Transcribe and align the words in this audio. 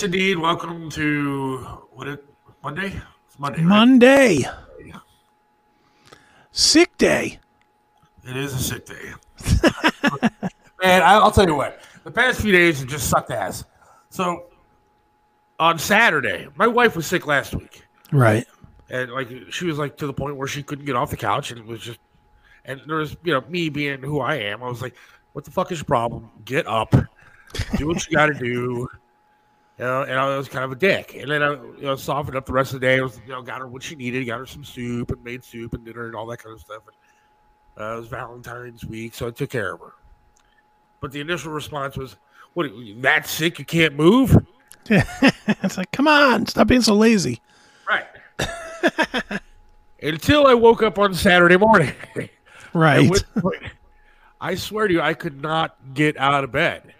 Yes, 0.00 0.06
indeed. 0.06 0.38
Welcome 0.38 0.88
to 0.92 1.58
what? 1.90 2.08
It, 2.08 2.24
Monday? 2.64 2.86
It's 3.26 3.38
Monday. 3.38 3.58
right? 3.58 3.68
Monday. 3.68 4.44
Sick 6.52 6.96
day. 6.96 7.38
It 8.26 8.34
is 8.34 8.54
a 8.54 8.58
sick 8.58 8.86
day. 8.86 9.12
Man, 10.82 11.02
I'll 11.02 11.30
tell 11.30 11.46
you 11.46 11.54
what. 11.54 11.82
The 12.04 12.10
past 12.10 12.40
few 12.40 12.50
days 12.50 12.80
have 12.80 12.88
just 12.88 13.10
sucked 13.10 13.30
ass. 13.30 13.64
So 14.08 14.44
on 15.58 15.78
Saturday, 15.78 16.48
my 16.56 16.66
wife 16.66 16.96
was 16.96 17.06
sick 17.06 17.26
last 17.26 17.54
week, 17.54 17.82
Right. 18.10 18.46
and 18.88 19.12
like 19.12 19.28
she 19.50 19.66
was 19.66 19.76
like 19.76 19.98
to 19.98 20.06
the 20.06 20.14
point 20.14 20.36
where 20.36 20.48
she 20.48 20.62
couldn't 20.62 20.86
get 20.86 20.96
off 20.96 21.10
the 21.10 21.18
couch, 21.18 21.50
and 21.50 21.60
it 21.60 21.66
was 21.66 21.78
just. 21.80 21.98
And 22.64 22.80
there 22.86 22.96
was, 22.96 23.18
you 23.22 23.34
know, 23.34 23.42
me 23.50 23.68
being 23.68 24.00
who 24.00 24.20
I 24.20 24.36
am, 24.36 24.62
I 24.62 24.66
was 24.66 24.80
like, 24.80 24.94
"What 25.34 25.44
the 25.44 25.50
fuck 25.50 25.70
is 25.70 25.80
your 25.80 25.84
problem? 25.84 26.30
Get 26.46 26.66
up, 26.66 26.92
do 27.76 27.86
what 27.86 28.06
you 28.08 28.16
got 28.16 28.28
to 28.28 28.34
do." 28.34 28.88
You 29.80 29.86
know, 29.86 30.02
and 30.02 30.20
I 30.20 30.36
was 30.36 30.46
kind 30.46 30.62
of 30.62 30.72
a 30.72 30.74
dick. 30.74 31.14
And 31.14 31.30
then 31.30 31.42
I 31.42 31.52
you 31.52 31.78
know, 31.80 31.96
softened 31.96 32.36
up 32.36 32.44
the 32.44 32.52
rest 32.52 32.74
of 32.74 32.80
the 32.82 32.86
day. 32.86 32.98
I 32.98 33.00
was, 33.00 33.18
you 33.26 33.32
know, 33.32 33.40
got 33.40 33.60
her 33.60 33.66
what 33.66 33.82
she 33.82 33.94
needed, 33.94 34.26
got 34.26 34.38
her 34.38 34.44
some 34.44 34.62
soup 34.62 35.10
and 35.10 35.24
made 35.24 35.42
soup 35.42 35.72
and 35.72 35.82
dinner 35.82 36.04
and 36.04 36.14
all 36.14 36.26
that 36.26 36.42
kind 36.42 36.54
of 36.54 36.60
stuff. 36.60 36.82
And, 36.86 37.82
uh, 37.82 37.94
it 37.94 38.00
was 38.00 38.08
Valentine's 38.08 38.84
week, 38.84 39.14
so 39.14 39.28
I 39.28 39.30
took 39.30 39.48
care 39.48 39.72
of 39.72 39.80
her. 39.80 39.94
But 41.00 41.12
the 41.12 41.22
initial 41.22 41.50
response 41.50 41.96
was, 41.96 42.16
"What? 42.52 42.66
are 42.66 42.68
you 42.68 43.00
That 43.00 43.26
sick? 43.26 43.58
You 43.58 43.64
can't 43.64 43.94
move?" 43.94 44.36
it's 44.90 45.78
like, 45.78 45.90
come 45.92 46.06
on, 46.06 46.44
stop 46.44 46.66
being 46.66 46.82
so 46.82 46.94
lazy. 46.94 47.40
Right. 47.88 48.04
Until 50.02 50.46
I 50.46 50.52
woke 50.52 50.82
up 50.82 50.98
on 50.98 51.14
Saturday 51.14 51.56
morning. 51.56 51.94
Right. 52.72 53.10
Point, 53.36 53.64
I 54.40 54.54
swear 54.54 54.86
to 54.86 54.94
you, 54.94 55.00
I 55.00 55.12
could 55.12 55.42
not 55.42 55.74
get 55.92 56.16
out 56.16 56.44
of 56.44 56.52
bed 56.52 56.94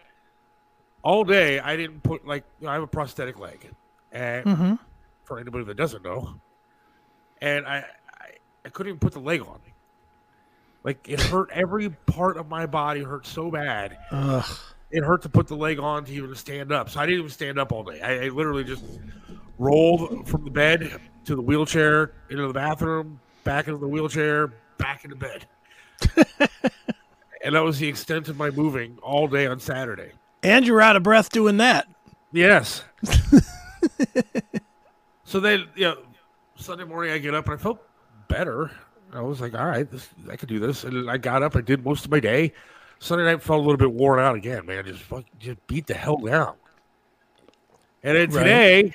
all 1.03 1.25
day. 1.25 1.61
I 1.61 1.77
didn't 1.77 2.03
put 2.03 2.27
like 2.27 2.45
you 2.61 2.67
know, 2.67 2.71
I 2.71 2.75
have 2.75 2.83
a 2.83 2.89
prosthetic 2.89 3.39
leg, 3.39 3.71
and 4.13 4.45
hmm 4.45 4.75
for 5.25 5.39
anybody 5.39 5.65
that 5.65 5.77
doesn't 5.77 6.03
know, 6.03 6.35
and 7.41 7.67
I, 7.67 7.85
I 8.21 8.31
I 8.65 8.69
couldn't 8.69 8.91
even 8.91 9.01
put 9.01 9.13
the 9.13 9.21
leg 9.21 9.43
on. 9.43 9.61
Like 10.83 11.09
it 11.09 11.21
hurt 11.21 11.51
every 11.53 11.91
part 11.91 12.37
of 12.37 12.49
my 12.49 12.67
body 12.67 13.03
hurt 13.03 13.27
so 13.27 13.51
bad. 13.51 13.97
Ugh. 14.11 14.45
It 14.91 15.05
hurt 15.05 15.23
to 15.23 15.29
put 15.29 15.47
the 15.47 15.55
leg 15.57 15.79
on 15.79 16.05
to 16.07 16.13
even 16.13 16.35
stand 16.35 16.73
up. 16.73 16.91
So 16.91 16.99
I 16.99 17.07
didn't 17.07 17.21
even 17.21 17.31
stand 17.31 17.61
up 17.61 17.71
all 17.71 17.85
day. 17.85 18.01
I, 18.01 18.25
I 18.25 18.29
literally 18.29 18.65
just 18.65 18.83
rolled 19.57 20.27
from 20.27 20.45
the 20.45 20.51
bed 20.51 21.01
to 21.27 21.37
the 21.37 21.43
wheelchair 21.43 22.13
into 22.29 22.47
the 22.49 22.53
bathroom, 22.53 23.21
back 23.45 23.69
into 23.69 23.79
the 23.79 23.87
wheelchair, 23.87 24.53
back 24.79 25.05
into 25.05 25.15
bed. 25.15 25.47
and 27.45 27.55
that 27.55 27.61
was 27.61 27.79
the 27.79 27.87
extent 27.87 28.29
of 28.29 28.37
my 28.37 28.51
moving 28.51 28.99
all 29.01 29.29
day 29.29 29.47
on 29.47 29.61
Saturday. 29.61 30.11
And 30.43 30.67
you're 30.67 30.81
out 30.81 30.97
of 30.97 31.03
breath 31.03 31.31
doing 31.31 31.59
that. 31.59 31.87
Yes. 32.33 32.85
so 35.25 35.41
then, 35.41 35.67
you 35.75 35.85
know, 35.85 35.99
Sunday 36.57 36.85
morning 36.85 37.13
I 37.13 37.19
get 37.19 37.35
up 37.35 37.47
and 37.47 37.55
I 37.55 37.57
felt 37.57 37.81
better. 38.29 38.71
I 39.13 39.21
was 39.21 39.41
like, 39.41 39.55
all 39.55 39.67
right, 39.67 39.91
this, 39.91 40.09
I 40.31 40.37
could 40.37 40.49
do 40.49 40.59
this. 40.59 40.85
And 40.85 41.11
I 41.11 41.17
got 41.17 41.43
up, 41.43 41.57
I 41.57 41.61
did 41.61 41.85
most 41.85 42.05
of 42.05 42.11
my 42.11 42.21
day. 42.21 42.53
Sunday 43.01 43.25
night 43.25 43.43
felt 43.43 43.59
a 43.59 43.63
little 43.63 43.77
bit 43.77 43.93
worn 43.93 44.21
out 44.21 44.37
again, 44.37 44.67
man. 44.67 44.85
Just 44.85 45.01
fuck, 45.03 45.25
just 45.39 45.65
beat 45.67 45.87
the 45.87 45.95
hell 45.95 46.19
down. 46.19 46.55
And 48.03 48.17
then 48.17 48.31
Right. 48.31 48.43
today, 48.45 48.95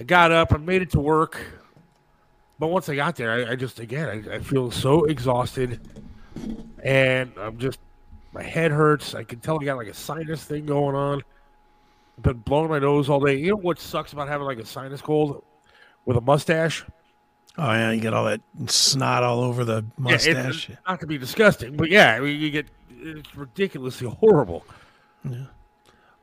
I 0.00 0.04
got 0.04 0.32
up, 0.32 0.52
I 0.52 0.56
made 0.56 0.82
it 0.82 0.90
to 0.90 1.00
work. 1.00 1.40
But 2.58 2.68
once 2.68 2.88
I 2.88 2.96
got 2.96 3.16
there, 3.16 3.30
I, 3.30 3.52
I 3.52 3.56
just, 3.56 3.78
again, 3.78 4.26
I, 4.30 4.36
I 4.36 4.38
feel 4.40 4.70
so 4.70 5.04
exhausted. 5.04 5.80
And 6.82 7.32
I'm 7.38 7.58
just, 7.58 7.78
my 8.34 8.42
head 8.42 8.70
hurts. 8.72 9.14
I 9.14 9.24
can 9.24 9.40
tell 9.40 9.60
I 9.60 9.64
got 9.64 9.76
like 9.76 9.86
a 9.88 9.94
sinus 9.94 10.44
thing 10.44 10.66
going 10.66 10.94
on. 10.94 11.22
I've 12.18 12.22
been 12.22 12.38
blowing 12.38 12.68
my 12.70 12.78
nose 12.78 13.08
all 13.08 13.20
day. 13.20 13.36
You 13.36 13.50
know 13.50 13.56
what 13.56 13.78
sucks 13.78 14.12
about 14.12 14.28
having 14.28 14.46
like 14.46 14.58
a 14.58 14.66
sinus 14.66 15.00
cold 15.00 15.42
with 16.04 16.16
a 16.16 16.20
mustache? 16.20 16.84
Oh 17.56 17.70
yeah, 17.72 17.92
you 17.92 18.00
get 18.00 18.12
all 18.14 18.24
that 18.24 18.40
snot 18.66 19.22
all 19.22 19.40
over 19.40 19.64
the 19.64 19.84
Yeah, 19.98 20.02
mustache. 20.02 20.68
it's 20.70 20.78
not 20.86 21.00
to 21.00 21.06
be 21.06 21.18
disgusting, 21.18 21.76
but 21.76 21.88
yeah, 21.88 22.14
I 22.14 22.20
mean, 22.20 22.40
you 22.40 22.50
get 22.50 22.66
it's 23.00 23.34
ridiculously 23.36 24.08
horrible. 24.08 24.64
Yeah. 25.24 25.46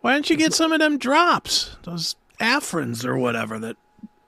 Why 0.01 0.13
don't 0.13 0.29
you 0.29 0.35
get 0.35 0.53
some 0.53 0.71
of 0.73 0.79
them 0.79 0.97
drops, 0.97 1.75
those 1.83 2.15
Afrins 2.39 3.05
or 3.05 3.17
whatever 3.17 3.59
that 3.59 3.77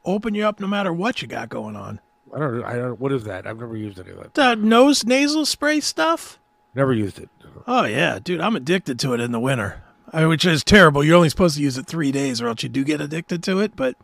open 0.06 0.35
you 0.35 0.45
up 0.45 0.59
no 0.59 0.68
matter 0.68 0.94
what 0.94 1.21
you 1.21 1.27
got 1.27 1.50
going 1.50 1.75
on? 1.75 2.00
I 2.33 2.39
don't. 2.39 2.63
I 2.63 2.75
don't. 2.75 3.00
What 3.00 3.12
is 3.12 3.24
that? 3.25 3.45
I've 3.47 3.59
never 3.59 3.75
used 3.75 4.00
any 4.00 4.12
of 4.12 4.18
that. 4.18 4.33
The 4.33 4.56
nose 4.56 5.06
nasal 5.06 5.45
spray 5.45 5.80
stuff. 5.80 6.39
Never 6.75 6.93
used 6.93 7.19
it. 7.19 7.29
Oh 7.67 7.85
yeah, 7.85 8.19
dude, 8.19 8.41
I'm 8.41 8.55
addicted 8.55 8.99
to 8.99 9.13
it 9.13 9.19
in 9.19 9.31
the 9.31 9.39
winter, 9.39 9.83
I, 10.11 10.25
which 10.25 10.43
is 10.45 10.63
terrible. 10.63 11.03
You're 11.03 11.15
only 11.15 11.29
supposed 11.29 11.55
to 11.57 11.61
use 11.61 11.77
it 11.77 11.85
three 11.85 12.11
days, 12.11 12.41
or 12.41 12.47
else 12.47 12.63
you 12.63 12.69
do 12.69 12.83
get 12.83 12.99
addicted 12.99 13.43
to 13.43 13.59
it. 13.59 13.75
But 13.75 13.95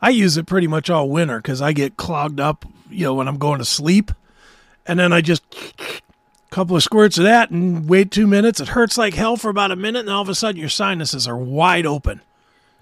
I 0.00 0.10
use 0.10 0.36
it 0.36 0.46
pretty 0.46 0.66
much 0.66 0.88
all 0.88 1.08
winter 1.10 1.38
because 1.38 1.60
I 1.60 1.72
get 1.72 1.96
clogged 1.96 2.38
up, 2.40 2.64
you 2.88 3.04
know, 3.04 3.14
when 3.14 3.28
I'm 3.28 3.38
going 3.38 3.58
to 3.58 3.64
sleep, 3.64 4.12
and 4.86 4.98
then 4.98 5.12
I 5.12 5.20
just 5.20 5.42
a 5.80 6.00
couple 6.50 6.76
of 6.76 6.82
squirts 6.82 7.18
of 7.18 7.24
that 7.24 7.50
and 7.50 7.88
wait 7.88 8.10
two 8.12 8.26
minutes. 8.26 8.60
It 8.60 8.68
hurts 8.68 8.96
like 8.96 9.14
hell 9.14 9.36
for 9.36 9.48
about 9.50 9.72
a 9.72 9.76
minute, 9.76 10.00
and 10.00 10.10
all 10.10 10.22
of 10.22 10.28
a 10.28 10.34
sudden 10.34 10.60
your 10.60 10.68
sinuses 10.70 11.26
are 11.26 11.36
wide 11.36 11.86
open. 11.86 12.20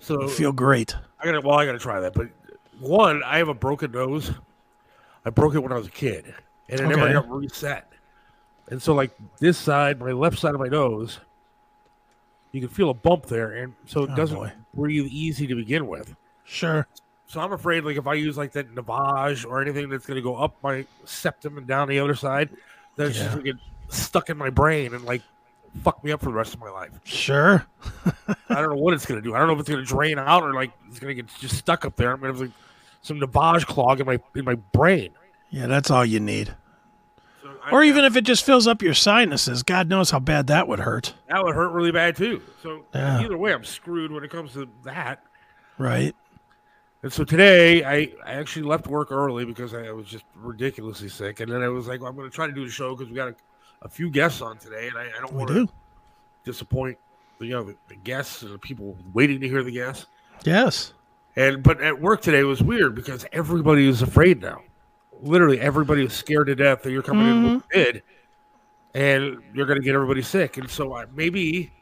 So 0.00 0.22
You 0.22 0.28
feel 0.28 0.52
great. 0.52 0.94
I 1.18 1.24
gotta. 1.24 1.40
Well, 1.40 1.58
I 1.58 1.64
gotta 1.64 1.78
try 1.78 2.00
that. 2.00 2.12
But 2.12 2.28
one, 2.78 3.22
I 3.24 3.38
have 3.38 3.48
a 3.48 3.54
broken 3.54 3.90
nose. 3.92 4.30
I 5.24 5.30
broke 5.30 5.54
it 5.54 5.60
when 5.60 5.72
I 5.72 5.76
was 5.76 5.86
a 5.86 5.90
kid, 5.90 6.34
and 6.68 6.80
it 6.80 6.86
never 6.86 7.00
Okay. 7.04 7.12
got 7.14 7.30
reset. 7.30 7.90
And 8.70 8.80
so, 8.82 8.94
like 8.94 9.10
this 9.38 9.58
side, 9.58 10.00
my 10.00 10.12
left 10.12 10.38
side 10.38 10.54
of 10.54 10.60
my 10.60 10.68
nose, 10.68 11.20
you 12.52 12.60
can 12.60 12.70
feel 12.70 12.90
a 12.90 12.94
bump 12.94 13.26
there, 13.26 13.52
and 13.52 13.74
so 13.86 14.04
it 14.04 14.10
Oh, 14.12 14.16
doesn't 14.16 14.36
boy. 14.36 14.52
breathe 14.74 15.06
easy 15.10 15.46
to 15.46 15.54
begin 15.54 15.86
with. 15.86 16.14
Sure. 16.44 16.86
So 17.26 17.40
I'm 17.40 17.52
afraid, 17.52 17.84
like 17.84 17.96
if 17.96 18.06
I 18.06 18.14
use 18.14 18.36
like 18.36 18.52
that 18.52 18.74
Navage 18.74 19.44
or 19.44 19.60
anything 19.60 19.88
that's 19.88 20.06
going 20.06 20.16
to 20.16 20.22
go 20.22 20.36
up 20.36 20.54
my 20.62 20.86
septum 21.04 21.58
and 21.58 21.66
down 21.66 21.88
the 21.88 21.98
other 21.98 22.14
side, 22.14 22.50
that's 22.96 23.10
it's 23.10 23.18
just 23.18 23.30
going 23.32 23.44
to 23.44 23.52
get 23.52 23.60
stuck 23.88 24.30
in 24.30 24.36
my 24.36 24.50
brain 24.50 24.94
and 24.94 25.04
like 25.04 25.22
fuck 25.82 26.02
me 26.04 26.12
up 26.12 26.20
for 26.20 26.26
the 26.26 26.32
rest 26.34 26.54
of 26.54 26.60
my 26.60 26.70
life. 26.70 26.90
Sure. 27.04 27.66
I 28.28 28.54
don't 28.60 28.70
know 28.70 28.76
what 28.82 28.94
it's 28.94 29.04
going 29.06 29.20
to 29.20 29.24
do. 29.26 29.34
I 29.34 29.38
don't 29.38 29.48
know 29.48 29.54
if 29.54 29.60
it's 29.60 29.68
going 29.68 29.82
to 29.84 29.88
drain 29.88 30.18
out 30.18 30.42
or 30.42 30.52
like 30.54 30.70
it's 30.88 31.00
going 31.00 31.14
to 31.16 31.20
get 31.22 31.30
just 31.40 31.56
stuck 31.56 31.84
up 31.84 31.96
there. 31.96 32.12
I'm 32.12 32.20
going 32.20 32.32
to 32.32 32.38
have 32.38 32.48
like 32.48 32.56
some 33.02 33.18
Navage 33.18 33.66
clog 33.66 34.00
in 34.00 34.06
my 34.06 34.20
in 34.36 34.44
my 34.44 34.54
brain. 34.54 35.10
Yeah, 35.50 35.66
that's 35.66 35.90
all 35.90 36.04
you 36.04 36.20
need. 36.20 36.54
So 37.64 37.68
I- 37.68 37.78
Or 37.78 37.82
even 37.84 38.04
if 38.04 38.16
it 38.16 38.22
just 38.24 38.44
fills 38.44 38.66
up 38.66 38.82
your 38.82 38.94
sinuses, 38.94 39.62
God 39.62 39.88
knows 39.88 40.10
how 40.10 40.18
bad 40.20 40.46
that 40.48 40.68
would 40.68 40.80
hurt. 40.80 41.14
that 41.28 41.42
would 41.44 41.54
hurt 41.54 41.70
really 41.72 41.92
bad 41.92 42.16
too. 42.16 42.42
So 42.62 42.84
Yeah. 42.94 43.20
either 43.20 43.36
way, 43.38 43.52
I'm 43.52 43.64
screwed 43.64 44.12
when 44.12 44.22
it 44.24 44.30
comes 44.30 44.52
to 44.54 44.68
that. 44.84 45.22
Right. 45.78 46.14
And 47.02 47.12
so 47.12 47.22
today, 47.24 47.84
I, 47.84 48.12
I 48.24 48.32
actually 48.34 48.62
left 48.62 48.86
work 48.86 49.12
early 49.12 49.44
because 49.44 49.74
I 49.74 49.90
was 49.92 50.06
just 50.06 50.24
ridiculously 50.34 51.08
sick. 51.10 51.40
And 51.40 51.52
then 51.52 51.62
I 51.62 51.68
was 51.68 51.86
like, 51.86 52.00
well, 52.00 52.08
I'm 52.10 52.16
going 52.16 52.30
to 52.30 52.34
try 52.34 52.46
to 52.46 52.52
do 52.52 52.64
the 52.64 52.70
show 52.70 52.94
because 52.94 53.10
we 53.10 53.14
got 53.16 53.28
a, 53.28 53.34
a 53.82 53.88
few 53.88 54.08
guests 54.08 54.40
on 54.40 54.56
today, 54.56 54.88
and 54.88 54.96
I, 54.96 55.02
I 55.14 55.20
don't 55.20 55.34
want 55.34 55.48
do. 55.48 55.66
to 55.66 55.72
disappoint 56.44 56.96
the, 57.38 57.46
you 57.46 57.52
know 57.52 57.62
the, 57.64 57.76
the 57.88 57.96
guests 57.96 58.40
and 58.42 58.54
the 58.54 58.58
people 58.58 58.96
waiting 59.12 59.38
to 59.40 59.48
hear 59.48 59.62
the 59.62 59.70
guests. 59.72 60.06
Yes. 60.44 60.94
And 61.36 61.62
but 61.62 61.82
at 61.82 62.00
work 62.00 62.22
today 62.22 62.42
was 62.44 62.62
weird 62.62 62.94
because 62.94 63.26
everybody 63.32 63.86
is 63.86 64.00
afraid 64.00 64.40
now. 64.40 64.62
Literally, 65.22 65.60
everybody 65.60 66.02
was 66.02 66.12
scared 66.12 66.48
to 66.48 66.54
death 66.54 66.82
that 66.82 66.90
you're 66.90 67.02
coming 67.02 67.26
in 67.26 67.42
with 67.42 67.62
mm-hmm. 67.62 67.78
COVID, 67.78 68.02
and 68.94 69.42
you're 69.54 69.66
going 69.66 69.78
to 69.78 69.84
get 69.84 69.94
everybody 69.94 70.22
sick. 70.22 70.58
And 70.58 70.70
so 70.70 70.94
I, 70.94 71.06
maybe 71.14 71.72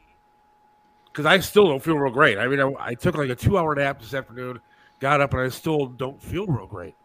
because 1.05 1.25
I 1.25 1.39
still 1.39 1.67
don't 1.67 1.81
feel 1.81 1.97
real 1.97 2.11
great. 2.11 2.37
I 2.39 2.47
mean, 2.47 2.59
I, 2.59 2.71
I 2.79 2.93
took 2.95 3.15
like 3.15 3.29
a 3.29 3.35
two 3.35 3.57
hour 3.57 3.75
nap 3.75 3.99
this 3.99 4.13
afternoon, 4.13 4.59
got 4.99 5.21
up, 5.21 5.33
and 5.33 5.41
I 5.41 5.49
still 5.49 5.85
don't 5.85 6.21
feel 6.21 6.47
real 6.47 6.67
great. 6.67 6.95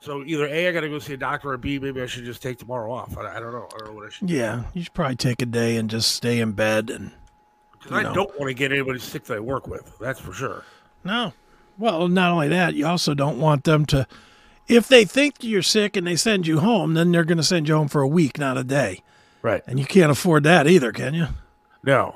So 0.00 0.24
either 0.24 0.46
a, 0.46 0.68
I 0.68 0.72
got 0.72 0.80
to 0.80 0.88
go 0.88 0.98
see 0.98 1.14
a 1.14 1.16
doctor, 1.18 1.50
or 1.50 1.58
b, 1.58 1.78
maybe 1.78 2.00
I 2.00 2.06
should 2.06 2.24
just 2.24 2.42
take 2.42 2.58
tomorrow 2.58 2.90
off. 2.92 3.18
I, 3.18 3.36
I 3.36 3.40
don't 3.40 3.52
know. 3.52 3.68
I 3.74 3.78
don't 3.78 3.88
know 3.88 3.94
what 3.94 4.06
I 4.06 4.10
should. 4.10 4.30
Yeah. 4.30 4.64
You 4.72 4.82
should 4.82 4.94
probably 4.94 5.16
take 5.16 5.42
a 5.42 5.46
day 5.46 5.76
and 5.76 5.90
just 5.90 6.12
stay 6.12 6.40
in 6.40 6.52
bed 6.52 6.88
and 6.88 7.12
Because 7.72 7.92
I 7.92 8.02
know. 8.04 8.14
don't 8.14 8.38
want 8.38 8.48
to 8.48 8.54
get 8.54 8.72
anybody 8.72 8.98
sick 8.98 9.24
that 9.24 9.36
I 9.36 9.40
work 9.40 9.66
with. 9.66 9.98
That's 9.98 10.20
for 10.20 10.32
sure. 10.32 10.64
No. 11.04 11.34
Well, 11.76 12.08
not 12.08 12.30
only 12.30 12.48
that, 12.48 12.74
you 12.74 12.86
also 12.86 13.14
don't 13.14 13.38
want 13.40 13.64
them 13.64 13.84
to 13.86 14.06
if 14.70 14.86
they 14.86 15.04
think 15.04 15.36
you're 15.40 15.62
sick 15.62 15.96
and 15.96 16.06
they 16.06 16.14
send 16.14 16.46
you 16.46 16.60
home, 16.60 16.94
then 16.94 17.10
they're 17.10 17.24
going 17.24 17.38
to 17.38 17.44
send 17.44 17.68
you 17.68 17.74
home 17.74 17.88
for 17.88 18.02
a 18.02 18.08
week, 18.08 18.38
not 18.38 18.56
a 18.56 18.62
day. 18.62 19.02
Right. 19.42 19.62
And 19.66 19.80
you 19.80 19.84
can't 19.84 20.12
afford 20.12 20.44
that 20.44 20.68
either, 20.68 20.92
can 20.92 21.12
you? 21.12 21.26
No. 21.82 22.14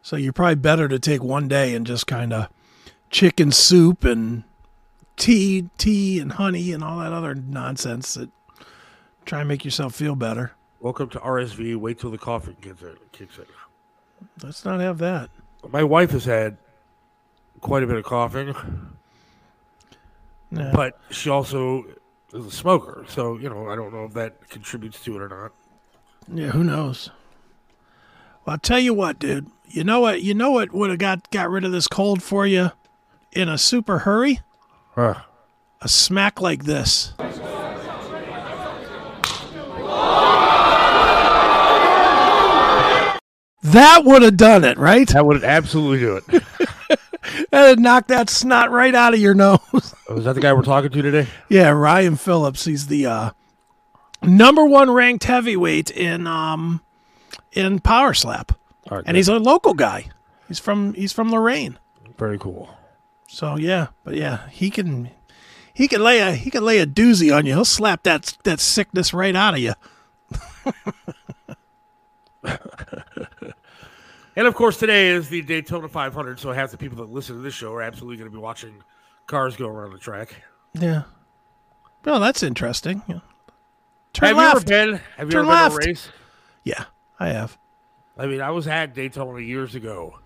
So 0.00 0.16
you're 0.16 0.32
probably 0.32 0.54
better 0.54 0.88
to 0.88 0.98
take 0.98 1.22
one 1.22 1.46
day 1.46 1.74
and 1.74 1.86
just 1.86 2.06
kind 2.06 2.32
of 2.32 2.48
chicken 3.10 3.52
soup 3.52 4.04
and 4.04 4.44
tea, 5.16 5.68
tea 5.76 6.20
and 6.20 6.32
honey 6.32 6.72
and 6.72 6.82
all 6.82 7.00
that 7.00 7.12
other 7.12 7.34
nonsense 7.34 8.14
that 8.14 8.30
try 9.26 9.40
and 9.40 9.48
make 9.48 9.64
yourself 9.64 9.94
feel 9.94 10.14
better. 10.14 10.52
Welcome 10.80 11.10
to 11.10 11.18
RSV. 11.18 11.76
Wait 11.76 11.98
till 11.98 12.10
the 12.10 12.18
coffee 12.18 12.56
kicks 12.62 12.80
in. 12.80 12.96
Kicks 13.12 13.36
in. 13.36 13.44
Let's 14.42 14.64
not 14.64 14.80
have 14.80 14.98
that. 14.98 15.30
My 15.68 15.82
wife 15.82 16.12
has 16.12 16.24
had 16.24 16.56
quite 17.60 17.82
a 17.82 17.86
bit 17.86 17.96
of 17.96 18.04
coughing, 18.04 18.54
But 20.50 20.98
she 21.10 21.28
also 21.30 21.84
is 22.32 22.46
a 22.46 22.50
smoker. 22.50 23.04
So, 23.08 23.36
you 23.38 23.48
know, 23.48 23.68
I 23.68 23.76
don't 23.76 23.92
know 23.92 24.04
if 24.04 24.14
that 24.14 24.48
contributes 24.48 25.02
to 25.04 25.16
it 25.16 25.22
or 25.22 25.28
not. 25.28 25.52
Yeah, 26.32 26.48
who 26.48 26.64
knows? 26.64 27.10
Well, 28.44 28.54
I'll 28.54 28.58
tell 28.58 28.78
you 28.78 28.94
what, 28.94 29.18
dude. 29.18 29.50
You 29.68 29.84
know 29.84 30.00
what? 30.00 30.22
You 30.22 30.34
know 30.34 30.52
what 30.52 30.72
would 30.72 30.90
have 30.90 30.98
got 30.98 31.30
got 31.30 31.50
rid 31.50 31.64
of 31.64 31.72
this 31.72 31.88
cold 31.88 32.22
for 32.22 32.46
you 32.46 32.70
in 33.32 33.48
a 33.48 33.58
super 33.58 34.00
hurry? 34.00 34.40
Huh. 34.94 35.22
A 35.82 35.88
smack 35.88 36.40
like 36.40 36.64
this. 36.64 37.12
That 43.62 44.04
would 44.04 44.22
have 44.22 44.36
done 44.36 44.64
it, 44.64 44.78
right? 44.78 45.08
That 45.08 45.26
would 45.26 45.42
absolutely 45.42 45.98
do 45.98 46.16
it. 46.16 46.42
That'd 47.50 47.80
knock 47.80 48.06
that 48.08 48.30
snot 48.30 48.70
right 48.70 48.94
out 48.94 49.14
of 49.14 49.20
your 49.20 49.34
nose. 49.34 49.60
Was 50.08 50.24
that 50.24 50.34
the 50.34 50.40
guy 50.40 50.52
we're 50.52 50.62
talking 50.62 50.90
to 50.90 51.02
today? 51.02 51.26
yeah, 51.48 51.70
Ryan 51.70 52.16
Phillips. 52.16 52.64
He's 52.64 52.86
the 52.86 53.06
uh, 53.06 53.30
number 54.22 54.64
one 54.64 54.90
ranked 54.90 55.24
heavyweight 55.24 55.90
in 55.90 56.26
um 56.26 56.82
in 57.52 57.80
power 57.80 58.14
slap, 58.14 58.52
right, 58.90 59.02
and 59.06 59.16
he's 59.16 59.28
a 59.28 59.38
local 59.38 59.74
guy. 59.74 60.08
He's 60.48 60.58
from 60.58 60.94
he's 60.94 61.12
from 61.12 61.30
Lorain. 61.30 61.78
very 62.16 62.38
cool. 62.38 62.70
So 63.28 63.56
yeah, 63.56 63.88
but 64.04 64.14
yeah, 64.14 64.48
he 64.50 64.70
can 64.70 65.10
he 65.74 65.88
can 65.88 66.02
lay 66.02 66.20
a 66.20 66.32
he 66.32 66.50
can 66.50 66.64
lay 66.64 66.78
a 66.78 66.86
doozy 66.86 67.34
on 67.36 67.44
you. 67.46 67.54
He'll 67.54 67.64
slap 67.64 68.04
that 68.04 68.36
that 68.44 68.60
sickness 68.60 69.12
right 69.12 69.34
out 69.34 69.54
of 69.54 69.60
you. 69.60 69.74
And 74.36 74.46
of 74.46 74.54
course, 74.54 74.76
today 74.78 75.08
is 75.08 75.28
the 75.30 75.40
Daytona 75.42 75.88
500, 75.88 76.38
so 76.38 76.52
half 76.52 76.70
the 76.70 76.76
people 76.76 76.98
that 76.98 77.10
listen 77.10 77.36
to 77.36 77.42
this 77.42 77.54
show 77.54 77.72
are 77.72 77.82
absolutely 77.82 78.18
going 78.18 78.30
to 78.30 78.36
be 78.36 78.40
watching 78.40 78.82
cars 79.26 79.56
go 79.56 79.66
around 79.66 79.92
the 79.92 79.98
track. 79.98 80.34
Yeah. 80.74 81.04
Well, 82.04 82.20
that's 82.20 82.42
interesting. 82.42 83.02
Yeah. 83.08 83.20
Turn 84.12 84.28
have 84.28 84.36
left. 84.36 84.70
you 84.70 84.76
ever 84.76 84.90
been? 84.92 85.00
Have 85.16 85.26
you 85.28 85.32
Turn 85.32 85.40
ever 85.40 85.42
been 85.42 85.48
left. 85.48 85.76
to 85.76 85.82
a 85.82 85.86
race? 85.90 86.08
Yeah, 86.64 86.84
I 87.18 87.28
have. 87.28 87.56
I 88.18 88.26
mean, 88.26 88.40
I 88.40 88.50
was 88.50 88.66
at 88.66 88.94
Daytona 88.94 89.40
years 89.40 89.74
ago, 89.74 90.18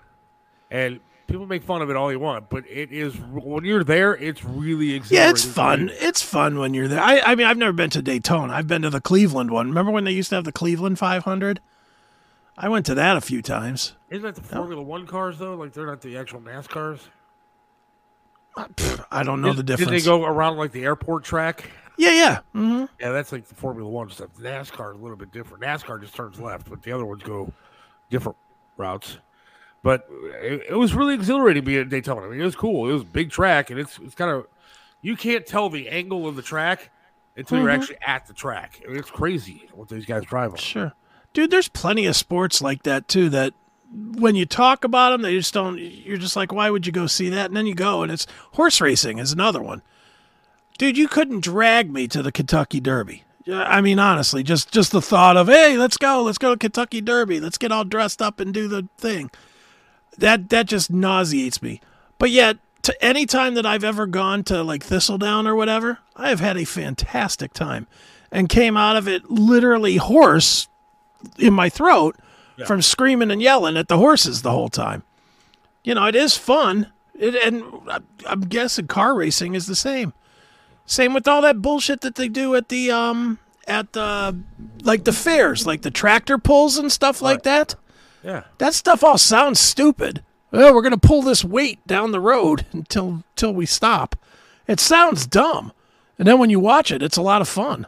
and 0.71 1.01
people 1.27 1.47
make 1.47 1.63
fun 1.63 1.81
of 1.81 1.91
it 1.91 1.97
all 1.97 2.11
you 2.11 2.19
want, 2.19 2.51
but 2.51 2.65
it 2.69 2.93
is 2.93 3.17
when 3.17 3.65
you're 3.65 3.85
there, 3.85 4.15
it's 4.17 4.45
really 4.45 4.95
exhilarating. 4.95 5.27
Yeah, 5.27 5.31
it's 5.31 5.45
fun. 5.45 5.91
It's 5.95 6.23
fun 6.23 6.59
when 6.59 6.75
you're 6.75 6.89
there. 6.89 7.01
I, 7.01 7.21
I 7.21 7.35
mean, 7.37 7.47
I've 7.47 7.57
never 7.57 7.73
been 7.73 7.91
to 7.91 8.03
Daytona. 8.03 8.53
I've 8.53 8.67
been 8.67 8.83
to 8.83 8.91
the 8.91 9.01
Cleveland 9.01 9.51
one. 9.51 9.69
Remember 9.69 9.93
when 9.93 10.05
they 10.05 10.13
used 10.13 10.31
to 10.31 10.35
have 10.37 10.45
the 10.45 10.53
Cleveland 10.53 10.99
500? 10.99 11.61
I 12.63 12.69
went 12.69 12.85
to 12.87 12.95
that 12.95 13.17
a 13.17 13.21
few 13.23 13.41
times. 13.41 13.97
Isn't 14.11 14.23
that 14.23 14.35
the 14.35 14.43
Formula 14.43 14.83
One 14.83 15.07
cars 15.07 15.39
though? 15.39 15.55
Like 15.55 15.73
they're 15.73 15.87
not 15.87 16.03
the 16.03 16.19
actual 16.19 16.41
NASCARs. 16.41 17.01
Pfft, 18.57 19.05
I 19.11 19.23
don't 19.23 19.41
know 19.41 19.53
the 19.55 19.63
difference. 19.63 19.91
Did 19.91 20.01
they 20.01 20.05
go 20.05 20.25
around 20.25 20.57
like 20.59 20.73
the 20.73 20.85
airport 20.85 21.25
track? 21.25 21.71
Yeah, 21.97 22.11
yeah. 22.13 22.39
hmm 22.53 22.85
Yeah, 23.01 23.13
that's 23.13 23.33
like 23.33 23.47
the 23.47 23.55
Formula 23.55 23.89
One 23.89 24.11
stuff. 24.11 24.29
NASCAR 24.39 24.95
is 24.95 24.99
a 25.01 25.03
little 25.03 25.17
bit 25.17 25.33
different. 25.33 25.63
NASCAR 25.63 26.01
just 26.01 26.15
turns 26.15 26.39
left, 26.39 26.69
but 26.69 26.83
the 26.83 26.93
other 26.93 27.07
ones 27.07 27.23
go 27.23 27.51
different 28.11 28.37
routes. 28.77 29.19
But 29.83 30.07
it, 30.43 30.63
it 30.71 30.75
was 30.75 30.93
really 30.95 31.15
exhilarating 31.15 31.65
being 31.65 31.81
at 31.81 31.89
Daytona. 31.89 32.27
I 32.27 32.31
mean, 32.31 32.41
it 32.41 32.45
was 32.45 32.57
cool. 32.57 32.91
It 32.91 32.93
was 32.93 33.03
a 33.03 33.07
big 33.07 33.31
track, 33.31 33.71
and 33.71 33.79
it's 33.81 33.99
it's 34.01 34.15
kind 34.15 34.31
of 34.31 34.47
you 35.01 35.17
can't 35.17 35.47
tell 35.47 35.71
the 35.71 35.89
angle 35.89 36.27
of 36.27 36.37
the 36.37 36.43
track 36.43 36.91
until 37.37 37.59
you're 37.59 37.69
Mhm. 37.69 37.75
actually 37.75 37.97
at 38.03 38.27
the 38.27 38.35
track. 38.35 38.83
I 38.85 38.89
mean, 38.89 38.99
it's 38.99 39.11
crazy 39.11 39.69
what 39.73 39.89
these 39.89 40.05
guys 40.05 40.25
drive 40.27 40.51
on. 40.51 40.57
Sure. 40.59 40.93
Dude, 41.33 41.51
there's 41.51 41.69
plenty 41.69 42.07
of 42.07 42.17
sports 42.17 42.61
like 42.61 42.83
that 42.83 43.09
too 43.09 43.29
that 43.31 43.55
when 43.93 44.37
you 44.37 44.47
talk 44.47 44.85
about 44.85 45.11
them, 45.11 45.23
they 45.23 45.37
just 45.37 45.55
don't, 45.55 45.79
you're 45.79 46.17
just 46.17 46.37
like, 46.37 46.53
why 46.53 46.71
would 46.71 46.87
you 46.87 46.93
go 46.93 47.07
see 47.07 47.29
that? 47.31 47.47
And 47.47 47.57
then 47.57 47.67
you 47.67 47.75
go, 47.75 48.03
and 48.03 48.13
it's 48.13 48.27
horse 48.53 48.81
racing 48.81 49.19
is 49.19 49.33
another 49.33 49.61
one. 49.63 49.83
Dude, 50.79 50.97
you 50.97 51.09
couldn't 51.09 51.45
drag 51.45 51.93
me 51.93 52.09
to 52.09 52.23
the 52.23 52.33
Kentucky 52.33 52.81
Derby. 52.81 53.25
I 53.53 53.81
mean, 53.81 53.99
honestly, 53.99 54.43
just 54.43 54.71
just 54.71 54.93
the 54.93 55.03
thought 55.03 55.37
of, 55.37 55.49
hey, 55.49 55.77
let's 55.77 55.97
go, 55.97 56.23
let's 56.23 56.39
go 56.39 56.55
to 56.55 56.59
Kentucky 56.59 57.01
Derby, 57.01 57.41
let's 57.41 57.59
get 57.59 57.73
all 57.73 57.85
dressed 57.85 58.23
up 58.23 58.39
and 58.39 58.53
do 58.55 58.69
the 58.69 58.89
thing. 58.97 59.31
That 60.19 60.51
that 60.51 60.67
just 60.67 60.91
nauseates 60.91 61.63
me. 61.63 61.81
But 62.19 62.31
yet, 62.31 62.59
to 62.83 63.05
any 63.05 63.27
time 63.27 63.55
that 63.55 63.67
I've 63.67 63.85
ever 63.85 64.07
gone 64.07 64.45
to 64.45 64.63
like 64.63 64.85
Thistledown 64.85 65.47
or 65.47 65.55
whatever, 65.55 65.99
I 66.17 66.29
have 66.29 66.41
had 66.41 66.57
a 66.57 66.65
fantastic 66.65 67.53
time, 67.53 67.87
and 68.31 68.49
came 68.49 68.77
out 68.77 68.97
of 68.97 69.09
it 69.09 69.31
literally 69.31 69.97
hoarse 69.97 70.69
in 71.39 71.53
my 71.55 71.69
throat 71.69 72.17
Yeah. 72.57 72.65
from 72.67 72.83
screaming 72.83 73.31
and 73.31 73.41
yelling 73.43 73.77
at 73.77 73.89
the 73.89 73.99
horses 73.99 74.43
the 74.43 74.51
whole 74.51 74.69
time. 74.69 75.03
You 75.85 75.95
know, 75.95 76.07
it 76.07 76.15
is 76.17 76.37
fun. 76.37 76.89
It, 77.19 77.35
and 77.35 77.63
I- 77.89 78.01
I'm 78.27 78.43
guessing 78.43 78.87
car 78.87 79.15
racing 79.15 79.55
is 79.55 79.67
the 79.67 79.75
same. 79.77 80.13
Same 80.87 81.15
with 81.15 81.29
all 81.29 81.43
that 81.43 81.63
bullshit 81.63 82.01
that 82.03 82.17
they 82.17 82.29
do 82.29 82.55
at 82.57 82.69
the 82.69 82.91
um 82.91 83.39
at 83.69 83.93
the 83.93 84.37
like 84.83 85.05
the 85.05 85.13
fairs, 85.13 85.67
like 85.67 85.83
the 85.83 85.91
tractor 85.91 86.37
pulls 86.39 86.77
and 86.79 86.91
stuff 86.91 87.23
like 87.23 87.43
that. 87.45 87.75
Yeah, 88.25 88.43
That 88.59 88.75
stuff 88.75 89.03
all 89.05 89.17
sounds 89.17 89.61
stupid. 89.61 90.23
Oh, 90.53 90.75
we're 90.75 90.83
gonna 90.83 90.99
pull 90.99 91.23
this 91.23 91.45
weight 91.45 91.87
down 91.87 92.11
the 92.11 92.21
road 92.21 92.67
until 92.73 93.23
until 93.33 93.55
we 93.55 93.67
stop. 93.67 94.17
It 94.67 94.81
sounds 94.81 95.27
dumb. 95.27 95.73
And 96.19 96.27
then 96.29 96.39
when 96.39 96.51
you 96.51 96.61
watch 96.61 96.91
it, 96.91 97.03
it's 97.03 97.17
a 97.17 97.23
lot 97.23 97.41
of 97.41 97.49
fun. 97.49 97.87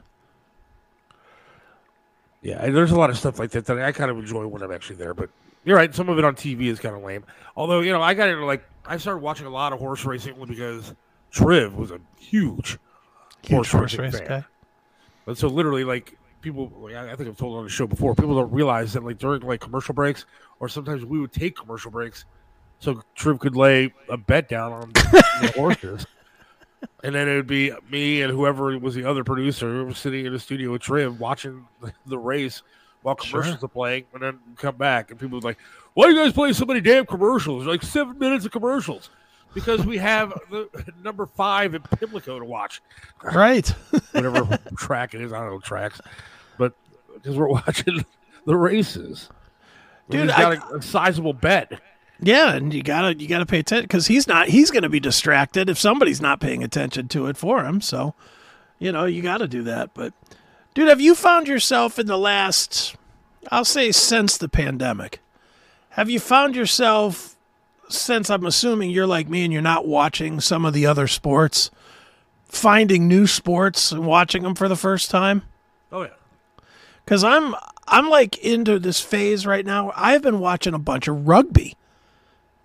Yeah. 2.42 2.68
There's 2.70 2.90
a 2.92 2.96
lot 2.96 3.10
of 3.10 3.16
stuff 3.18 3.38
like 3.38 3.50
that 3.52 3.66
that 3.66 3.78
I 3.80 3.92
kind 3.92 4.10
of 4.10 4.18
enjoy 4.18 4.46
when 4.46 4.62
I'm 4.62 4.72
actually 4.72 4.96
there. 4.96 5.14
But 5.14 5.30
you're 5.64 5.76
right. 5.76 5.94
Some 5.94 6.08
of 6.08 6.18
it 6.18 6.24
on 6.24 6.34
TV 6.34 6.62
is 6.66 6.78
kind 6.80 6.94
of 6.94 7.02
lame. 7.02 7.24
Although 7.56 7.80
you 7.80 7.92
know, 7.92 8.02
I 8.02 8.14
got 8.14 8.28
into 8.28 8.44
like 8.44 8.64
I 8.86 8.96
started 8.96 9.20
watching 9.20 9.46
a 9.46 9.50
lot 9.50 9.72
of 9.72 9.78
horse 9.78 10.04
racing 10.04 10.34
only 10.34 10.46
because 10.46 10.94
Triv 11.32 11.74
was 11.74 11.90
a 11.90 12.00
huge, 12.18 12.78
Huge 13.42 13.52
horse 13.70 13.74
racing 13.74 14.00
race 14.00 14.18
fan. 14.18 14.28
guy. 14.28 14.44
But 15.24 15.38
so 15.38 15.48
literally, 15.48 15.84
like 15.84 16.18
people, 16.40 16.72
like, 16.80 16.94
I 16.94 17.12
I 17.12 17.16
think 17.16 17.28
I've 17.28 17.36
told 17.36 17.56
on 17.56 17.64
the 17.64 17.70
show 17.70 17.86
before. 17.86 18.14
People 18.14 18.34
don't 18.34 18.52
realize 18.52 18.92
that 18.94 19.04
like 19.04 19.18
during 19.18 19.42
like 19.42 19.60
commercial 19.60 19.94
breaks, 19.94 20.24
or 20.60 20.68
sometimes 20.68 21.04
we 21.04 21.20
would 21.20 21.32
take 21.32 21.56
commercial 21.56 21.90
breaks, 21.92 22.24
so 22.80 23.00
Triv 23.16 23.38
could 23.38 23.54
lay 23.56 23.94
a 24.08 24.16
bet 24.16 24.48
down 24.48 24.72
on 24.72 24.92
the 24.94 25.52
horses, 25.54 26.06
and 27.04 27.14
then 27.14 27.28
it 27.28 27.34
would 27.36 27.46
be 27.46 27.72
me 27.90 28.22
and 28.22 28.32
whoever 28.32 28.78
was 28.78 28.94
the 28.94 29.04
other 29.04 29.24
producer 29.24 29.84
was 29.84 29.98
sitting 29.98 30.26
in 30.26 30.32
the 30.32 30.38
studio 30.40 30.72
with 30.72 30.82
Triv 30.82 31.18
watching 31.18 31.66
the, 32.06 32.18
race 32.18 32.62
while 33.02 33.14
commercials 33.14 33.58
Sure. 33.58 33.64
are 33.66 33.68
playing, 33.68 34.04
and 34.14 34.22
then 34.22 34.38
come 34.56 34.76
back 34.76 35.10
and 35.10 35.18
people 35.18 35.36
would 35.36 35.44
like, 35.44 35.58
"Why 35.94 36.06
are 36.06 36.10
you 36.10 36.16
guys 36.16 36.32
playing 36.32 36.54
so 36.54 36.64
many 36.64 36.80
damn 36.80 37.04
commercials? 37.06 37.66
Like 37.66 37.82
seven 37.82 38.18
minutes 38.18 38.44
of 38.44 38.52
commercials." 38.52 39.10
Because 39.54 39.84
we 39.84 39.98
have 39.98 40.32
the 40.50 40.66
number 41.02 41.26
five 41.26 41.74
in 41.74 41.82
Pimlico 41.82 42.38
to 42.38 42.44
watch 42.44 42.80
Right. 43.22 43.68
whatever 44.12 44.58
track 44.78 45.12
it 45.14 45.20
is. 45.20 45.30
I 45.32 45.40
don't 45.40 45.50
know 45.50 45.60
tracks, 45.60 46.00
but 46.56 46.72
because 47.14 47.36
we're 47.36 47.48
watching 47.50 48.02
the 48.46 48.56
races, 48.56 49.28
Dude, 50.08 50.28
got 50.28 50.54
a, 50.72 50.76
a 50.76 50.82
sizable 50.82 51.34
bet. 51.34 51.80
Yeah, 52.24 52.54
and 52.54 52.72
you 52.72 52.84
gotta 52.84 53.18
you 53.18 53.26
gotta 53.26 53.46
pay 53.46 53.58
attention 53.58 53.84
because 53.84 54.06
he's 54.06 54.28
not 54.28 54.48
he's 54.48 54.70
gonna 54.70 54.88
be 54.88 55.00
distracted 55.00 55.68
if 55.68 55.78
somebody's 55.78 56.20
not 56.20 56.40
paying 56.40 56.62
attention 56.62 57.08
to 57.08 57.26
it 57.26 57.36
for 57.36 57.64
him. 57.64 57.80
So, 57.80 58.14
you 58.78 58.92
know, 58.92 59.06
you 59.06 59.22
gotta 59.22 59.48
do 59.48 59.64
that. 59.64 59.92
But, 59.92 60.14
dude, 60.72 60.88
have 60.88 61.00
you 61.00 61.16
found 61.16 61.48
yourself 61.48 61.98
in 61.98 62.06
the 62.06 62.16
last, 62.16 62.94
I'll 63.50 63.64
say, 63.64 63.90
since 63.90 64.36
the 64.36 64.48
pandemic, 64.48 65.18
have 65.90 66.08
you 66.08 66.20
found 66.20 66.54
yourself 66.54 67.36
since 67.88 68.30
I'm 68.30 68.46
assuming 68.46 68.90
you're 68.90 69.06
like 69.06 69.28
me 69.28 69.42
and 69.42 69.52
you're 69.52 69.60
not 69.60 69.88
watching 69.88 70.40
some 70.40 70.64
of 70.64 70.74
the 70.74 70.86
other 70.86 71.08
sports, 71.08 71.72
finding 72.46 73.08
new 73.08 73.26
sports 73.26 73.90
and 73.90 74.06
watching 74.06 74.44
them 74.44 74.54
for 74.54 74.68
the 74.68 74.76
first 74.76 75.10
time? 75.10 75.42
Oh 75.90 76.02
yeah, 76.02 76.10
Cause 77.04 77.24
I'm 77.24 77.56
I'm 77.88 78.08
like 78.08 78.38
into 78.38 78.78
this 78.78 79.00
phase 79.00 79.44
right 79.44 79.66
now. 79.66 79.92
I've 79.96 80.22
been 80.22 80.38
watching 80.38 80.72
a 80.72 80.78
bunch 80.78 81.08
of 81.08 81.26
rugby. 81.26 81.74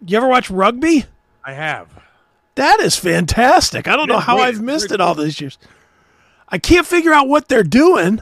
You 0.05 0.17
ever 0.17 0.27
watch 0.27 0.49
rugby? 0.49 1.05
I 1.43 1.53
have. 1.53 1.89
That 2.55 2.79
is 2.79 2.95
fantastic. 2.95 3.87
I 3.87 3.95
don't 3.95 4.09
know 4.09 4.19
how. 4.19 4.37
I've 4.37 4.61
missed 4.61 4.91
it 4.91 4.99
all 5.01 5.15
these 5.15 5.39
years. 5.39 5.57
I 6.49 6.57
can't 6.57 6.87
figure 6.87 7.13
out 7.13 7.27
what 7.27 7.49
they're 7.49 7.63
doing. 7.63 8.21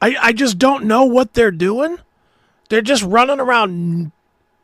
I 0.00 0.16
I 0.20 0.32
just 0.32 0.58
don't 0.58 0.84
know 0.84 1.04
what 1.04 1.34
they're 1.34 1.50
doing. 1.50 1.98
They're 2.68 2.82
just 2.82 3.02
running 3.04 3.38
around 3.40 4.10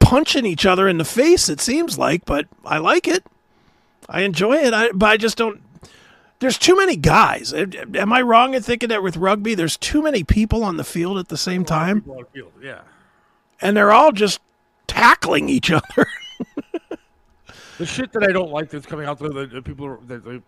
punching 0.01 0.45
each 0.45 0.67
other 0.67 0.89
in 0.89 0.99
the 0.99 1.05
face 1.05 1.49
it 1.49 1.61
seems 1.61 1.97
like, 1.97 2.25
but 2.25 2.47
I 2.65 2.79
like 2.79 3.07
it. 3.07 3.25
I 4.09 4.23
enjoy 4.23 4.55
it. 4.57 4.75
I 4.75 4.91
but 4.93 5.07
I 5.11 5.17
just 5.17 5.39
don't 5.39 5.63
there's 6.41 6.59
too 6.59 6.77
many 6.77 6.97
guys. 6.97 7.55
Am 7.55 8.13
I 8.13 8.21
wrong 8.21 8.55
in 8.55 8.63
thinking 8.63 8.89
that 8.89 9.03
with 9.03 9.17
rugby 9.17 9.55
there's 9.55 9.77
too 9.77 10.03
many 10.03 10.25
people 10.25 10.65
on 10.65 10.77
the 10.77 10.85
field 10.85 11.19
at 11.19 11.29
the 11.29 11.37
same 11.37 11.65
time 11.65 12.01
People 12.01 12.17
on 12.19 12.25
the 12.25 12.41
field, 12.41 12.53
Yeah, 12.61 12.81
and 13.61 13.77
they're 13.77 13.93
all 13.93 14.11
just 14.11 14.41
tackling 14.93 15.49
each 15.49 15.71
other? 15.71 16.07
the 17.79 17.87
shit 17.87 18.13
that 18.13 18.23
I 18.23 18.33
don't 18.33 18.51
like 18.51 18.71
that's 18.71 18.87
coming 18.87 19.07
out 19.07 19.19
there. 19.19 19.31
The, 19.31 19.47
the 19.47 19.63
people 19.63 19.99
that 20.07 20.25
they, 20.25 20.41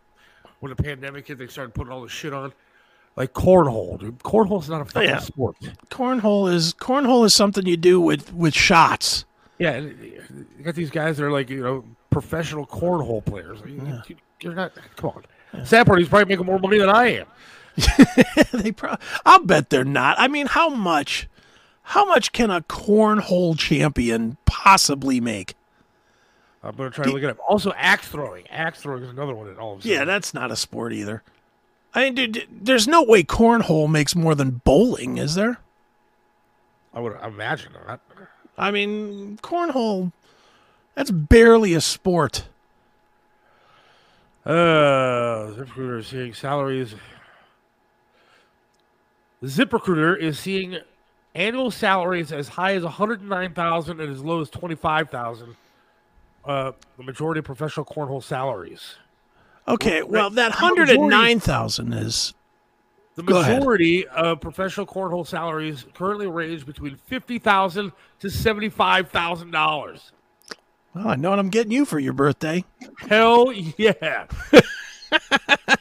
when 0.60 0.70
the 0.70 0.82
pandemic 0.82 1.26
hit, 1.28 1.38
they 1.38 1.46
started 1.46 1.74
putting 1.74 1.92
all 1.92 2.02
this 2.02 2.12
shit 2.12 2.32
on, 2.32 2.52
like 3.16 3.32
cornhole. 3.32 3.98
Dude, 3.98 4.18
cornhole's 4.20 4.68
not 4.68 4.80
a 4.80 4.84
fucking 4.84 5.08
yeah. 5.08 5.18
sport. 5.18 5.56
cornhole 5.90 6.52
is 6.52 6.74
cornhole 6.74 7.24
is 7.24 7.34
something 7.34 7.66
you 7.66 7.76
do 7.76 8.00
with 8.00 8.32
with 8.32 8.54
shots. 8.54 9.24
Yeah, 9.58 9.70
and 9.72 10.02
you 10.02 10.64
got 10.64 10.74
these 10.74 10.90
guys 10.90 11.16
that 11.16 11.24
are 11.24 11.32
like 11.32 11.48
you 11.50 11.62
know 11.62 11.84
professional 12.10 12.66
cornhole 12.66 13.24
players. 13.24 13.60
You- 13.66 14.02
you- 14.08 14.16
You're 14.40 14.54
not. 14.54 14.72
Come 14.96 15.10
on. 15.10 15.64
Sad 15.64 15.86
part, 15.86 16.04
probably 16.08 16.24
making 16.26 16.46
more 16.46 16.58
money 16.58 16.78
than 16.78 16.90
I 16.90 17.20
am. 17.20 17.26
they 18.52 18.72
pro- 18.72 18.96
I'll 19.24 19.44
bet 19.44 19.70
they're 19.70 19.84
not. 19.84 20.16
I 20.18 20.28
mean, 20.28 20.46
how 20.46 20.68
much 20.68 21.28
How 21.84 22.04
much 22.06 22.32
can 22.32 22.50
a 22.50 22.62
cornhole 22.62 23.58
champion 23.58 24.36
possibly 24.46 25.20
make? 25.20 25.54
I'm 26.62 26.74
gonna 26.76 26.90
try 26.90 27.04
to 27.04 27.12
look 27.12 27.22
it 27.22 27.28
up. 27.28 27.38
Also, 27.46 27.72
axe 27.76 28.08
throwing. 28.08 28.48
Axe 28.48 28.80
throwing 28.80 29.02
is 29.02 29.10
another 29.10 29.34
one 29.34 29.46
that 29.46 29.58
all 29.58 29.74
of. 29.74 29.84
Yeah, 29.84 30.04
that's 30.04 30.32
not 30.32 30.50
a 30.50 30.56
sport 30.56 30.94
either. 30.94 31.22
I 31.94 32.04
mean, 32.04 32.14
dude, 32.14 32.48
there's 32.50 32.88
no 32.88 33.02
way 33.02 33.22
cornhole 33.22 33.88
makes 33.88 34.16
more 34.16 34.34
than 34.34 34.62
bowling, 34.64 35.18
is 35.18 35.34
there? 35.34 35.58
I 36.92 37.00
would 37.00 37.16
imagine 37.22 37.72
that. 37.86 38.00
I 38.56 38.70
mean, 38.70 39.38
cornhole, 39.42 40.12
that's 40.94 41.10
barely 41.10 41.74
a 41.74 41.80
sport. 41.80 42.48
Uh, 44.46 45.52
ZipRecruiter 45.52 46.00
is 46.00 46.06
seeing 46.06 46.34
salaries. 46.34 46.94
ZipRecruiter 49.42 50.18
is 50.18 50.38
seeing 50.38 50.78
annual 51.34 51.70
salaries 51.70 52.32
as 52.32 52.48
high 52.48 52.74
as 52.74 52.82
109,000 52.84 54.00
and 54.00 54.12
as 54.12 54.22
low 54.22 54.40
as 54.40 54.50
25,000. 54.50 55.56
Uh, 56.44 56.72
the 56.98 57.02
majority 57.02 57.38
of 57.38 57.44
professional 57.44 57.86
cornhole 57.86 58.22
salaries. 58.22 58.96
Okay, 59.66 60.02
well, 60.02 60.28
that 60.30 60.52
the 60.58 60.68
majority- 60.68 60.96
109,000 60.98 61.92
is 61.94 62.34
The 63.16 63.22
majority 63.22 64.06
of 64.08 64.40
professional 64.40 64.86
cornhole 64.86 65.26
salaries 65.26 65.86
currently 65.94 66.26
range 66.26 66.66
between 66.66 66.96
fifty 67.06 67.38
thousand 67.38 67.92
to 68.18 68.28
seventy-five 68.28 69.10
thousand 69.10 69.52
dollars. 69.52 70.12
well, 70.94 71.08
I 71.08 71.14
know 71.14 71.30
what 71.30 71.38
I'm 71.38 71.48
getting 71.48 71.72
you 71.72 71.84
for 71.86 71.98
your 71.98 72.12
birthday. 72.12 72.64
Hell 73.08 73.52
yeah! 73.52 74.26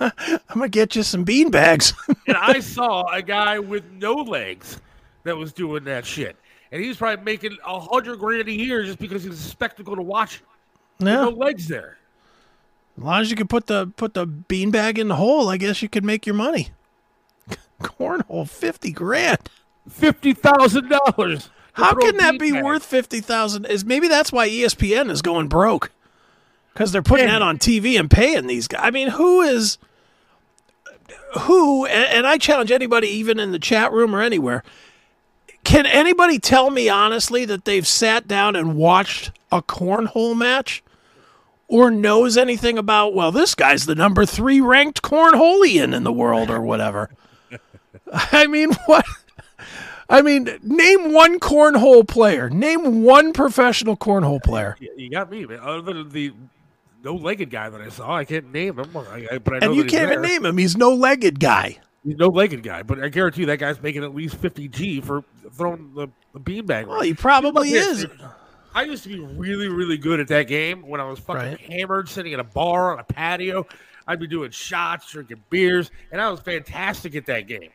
I'm 0.00 0.12
gonna 0.54 0.68
get 0.68 0.94
you 0.96 1.02
some 1.02 1.24
bean 1.24 1.50
bags. 1.50 1.92
and 2.26 2.36
I 2.36 2.60
saw 2.60 3.06
a 3.12 3.22
guy 3.22 3.58
with 3.58 3.84
no 3.92 4.14
legs 4.14 4.80
that 5.24 5.36
was 5.36 5.52
doing 5.52 5.84
that 5.84 6.06
shit, 6.06 6.36
and 6.72 6.80
he 6.82 6.88
was 6.88 6.96
probably 6.96 7.24
making 7.24 7.56
a 7.66 7.80
hundred 7.80 8.18
grand 8.18 8.48
a 8.48 8.52
year 8.52 8.84
just 8.84 8.98
because 8.98 9.22
he 9.22 9.28
was 9.28 9.40
a 9.40 9.48
spectacle 9.48 9.96
to 9.96 10.02
watch. 10.02 10.42
yeah, 10.98 11.06
No 11.24 11.30
legs 11.30 11.66
there. 11.68 11.98
as 12.96 13.02
long 13.04 13.20
as 13.20 13.30
you 13.30 13.36
can 13.36 13.48
put 13.48 13.66
the 13.66 13.88
put 13.96 14.14
the 14.14 14.26
bean 14.26 14.70
bag 14.70 14.98
in 14.98 15.08
the 15.08 15.16
hole, 15.16 15.48
I 15.48 15.56
guess 15.56 15.82
you 15.82 15.88
could 15.88 16.04
make 16.04 16.26
your 16.26 16.34
money. 16.36 16.70
Cornhole, 17.82 18.48
fifty 18.48 18.92
grand. 18.92 19.38
Fifty 19.88 20.32
thousand 20.34 20.88
dollars. 20.90 21.50
How 21.72 21.94
can 21.94 22.16
that 22.16 22.38
be 22.38 22.52
worth 22.60 22.84
fifty 22.84 23.20
thousand? 23.20 23.66
Is 23.66 23.84
maybe 23.84 24.08
that's 24.08 24.32
why 24.32 24.48
ESPN 24.48 25.10
is 25.10 25.22
going 25.22 25.48
broke 25.48 25.90
because 26.74 26.90
they're 26.92 27.02
putting 27.02 27.26
Yeah. 27.26 27.34
that 27.38 27.42
on 27.42 27.58
TV 27.58 27.98
and 27.98 28.10
paying 28.10 28.46
these 28.48 28.66
guys. 28.68 28.80
I 28.84 28.90
mean, 28.90 29.08
who 29.08 29.40
is 29.42 29.78
who? 31.40 31.86
And, 31.86 32.26
I 32.26 32.38
challenge 32.38 32.70
anybody, 32.70 33.08
even 33.08 33.38
in 33.38 33.52
the 33.52 33.58
chat 33.58 33.92
room 33.92 34.14
or 34.14 34.20
anywhere. 34.20 34.62
Can 35.64 35.86
anybody 35.86 36.38
tell 36.38 36.70
me 36.70 36.88
honestly 36.88 37.44
that 37.44 37.64
they've 37.64 37.86
sat 37.86 38.26
down 38.26 38.56
and 38.56 38.76
watched 38.76 39.32
a 39.52 39.62
cornhole 39.62 40.36
match? 40.36 40.82
Or 41.70 41.90
knows 41.90 42.38
anything 42.38 42.78
about, 42.78 43.12
well, 43.12 43.30
this 43.30 43.54
guy's 43.54 43.84
the 43.84 43.94
number 43.94 44.24
three 44.24 44.58
ranked 44.58 45.02
cornholian 45.02 45.94
in 45.94 46.02
the 46.02 46.12
world 46.12 46.50
or 46.50 46.62
whatever. 46.62 47.10
I 48.12 48.46
mean, 48.46 48.72
what? 48.86 49.04
I 50.08 50.22
mean, 50.22 50.48
name 50.62 51.12
one 51.12 51.38
cornhole 51.38 52.08
player. 52.08 52.48
Name 52.48 53.02
one 53.02 53.34
professional 53.34 53.98
cornhole 53.98 54.42
player. 54.42 54.76
You 54.80 55.10
got 55.10 55.30
me, 55.30 55.44
man. 55.44 55.60
Other 55.60 55.82
than 55.82 56.08
the 56.08 56.32
no-legged 57.02 57.50
guy 57.50 57.68
that 57.68 57.80
I 57.80 57.88
saw, 57.88 58.16
I 58.16 58.24
can't 58.24 58.52
name 58.52 58.78
him. 58.78 58.96
I, 58.96 59.26
I, 59.32 59.38
but 59.38 59.54
I 59.54 59.58
know 59.58 59.66
And 59.68 59.76
you 59.76 59.84
can't 59.84 60.10
even 60.10 60.22
name 60.22 60.44
him. 60.44 60.56
He's 60.58 60.76
no 60.76 60.92
legged 60.94 61.40
guy. 61.40 61.78
He's 62.04 62.16
no 62.16 62.28
legged 62.28 62.62
guy, 62.62 62.82
but 62.82 63.02
I 63.02 63.08
guarantee 63.08 63.40
you 63.40 63.46
that 63.46 63.58
guy's 63.58 63.82
making 63.82 64.04
at 64.04 64.14
least 64.14 64.36
fifty 64.36 64.68
G 64.68 65.00
for 65.00 65.24
throwing 65.52 65.92
the, 65.94 66.08
the 66.32 66.40
beanbag. 66.40 66.86
Well, 66.86 67.00
he 67.02 67.12
probably 67.14 67.70
is. 67.70 68.06
I 68.74 68.82
used 68.82 69.02
to 69.02 69.08
be 69.08 69.18
really, 69.18 69.68
really 69.68 69.96
good 69.98 70.20
at 70.20 70.28
that 70.28 70.44
game 70.46 70.86
when 70.86 71.00
I 71.00 71.04
was 71.04 71.18
fucking 71.18 71.42
Right. 71.42 71.60
hammered, 71.60 72.08
sitting 72.08 72.32
in 72.32 72.40
a 72.40 72.44
bar 72.44 72.92
on 72.92 73.00
a 73.00 73.04
patio. 73.04 73.66
I'd 74.06 74.20
be 74.20 74.26
doing 74.26 74.50
shots, 74.50 75.10
drinking 75.10 75.42
beers, 75.50 75.90
and 76.12 76.20
I 76.20 76.30
was 76.30 76.40
fantastic 76.40 77.14
at 77.16 77.26
that 77.26 77.46
game. 77.46 77.70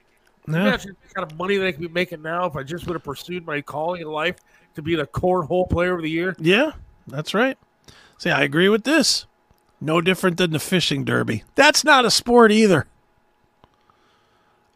Yeah. 0.48 0.62
Imagine 0.62 0.96
the 1.08 1.14
kind 1.14 1.32
of 1.32 1.38
money 1.38 1.58
that 1.58 1.68
I 1.68 1.72
could 1.72 1.82
be 1.82 1.88
making 1.90 2.22
now 2.22 2.46
if 2.46 2.56
I 2.56 2.64
just 2.64 2.88
would 2.88 2.94
have 2.94 3.04
pursued 3.04 3.46
my 3.46 3.62
calling 3.62 4.02
in 4.02 4.08
life 4.08 4.38
to 4.76 4.82
be 4.82 4.96
the 4.96 5.06
cornhole 5.06 5.70
player 5.70 5.96
of 5.96 6.02
the 6.02 6.10
year. 6.10 6.36
Yeah, 6.40 6.72
that's 7.08 7.34
right. 7.34 7.58
See, 8.18 8.30
I 8.30 8.42
agree 8.42 8.70
with 8.70 8.84
this. 8.84 9.26
No 9.82 10.00
different 10.00 10.38
than 10.38 10.52
the 10.52 10.60
fishing 10.60 11.04
derby. 11.04 11.44
That's 11.56 11.84
not 11.84 12.06
a 12.06 12.12
sport 12.12 12.52
either. 12.52 12.88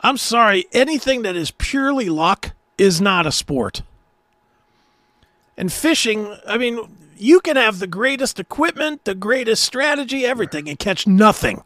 I'm 0.02 0.18
sorry, 0.18 0.66
anything 0.74 1.22
that 1.24 1.36
is 1.36 1.52
purely 1.52 2.10
luck 2.10 2.52
is 2.78 3.02
not 3.02 3.26
a 3.26 3.32
sport. 3.32 3.82
And 5.58 5.72
fishing, 5.74 6.36
I 6.46 6.58
mean, 6.58 6.80
you 7.18 7.40
can 7.40 7.56
have 7.56 7.80
the 7.80 7.88
greatest 7.88 8.40
equipment, 8.40 9.06
the 9.06 9.16
greatest 9.16 9.64
strategy, 9.64 10.26
everything, 10.26 10.70
and 10.70 10.78
catch 10.78 11.08
nothing. 11.08 11.64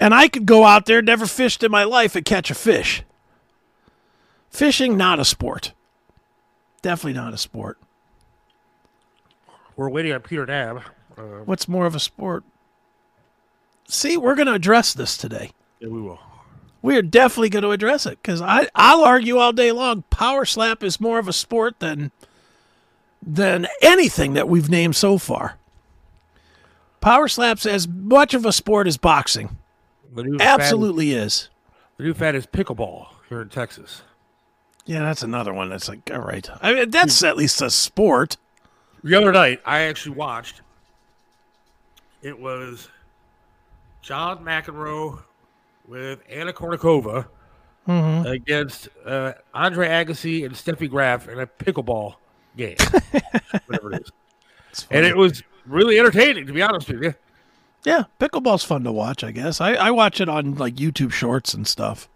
And 0.00 0.14
I 0.14 0.28
could 0.28 0.46
go 0.46 0.64
out 0.64 0.86
there, 0.86 1.02
never 1.02 1.26
fished 1.26 1.62
in 1.62 1.70
my 1.70 1.84
life, 1.84 2.16
and 2.16 2.24
catch 2.24 2.50
a 2.50 2.54
fish. 2.54 3.04
Fishing, 4.50 4.96
not 4.96 5.20
a 5.20 5.24
sport. 5.24 5.72
Definitely 6.82 7.20
not 7.20 7.34
a 7.34 7.38
sport. 7.38 7.78
We're 9.76 9.88
waiting 9.88 10.12
on 10.12 10.20
Peter 10.20 10.46
Knab. 10.46 10.82
Uh, 11.16 11.22
What's 11.44 11.68
more 11.68 11.86
of 11.86 11.94
a 11.94 12.00
sport? 12.00 12.44
See, 13.88 14.16
we're 14.16 14.34
going 14.34 14.46
to 14.46 14.54
address 14.54 14.94
this 14.94 15.16
today. 15.16 15.50
yeah, 15.80 15.88
we 15.88 16.00
will. 16.00 16.20
We 16.82 16.96
are 16.96 17.02
definitely 17.02 17.50
going 17.50 17.62
to 17.64 17.72
address 17.72 18.06
it 18.06 18.18
because 18.22 18.40
I 18.40 18.66
I'll 18.74 19.04
argue 19.04 19.36
all 19.36 19.52
day 19.52 19.70
long. 19.70 20.02
Power 20.08 20.46
slap 20.46 20.82
is 20.82 20.98
more 20.98 21.18
of 21.18 21.28
a 21.28 21.32
sport 21.32 21.78
than 21.78 22.10
than 23.22 23.66
anything 23.82 24.32
that 24.32 24.48
we've 24.48 24.70
named 24.70 24.96
so 24.96 25.18
far. 25.18 25.58
Power 27.02 27.28
slap's 27.28 27.66
as 27.66 27.86
much 27.86 28.32
of 28.32 28.46
a 28.46 28.52
sport 28.52 28.86
as 28.86 28.96
boxing. 28.96 29.58
The 30.14 30.22
new 30.24 30.38
fad- 30.38 30.60
Absolutely 30.60 31.12
is. 31.12 31.50
the 31.98 32.04
new 32.04 32.14
fad 32.14 32.34
is 32.34 32.46
pickleball 32.46 33.08
here 33.28 33.42
in 33.42 33.50
Texas. 33.50 34.00
Yeah, 34.86 35.00
that's 35.00 35.22
another 35.22 35.52
one 35.52 35.68
that's 35.68 35.88
like, 35.88 36.10
all 36.10 36.20
right. 36.20 36.48
I 36.62 36.72
mean, 36.72 36.90
that's 36.90 37.22
at 37.22 37.36
least 37.36 37.60
a 37.60 37.68
sport. 37.70 38.38
The 39.02 39.14
other 39.14 39.32
night, 39.32 39.60
I 39.64 39.80
actually 39.82 40.16
watched. 40.16 40.60
It 42.22 42.38
was 42.38 42.88
John 44.02 44.44
McEnroe 44.44 45.22
with 45.88 46.20
Anna 46.28 46.52
Kournikova 46.52 47.26
against 48.26 48.88
uh, 49.04 49.32
Andre 49.54 49.88
Agassi 49.88 50.44
and 50.44 50.54
Steffi 50.54 50.88
Graf 50.88 51.28
in 51.28 51.40
a 51.40 51.46
pickleball 51.46 52.14
game, 52.56 52.76
whatever 53.66 53.92
it 53.94 54.02
is. 54.02 54.86
And 54.90 55.04
it 55.06 55.16
was 55.16 55.42
really 55.66 55.98
entertaining, 55.98 56.46
to 56.46 56.52
be 56.52 56.62
honest 56.62 56.88
with 56.88 57.02
you. 57.02 57.14
yeah, 57.84 58.04
pickleball's 58.20 58.64
fun 58.64 58.84
to 58.84 58.92
watch. 58.92 59.24
I 59.24 59.32
guess 59.32 59.60
I, 59.60 59.72
I 59.74 59.90
watch 59.90 60.20
it 60.20 60.28
on 60.28 60.54
like 60.56 60.76
YouTube 60.76 61.10
Shorts 61.12 61.54
and 61.54 61.66
stuff. 61.66 62.08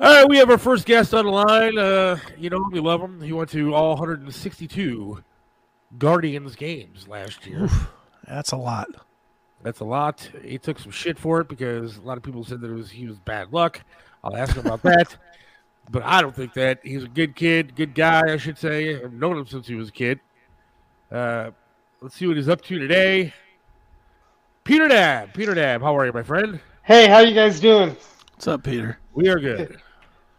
All 0.00 0.14
right, 0.14 0.28
we 0.28 0.36
have 0.38 0.48
our 0.48 0.58
first 0.58 0.86
guest 0.86 1.12
on 1.12 1.24
the 1.24 1.30
line. 1.32 1.76
Uh, 1.76 2.18
you 2.36 2.50
know, 2.50 2.68
we 2.70 2.78
love 2.78 3.00
him. 3.00 3.20
He 3.20 3.32
went 3.32 3.50
to 3.50 3.74
all 3.74 3.90
162 3.90 5.24
Guardians 5.98 6.54
games 6.54 7.08
last 7.08 7.44
year. 7.44 7.68
That's 8.24 8.52
a 8.52 8.56
lot. 8.56 8.86
That's 9.64 9.80
a 9.80 9.84
lot. 9.84 10.30
He 10.44 10.56
took 10.56 10.78
some 10.78 10.92
shit 10.92 11.18
for 11.18 11.40
it 11.40 11.48
because 11.48 11.96
a 11.96 12.02
lot 12.02 12.16
of 12.16 12.22
people 12.22 12.44
said 12.44 12.60
that 12.60 12.70
it 12.70 12.74
was 12.74 12.90
he 12.90 13.08
was 13.08 13.18
bad 13.18 13.52
luck. 13.52 13.80
I'll 14.22 14.36
ask 14.36 14.54
him 14.54 14.66
about 14.66 14.82
that. 14.82 15.16
But 15.90 16.02
I 16.02 16.20
don't 16.20 16.36
think 16.36 16.52
that 16.52 16.80
he's 16.82 17.04
a 17.04 17.08
good 17.08 17.34
kid, 17.34 17.74
good 17.74 17.94
guy, 17.94 18.30
I 18.30 18.36
should 18.36 18.58
say. 18.58 19.02
I've 19.02 19.14
known 19.14 19.38
him 19.38 19.46
since 19.46 19.66
he 19.66 19.74
was 19.74 19.88
a 19.88 19.92
kid. 19.92 20.20
Uh, 21.10 21.52
let's 22.02 22.14
see 22.14 22.26
what 22.26 22.36
he's 22.36 22.50
up 22.50 22.60
to 22.60 22.78
today. 22.78 23.32
Peter 24.64 24.86
Knab, 24.86 25.32
Peter 25.32 25.54
Knab, 25.54 25.80
how 25.80 25.96
are 25.96 26.04
you, 26.04 26.12
my 26.12 26.22
friend? 26.22 26.60
Hey, 26.82 27.08
how 27.08 27.20
you 27.20 27.34
guys 27.34 27.58
doing? 27.58 27.96
What's 28.34 28.46
up, 28.48 28.64
Peter? 28.64 28.98
We 29.14 29.30
are 29.30 29.38
good. 29.38 29.80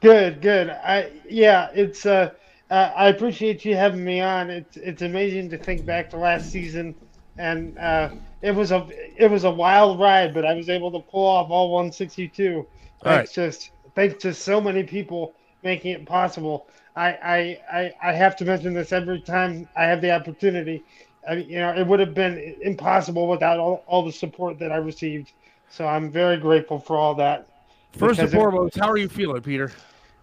Good, 0.01 0.41
good. 0.41 0.69
I 0.69 1.11
yeah, 1.29 1.69
it's 1.75 2.05
uh, 2.07 2.31
uh 2.71 2.91
I 2.95 3.09
appreciate 3.09 3.65
you 3.65 3.75
having 3.75 4.05
me 4.05 4.21
on. 4.21 4.49
It's 4.51 4.77
it's 4.77 5.03
amazing 5.03 5.49
to 5.51 5.59
think 5.59 5.85
back 5.85 6.11
to 6.11 6.17
last 6.17 6.51
season, 6.51 6.95
and 7.37 7.77
uh, 7.79 8.11
it 8.41 8.53
was 8.55 8.71
a 8.71 8.87
it 9.17 9.29
was 9.29 9.43
a 9.43 9.51
wild 9.51 9.99
ride, 9.99 10.33
but 10.35 10.45
I 10.45 10.53
was 10.55 10.69
able 10.69 10.93
to 10.93 11.01
pull 11.11 11.25
off 11.27 11.51
all 11.51 11.71
162. 11.73 12.67
All 13.03 13.13
Thanks 13.17 13.33
just 13.33 13.71
thanks 13.95 14.21
to 14.23 14.33
so 14.35 14.61
many 14.61 14.83
people 14.85 15.33
making 15.63 15.91
it 15.93 16.07
possible. 16.07 16.67
I 16.95 17.09
I 17.11 17.57
I, 17.73 17.91
I 18.11 18.13
have 18.13 18.37
to 18.37 18.45
mention 18.45 18.73
this 18.75 18.93
every 18.93 19.21
time 19.21 19.67
I 19.75 19.85
have 19.85 20.01
the 20.01 20.11
opportunity. 20.13 20.85
I, 21.29 21.35
mean, 21.35 21.49
you 21.49 21.59
know, 21.59 21.75
it 21.75 21.85
would 21.87 21.99
have 21.99 22.15
been 22.15 22.55
impossible 22.63 23.27
without 23.27 23.59
all, 23.59 23.83
all 23.87 24.05
the 24.05 24.13
support 24.13 24.59
that 24.59 24.71
I 24.71 24.77
received. 24.77 25.33
So 25.69 25.85
I'm 25.87 26.11
very 26.11 26.37
grateful 26.37 26.79
for 26.79 26.97
all 26.97 27.15
that. 27.15 27.47
First 27.91 28.22
and 28.22 28.31
foremost, 28.31 28.77
how 28.77 28.89
are 28.89 28.98
you 28.98 29.10
feeling, 29.10 29.41
Peter? 29.41 29.72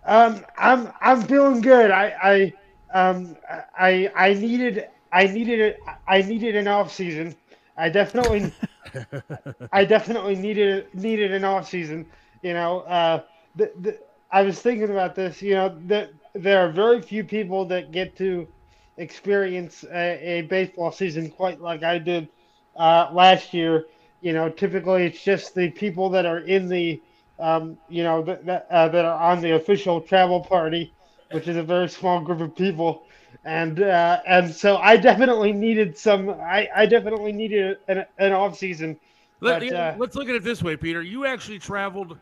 Um, 0.05 0.45
I'm 0.57 0.93
I'm 1.01 1.23
feeling 1.23 1.61
good. 1.61 1.91
I 1.91 2.55
I 2.93 2.99
um 2.99 3.37
I 3.79 4.11
I 4.15 4.35
needed 4.35 4.89
I 5.13 5.27
needed 5.27 5.61
it. 5.61 5.79
I 6.07 6.23
needed 6.23 6.57
an 6.57 6.69
off 6.69 6.93
season. 6.93 7.35
I 7.77 7.89
definitely 7.89 8.53
I 9.73 9.85
definitely 9.85 10.37
needed 10.37 10.87
needed 10.95 11.33
an 11.33 11.45
off 11.45 11.69
season. 11.69 12.07
You 12.43 12.55
know, 12.55 12.81
uh, 12.81 13.23
the, 13.55 13.73
the 13.81 13.99
I 14.31 14.43
was 14.43 14.61
thinking 14.61 14.91
about 14.91 15.15
this. 15.15 15.43
You 15.43 15.55
know, 15.55 15.79
that 15.87 16.11
there 16.35 16.61
are 16.67 16.71
very 16.71 17.01
few 17.01 17.25
people 17.25 17.65
that 17.67 17.91
get 17.93 18.17
to 18.19 18.49
experience 18.97 19.85
a, 19.93 20.39
a 20.39 20.43
baseball 20.43 20.91
season 20.93 21.31
quite 21.31 21.61
like 21.61 21.83
I 21.83 21.99
did 21.99 22.29
uh, 22.77 23.09
last 23.13 23.53
year. 23.53 23.87
You 24.21 24.33
know, 24.33 24.49
typically 24.49 25.05
it's 25.07 25.23
just 25.23 25.55
the 25.55 25.71
people 25.71 26.09
that 26.11 26.27
are 26.27 26.39
in 26.41 26.69
the, 26.69 27.01
um, 27.39 27.79
you 27.89 28.03
know, 28.03 28.23
that 28.23 28.45
that, 28.47 28.67
uh, 28.71 28.89
that 28.89 29.05
are 29.05 29.21
on 29.21 29.41
the 29.41 29.53
official 29.53 30.01
travel 30.01 30.41
party, 30.41 30.93
which 31.33 31.49
is 31.49 31.57
a 31.57 31.63
very 31.63 31.89
small 31.89 32.21
group 32.21 32.41
of 32.41 32.55
people, 32.57 33.05
and 33.45 33.83
uh, 33.83 34.21
and 34.27 34.53
so 34.53 34.77
I 34.77 34.97
definitely 34.97 35.53
needed 35.53 35.97
some. 35.97 36.31
I, 36.31 36.69
I 36.75 36.87
definitely 36.87 37.33
needed 37.33 37.79
an, 37.89 38.05
an 38.19 38.33
off 38.33 38.57
season. 38.57 38.99
Let, 39.41 39.61
But, 39.61 39.73
uh, 39.73 39.95
let's 39.99 40.17
look 40.17 40.29
at 40.29 40.35
it 40.35 40.45
this 40.45 40.63
way, 40.63 40.77
Peter. 40.77 41.03
You 41.03 41.27
actually 41.27 41.59
traveled 41.59 42.19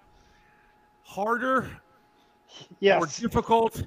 harder, 1.04 1.70
more 2.80 3.06
difficult 3.06 3.84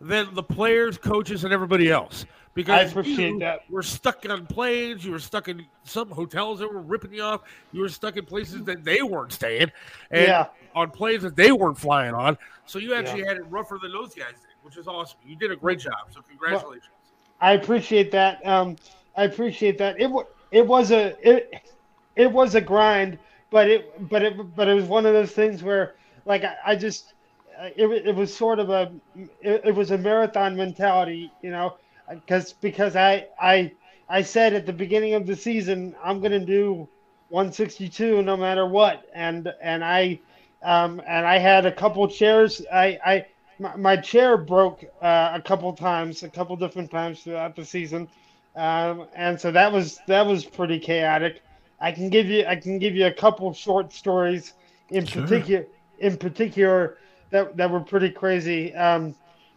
than 0.00 0.32
the 0.34 0.42
players, 0.42 0.96
coaches, 0.96 1.44
and 1.44 1.52
everybody 1.52 1.90
else. 1.90 2.24
Because 2.58 2.74
I 2.74 2.90
appreciate 2.90 3.34
you 3.34 3.38
that. 3.38 3.60
were 3.70 3.84
stuck 3.84 4.28
on 4.28 4.44
planes, 4.44 5.04
you 5.04 5.12
were 5.12 5.20
stuck 5.20 5.46
in 5.46 5.64
some 5.84 6.10
hotels 6.10 6.58
that 6.58 6.66
were 6.66 6.80
ripping 6.80 7.12
you 7.12 7.22
off, 7.22 7.42
you 7.70 7.82
were 7.82 7.88
stuck 7.88 8.16
in 8.16 8.24
places 8.24 8.64
that 8.64 8.82
they 8.82 9.00
weren't 9.00 9.30
staying, 9.30 9.70
and 10.10 10.26
Yeah. 10.26 10.46
on 10.74 10.90
planes 10.90 11.22
that 11.22 11.36
they 11.36 11.52
weren't 11.52 11.78
flying 11.78 12.14
on. 12.14 12.36
So 12.66 12.80
you 12.80 12.94
actually 12.94 13.22
had 13.24 13.36
it 13.36 13.44
rougher 13.48 13.78
than 13.80 13.92
those 13.92 14.12
guys 14.12 14.32
did, 14.32 14.56
which 14.62 14.76
is 14.76 14.88
awesome. 14.88 15.20
You 15.24 15.36
did 15.36 15.52
a 15.52 15.56
great 15.56 15.78
job. 15.78 16.10
So 16.10 16.20
congratulations. 16.20 16.90
I 17.40 17.52
appreciate 17.52 18.10
that. 18.10 18.44
Um, 18.44 18.74
I 19.16 19.22
appreciate 19.22 19.78
that. 19.78 20.00
It 20.00 20.10
it 20.50 20.66
was 20.66 20.90
a 20.90 21.14
it 21.22 21.62
it 22.16 22.32
was 22.32 22.56
a 22.56 22.60
grind, 22.60 23.20
but 23.50 23.68
it 23.68 24.08
but 24.10 24.22
it 24.24 24.56
but 24.56 24.66
it 24.66 24.74
was 24.74 24.86
one 24.86 25.06
of 25.06 25.12
those 25.12 25.30
things 25.30 25.62
where 25.62 25.94
like 26.24 26.42
I, 26.42 26.56
I 26.66 26.74
just 26.74 27.14
it, 27.76 27.86
it 28.04 28.16
was 28.16 28.36
sort 28.36 28.58
of 28.58 28.70
a 28.70 28.92
it, 29.42 29.62
it 29.66 29.74
was 29.76 29.92
a 29.92 29.98
marathon 29.98 30.56
mentality, 30.56 31.30
you 31.40 31.52
know, 31.52 31.76
because 32.10 32.52
because 32.54 32.96
I 32.96 33.26
I 33.40 33.72
I 34.08 34.22
said 34.22 34.54
at 34.54 34.66
the 34.66 34.72
beginning 34.72 35.14
of 35.14 35.26
the 35.26 35.36
season 35.36 35.94
I'm 36.02 36.20
gonna 36.20 36.44
do 36.44 36.88
162 37.28 38.22
no 38.22 38.36
matter 38.36 38.66
what, 38.66 39.04
and 39.14 39.48
and 39.62 39.84
I 39.84 40.20
um, 40.62 41.00
and 41.06 41.26
I 41.26 41.38
had 41.38 41.66
a 41.66 41.72
couple 41.72 42.06
chairs. 42.08 42.62
I 42.72 42.98
I 43.04 43.26
my, 43.58 43.76
my 43.76 43.96
chair 43.96 44.36
broke 44.36 44.84
uh, 45.00 45.32
a 45.34 45.42
couple 45.42 45.72
times, 45.74 46.22
a 46.22 46.30
couple 46.30 46.56
different 46.56 46.90
times 46.90 47.22
throughout 47.22 47.56
the 47.56 47.64
season, 47.64 48.08
um, 48.56 49.06
and 49.14 49.40
so 49.40 49.50
that 49.52 49.72
was 49.72 50.00
that 50.06 50.26
was 50.26 50.44
pretty 50.44 50.78
chaotic. 50.80 51.42
I 51.80 51.92
can 51.92 52.10
give 52.10 52.26
you 52.26 52.44
I 52.46 52.56
can 52.56 52.78
give 52.78 52.94
you 52.94 53.06
a 53.06 53.12
couple 53.12 53.52
short 53.52 53.92
stories 53.92 54.54
in 54.90 55.08
Sure. 55.08 55.08
particular 55.08 55.66
in 55.98 56.16
particular 56.16 56.96
that 57.30 57.56
that 57.56 57.70
were 57.70 57.80
pretty 57.80 58.10
crazy 58.10 58.74
um, 58.74 59.14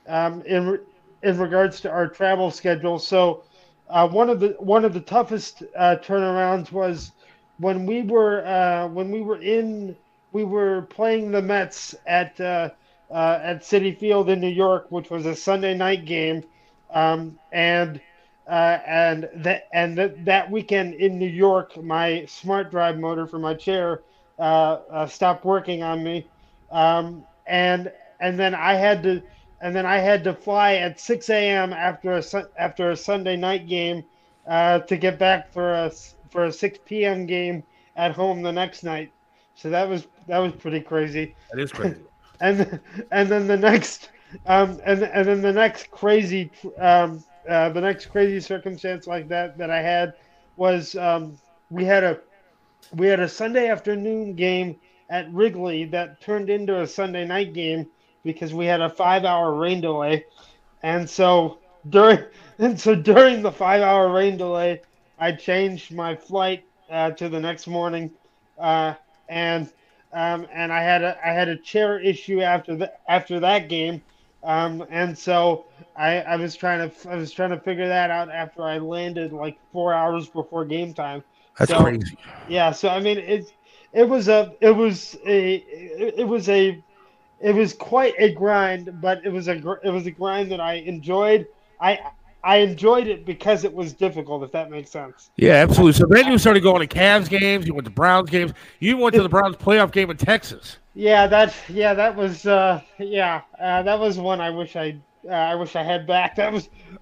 um, 0.08 0.42
in 0.44 0.80
in 1.24 1.38
regards 1.38 1.82
to 1.82 1.90
our 1.92 2.08
travel 2.08 2.52
schedule. 2.52 3.00
So 3.00 3.44
uh, 3.90 4.08
one 4.08 4.30
of 4.30 4.40
the 4.40 4.56
one 4.60 4.86
of 4.86 4.94
the 4.94 5.02
toughest 5.02 5.64
uh, 5.76 5.98
turnarounds 6.02 6.72
was 6.72 7.12
when 7.58 7.86
we 7.86 8.02
were 8.02 8.46
uh, 8.46 8.88
when 8.88 9.12
we 9.12 9.22
were 9.22 9.40
in 9.42 9.96
we 10.32 10.44
were 10.44 10.84
playing 10.84 11.32
the 11.32 11.42
Mets 11.42 11.96
at 12.06 12.40
uh, 12.40 12.70
uh, 13.10 13.40
at 13.44 13.62
Citi 13.62 13.98
Field 13.98 14.30
in 14.30 14.40
New 14.40 14.48
York, 14.48 14.88
which 14.90 15.10
was 15.10 15.26
a 15.26 15.36
Sunday 15.36 15.76
night 15.76 16.06
game, 16.06 16.44
um, 16.90 17.38
and 17.52 18.02
uh, 18.48 18.80
and 18.88 19.30
that 19.36 19.68
and 19.74 19.98
that 19.98 20.26
that 20.26 20.50
weekend 20.52 20.94
in 20.96 21.20
New 21.20 21.28
York, 21.30 21.82
my 21.84 22.26
smart 22.26 22.72
drive 22.72 22.98
motor 22.98 23.28
for 23.28 23.40
my 23.40 23.54
chair 23.54 24.02
stopped 25.08 25.46
working 25.46 25.84
on 25.84 26.02
me, 26.04 26.28
um, 26.72 27.26
and 27.46 27.92
and 28.20 28.40
then 28.40 28.56
I 28.56 28.76
had 28.76 29.04
to 29.04 29.22
and 29.62 29.76
then 29.76 29.86
I 29.86 30.00
had 30.00 30.24
to 30.26 30.34
fly 30.34 30.76
at 30.76 31.00
6 31.00 31.50
a.m. 31.50 31.74
after 31.74 32.14
a 32.14 32.24
after 32.58 32.92
a 32.92 32.98
Sunday 32.98 33.38
night 33.38 33.68
game 33.68 34.04
uh, 34.48 34.80
to 34.82 34.98
get 34.98 35.20
back 35.20 35.52
for 35.54 35.74
a 35.74 35.92
for 36.32 36.46
a 36.46 36.54
6 36.54 36.80
p.m. 36.86 37.26
game 37.28 37.64
at 37.96 38.14
home 38.14 38.42
the 38.44 38.52
next 38.54 38.84
night. 38.84 39.14
So 39.56 39.70
that 39.70 39.90
was 39.90 40.08
that 40.28 40.40
was 40.40 40.54
pretty 40.54 40.82
crazy 40.82 41.36
That 41.52 41.60
is 41.62 41.72
crazy. 41.72 42.04
and 42.42 42.82
and 43.12 43.30
then 43.32 43.48
the 43.48 43.58
next 43.58 44.10
um 44.46 44.80
and 44.86 45.04
and 45.04 45.28
then 45.28 45.42
the 45.42 45.54
next 45.54 45.92
crazy 45.92 46.52
um 46.80 47.24
uh, 47.50 47.70
the 47.70 47.82
next 47.82 48.08
crazy 48.08 48.40
circumstance 48.40 49.08
like 49.08 49.28
that 49.30 49.58
that 49.58 49.70
I 49.72 49.82
had 49.82 50.14
was 50.56 50.96
um 50.96 51.40
we 51.70 51.86
had 51.86 52.04
a 52.04 52.20
we 52.94 53.08
had 53.08 53.20
a 53.20 53.30
Sunday 53.30 53.70
afternoon 53.70 54.36
game 54.36 54.80
at 55.10 55.32
Wrigley 55.34 55.86
that 55.86 56.22
turned 56.22 56.50
into 56.50 56.82
a 56.82 56.88
Sunday 56.88 57.26
night 57.26 57.54
game 57.54 57.88
because 58.24 58.54
we 58.54 58.66
had 58.66 58.82
a 58.82 58.90
five 58.90 59.24
hour 59.26 59.54
rain 59.54 59.82
delay 59.82 60.26
and 60.84 61.10
so 61.10 61.60
during 61.90 62.20
and 62.60 62.80
so 62.80 62.96
during 62.96 63.42
the 63.42 63.52
five 63.52 63.82
hour 63.82 64.12
rain 64.12 64.38
delay 64.38 64.82
I 65.18 65.32
changed 65.34 65.94
my 65.94 66.16
flight 66.16 66.64
uh, 66.90 67.12
to 67.12 67.30
the 67.30 67.40
next 67.40 67.68
morning 67.68 68.12
uh, 68.58 68.94
and 69.30 69.72
um, 70.14 70.46
and 70.52 70.72
I 70.74 70.82
had 70.82 71.04
a 71.04 71.18
I 71.26 71.32
had 71.32 71.48
a 71.50 71.58
chair 71.58 72.00
issue 72.00 72.42
after 72.42 72.76
the 72.76 72.92
after 73.08 73.40
that 73.40 73.70
game, 73.70 74.02
um, 74.44 74.84
and 74.90 75.18
so 75.18 75.66
I, 75.96 76.22
I 76.22 76.36
was 76.36 76.56
trying 76.56 76.90
to 76.90 77.10
I 77.10 77.16
was 77.16 77.32
trying 77.32 77.52
to 77.52 77.60
figure 77.60 77.88
that 77.88 78.10
out 78.12 78.30
after 78.30 78.64
I 78.64 78.78
landed 78.78 79.32
like 79.32 79.58
four 79.72 79.94
hours 79.94 80.30
before 80.30 80.66
game 80.66 80.94
time. 80.94 81.24
That's 81.58 81.72
So- 81.72 81.82
crazy. 81.82 82.18
Yeah, 82.46 82.72
so 82.72 82.90
I 82.90 83.00
mean 83.00 83.18
it 83.20 83.46
it 83.94 84.08
was 84.08 84.28
a 84.28 84.54
it 84.62 84.72
was 84.72 85.16
a 85.26 85.56
it, 85.56 86.16
it 86.20 86.28
was 86.28 86.50
a 86.50 86.84
it 87.42 87.56
was 87.56 87.74
quite 87.74 88.14
a 88.18 88.32
grind, 88.34 89.02
but 89.02 89.26
it 89.26 89.30
was 89.32 89.48
a 89.48 89.56
gr- 89.56 89.80
it 89.84 89.90
was 89.90 90.06
a 90.06 90.12
grind 90.12 90.52
that 90.52 90.60
I 90.62 90.76
enjoyed. 90.76 91.48
I 91.80 92.00
I 92.44 92.58
enjoyed 92.58 93.08
it 93.08 93.24
because 93.26 93.64
it 93.64 93.74
was 93.74 93.94
difficult, 93.94 94.42
if 94.44 94.52
that 94.52 94.72
makes 94.72 94.90
sense. 94.90 95.30
Yeah, 95.36 95.54
absolutely. 95.54 95.94
So 95.94 96.06
then 96.08 96.28
you 96.32 96.38
started 96.40 96.62
going 96.64 96.88
to 96.88 96.96
Cavs 96.96 97.30
games. 97.30 97.68
You 97.68 97.74
went 97.76 97.86
to 97.86 97.92
Browns 97.92 98.30
games. 98.30 98.54
You 98.80 98.98
went 98.98 99.14
to 99.16 99.22
the 99.24 99.30
Browns 99.30 99.56
playoff 99.58 99.92
game 99.92 100.10
in 100.10 100.18
Texas. 100.18 100.78
Yeah, 100.96 101.28
that 101.28 101.54
yeah, 101.70 101.94
that 101.94 102.16
was 102.16 102.46
uh 102.46 102.82
yeah, 102.98 103.42
uh, 103.60 103.84
that 103.84 104.00
was 104.00 104.18
one 104.18 104.42
I 104.42 104.50
wish 104.50 104.76
I 104.76 104.98
uh, 105.30 105.34
I 105.34 105.56
wish 105.56 105.76
I 105.76 105.84
had 105.84 106.06
back. 106.08 106.36
That 106.36 106.52
was 106.52 106.70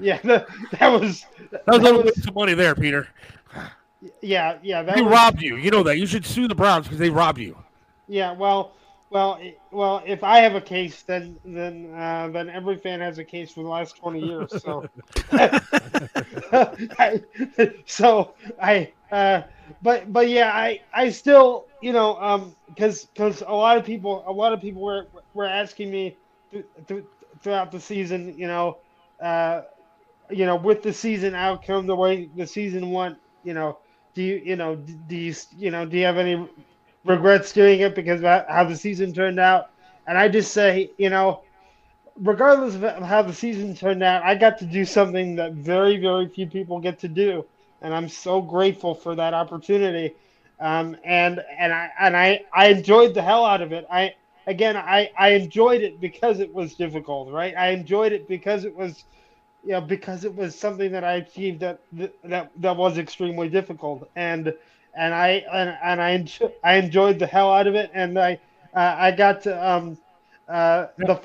yeah, 0.00 0.18
that, 0.24 0.46
that 0.78 0.88
was 0.88 1.24
That 1.50 1.66
was 1.66 1.78
a 1.78 1.78
that 1.78 1.82
little 1.82 2.02
was- 2.02 2.12
waste 2.16 2.28
of 2.28 2.34
money 2.34 2.54
there, 2.54 2.74
Peter. 2.74 3.08
yeah, 4.22 4.58
yeah, 4.62 4.82
that 4.82 4.96
They 4.96 5.02
was, 5.02 5.12
robbed 5.12 5.42
you. 5.42 5.56
You 5.56 5.70
know 5.70 5.82
that. 5.82 5.98
You 5.98 6.06
should 6.06 6.24
sue 6.24 6.48
the 6.48 6.54
Browns 6.54 6.84
because 6.86 6.98
they 6.98 7.10
robbed 7.10 7.38
you. 7.40 7.56
yeah, 8.06 8.32
well, 8.32 8.72
well, 9.10 9.40
well, 9.70 10.02
if 10.06 10.22
I 10.22 10.38
have 10.38 10.54
a 10.54 10.60
case 10.60 11.02
then 11.04 11.38
then 11.44 11.92
uh, 11.94 12.28
then 12.32 12.48
every 12.48 12.76
fan 12.78 13.00
has 13.00 13.18
a 13.18 13.24
case 13.24 13.52
for 13.52 13.62
the 13.62 13.68
last 13.68 13.96
20 13.96 14.20
years, 14.20 14.56
so. 14.60 14.86
I, 16.52 17.20
so 17.86 18.34
I 18.60 18.92
uh 19.10 19.42
but 19.82 20.12
but 20.12 20.28
yeah, 20.28 20.50
I 20.52 20.80
I 20.92 21.10
still, 21.10 21.66
you 21.80 21.92
know, 21.92 22.16
um 22.20 22.56
cuz 22.78 23.08
cuz 23.16 23.42
a 23.46 23.52
lot 23.54 23.78
of 23.78 23.84
people 23.84 24.24
a 24.26 24.32
lot 24.32 24.52
of 24.52 24.60
people 24.60 24.82
were 24.82 25.06
were 25.34 25.46
asking 25.46 25.90
me 25.90 26.18
th- 26.52 26.64
th- 26.86 27.04
throughout 27.42 27.70
the 27.72 27.80
season, 27.80 28.34
you 28.36 28.46
know, 28.46 28.78
uh 29.22 29.62
you 30.30 30.46
know, 30.46 30.56
with 30.56 30.82
the 30.82 30.92
season 30.92 31.34
outcome 31.34 31.86
the 31.86 31.96
way 31.96 32.28
the 32.34 32.46
season 32.46 32.90
went, 32.92 33.16
you 33.42 33.54
know, 33.54 33.78
do 34.14 34.22
you 34.22 34.40
you 34.44 34.56
know, 34.56 34.76
do 34.76 35.16
you 35.16 35.34
you 35.56 35.70
know, 35.70 35.86
do 35.86 35.96
you 35.98 36.04
have 36.04 36.18
any 36.18 36.48
regrets 37.04 37.52
doing 37.52 37.80
it 37.80 37.94
because 37.94 38.22
of 38.22 38.46
how 38.48 38.64
the 38.64 38.76
season 38.76 39.12
turned 39.12 39.38
out? 39.40 39.70
And 40.06 40.18
I 40.18 40.28
just 40.28 40.52
say, 40.52 40.90
you 40.98 41.10
know, 41.10 41.42
regardless 42.20 42.74
of 42.74 43.02
how 43.02 43.22
the 43.22 43.32
season 43.32 43.74
turned 43.74 44.02
out, 44.02 44.22
I 44.22 44.34
got 44.34 44.58
to 44.58 44.66
do 44.66 44.84
something 44.84 45.36
that 45.36 45.52
very, 45.54 45.96
very 45.98 46.28
few 46.28 46.46
people 46.46 46.80
get 46.80 46.98
to 47.00 47.08
do, 47.08 47.44
and 47.80 47.94
I'm 47.94 48.08
so 48.08 48.40
grateful 48.40 48.94
for 48.94 49.14
that 49.16 49.34
opportunity. 49.34 50.14
Um, 50.60 50.96
and 51.04 51.42
and 51.58 51.72
I 51.72 51.90
and 52.00 52.16
I 52.16 52.44
I 52.52 52.68
enjoyed 52.68 53.14
the 53.14 53.22
hell 53.22 53.44
out 53.44 53.62
of 53.62 53.72
it. 53.72 53.86
I 53.90 54.14
again 54.46 54.76
I 54.76 55.10
I 55.16 55.30
enjoyed 55.30 55.82
it 55.82 56.00
because 56.00 56.40
it 56.40 56.52
was 56.52 56.74
difficult, 56.74 57.32
right? 57.32 57.54
I 57.56 57.68
enjoyed 57.68 58.12
it 58.12 58.26
because 58.28 58.64
it 58.64 58.74
was, 58.74 59.04
you 59.62 59.72
know, 59.72 59.80
because 59.80 60.24
it 60.24 60.34
was 60.34 60.58
something 60.58 60.90
that 60.92 61.04
I 61.04 61.14
achieved 61.14 61.60
that 61.60 61.80
that 62.24 62.50
that 62.56 62.76
was 62.76 62.98
extremely 62.98 63.48
difficult, 63.48 64.10
and 64.16 64.52
and 64.98 65.14
I 65.14 65.44
and, 65.52 65.76
and 65.82 66.02
I 66.02 66.18
enjo- 66.18 66.52
I 66.64 66.74
enjoyed 66.76 67.18
the 67.20 67.26
hell 67.26 67.52
out 67.52 67.68
of 67.68 67.74
it, 67.76 67.90
and 67.94 68.18
I 68.18 68.34
uh, 68.74 68.96
I 68.98 69.12
got 69.12 69.42
to 69.42 69.68
um 69.68 69.98
uh 70.48 70.86
the 70.98 71.16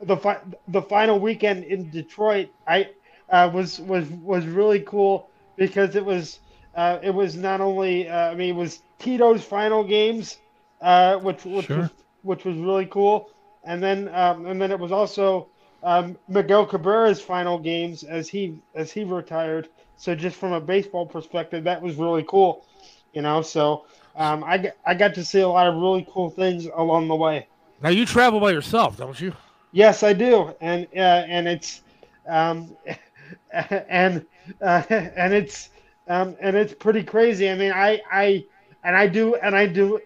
the 0.00 0.16
fi- 0.16 0.42
the 0.68 0.82
final 0.82 1.18
weekend 1.20 1.64
in 1.64 1.90
Detroit 1.90 2.48
I 2.66 2.88
uh, 3.30 3.50
was 3.52 3.80
was 3.80 4.10
was 4.10 4.46
really 4.46 4.80
cool 4.82 5.28
because 5.56 5.96
it 5.96 6.04
was 6.04 6.40
uh, 6.74 6.98
it 7.02 7.10
was 7.14 7.36
not 7.36 7.60
only 7.60 8.08
uh, 8.08 8.30
I 8.30 8.34
mean 8.34 8.50
it 8.50 8.58
was 8.58 8.82
Tito's 8.98 9.44
final 9.44 9.84
games 9.84 10.38
uh, 10.80 11.16
which 11.18 11.44
which 11.44 11.74
Sure. 11.74 11.76
was 11.76 11.92
which 12.22 12.44
was 12.44 12.56
really 12.58 12.86
cool 12.86 13.28
and 13.64 13.82
then 13.82 14.08
um, 14.14 14.46
and 14.46 14.60
then 14.60 14.70
it 14.72 14.78
was 14.80 14.92
also 14.92 15.50
um, 15.82 16.16
Miguel 16.28 16.66
Cabrera's 16.66 17.20
final 17.20 17.58
games 17.58 18.02
as 18.04 18.28
he 18.28 18.60
as 18.74 18.92
he 18.92 19.04
retired 19.04 19.68
so 19.96 20.14
just 20.14 20.36
from 20.36 20.52
a 20.52 20.60
baseball 20.60 21.06
perspective 21.06 21.64
that 21.64 21.82
was 21.82 21.96
really 21.96 22.24
cool 22.28 22.64
you 23.14 23.22
know 23.22 23.42
so 23.42 23.84
um, 24.16 24.44
I, 24.44 24.58
got- 24.58 24.74
I 24.86 24.94
got 24.94 25.14
to 25.14 25.24
see 25.24 25.40
a 25.40 25.48
lot 25.48 25.66
of 25.68 25.74
really 25.76 26.06
cool 26.12 26.30
things 26.30 26.66
along 26.66 27.08
the 27.08 27.16
way 27.16 27.48
Now 27.82 27.90
you 27.90 28.06
travel 28.06 28.40
by 28.40 28.52
yourself, 28.52 28.96
don't 28.96 29.20
you? 29.20 29.32
Yes, 29.72 30.02
I 30.02 30.12
do, 30.12 30.54
and 30.60 30.86
uh, 30.96 30.98
and 31.28 31.48
it's 31.48 31.82
um, 32.28 32.76
and 33.52 34.26
uh, 34.60 34.82
and 34.90 35.34
it's 35.34 35.70
um, 36.08 36.36
and 36.40 36.56
it's 36.56 36.74
pretty 36.74 37.02
crazy. 37.04 37.48
I 37.50 37.54
mean, 37.54 37.72
I 37.72 38.00
I 38.10 38.44
and 38.84 38.96
I 38.96 39.06
do 39.08 39.34
and 39.36 39.54
I 39.56 39.66
do 39.66 40.00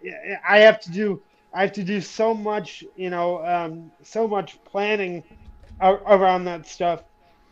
I 0.48 0.58
have 0.60 0.80
to 0.82 0.90
do 0.90 1.22
I 1.52 1.62
have 1.62 1.72
to 1.72 1.84
do 1.84 2.00
so 2.00 2.34
much, 2.34 2.84
you 2.96 3.10
know, 3.10 3.44
um, 3.44 3.90
so 4.02 4.26
much 4.28 4.62
planning 4.64 5.24
around 5.80 6.44
that 6.44 6.66
stuff 6.66 7.02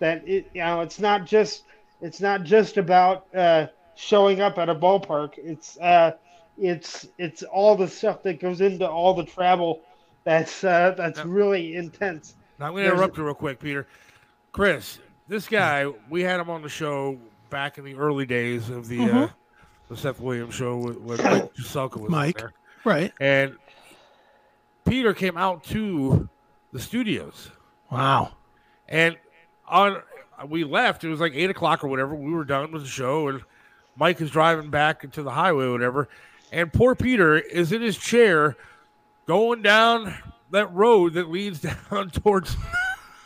that 0.01 0.23
it 0.27 0.51
you 0.55 0.63
know 0.63 0.81
it's 0.81 0.99
not 1.01 1.25
just 1.25 1.65
it's 2.01 2.21
not 2.21 2.43
just 2.45 2.77
about 2.77 3.25
uh, 3.35 3.67
showing 3.97 4.41
up 4.41 4.59
at 4.59 4.69
a 4.69 4.75
ballpark. 4.75 5.33
It's 5.37 5.77
uh, 5.79 6.13
it's 6.57 7.09
it's 7.19 7.43
all 7.43 7.77
the 7.77 7.89
stuff 7.89 8.23
that 8.23 8.41
goes 8.41 8.61
into 8.61 8.89
all 8.89 9.15
the 9.15 9.25
travel 9.25 9.83
that's 10.25 10.63
uh, 10.63 10.95
that's 10.97 11.25
really 11.25 11.75
intense. 11.75 12.37
Now 12.59 12.67
I'm 12.67 12.73
going 12.73 12.85
to 12.85 12.93
interrupt 12.93 13.17
you 13.17 13.25
real 13.25 13.35
quick, 13.35 13.59
Peter. 13.59 13.87
Chris, 14.53 14.99
this 15.29 15.49
guy, 15.49 15.87
we 16.09 16.23
had 16.23 16.41
him 16.41 16.49
on 16.49 16.63
the 16.63 16.69
show 16.69 17.19
back 17.51 17.79
in 17.79 17.85
the 17.85 17.95
early 17.95 18.25
days 18.25 18.71
of 18.71 18.89
the 18.89 18.99
mm-hmm. 18.99 19.17
uh, 19.17 19.29
the 19.89 19.97
Seth 19.97 20.21
Williams 20.21 20.55
show 20.55 20.77
with, 20.77 20.99
with 20.99 21.25
Mike 21.25 21.55
Juselka 21.59 22.01
was 22.01 22.11
Mike, 22.11 22.39
there. 22.39 22.53
right? 22.85 23.13
And 23.21 23.57
Peter 24.85 25.13
came 25.15 25.37
out 25.37 25.65
to 25.65 26.29
the 26.73 26.81
studios. 26.81 27.51
Wow! 27.91 28.33
And 28.89 29.17
on 29.69 30.03
we 30.49 30.65
left. 30.65 31.05
It 31.05 31.09
was 31.09 31.21
like 31.21 31.33
eight 31.35 31.51
o'clock 31.51 31.85
or 31.85 31.89
whatever. 31.89 32.15
We 32.15 32.33
were 32.33 32.45
done 32.45 32.73
with 32.73 32.83
the 32.83 32.89
show, 32.89 33.29
and 33.29 33.43
Mike 33.97 34.21
is 34.21 34.31
driving 34.31 34.71
back 34.71 35.05
into 35.05 35.23
the 35.23 35.31
highway, 35.31 35.65
or 35.65 35.73
whatever. 35.73 36.09
And 36.53 36.73
poor 36.73 36.95
Peter 36.95 37.37
is 37.39 37.73
in 37.73 37.83
his 37.83 37.97
chair, 37.97 38.57
going 39.27 39.63
down 39.63 40.15
that 40.51 40.73
road 40.73 41.15
that 41.15 41.31
leads 41.31 41.61
down 41.91 42.11
towards 42.11 42.57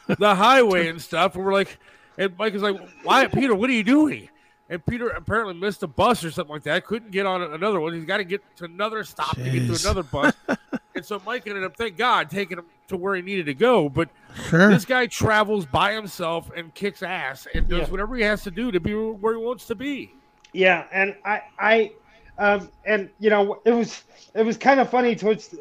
the 0.06 0.34
highway 0.34 0.88
and 0.88 1.00
stuff. 1.00 1.36
And 1.36 1.44
we're 1.44 1.52
like, 1.52 1.78
and 2.18 2.36
Mike 2.38 2.54
is 2.54 2.62
like, 2.62 2.76
"Why, 3.02 3.26
Peter? 3.26 3.54
What 3.54 3.70
are 3.70 3.74
you 3.74 3.84
doing?" 3.84 4.28
And 4.68 4.84
Peter 4.86 5.08
apparently 5.08 5.54
missed 5.54 5.82
a 5.82 5.88
bus 5.88 6.22
or 6.22 6.30
something 6.30 6.52
like 6.52 6.62
that. 6.62 6.86
Couldn't 6.86 7.10
get 7.10 7.26
on 7.26 7.42
another 7.42 7.80
one. 7.80 7.92
He's 7.92 8.04
got 8.04 8.18
to 8.18 8.24
get 8.24 8.40
to 8.58 8.66
another 8.66 9.02
stop 9.02 9.36
Jeez. 9.36 9.44
to 9.44 9.50
get 9.50 9.74
to 9.74 9.88
another 9.88 10.02
bus. 10.04 10.32
and 10.94 11.04
so 11.04 11.20
Mike 11.26 11.48
ended 11.48 11.64
up, 11.64 11.76
thank 11.76 11.96
God, 11.96 12.30
taking 12.30 12.58
him 12.58 12.66
to 12.86 12.96
where 12.96 13.16
he 13.16 13.22
needed 13.22 13.46
to 13.46 13.54
go. 13.54 13.88
But 13.88 14.10
sure. 14.48 14.68
this 14.68 14.84
guy 14.84 15.06
travels 15.06 15.66
by 15.66 15.92
himself 15.92 16.52
and 16.54 16.72
kicks 16.72 17.02
ass 17.02 17.48
and 17.52 17.66
does 17.66 17.80
yeah. 17.80 17.86
whatever 17.88 18.14
he 18.14 18.22
has 18.22 18.44
to 18.44 18.52
do 18.52 18.70
to 18.70 18.78
be 18.78 18.94
where 18.94 19.34
he 19.34 19.42
wants 19.42 19.66
to 19.66 19.74
be. 19.74 20.14
Yeah, 20.52 20.86
and 20.92 21.14
I, 21.24 21.42
I, 21.58 21.92
um, 22.38 22.70
and 22.84 23.10
you 23.18 23.30
know, 23.30 23.60
it 23.64 23.72
was 23.72 24.02
it 24.34 24.44
was 24.44 24.56
kind 24.56 24.80
of 24.80 24.90
funny 24.90 25.14
towards 25.16 25.54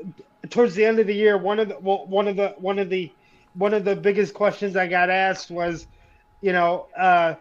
towards 0.50 0.76
the 0.76 0.86
end 0.86 1.00
of 1.00 1.08
the 1.08 1.16
year. 1.16 1.38
One 1.38 1.60
of 1.60 1.70
the 1.70 1.80
well, 1.80 2.06
one 2.08 2.28
of 2.28 2.36
the 2.36 2.50
one 2.58 2.80
of 2.80 2.90
the 2.90 3.12
one 3.54 3.74
of 3.74 3.86
the 3.86 3.96
biggest 3.96 4.34
questions 4.34 4.76
I 4.76 4.88
got 4.88 5.10
asked 5.10 5.52
was, 5.52 5.88
you 6.42 6.54
know, 6.54 6.88
uh, 6.98 7.36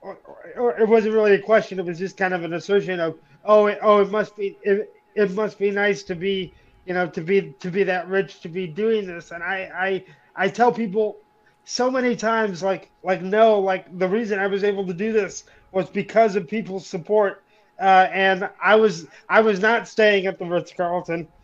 or, 0.00 0.18
or 0.56 0.78
it 0.80 0.88
wasn't 0.88 1.14
really 1.14 1.34
a 1.34 1.40
question. 1.42 1.78
It 1.78 1.86
was 1.86 1.98
just 1.98 2.16
kind 2.16 2.34
of 2.34 2.44
an 2.44 2.52
assertion 2.54 3.00
of, 3.00 3.18
oh, 3.44 3.66
it, 3.66 3.78
oh, 3.82 4.00
it 4.00 4.10
must 4.10 4.36
be 4.36 4.58
it, 4.62 4.90
it 5.14 5.32
must 5.32 5.58
be 5.58 5.70
nice 5.70 6.02
to 6.04 6.14
be, 6.14 6.54
you 6.86 6.94
know, 6.94 7.06
to 7.08 7.20
be 7.20 7.54
to 7.60 7.70
be 7.70 7.84
that 7.84 8.08
rich 8.08 8.40
to 8.40 8.48
be 8.48 8.66
doing 8.66 9.06
this. 9.06 9.30
And 9.30 9.42
I 9.42 9.70
I 9.74 10.04
I 10.36 10.48
tell 10.48 10.72
people 10.72 11.18
so 11.64 11.90
many 11.90 12.16
times 12.16 12.62
like 12.62 12.90
like 13.02 13.22
no 13.22 13.58
like 13.58 13.98
the 13.98 14.08
reason 14.08 14.38
I 14.38 14.46
was 14.46 14.64
able 14.64 14.86
to 14.86 14.94
do 14.94 15.12
this 15.12 15.44
was 15.72 15.88
because 15.88 16.36
of 16.36 16.48
people's 16.48 16.86
support. 16.86 17.42
Uh, 17.80 18.08
and 18.12 18.48
I 18.62 18.76
was 18.76 19.06
I 19.28 19.40
was 19.40 19.60
not 19.60 19.88
staying 19.88 20.26
at 20.26 20.38
the 20.38 20.44
Ritz 20.44 20.72
Carlton. 20.72 21.28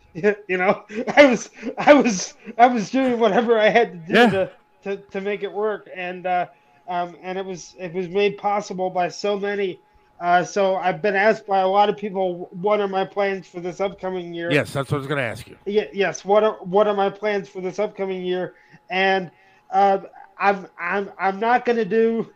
You 0.47 0.57
know, 0.57 0.85
I 1.15 1.27
was 1.27 1.51
I 1.77 1.93
was 1.93 2.33
I 2.57 2.65
was 2.65 2.89
doing 2.89 3.19
whatever 3.19 3.59
I 3.59 3.69
had 3.69 3.91
to 3.91 4.13
do 4.13 4.19
yeah. 4.19 4.29
to, 4.31 4.51
to, 4.83 4.97
to 4.97 5.21
make 5.21 5.43
it 5.43 5.53
work. 5.53 5.87
And 5.95 6.25
uh, 6.25 6.47
um, 6.87 7.15
and 7.21 7.37
it 7.37 7.45
was 7.45 7.75
it 7.77 7.93
was 7.93 8.09
made 8.09 8.37
possible 8.37 8.89
by 8.89 9.07
so 9.09 9.39
many. 9.39 9.79
Uh, 10.19 10.43
so 10.43 10.75
I've 10.75 11.01
been 11.01 11.15
asked 11.15 11.45
by 11.45 11.59
a 11.59 11.67
lot 11.67 11.87
of 11.87 11.95
people, 11.95 12.49
what 12.51 12.81
are 12.81 12.87
my 12.87 13.05
plans 13.05 13.47
for 13.47 13.61
this 13.61 13.79
upcoming 13.79 14.33
year? 14.33 14.51
Yes, 14.51 14.73
that's 14.73 14.91
what 14.91 14.97
I 14.97 14.99
was 14.99 15.07
going 15.07 15.19
to 15.19 15.23
ask 15.23 15.47
you. 15.47 15.57
Yeah, 15.65 15.85
yes, 15.93 16.25
what 16.25 16.43
are 16.43 16.57
what 16.63 16.87
are 16.87 16.95
my 16.95 17.11
plans 17.11 17.47
for 17.47 17.61
this 17.61 17.77
upcoming 17.77 18.25
year? 18.25 18.55
And 18.89 19.29
uh, 19.71 19.99
I'm 20.37 20.67
I'm 20.79 21.11
I'm 21.19 21.39
not 21.39 21.65
to 21.65 21.85
do. 21.85 22.31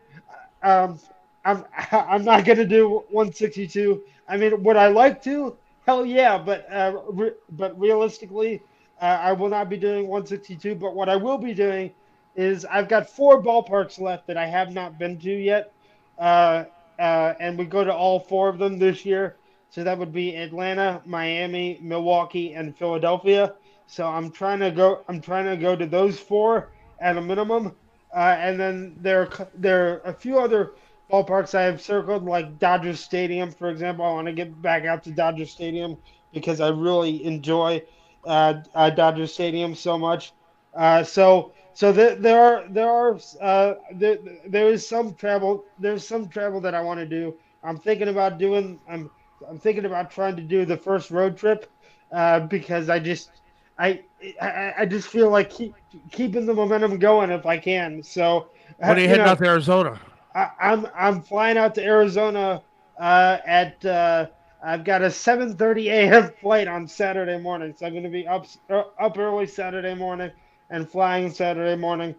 Um, 0.61 0.99
I'm 1.45 1.65
I'm 1.91 2.23
not 2.23 2.45
to 2.57 2.65
do 2.65 3.03
162. 3.09 4.03
I 4.27 4.37
mean, 4.37 4.63
would 4.63 4.75
I 4.77 4.87
like 4.87 5.23
to? 5.23 5.57
Hell 5.85 6.05
yeah, 6.05 6.37
but 6.37 6.65
uh, 6.71 6.93
re- 7.09 7.33
but 7.51 7.77
realistically, 7.79 8.61
uh, 9.01 9.05
I 9.05 9.33
will 9.33 9.49
not 9.49 9.69
be 9.69 9.77
doing 9.77 10.07
162. 10.07 10.75
But 10.75 10.95
what 10.95 11.09
I 11.09 11.15
will 11.15 11.37
be 11.37 11.53
doing 11.53 11.91
is 12.35 12.65
I've 12.65 12.87
got 12.87 13.09
four 13.09 13.41
ballparks 13.41 13.99
left 13.99 14.27
that 14.27 14.37
I 14.37 14.45
have 14.45 14.73
not 14.73 14.97
been 14.97 15.19
to 15.19 15.31
yet, 15.31 15.73
uh, 16.17 16.65
uh, 16.99 17.33
and 17.39 17.57
we 17.57 17.65
go 17.65 17.83
to 17.83 17.93
all 17.93 18.19
four 18.19 18.49
of 18.49 18.57
them 18.57 18.79
this 18.79 19.05
year. 19.05 19.37
So 19.69 19.83
that 19.83 19.97
would 19.97 20.13
be 20.13 20.35
Atlanta, 20.35 21.01
Miami, 21.05 21.79
Milwaukee, 21.81 22.53
and 22.53 22.77
Philadelphia. 22.77 23.55
So 23.87 24.07
I'm 24.07 24.31
trying 24.31 24.59
to 24.59 24.71
go. 24.71 25.03
I'm 25.07 25.19
trying 25.19 25.45
to 25.45 25.57
go 25.57 25.75
to 25.75 25.85
those 25.85 26.19
four 26.19 26.69
at 26.99 27.17
a 27.17 27.21
minimum, 27.21 27.75
uh, 28.15 28.35
and 28.39 28.59
then 28.59 28.95
there 29.01 29.29
there 29.55 29.93
are 29.93 30.01
a 30.11 30.13
few 30.13 30.39
other 30.39 30.73
ballparks 31.11 31.53
I 31.55 31.63
have 31.63 31.81
circled, 31.81 32.25
like 32.25 32.59
Dodger 32.59 32.95
Stadium, 32.95 33.51
for 33.51 33.69
example. 33.69 34.05
I 34.05 34.11
want 34.13 34.27
to 34.27 34.33
get 34.33 34.61
back 34.61 34.85
out 34.85 35.03
to 35.03 35.11
Dodger 35.11 35.45
Stadium 35.45 35.97
because 36.33 36.59
I 36.59 36.69
really 36.69 37.23
enjoy 37.25 37.83
uh, 38.25 38.55
uh, 38.73 39.25
Stadium 39.25 39.75
so 39.75 39.97
much. 39.97 40.33
Uh, 40.73 41.03
so 41.03 41.53
so 41.73 41.91
there, 41.91 42.15
there 42.15 42.41
are 42.41 42.67
there 42.69 42.89
are 42.89 43.19
uh, 43.41 43.75
there, 43.93 44.17
there 44.47 44.67
is 44.67 44.87
some 44.87 45.13
travel 45.15 45.65
there's 45.79 46.07
some 46.07 46.27
travel 46.27 46.61
that 46.61 46.73
I 46.73 46.81
want 46.81 46.99
to 46.99 47.05
do. 47.05 47.35
I'm 47.63 47.79
thinking 47.79 48.07
about 48.07 48.37
doing 48.37 48.79
I'm 48.87 49.09
I'm 49.47 49.59
thinking 49.59 49.85
about 49.85 50.11
trying 50.11 50.35
to 50.35 50.41
do 50.41 50.65
the 50.65 50.77
first 50.77 51.11
road 51.11 51.37
trip 51.37 51.69
uh, 52.11 52.41
because 52.41 52.89
I 52.89 52.99
just 52.99 53.29
I, 53.77 54.01
I 54.41 54.73
I 54.79 54.85
just 54.85 55.07
feel 55.07 55.29
like 55.29 55.49
keep, 55.49 55.73
keeping 56.11 56.45
the 56.45 56.53
momentum 56.53 56.97
going 56.99 57.29
if 57.29 57.45
I 57.45 57.57
can. 57.57 58.03
So 58.03 58.47
when 58.77 58.91
are 58.91 58.95
you, 58.95 59.03
you 59.03 59.09
heading 59.09 59.25
know, 59.25 59.31
out 59.31 59.39
to 59.39 59.45
Arizona? 59.45 59.99
I, 60.35 60.49
am 60.59 60.85
I'm, 60.85 60.91
I'm 60.95 61.21
flying 61.21 61.57
out 61.57 61.75
to 61.75 61.83
Arizona 61.83 62.61
uh, 62.99 63.37
at 63.45 63.83
uh, 63.85 64.27
I've 64.63 64.83
got 64.83 65.01
a 65.01 65.07
7:30 65.07 65.85
a.m. 65.87 66.31
flight 66.41 66.67
on 66.67 66.87
Saturday 66.87 67.37
morning, 67.37 67.73
so 67.77 67.85
I'm 67.85 67.91
going 67.91 68.03
to 68.03 68.09
be 68.09 68.27
up 68.27 68.45
up 68.69 69.17
early 69.17 69.47
Saturday 69.47 69.93
morning 69.93 70.31
and 70.69 70.89
flying 70.89 71.31
Saturday 71.31 71.79
morning. 71.79 72.15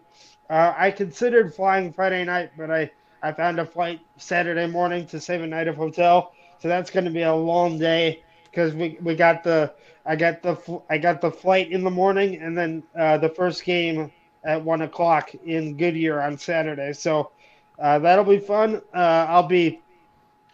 Uh, 0.49 0.73
I 0.77 0.91
considered 0.91 1.55
flying 1.55 1.91
Friday 1.91 2.23
night, 2.23 2.51
but 2.55 2.69
I, 2.69 2.91
I 3.23 3.31
found 3.31 3.59
a 3.59 3.65
flight 3.65 3.99
Saturday 4.17 4.67
morning 4.67 5.07
to 5.07 5.19
save 5.19 5.41
a 5.41 5.47
night 5.47 5.67
of 5.67 5.75
hotel. 5.75 6.33
So 6.59 6.67
that's 6.67 6.91
going 6.91 7.05
to 7.05 7.11
be 7.11 7.23
a 7.23 7.33
long 7.33 7.79
day 7.79 8.23
because 8.55 8.73
we, 8.73 8.97
we 9.01 9.15
got 9.15 9.43
the 9.43 9.73
I 10.05 10.15
got 10.15 10.41
the 10.41 10.81
I 10.89 10.97
got 10.97 11.19
the 11.19 11.29
flight 11.29 11.71
in 11.71 11.83
the 11.83 11.91
morning 11.91 12.37
and 12.37 12.57
then 12.57 12.83
uh, 12.97 13.17
the 13.17 13.29
first 13.29 13.65
game 13.65 14.11
at 14.45 14.63
one 14.63 14.81
o'clock 14.81 15.33
in 15.45 15.75
Goodyear 15.75 16.21
on 16.21 16.37
Saturday. 16.37 16.93
So 16.93 17.31
uh, 17.77 17.99
that'll 17.99 18.23
be 18.23 18.39
fun. 18.39 18.81
Uh, 18.93 19.25
I'll 19.27 19.47
be 19.47 19.81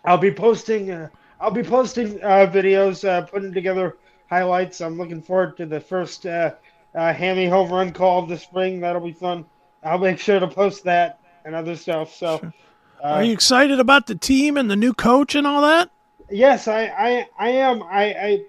I'll 0.03 0.17
be 0.17 0.31
posting 0.31 0.89
uh, 0.89 1.09
I'll 1.39 1.51
be 1.51 1.63
posting 1.63 2.21
uh, 2.23 2.49
videos, 2.51 3.07
uh, 3.07 3.21
putting 3.21 3.53
together 3.53 3.97
highlights. 4.29 4.81
I'm 4.81 4.97
looking 4.97 5.21
forward 5.21 5.57
to 5.57 5.65
the 5.65 5.79
first 5.79 6.25
uh, 6.25 6.51
Hammy 6.95 7.47
home 7.47 7.71
run 7.71 7.93
call 7.93 8.23
of 8.23 8.29
the 8.29 8.37
spring. 8.37 8.79
That'll 8.79 9.01
be 9.01 9.13
fun. 9.13 9.45
I'll 9.83 9.99
make 9.99 10.19
sure 10.19 10.39
to 10.39 10.47
post 10.47 10.83
that 10.85 11.19
and 11.45 11.55
other 11.55 11.75
stuff. 11.75 12.15
So, 12.15 12.37
sure. 12.39 12.53
uh, 13.03 13.07
are 13.07 13.23
you 13.23 13.33
excited 13.33 13.79
about 13.79 14.05
the 14.07 14.15
team 14.15 14.57
and 14.57 14.69
the 14.69 14.75
new 14.75 14.93
coach 14.93 15.33
and 15.35 15.45
all 15.45 15.61
that? 15.61 15.89
Yes, 16.31 16.67
I, 16.67 16.85
I, 16.87 17.27
I 17.37 17.49
am. 17.51 17.83
I, 17.83 18.03
I, 18.13 18.45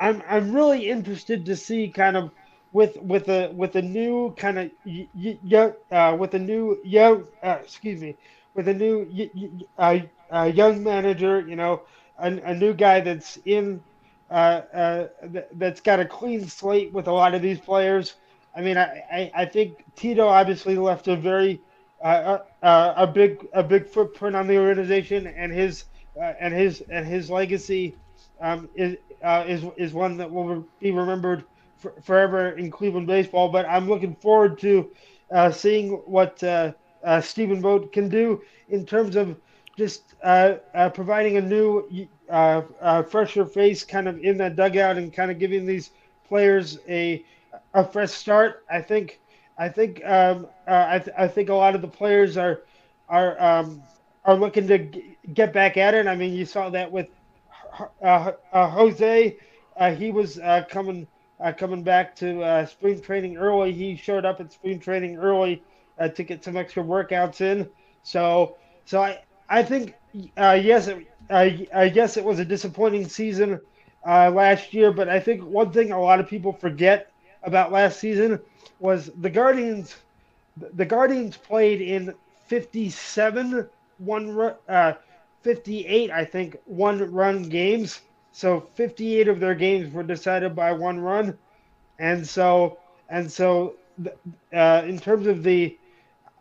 I'm, 0.00 0.22
I'm 0.28 0.52
really 0.54 0.88
interested 0.90 1.46
to 1.46 1.56
see 1.56 1.90
kind 1.90 2.16
of 2.16 2.32
with 2.72 2.96
with 3.02 3.28
a 3.28 3.52
with 3.54 3.76
a 3.76 3.82
new 3.82 4.34
kind 4.36 4.58
of 4.58 4.70
young 4.84 5.72
uh, 5.90 6.16
with 6.18 6.34
a 6.34 6.38
new 6.38 6.78
young 6.84 7.26
uh, 7.42 7.58
excuse 7.62 8.00
me 8.00 8.16
with 8.54 8.68
a 8.68 8.74
new 8.74 9.06
uh, 9.78 9.98
uh, 10.32 10.50
young 10.54 10.82
manager. 10.82 11.40
You 11.40 11.56
know, 11.56 11.82
a, 12.18 12.28
a 12.32 12.54
new 12.54 12.74
guy 12.74 13.00
that's 13.00 13.36
in 13.44 13.82
uh, 14.30 14.62
uh, 14.74 15.08
th- 15.32 15.46
that's 15.54 15.80
got 15.80 16.00
a 16.00 16.06
clean 16.06 16.48
slate 16.48 16.92
with 16.92 17.08
a 17.08 17.12
lot 17.12 17.34
of 17.34 17.42
these 17.42 17.60
players. 17.60 18.16
I 18.54 18.62
mean, 18.62 18.76
I, 18.78 19.02
I, 19.12 19.30
I 19.34 19.44
think 19.46 19.84
Tito 19.96 20.26
obviously 20.26 20.76
left 20.76 21.08
a 21.08 21.16
very 21.16 21.62
uh, 22.02 22.38
a 22.62 23.06
big 23.06 23.46
a 23.52 23.62
big 23.62 23.88
footprint 23.88 24.36
on 24.36 24.46
the 24.46 24.58
organization, 24.58 25.26
and 25.26 25.52
his 25.52 25.84
uh, 26.20 26.32
and 26.40 26.54
his 26.54 26.82
and 26.90 27.06
his 27.06 27.30
legacy 27.30 27.98
um, 28.40 28.68
is 28.74 28.96
uh, 29.22 29.44
is 29.46 29.64
is 29.76 29.92
one 29.94 30.16
that 30.18 30.30
will 30.30 30.66
be 30.80 30.90
remembered 30.90 31.44
for, 31.76 31.94
forever 32.02 32.50
in 32.56 32.70
Cleveland 32.70 33.06
baseball. 33.06 33.48
But 33.50 33.66
I'm 33.68 33.88
looking 33.88 34.16
forward 34.16 34.58
to 34.60 34.90
seeing 35.52 35.90
what 36.06 36.42
Stephen 37.20 37.60
Vogt 37.62 37.92
can 37.92 38.08
do 38.08 38.40
in 38.68 38.84
terms 38.86 39.16
of 39.16 39.38
just 39.76 40.14
providing 40.94 41.36
a 41.36 41.40
new 41.42 41.84
uh, 42.30 42.62
uh, 42.80 43.02
fresher 43.02 43.44
face 43.46 43.84
kind 43.84 44.08
of 44.08 44.18
in 44.18 44.38
that 44.38 44.56
dugout 44.56 44.96
and 44.96 45.12
kind 45.12 45.30
of 45.30 45.38
giving 45.38 45.66
these 45.66 45.90
players 46.26 46.78
a 46.88 47.24
a 47.74 47.84
fresh 47.84 48.10
start. 48.10 48.56
I 48.70 48.80
think 48.80 49.20
I 49.58 49.68
think 49.68 50.04
um, 50.04 50.46
uh, 50.66 50.86
I, 50.88 50.98
th- 50.98 51.16
I 51.18 51.28
think 51.28 51.48
a 51.48 51.54
lot 51.54 51.74
of 51.74 51.82
the 51.82 51.88
players 51.88 52.36
are 52.36 52.62
are 53.08 53.40
um, 53.42 53.84
are 54.24 54.36
looking 54.36 54.66
to 54.68 54.90
get 55.34 55.52
back 55.52 55.76
at 55.76 55.94
it. 55.94 56.06
I 56.06 56.14
mean, 56.16 56.32
you 56.32 56.44
saw 56.44 56.68
that 56.70 56.90
with 56.90 57.08
uh, 58.02 58.32
uh, 58.52 58.68
Jose. 58.70 59.36
Uh, 59.76 59.94
he 59.94 60.10
was 60.10 60.38
uh, 60.38 60.64
coming 60.68 61.06
uh, 61.40 61.52
coming 61.52 61.82
back 61.82 62.14
to 62.16 62.66
spring 62.68 63.00
training 63.00 63.36
early. 63.36 63.72
He 63.72 63.96
showed 63.96 64.24
up 64.24 64.40
at 64.40 64.52
spring 64.52 64.78
training 64.78 65.16
early 65.16 65.62
to 66.14 66.22
get 66.24 66.42
some 66.44 66.56
extra 66.56 66.82
workouts 66.82 67.40
in. 67.40 67.68
So 68.02 68.56
so 68.84 69.02
I 69.02 69.18
I 69.48 69.62
think 69.62 69.94
yes 70.12 70.88
it, 70.88 71.06
I 71.30 71.88
guess 71.92 72.16
it 72.16 72.24
was 72.24 72.38
a 72.38 72.44
disappointing 72.44 73.08
season 73.08 73.60
last 74.04 74.72
year, 74.72 74.92
but 74.92 75.08
I 75.08 75.20
think 75.20 75.42
one 75.44 75.72
thing 75.72 75.92
a 75.92 76.00
lot 76.00 76.20
of 76.20 76.28
people 76.28 76.52
forget 76.52 77.12
about 77.42 77.72
last 77.72 77.98
season 77.98 78.40
was 78.78 79.10
the 79.16 79.30
Guardians. 79.30 79.96
The 80.56 80.84
Guardians 80.84 81.36
played 81.36 81.80
in 81.80 82.14
57 82.46 83.68
one 83.98 84.54
uh, 84.68 84.94
58, 85.42 86.10
I 86.10 86.24
think, 86.24 86.56
one 86.64 87.12
run 87.12 87.48
games. 87.48 88.00
So 88.32 88.60
58 88.74 89.28
of 89.28 89.40
their 89.40 89.54
games 89.54 89.92
were 89.92 90.02
decided 90.02 90.56
by 90.56 90.72
one 90.72 91.00
run, 91.00 91.36
and 91.98 92.26
so 92.26 92.78
and 93.10 93.30
so 93.30 93.74
uh, 94.54 94.82
in 94.86 94.98
terms 94.98 95.26
of 95.26 95.42
the 95.42 95.76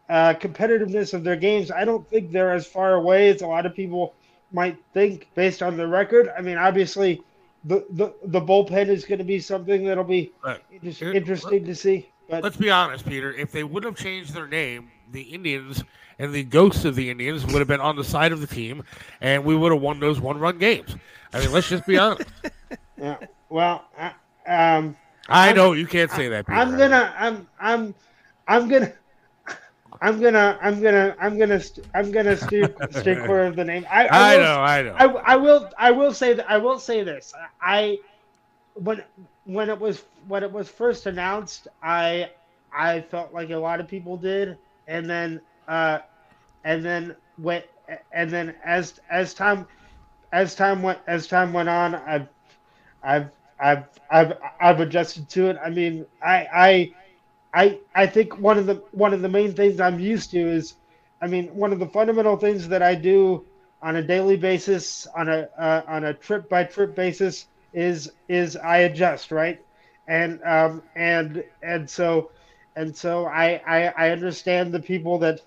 uh, 0.10 0.34
competitiveness 0.36 1.14
of 1.14 1.24
their 1.24 1.36
games, 1.36 1.70
I 1.70 1.84
don't 1.84 2.08
think 2.10 2.32
they're 2.32 2.54
as 2.54 2.66
far 2.66 2.94
away 2.94 3.30
as 3.30 3.42
a 3.42 3.48
lot 3.48 3.66
of 3.66 3.76
people 3.76 4.14
might 4.54 4.78
think 4.94 5.28
based 5.36 5.62
on 5.62 5.78
the 5.78 5.88
record. 5.88 6.32
I 6.38 6.42
mean, 6.42 6.58
obviously, 6.58 7.22
the 7.66 7.86
the, 7.92 8.14
the 8.24 8.42
bullpen 8.42 8.88
is 8.88 9.06
going 9.06 9.20
to 9.20 9.26
be 9.26 9.40
something 9.40 9.86
that'll 9.86 10.04
be 10.04 10.32
right. 10.44 10.62
interesting 10.82 11.66
to 11.66 11.76
see. 11.76 12.10
But 12.30 12.44
let's 12.44 12.58
be 12.58 12.70
honest, 12.70 13.06
Peter. 13.06 13.34
If 13.34 13.52
they 13.52 13.64
wouldn't 13.64 13.98
have 13.98 14.04
changed 14.04 14.34
their 14.34 14.48
name, 14.48 14.90
the 15.12 15.22
Indians 15.22 15.84
and 16.20 16.34
the 16.34 16.44
ghosts 16.44 16.86
of 16.86 16.96
the 16.96 17.10
Indians 17.10 17.46
would 17.46 17.60
have 17.60 17.68
been 17.68 17.82
on 17.82 17.96
the 17.96 18.04
side 18.04 18.32
of 18.32 18.42
the 18.42 18.48
team, 18.48 18.84
and 19.22 19.44
we 19.44 19.56
would 19.56 19.72
have 19.72 19.82
won 19.82 20.00
those 20.00 20.20
one-run 20.20 20.58
games. 20.58 20.96
I 21.34 21.40
mean, 21.40 21.52
let's 21.52 21.70
just 21.70 21.86
be 21.86 21.98
honest. 21.98 22.30
yeah. 22.98 23.18
Well, 23.50 23.84
I, 23.98 24.08
um, 24.48 24.96
I 25.28 25.50
I'm, 25.50 25.56
know 25.56 25.74
you 25.74 25.88
can't 25.88 26.12
say 26.12 26.28
that. 26.30 26.46
Peter. 26.46 26.58
I'm 26.58 26.78
gonna. 26.78 27.14
I'm. 27.18 27.48
I'm. 27.60 27.96
I'm 28.48 28.68
gonna. 28.68 28.94
I'm 30.02 30.20
gonna, 30.20 30.58
I'm 30.62 30.82
gonna, 30.82 31.16
I'm 31.20 31.38
gonna, 31.38 31.62
I'm 31.94 32.12
gonna 32.12 32.36
steer, 32.36 32.74
stay 32.90 33.16
clear 33.16 33.46
of 33.46 33.56
the 33.56 33.64
name. 33.64 33.86
I, 33.90 34.08
I, 34.08 34.34
I 34.34 34.36
will, 34.36 34.44
know, 34.44 34.60
I 34.60 34.82
know. 34.82 34.94
I, 34.94 35.06
I 35.06 35.36
will, 35.36 35.70
I 35.78 35.92
will 35.92 36.14
say 36.14 36.34
that 36.34 36.50
I 36.50 36.58
will 36.58 36.80
say 36.80 37.04
this. 37.04 37.34
I, 37.62 38.00
when, 38.74 39.04
when 39.46 39.70
it 39.70 39.80
was, 39.80 40.04
when 40.28 40.42
it 40.42 40.52
was 40.52 40.68
first 40.70 41.06
announced, 41.06 41.68
I, 41.84 42.32
I 42.74 43.02
felt 43.02 43.32
like 43.32 43.52
a 43.52 43.58
lot 43.58 43.80
of 43.80 43.88
people 43.88 44.18
did, 44.18 44.58
and 44.88 45.10
then, 45.10 45.42
uh, 45.68 46.00
and 46.64 46.84
then 46.86 47.16
went, 47.38 47.66
and 48.12 48.32
then 48.32 48.56
as 48.64 49.00
as 49.10 49.34
time, 49.34 49.68
as 50.32 50.56
time 50.56 50.82
went 50.84 51.00
as 51.08 51.28
time 51.28 51.54
went 51.54 51.70
on, 51.70 51.96
I've, 51.96 52.28
I've, 53.04 53.32
I've, 53.60 53.86
I've, 54.10 54.34
I've 54.60 54.80
adjusted 54.80 55.30
to 55.30 55.50
it. 55.50 55.58
I 55.64 55.70
mean, 55.70 56.06
I, 56.22 56.48
I 56.54 56.94
I 57.54 57.80
I 57.96 58.08
think 58.08 58.38
one 58.40 58.58
of 58.58 58.66
the 58.66 58.84
one 58.92 59.14
of 59.14 59.22
the 59.22 59.30
main 59.30 59.54
things 59.54 59.80
I'm 59.80 60.00
used 60.00 60.32
to 60.32 60.40
is, 60.40 60.76
I 61.22 61.28
mean, 61.28 61.48
one 61.56 61.74
of 61.74 61.80
the 61.80 61.88
fundamental 61.88 62.38
things 62.38 62.68
that 62.70 62.82
I 62.82 62.96
do 62.96 63.46
on 63.82 63.96
a 63.96 64.04
daily 64.04 64.38
basis, 64.38 65.08
on 65.16 65.30
a 65.30 65.50
uh, 65.58 65.82
on 65.88 66.06
a 66.06 66.14
trip 66.14 66.50
by 66.50 66.64
trip 66.66 66.96
basis, 66.96 67.48
is 67.74 68.12
is 68.28 68.56
I 68.58 68.80
adjust, 68.80 69.32
right? 69.32 69.60
And 70.08 70.42
um 70.44 70.84
and 70.96 71.44
and 71.62 71.90
so 71.90 72.32
and 72.76 72.96
so 72.96 73.26
I 73.26 73.62
I, 73.66 73.94
I 73.98 74.10
understand 74.12 74.74
the 74.74 74.80
people 74.80 75.18
that 75.20 75.42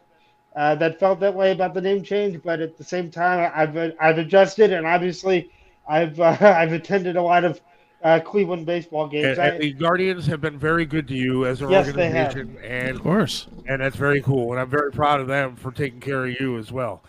uh, 0.56 0.74
that 0.76 1.00
felt 1.00 1.20
that 1.20 1.34
way 1.34 1.52
about 1.52 1.74
the 1.74 1.80
name 1.80 2.02
change, 2.02 2.40
but 2.42 2.60
at 2.60 2.78
the 2.78 2.84
same 2.84 3.10
time, 3.10 3.50
I've 3.54 3.94
I've 4.00 4.18
adjusted, 4.18 4.72
and 4.72 4.86
obviously, 4.86 5.50
I've 5.88 6.18
uh, 6.20 6.36
I've 6.40 6.72
attended 6.72 7.16
a 7.16 7.22
lot 7.22 7.44
of 7.44 7.60
uh, 8.04 8.20
Cleveland 8.20 8.66
baseball 8.66 9.08
games. 9.08 9.38
And, 9.38 9.54
and 9.54 9.60
the 9.60 9.72
Guardians 9.72 10.26
have 10.26 10.40
been 10.40 10.58
very 10.58 10.84
good 10.86 11.08
to 11.08 11.14
you 11.14 11.46
as 11.46 11.62
an 11.62 11.70
yes, 11.70 11.88
organization, 11.88 12.56
and 12.62 12.90
of 12.90 13.02
course, 13.02 13.48
and 13.66 13.80
that's 13.80 13.96
very 13.96 14.20
cool. 14.22 14.52
And 14.52 14.60
I'm 14.60 14.70
very 14.70 14.92
proud 14.92 15.20
of 15.20 15.26
them 15.26 15.56
for 15.56 15.72
taking 15.72 16.00
care 16.00 16.24
of 16.26 16.38
you 16.38 16.58
as 16.58 16.70
well. 16.70 17.02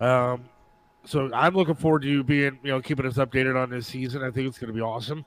Um, 0.00 0.44
so 1.04 1.30
I'm 1.32 1.54
looking 1.54 1.74
forward 1.74 2.02
to 2.02 2.08
you 2.08 2.24
being, 2.24 2.58
you 2.62 2.70
know, 2.70 2.80
keeping 2.80 3.06
us 3.06 3.14
updated 3.14 3.60
on 3.60 3.70
this 3.70 3.86
season. 3.86 4.22
I 4.22 4.30
think 4.30 4.48
it's 4.48 4.58
going 4.58 4.68
to 4.68 4.74
be 4.74 4.80
awesome. 4.80 5.24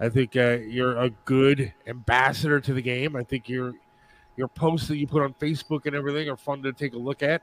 I 0.00 0.08
think 0.08 0.34
uh, 0.34 0.58
you're 0.66 0.96
a 0.96 1.10
good 1.26 1.72
ambassador 1.86 2.58
to 2.60 2.72
the 2.72 2.80
game. 2.80 3.14
I 3.14 3.22
think 3.22 3.48
your 3.48 3.74
your 4.36 4.48
posts 4.48 4.88
that 4.88 4.96
you 4.96 5.06
put 5.06 5.22
on 5.22 5.34
Facebook 5.34 5.84
and 5.84 5.94
everything 5.94 6.28
are 6.30 6.36
fun 6.36 6.62
to 6.62 6.72
take 6.72 6.94
a 6.94 6.98
look 6.98 7.22
at. 7.22 7.42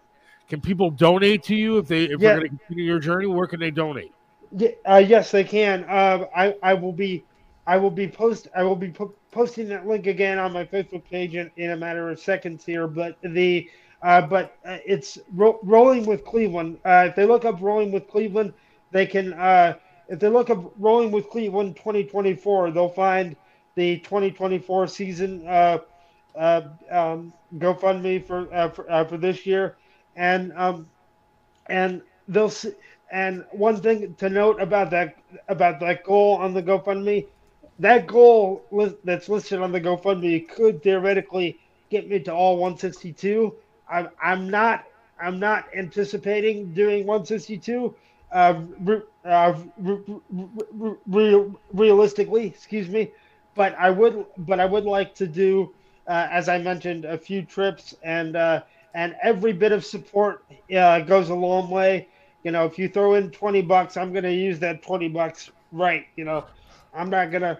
Can 0.49 0.59
people 0.59 0.89
donate 0.89 1.43
to 1.43 1.55
you 1.55 1.77
if 1.77 1.87
they 1.87 2.05
if 2.05 2.19
yeah. 2.19 2.31
are 2.31 2.39
going 2.39 2.49
to 2.49 2.57
continue 2.57 2.83
your 2.83 2.99
journey? 2.99 3.27
Where 3.27 3.45
can 3.45 3.59
they 3.59 3.69
donate? 3.69 4.11
Uh, 4.85 5.03
yes, 5.05 5.29
they 5.29 5.43
can. 5.43 5.83
Uh, 5.83 6.25
I 6.35 6.55
I 6.63 6.73
will 6.73 6.93
be 6.93 7.23
I 7.67 7.77
will 7.77 7.91
be 7.91 8.07
post 8.07 8.47
I 8.55 8.63
will 8.63 8.75
be 8.75 8.89
po- 8.89 9.13
posting 9.31 9.67
that 9.69 9.85
link 9.85 10.07
again 10.07 10.39
on 10.39 10.51
my 10.51 10.65
Facebook 10.65 11.03
page 11.09 11.35
in, 11.35 11.51
in 11.57 11.71
a 11.71 11.77
matter 11.77 12.09
of 12.09 12.19
seconds 12.19 12.65
here. 12.65 12.87
But 12.87 13.17
the 13.21 13.69
uh, 14.01 14.21
but 14.21 14.57
uh, 14.65 14.77
it's 14.83 15.19
ro- 15.35 15.59
rolling 15.61 16.07
with 16.07 16.25
Cleveland. 16.25 16.79
Uh, 16.83 17.07
if 17.09 17.15
they 17.15 17.25
look 17.25 17.45
up 17.45 17.61
rolling 17.61 17.91
with 17.91 18.07
Cleveland, 18.07 18.53
they 18.91 19.05
can. 19.05 19.33
If 20.09 20.19
they 20.19 20.29
look 20.29 20.49
up 20.49 20.73
rolling 20.77 21.11
with 21.11 21.29
Cleveland 21.29 21.75
2024, 21.75 22.71
they'll 22.71 22.89
find 22.89 23.35
the 23.75 23.99
2024 23.99 24.87
season 24.87 25.45
uh, 25.47 25.79
uh, 26.35 26.61
um, 26.89 27.33
GoFundMe 27.57 28.25
for 28.25 28.53
uh, 28.53 28.69
for, 28.69 28.89
uh, 28.89 29.05
for 29.05 29.17
this 29.17 29.45
year, 29.45 29.75
and 30.15 30.53
um, 30.53 30.87
and 31.67 32.01
they'll 32.27 32.49
see, 32.49 32.73
and 33.11 33.45
one 33.51 33.77
thing 33.77 34.13
to 34.15 34.29
note 34.29 34.61
about 34.61 34.89
that 34.91 35.17
about 35.47 35.79
that 35.79 36.03
goal 36.03 36.35
on 36.35 36.53
the 36.53 36.63
GoFundMe, 36.63 37.25
that 37.79 38.07
goal 38.07 38.63
that's 39.03 39.29
listed 39.29 39.61
on 39.61 39.71
the 39.71 39.81
GoFundMe 39.81 40.47
could 40.47 40.81
theoretically 40.83 41.59
get 41.89 42.09
me 42.09 42.19
to 42.19 42.33
all 42.33 42.57
162. 42.57 43.53
I'm 43.89 44.09
I'm 44.21 44.49
not 44.49 44.85
I'm 45.19 45.39
not 45.39 45.65
anticipating 45.75 46.73
doing 46.73 47.05
162. 47.05 47.95
Uh, 48.31 48.61
re, 48.81 49.01
re, 49.23 50.93
re, 51.07 51.45
realistically, 51.73 52.45
excuse 52.45 52.89
me, 52.89 53.11
but 53.55 53.75
I 53.77 53.89
would 53.89 54.25
but 54.39 54.59
I 54.59 54.65
would 54.65 54.85
like 54.85 55.15
to 55.15 55.27
do, 55.27 55.73
uh, 56.07 56.27
as 56.31 56.49
I 56.49 56.57
mentioned, 56.57 57.05
a 57.05 57.17
few 57.17 57.43
trips 57.43 57.95
and 58.03 58.35
uh, 58.35 58.63
and 58.93 59.15
every 59.23 59.53
bit 59.53 59.71
of 59.71 59.85
support 59.85 60.43
uh, 60.75 60.99
goes 61.01 61.29
a 61.29 61.35
long 61.35 61.69
way 61.69 62.07
you 62.43 62.51
know, 62.51 62.65
if 62.65 62.79
you 62.79 62.87
throw 62.87 63.15
in 63.15 63.29
20 63.31 63.61
bucks, 63.61 63.97
I'm 63.97 64.13
to 64.23 64.33
use 64.33 64.57
that 64.59 64.81
20 64.81 65.09
bucks 65.09 65.51
right. 65.71 66.05
You 66.15 66.23
know, 66.23 66.45
I'm 66.93 67.09
not 67.09 67.31
to, 67.41 67.59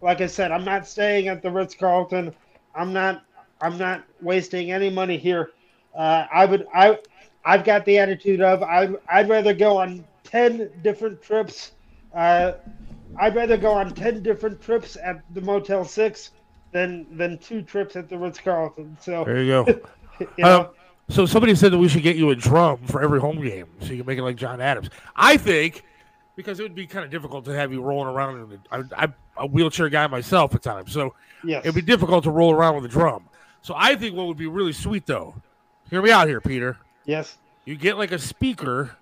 like 0.00 0.20
I 0.20 0.26
said, 0.26 0.52
I'm 0.52 0.64
not 0.64 0.86
staying 0.86 1.26
at 1.28 1.42
the 1.42 1.50
Ritz 1.50 1.74
Carlton. 1.74 2.32
I'm 2.74 2.92
not, 2.92 3.24
I'm 3.60 3.76
not 3.76 4.04
wasting 4.20 4.70
any 4.70 4.88
money 4.88 5.16
here. 5.16 5.50
Uh, 5.94 6.26
I 6.32 6.44
would, 6.46 6.66
I, 6.72 6.98
I've 7.44 7.64
got 7.64 7.84
the 7.84 7.98
attitude 7.98 8.40
of 8.40 8.62
I'd, 8.62 8.94
I'd 9.10 9.28
rather 9.28 9.54
go 9.54 9.78
on 9.78 10.04
10 10.24 10.70
different 10.82 11.22
trips. 11.22 11.72
Uh, 12.14 12.52
I'd 13.18 13.34
rather 13.34 13.56
go 13.56 13.72
on 13.72 13.94
10 13.94 14.22
different 14.22 14.60
trips 14.60 14.96
at 15.02 15.22
the 15.34 15.40
Motel 15.40 15.84
6 15.84 16.30
than, 16.72 17.06
than 17.16 17.38
two 17.38 17.62
trips 17.62 17.96
at 17.96 18.08
the 18.08 18.18
Ritz 18.18 18.38
Carlton. 18.38 18.96
So 19.00 19.24
there 19.24 19.42
you 19.42 19.50
go. 19.50 19.80
you 20.36 20.44
um, 20.44 20.68
so 21.08 21.26
somebody 21.26 21.54
said 21.54 21.72
that 21.72 21.78
we 21.78 21.88
should 21.88 22.02
get 22.02 22.16
you 22.16 22.30
a 22.30 22.36
drum 22.36 22.78
for 22.86 23.02
every 23.02 23.20
home 23.20 23.42
game, 23.42 23.66
so 23.80 23.86
you 23.86 23.98
can 23.98 24.06
make 24.06 24.18
it 24.18 24.22
like 24.22 24.36
John 24.36 24.60
Adams. 24.60 24.90
I 25.16 25.36
think 25.36 25.84
because 26.36 26.60
it 26.60 26.62
would 26.62 26.74
be 26.74 26.86
kind 26.86 27.04
of 27.04 27.10
difficult 27.10 27.44
to 27.46 27.54
have 27.54 27.72
you 27.72 27.82
rolling 27.82 28.08
around. 28.08 28.40
In 28.40 28.48
the, 28.48 28.94
I, 28.96 29.04
am 29.04 29.14
a 29.36 29.46
wheelchair 29.46 29.88
guy 29.88 30.06
myself 30.06 30.54
at 30.54 30.62
times, 30.62 30.92
so 30.92 31.14
yes. 31.44 31.64
it'd 31.64 31.74
be 31.74 31.82
difficult 31.82 32.24
to 32.24 32.30
roll 32.30 32.52
around 32.52 32.76
with 32.76 32.84
a 32.84 32.88
drum. 32.88 33.28
So 33.62 33.74
I 33.76 33.96
think 33.96 34.14
what 34.14 34.26
would 34.26 34.36
be 34.36 34.46
really 34.46 34.72
sweet 34.72 35.04
though, 35.04 35.34
hear 35.90 36.00
me 36.00 36.10
out 36.10 36.28
here, 36.28 36.40
Peter. 36.40 36.78
Yes. 37.10 37.38
You 37.64 37.74
get 37.74 37.98
like 37.98 38.12
a 38.12 38.18
speaker, 38.20 38.96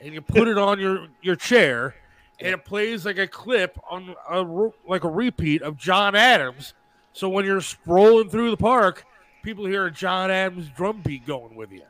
and 0.00 0.14
you 0.14 0.22
put 0.22 0.48
it 0.48 0.56
on 0.56 0.80
your 0.80 1.08
your 1.20 1.36
chair, 1.36 1.94
and 2.40 2.54
it 2.54 2.64
plays 2.64 3.04
like 3.04 3.18
a 3.18 3.26
clip 3.26 3.78
on 3.88 4.14
a 4.30 4.42
like 4.88 5.04
a 5.04 5.10
repeat 5.10 5.60
of 5.60 5.76
John 5.76 6.16
Adams. 6.16 6.72
So 7.12 7.28
when 7.28 7.44
you're 7.44 7.60
strolling 7.60 8.30
through 8.30 8.50
the 8.50 8.56
park, 8.56 9.04
people 9.42 9.66
hear 9.66 9.84
a 9.86 9.90
John 9.90 10.30
Adams 10.30 10.68
drum 10.74 11.02
beat 11.04 11.26
going 11.26 11.54
with 11.54 11.70
you. 11.70 11.82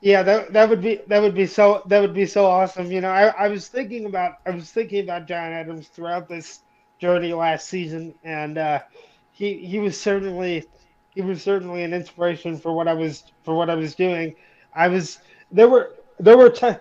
Yeah, 0.00 0.24
that 0.24 0.52
that 0.52 0.68
would 0.68 0.82
be 0.82 1.00
that 1.06 1.22
would 1.22 1.36
be 1.36 1.46
so 1.46 1.82
that 1.86 2.00
would 2.00 2.14
be 2.14 2.26
so 2.26 2.44
awesome. 2.44 2.90
You 2.90 3.00
know, 3.00 3.10
I, 3.10 3.28
I 3.28 3.48
was 3.48 3.68
thinking 3.68 4.06
about 4.06 4.38
I 4.44 4.50
was 4.50 4.72
thinking 4.72 5.04
about 5.04 5.28
John 5.28 5.52
Adams 5.52 5.86
throughout 5.86 6.28
this 6.28 6.62
journey 6.98 7.32
last 7.32 7.68
season, 7.68 8.12
and 8.24 8.58
uh, 8.58 8.80
he 9.30 9.64
he 9.64 9.78
was 9.78 10.00
certainly 10.00 10.64
he 11.14 11.20
was 11.22 11.42
certainly 11.42 11.84
an 11.84 11.92
inspiration 11.92 12.58
for 12.58 12.72
what 12.72 12.88
I 12.88 12.94
was 12.94 13.22
for 13.44 13.54
what 13.54 13.70
I 13.70 13.76
was 13.76 13.94
doing. 13.94 14.34
I 14.74 14.88
was 14.88 15.18
there 15.50 15.68
were 15.68 15.94
there 16.18 16.36
were 16.36 16.50
t- 16.50 16.76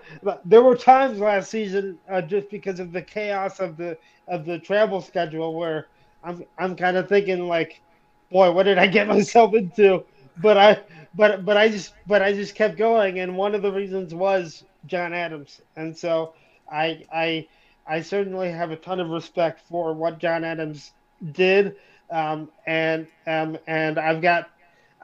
there 0.46 0.62
were 0.62 0.76
times 0.76 1.20
last 1.20 1.50
season 1.52 2.00
uh, 2.10 2.22
just 2.22 2.50
because 2.50 2.80
of 2.80 2.92
the 2.92 3.02
chaos 3.02 3.60
of 3.60 3.78
the 3.78 3.98
of 4.28 4.46
the 4.46 4.60
travel 4.60 5.02
schedule 5.02 5.56
where 5.56 5.88
I'm 6.24 6.44
I'm 6.58 6.76
kind 6.76 6.98
of 6.98 7.08
thinking 7.10 7.48
like, 7.48 7.82
boy, 8.32 8.52
what 8.52 8.64
did 8.64 8.78
I 8.78 8.88
get 8.88 9.08
myself 9.10 9.54
into? 9.54 10.06
But 10.38 10.58
I 10.58 10.82
but 11.14 11.46
but 11.46 11.58
I 11.58 11.70
just 11.70 11.94
but 12.08 12.22
I 12.22 12.34
just 12.34 12.56
kept 12.56 12.78
going, 12.78 13.20
and 13.20 13.36
one 13.36 13.56
of 13.56 13.62
the 13.62 13.72
reasons 13.72 14.14
was 14.14 14.64
John 14.86 15.14
Adams, 15.14 15.62
and 15.76 15.98
so 15.98 16.34
I 16.72 17.04
I 17.14 17.48
I 17.88 18.02
certainly 18.02 18.50
have 18.52 18.72
a 18.72 18.78
ton 18.78 19.00
of 19.00 19.10
respect 19.10 19.62
for 19.68 19.94
what 19.94 20.20
John 20.20 20.44
Adams 20.44 20.94
did, 21.32 21.76
um, 22.10 22.50
and 22.66 23.08
um, 23.28 23.58
and 23.68 23.98
I've 24.00 24.22
got 24.22 24.50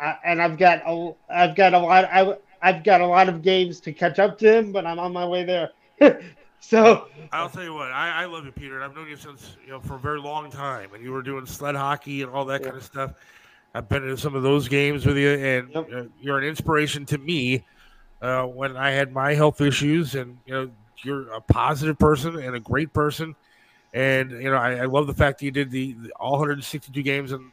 uh, 0.02 0.14
and 0.24 0.42
I've 0.42 0.58
got 0.58 0.82
a 0.86 1.12
I've 1.30 1.56
got 1.56 1.74
a 1.74 1.80
lot 1.80 2.06
I 2.06 2.36
I've 2.62 2.84
got 2.84 3.02
a 3.02 3.06
lot 3.06 3.30
of 3.30 3.42
games 3.42 3.80
to 3.82 3.94
catch 3.94 4.20
up 4.20 4.38
to 4.40 4.58
him, 4.58 4.72
but 4.72 4.86
I'm 4.86 5.00
on 5.00 5.14
my 5.14 5.26
way 5.26 5.44
there. 5.44 5.72
so 6.60 7.08
I'll 7.32 7.50
tell 7.50 7.64
you 7.64 7.74
what, 7.74 7.92
I, 7.92 8.24
I 8.24 8.26
love 8.26 8.46
you, 8.46 8.52
Peter, 8.52 8.76
and 8.76 8.84
I've 8.84 8.96
known 8.96 9.08
you 9.08 9.16
since 9.16 9.58
you 9.66 9.72
know 9.72 9.80
for 9.80 9.96
a 9.96 10.00
very 10.00 10.20
long 10.20 10.50
time, 10.50 10.94
and 10.94 11.04
you 11.04 11.12
were 11.12 11.22
doing 11.22 11.46
sled 11.46 11.76
hockey 11.76 12.22
and 12.22 12.32
all 12.32 12.46
that 12.46 12.62
yeah. 12.62 12.68
kind 12.68 12.78
of 12.78 12.84
stuff. 12.84 13.14
I've 13.74 13.90
been 13.90 14.08
in 14.08 14.18
some 14.18 14.36
of 14.36 14.44
those 14.44 14.68
games 14.68 15.06
with 15.06 15.18
you, 15.18 15.30
and 15.30 15.70
yep. 15.74 15.90
uh, 15.94 16.04
you're 16.20 16.38
an 16.40 16.46
inspiration 16.46 17.06
to 17.08 17.18
me 17.18 17.64
uh, 18.22 18.44
when 18.44 18.76
I 18.76 18.92
had 18.92 19.12
my 19.12 19.34
health 19.34 19.62
issues, 19.62 20.16
and 20.16 20.38
you 20.46 20.54
know 20.54 20.70
you're 21.04 21.32
a 21.32 21.42
positive 21.42 22.00
person 22.00 22.40
and 22.40 22.56
a 22.56 22.60
great 22.60 22.92
person, 22.94 23.36
and 23.94 24.32
you 24.32 24.50
know 24.50 24.58
I, 24.58 24.78
I 24.78 24.86
love 24.86 25.08
the 25.08 25.14
fact 25.14 25.40
that 25.40 25.46
you 25.46 25.52
did 25.52 25.70
the, 25.70 25.94
the 25.94 26.12
all 26.14 26.34
162 26.34 27.04
games, 27.04 27.32
and 27.32 27.52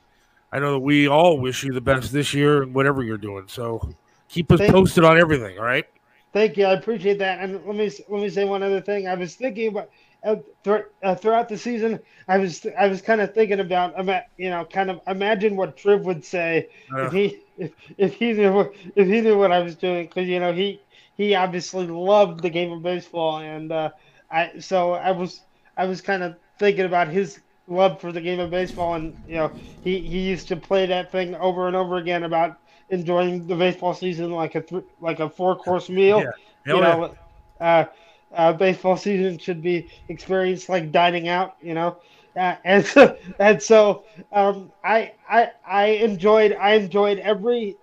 I 0.52 0.60
know 0.60 0.72
that 0.72 0.80
we 0.80 1.08
all 1.08 1.38
wish 1.38 1.64
you 1.64 1.72
the 1.72 1.80
best 1.80 2.12
this 2.12 2.32
year 2.32 2.62
and 2.62 2.74
whatever 2.74 3.02
you're 3.02 3.18
doing. 3.18 3.44
So 3.48 3.94
keep 4.28 4.50
us 4.52 4.60
Thank 4.60 4.72
posted 4.72 5.04
on 5.04 5.18
everything. 5.18 5.58
All 5.58 5.64
right. 5.64 5.86
Thank 6.32 6.56
you. 6.56 6.66
I 6.66 6.72
appreciate 6.72 7.18
that. 7.18 7.40
And 7.40 7.64
let 7.64 7.76
me 7.76 7.90
let 8.08 8.22
me 8.22 8.28
say 8.28 8.44
one 8.44 8.62
other 8.62 8.80
thing. 8.80 9.06
I 9.06 9.14
was 9.14 9.36
thinking 9.36 9.68
about 9.68 9.90
uh, 10.24 10.36
th- 10.64 10.86
uh, 11.02 11.14
throughout 11.14 11.48
the 11.48 11.58
season. 11.58 12.00
I 12.26 12.38
was 12.38 12.66
I 12.78 12.88
was 12.88 13.02
kind 13.02 13.20
of 13.20 13.34
thinking 13.34 13.60
about 13.60 13.94
you 14.36 14.50
know 14.50 14.64
kind 14.64 14.90
of 14.90 15.00
imagine 15.06 15.56
what 15.56 15.76
Triv 15.76 16.02
would 16.04 16.24
say 16.24 16.68
uh. 16.92 17.06
if 17.06 17.12
he 17.12 17.38
if, 17.58 17.72
if 17.98 18.14
he 18.14 18.32
knew 18.32 18.72
if 18.96 19.06
he 19.06 19.20
knew 19.20 19.38
what 19.38 19.52
I 19.52 19.60
was 19.60 19.76
doing 19.76 20.06
because 20.06 20.28
you 20.28 20.40
know 20.40 20.52
he 20.52 20.80
he 21.16 21.34
obviously 21.34 21.86
loved 21.86 22.42
the 22.42 22.50
game 22.50 22.72
of 22.72 22.82
baseball 22.82 23.38
and 23.38 23.70
uh, 23.70 23.90
I 24.30 24.58
so 24.58 24.92
I 24.92 25.12
was 25.12 25.40
I 25.76 25.86
was 25.86 26.00
kind 26.00 26.22
of 26.22 26.36
thinking 26.58 26.84
about 26.84 27.08
his 27.08 27.40
love 27.68 28.00
for 28.00 28.12
the 28.12 28.20
game 28.20 28.40
of 28.40 28.50
baseball 28.50 28.94
and 28.94 29.16
you 29.28 29.36
know 29.36 29.52
he, 29.82 30.00
he 30.00 30.18
used 30.20 30.48
to 30.48 30.56
play 30.56 30.86
that 30.86 31.12
thing 31.12 31.34
over 31.36 31.66
and 31.66 31.76
over 31.76 31.96
again 31.96 32.24
about 32.24 32.58
enjoying 32.94 33.46
the 33.46 33.56
baseball 33.56 33.94
season 33.94 34.30
like 34.30 34.54
a 34.54 34.62
th- 34.62 34.84
like 35.00 35.20
a 35.20 35.28
four 35.28 35.56
course 35.56 35.88
meal. 35.88 36.20
Yeah. 36.20 36.74
you 36.74 36.80
know, 36.80 37.14
uh, 37.60 37.84
uh, 38.32 38.52
baseball 38.52 38.96
season 38.96 39.38
should 39.38 39.62
be 39.62 39.88
experienced 40.08 40.68
like 40.68 40.90
dining 40.90 41.28
out. 41.28 41.56
You 41.60 41.74
know, 41.74 41.98
uh, 42.36 42.56
and 42.64 42.84
so, 42.94 43.16
and 43.38 43.62
so 43.62 44.04
um, 44.32 44.72
I 44.82 45.12
I 45.28 45.50
I 45.66 45.84
enjoyed 45.86 46.54
I 46.54 46.74
enjoyed 46.74 47.18
every 47.18 47.76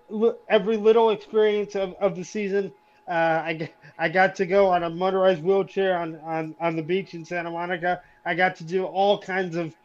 every 0.50 0.78
little 0.78 1.12
experience 1.12 1.76
of, 1.76 1.94
of 2.00 2.16
the 2.16 2.24
season. 2.24 2.72
Uh, 3.08 3.12
I 3.12 3.70
I 3.98 4.10
got 4.10 4.36
to 4.38 4.46
go 4.46 4.68
on 4.68 4.84
a 4.84 4.90
motorized 4.90 5.44
wheelchair 5.44 5.98
on, 5.98 6.20
on, 6.22 6.56
on 6.60 6.76
the 6.76 6.82
beach 6.82 7.14
in 7.14 7.24
Santa 7.24 7.52
Monica. 7.52 8.02
I 8.26 8.34
got 8.34 8.56
to 8.56 8.64
do 8.64 8.86
all 8.86 9.20
kinds 9.20 9.56
of 9.56 9.76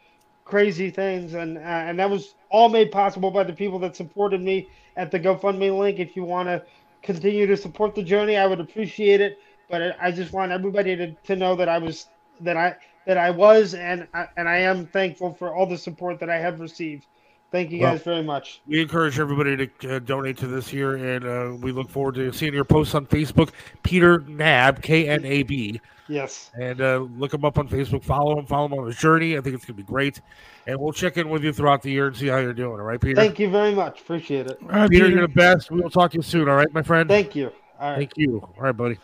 crazy 0.43 0.89
things, 0.89 1.33
and 1.33 1.57
uh, 1.57 1.61
and 1.61 1.99
that 1.99 2.09
was 2.09 2.33
all 2.49 2.69
made 2.69 2.91
possible 2.91 3.29
by 3.29 3.43
the 3.43 3.53
people 3.53 3.77
that 3.79 3.95
supported 3.95 4.41
me 4.41 4.69
at 4.97 5.11
the 5.11 5.19
GoFundMe 5.19 5.77
link. 5.77 5.99
If 5.99 6.15
you 6.15 6.23
want 6.23 6.49
to 6.49 6.63
continue 7.01 7.47
to 7.47 7.55
support 7.55 7.95
the 7.95 8.03
journey, 8.03 8.35
I 8.35 8.45
would 8.45 8.59
appreciate 8.59 9.21
it. 9.21 9.39
But 9.69 9.95
I 10.01 10.11
just 10.11 10.33
want 10.33 10.51
everybody 10.51 10.95
to, 10.95 11.11
to 11.13 11.35
know 11.35 11.55
that 11.55 11.69
I 11.69 11.77
was 11.77 12.07
that 12.41 12.57
I 12.57 12.75
that 13.05 13.17
I 13.17 13.31
was 13.31 13.73
and 13.73 14.07
I, 14.13 14.27
and 14.35 14.49
I 14.49 14.57
am 14.57 14.85
thankful 14.87 15.33
for 15.33 15.55
all 15.55 15.65
the 15.65 15.77
support 15.77 16.19
that 16.19 16.29
I 16.29 16.37
have 16.37 16.59
received. 16.59 17.05
Thank 17.49 17.71
you 17.71 17.79
guys 17.79 18.03
very 18.03 18.23
much. 18.23 18.61
We 18.67 18.81
encourage 18.81 19.19
everybody 19.19 19.67
to 19.67 19.95
uh, 19.95 19.99
donate 19.99 20.37
to 20.39 20.47
this 20.47 20.73
year, 20.73 20.95
and 20.97 21.25
uh, 21.25 21.55
we 21.57 21.71
look 21.71 21.89
forward 21.89 22.15
to 22.15 22.33
seeing 22.33 22.53
your 22.53 22.65
posts 22.65 22.93
on 22.93 23.05
Facebook. 23.05 23.51
Peter 23.83 24.19
Knab, 24.19 24.81
K 24.81 25.07
N 25.07 25.23
A 25.23 25.43
B. 25.43 25.79
Yes. 26.09 26.51
And 26.59 26.81
uh, 26.81 27.07
look 27.17 27.33
him 27.33 27.45
up 27.45 27.57
on 27.57 27.67
Facebook. 27.69 28.03
Follow 28.03 28.37
him. 28.37 28.45
Follow 28.45 28.65
him 28.67 28.73
on 28.73 28.87
his 28.87 28.97
journey. 28.97 29.37
I 29.37 29.41
think 29.41 29.55
it's 29.55 29.65
going 29.65 29.77
to 29.77 29.83
be 29.83 29.87
great. 29.87 30.21
And 30.65 30.79
we'll 30.79 30.93
check 30.93 31.17
in 31.17 31.29
with 31.29 31.43
you 31.43 31.53
throughout 31.53 31.81
the 31.81 31.91
year 31.91 32.07
and 32.07 32.15
see 32.15 32.27
how 32.27 32.37
you're 32.37 32.53
doing. 32.53 32.79
All 32.79 32.85
right, 32.85 32.99
Peter? 32.99 33.15
Thank 33.15 33.39
you 33.39 33.49
very 33.49 33.73
much. 33.73 34.01
Appreciate 34.01 34.47
it. 34.47 34.57
All 34.63 34.69
right, 34.69 34.89
Peter, 34.89 35.05
Peter. 35.05 35.17
you're 35.17 35.27
the 35.27 35.33
best. 35.33 35.71
We 35.71 35.81
will 35.81 35.89
talk 35.89 36.11
to 36.11 36.17
you 36.17 36.21
soon. 36.21 36.47
All 36.47 36.55
right, 36.55 36.73
my 36.73 36.81
friend? 36.81 37.09
Thank 37.09 37.35
you. 37.35 37.51
All 37.79 37.91
right. 37.91 37.97
Thank 37.97 38.17
you. 38.17 38.39
All 38.57 38.63
right, 38.63 38.75
buddy. 38.75 38.97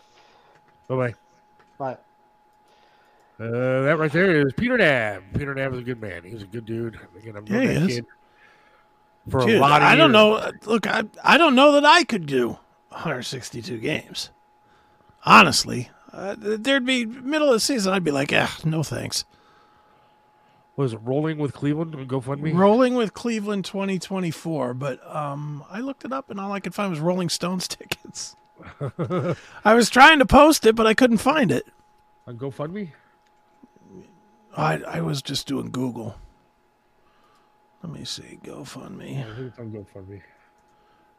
Bye-bye. 0.88 1.14
Bye. 1.78 1.98
Uh, 3.40 3.82
that 3.82 3.98
right 3.98 4.12
there 4.12 4.46
is 4.46 4.54
Peter 4.54 4.78
Knab. 4.78 5.24
Peter 5.38 5.56
Knab 5.56 5.74
is 5.74 5.80
a 5.80 5.84
good 5.84 6.02
man. 6.02 6.24
He's 6.24 6.44
a 6.44 6.46
good 6.46 6.66
dude. 6.66 7.00
Again, 7.18 7.36
I'm 7.36 7.48
yeah, 7.48 7.62
he 7.62 7.68
is. 7.68 7.96
Kid 7.96 8.06
for 9.30 9.46
Dude, 9.46 9.56
a 9.58 9.60
lot 9.60 9.82
of 9.82 9.88
I 9.88 9.92
years. 9.92 9.98
don't 10.00 10.12
know. 10.12 10.52
Look, 10.66 10.88
I 10.88 11.04
I 11.24 11.38
don't 11.38 11.56
know 11.56 11.72
that 11.74 11.86
I 11.86 12.04
could 12.04 12.26
do 12.26 12.58
162 12.90 13.78
games. 13.80 14.30
Honestly, 15.26 15.90
uh, 16.12 16.36
there'd 16.38 16.86
be 16.86 17.06
middle 17.06 17.48
of 17.48 17.54
the 17.54 17.60
season. 17.60 17.94
I'd 17.94 18.04
be 18.04 18.12
like, 18.12 18.32
ah, 18.34 18.58
no 18.66 18.84
thanks. 18.84 19.26
Was 20.76 20.94
it 20.94 21.00
rolling 21.04 21.38
with 21.38 21.54
Cleveland? 21.54 21.94
GoFundMe. 21.94 22.54
Rolling 22.54 22.96
with 22.96 23.14
Cleveland 23.14 23.64
2024, 23.64 24.74
but 24.74 25.16
um, 25.16 25.64
I 25.70 25.80
looked 25.82 26.04
it 26.04 26.12
up 26.12 26.32
and 26.32 26.40
all 26.40 26.52
I 26.52 26.60
could 26.60 26.74
find 26.74 26.90
was 26.90 27.00
Rolling 27.00 27.30
Stones 27.30 27.68
tickets. 27.70 28.36
I 29.64 29.74
was 29.76 29.90
trying 29.90 30.20
to 30.20 30.26
post 30.26 30.66
it, 30.66 30.76
but 30.76 30.88
I 30.88 30.94
couldn't 30.94 31.18
find 31.20 31.52
it. 31.52 31.68
On 32.28 32.38
GoFundMe. 32.38 32.90
I 34.56 34.78
I 34.84 35.02
was 35.02 35.22
just 35.22 35.48
doing 35.48 35.70
Google. 35.72 36.16
Let 37.84 37.92
me 37.92 38.06
see. 38.06 38.40
GoFundMe. 38.44 39.20
I 39.20 39.36
think 39.36 39.48
it's 39.50 39.60
on 39.60 39.72
GoFundMe. 39.72 40.22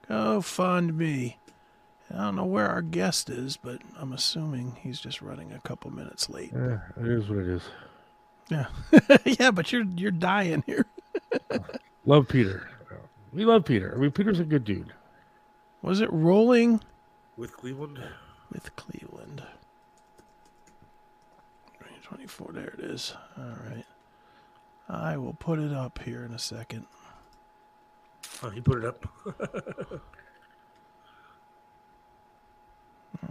GoFundMe. 0.08 1.34
I 2.10 2.16
don't 2.16 2.36
know 2.36 2.44
where 2.44 2.68
our 2.68 2.82
guest 2.82 3.28
is, 3.28 3.56
but 3.56 3.80
I'm 3.98 4.12
assuming 4.12 4.78
he's 4.80 4.98
just 4.98 5.22
running 5.22 5.52
a 5.52 5.60
couple 5.60 5.90
minutes 5.90 6.28
late. 6.30 6.52
Yeah, 6.54 6.78
it 7.00 7.06
is 7.06 7.28
what 7.28 7.38
it 7.38 7.48
is. 7.48 7.62
Yeah, 8.50 8.66
yeah, 9.38 9.50
but 9.50 9.72
you're 9.72 9.84
you're 9.84 10.10
dying 10.10 10.62
here. 10.66 10.84
love 12.06 12.28
Peter. 12.28 12.68
We 13.32 13.44
love 13.44 13.64
Peter. 13.64 13.92
I 13.94 13.98
mean, 13.98 14.10
Peter's 14.10 14.38
a 14.38 14.44
good 14.44 14.64
dude. 14.64 14.92
Was 15.82 16.00
it 16.00 16.12
rolling 16.12 16.80
with 17.36 17.56
Cleveland? 17.56 18.00
With 18.52 18.74
Cleveland. 18.76 19.42
24. 22.04 22.52
There 22.52 22.74
it 22.78 22.80
is. 22.80 23.14
All 23.36 23.44
right. 23.68 23.84
I 24.88 25.16
will 25.16 25.34
put 25.34 25.58
it 25.58 25.72
up 25.72 25.98
here 26.00 26.24
in 26.24 26.32
a 26.32 26.38
second. 26.38 26.86
Oh, 28.42 28.50
he 28.50 28.60
put 28.60 28.78
it 28.78 28.84
up. 28.84 29.06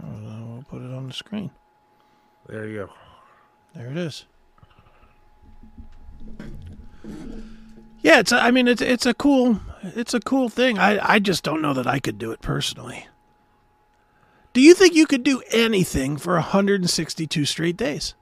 we'll 0.02 0.64
put 0.68 0.82
it 0.82 0.92
on 0.92 1.06
the 1.06 1.12
screen. 1.12 1.50
There 2.48 2.66
you 2.68 2.76
go. 2.86 2.90
There 3.74 3.90
it 3.90 3.96
is. 3.96 4.26
Yeah, 8.02 8.20
it's. 8.20 8.32
A, 8.32 8.36
I 8.36 8.50
mean, 8.50 8.68
it's 8.68 8.82
it's 8.82 9.06
a 9.06 9.14
cool 9.14 9.60
it's 9.82 10.14
a 10.14 10.20
cool 10.20 10.48
thing. 10.48 10.78
I 10.78 11.14
I 11.14 11.18
just 11.18 11.42
don't 11.42 11.62
know 11.62 11.74
that 11.74 11.86
I 11.86 12.00
could 12.00 12.18
do 12.18 12.32
it 12.32 12.40
personally. 12.40 13.06
Do 14.52 14.60
you 14.60 14.74
think 14.74 14.94
you 14.94 15.06
could 15.06 15.24
do 15.24 15.42
anything 15.50 16.16
for 16.16 16.34
162 16.34 17.44
straight 17.44 17.76
days? 17.76 18.14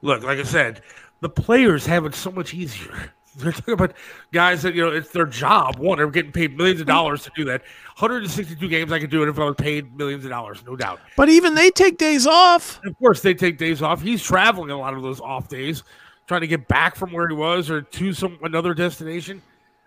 Look, 0.00 0.22
like 0.22 0.38
I 0.38 0.44
said, 0.44 0.80
the 1.20 1.28
players 1.28 1.86
have 1.86 2.06
it 2.06 2.14
so 2.14 2.30
much 2.30 2.54
easier. 2.54 3.12
They're 3.36 3.52
talking 3.52 3.74
about 3.74 3.94
guys 4.32 4.62
that 4.62 4.74
you 4.74 4.82
know 4.82 4.90
it's 4.90 5.10
their 5.10 5.24
job. 5.24 5.78
One, 5.78 5.98
they're 5.98 6.10
getting 6.10 6.32
paid 6.32 6.56
millions 6.56 6.80
of 6.80 6.88
dollars 6.88 7.22
to 7.22 7.30
do 7.36 7.44
that. 7.44 7.60
162 7.96 8.68
games, 8.68 8.90
I 8.90 8.98
could 8.98 9.08
do 9.08 9.22
it 9.22 9.28
if 9.28 9.38
I 9.38 9.44
was 9.44 9.54
paid 9.56 9.96
millions 9.96 10.24
of 10.24 10.30
dollars, 10.30 10.64
no 10.66 10.74
doubt. 10.74 10.98
But 11.16 11.28
even 11.28 11.54
they 11.54 11.70
take 11.70 11.96
days 11.96 12.26
off. 12.26 12.84
Of 12.84 12.98
course, 12.98 13.22
they 13.22 13.32
take 13.32 13.56
days 13.56 13.82
off. 13.82 14.02
He's 14.02 14.20
traveling 14.20 14.72
a 14.72 14.76
lot 14.76 14.94
of 14.94 15.02
those 15.04 15.20
off 15.20 15.48
days, 15.48 15.84
trying 16.26 16.40
to 16.40 16.48
get 16.48 16.66
back 16.66 16.96
from 16.96 17.12
where 17.12 17.28
he 17.28 17.34
was 17.34 17.70
or 17.70 17.82
to 17.82 18.12
some 18.12 18.36
another 18.42 18.74
destination. 18.74 19.40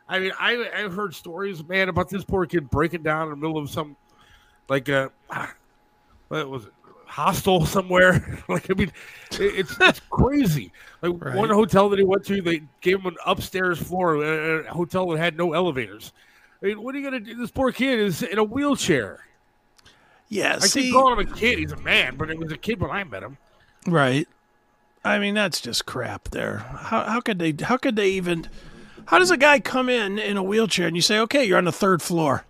I 0.08 0.20
mean, 0.20 0.32
I 0.40 0.70
I've 0.78 0.94
heard 0.94 1.14
stories, 1.14 1.62
man, 1.68 1.90
about 1.90 2.10
this 2.10 2.24
poor 2.24 2.46
kid 2.46 2.70
breaking 2.70 3.04
down 3.04 3.24
in 3.24 3.30
the 3.32 3.36
middle 3.36 3.58
of 3.58 3.70
some 3.70 3.98
like 4.70 4.88
uh 4.88 5.10
what 6.30 6.50
was 6.50 6.66
it 6.66 6.73
hostel 7.14 7.66
somewhere. 7.78 8.39
like 8.49 8.70
I 8.70 8.74
mean, 8.74 8.91
it's 9.32 9.76
it's 9.80 10.01
crazy. 10.09 10.72
Like 11.01 11.14
right. 11.24 11.36
one 11.36 11.49
hotel 11.49 11.89
that 11.89 11.99
he 11.99 12.05
went 12.05 12.26
to, 12.26 12.41
they 12.41 12.64
gave 12.82 12.99
him 12.99 13.05
an 13.07 13.18
upstairs 13.26 13.80
floor, 13.80 14.18
uh, 14.18 14.22
uh, 14.22 14.64
a 14.70 14.74
hotel 14.74 15.07
that 15.09 15.20
had 15.20 15.38
no 15.38 15.53
elevators. 15.53 16.11
I 16.61 16.68
mean, 16.68 16.82
what 16.82 16.95
are 16.95 16.97
you 16.97 17.03
gonna 17.03 17.20
do? 17.20 17.36
This 17.36 17.51
poor 17.51 17.72
kid 17.72 17.99
is 17.99 18.24
in 18.24 18.39
a 18.39 18.43
wheelchair. 18.43 19.20
Yeah, 20.30 20.55
I 20.55 20.66
see, 20.66 20.84
keep 20.84 20.93
calling 20.93 21.20
him 21.20 21.32
a 21.32 21.36
kid. 21.36 21.59
He's 21.59 21.72
a 21.72 21.78
man, 21.78 22.16
but 22.16 22.32
it 22.32 22.39
was 22.39 22.51
a 22.51 22.57
kid 22.57 22.80
when 22.80 22.89
I 22.89 23.03
met 23.03 23.22
him. 23.22 23.38
Right. 23.86 24.28
I 25.05 25.20
mean, 25.20 25.36
that's 25.36 25.61
just 25.61 25.86
crap. 25.86 26.30
There. 26.30 26.57
How 26.57 27.03
how 27.03 27.22
could 27.22 27.38
they? 27.38 27.53
How 27.61 27.78
could 27.78 27.95
they 27.95 28.09
even? 28.11 28.47
How 29.05 29.20
does 29.20 29.32
a 29.32 29.38
guy 29.38 29.59
come 29.59 29.89
in 29.89 30.18
in 30.18 30.38
a 30.38 30.43
wheelchair 30.43 30.88
and 30.88 30.95
you 30.95 31.01
say, 31.01 31.20
"Okay, 31.20 31.43
you're 31.43 31.57
on 31.57 31.66
the 31.66 31.72
third 31.74 32.01
floor"? 32.01 32.45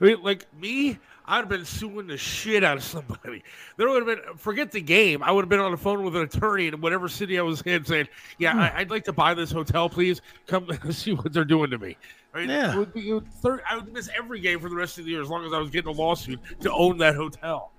I 0.00 0.04
mean, 0.04 0.22
like 0.22 0.44
me, 0.60 0.98
I'd 1.26 1.38
have 1.38 1.48
been 1.48 1.64
suing 1.64 2.06
the 2.06 2.18
shit 2.18 2.62
out 2.62 2.76
of 2.76 2.84
somebody. 2.84 3.42
There 3.76 3.88
would 3.88 4.06
have 4.06 4.24
been 4.24 4.36
forget 4.36 4.70
the 4.70 4.80
game. 4.80 5.22
I 5.22 5.32
would 5.32 5.42
have 5.42 5.48
been 5.48 5.58
on 5.58 5.72
the 5.72 5.76
phone 5.76 6.04
with 6.04 6.14
an 6.14 6.22
attorney 6.22 6.68
in 6.68 6.80
whatever 6.80 7.08
city 7.08 7.40
I 7.40 7.42
was 7.42 7.60
in, 7.62 7.84
saying, 7.84 8.06
"Yeah, 8.38 8.52
hmm. 8.52 8.60
I, 8.60 8.78
would 8.80 8.90
like 8.90 9.04
to 9.04 9.12
buy 9.12 9.34
this 9.34 9.50
hotel, 9.50 9.88
please. 9.88 10.20
Come 10.46 10.68
see 10.90 11.12
what 11.12 11.32
they're 11.32 11.44
doing 11.44 11.70
to 11.70 11.78
me." 11.78 11.96
Yeah. 12.36 12.74
It 12.74 12.78
would 12.78 12.92
be, 12.92 13.12
would 13.12 13.32
third, 13.32 13.62
I 13.68 13.76
would 13.76 13.92
miss 13.92 14.08
every 14.16 14.40
game 14.40 14.60
for 14.60 14.68
the 14.68 14.76
rest 14.76 14.98
of 14.98 15.04
the 15.04 15.10
year 15.10 15.22
as 15.22 15.28
long 15.28 15.44
as 15.44 15.52
I 15.52 15.58
was 15.58 15.70
getting 15.70 15.88
a 15.88 15.92
lawsuit 15.92 16.40
to 16.60 16.72
own 16.72 16.98
that 16.98 17.14
hotel. 17.16 17.72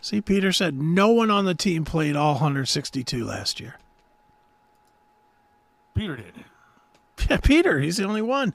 See, 0.00 0.20
Peter 0.20 0.52
said 0.52 0.74
no 0.74 1.08
one 1.08 1.30
on 1.30 1.44
the 1.44 1.54
team 1.54 1.84
played 1.84 2.16
all 2.16 2.34
162 2.34 3.24
last 3.24 3.60
year. 3.60 3.76
Peter 5.94 6.16
did. 6.16 6.44
Yeah, 7.28 7.36
Peter, 7.36 7.80
he's 7.80 7.98
the 7.98 8.04
only 8.04 8.22
one. 8.22 8.54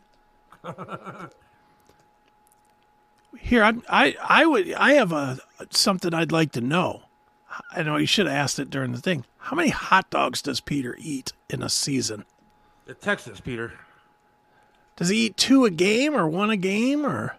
Here, 3.39 3.63
I, 3.63 3.73
I, 3.89 4.15
I 4.21 4.45
would, 4.45 4.71
I 4.73 4.93
have 4.93 5.11
a 5.11 5.39
something 5.69 6.13
I'd 6.13 6.31
like 6.31 6.51
to 6.53 6.61
know. 6.61 7.03
I 7.71 7.83
know 7.83 7.97
you 7.97 8.05
should 8.05 8.27
have 8.27 8.35
asked 8.35 8.59
it 8.59 8.69
during 8.69 8.91
the 8.91 9.01
thing. 9.01 9.25
How 9.37 9.55
many 9.55 9.69
hot 9.69 10.09
dogs 10.09 10.41
does 10.41 10.59
Peter 10.59 10.95
eat 10.99 11.33
in 11.49 11.61
a 11.61 11.69
season? 11.69 12.25
The 12.85 12.93
Texas, 12.93 13.39
Peter. 13.39 13.73
Does 14.95 15.09
he 15.09 15.27
eat 15.27 15.37
two 15.37 15.65
a 15.65 15.69
game 15.69 16.15
or 16.15 16.27
one 16.27 16.49
a 16.49 16.57
game 16.57 17.05
or? 17.05 17.35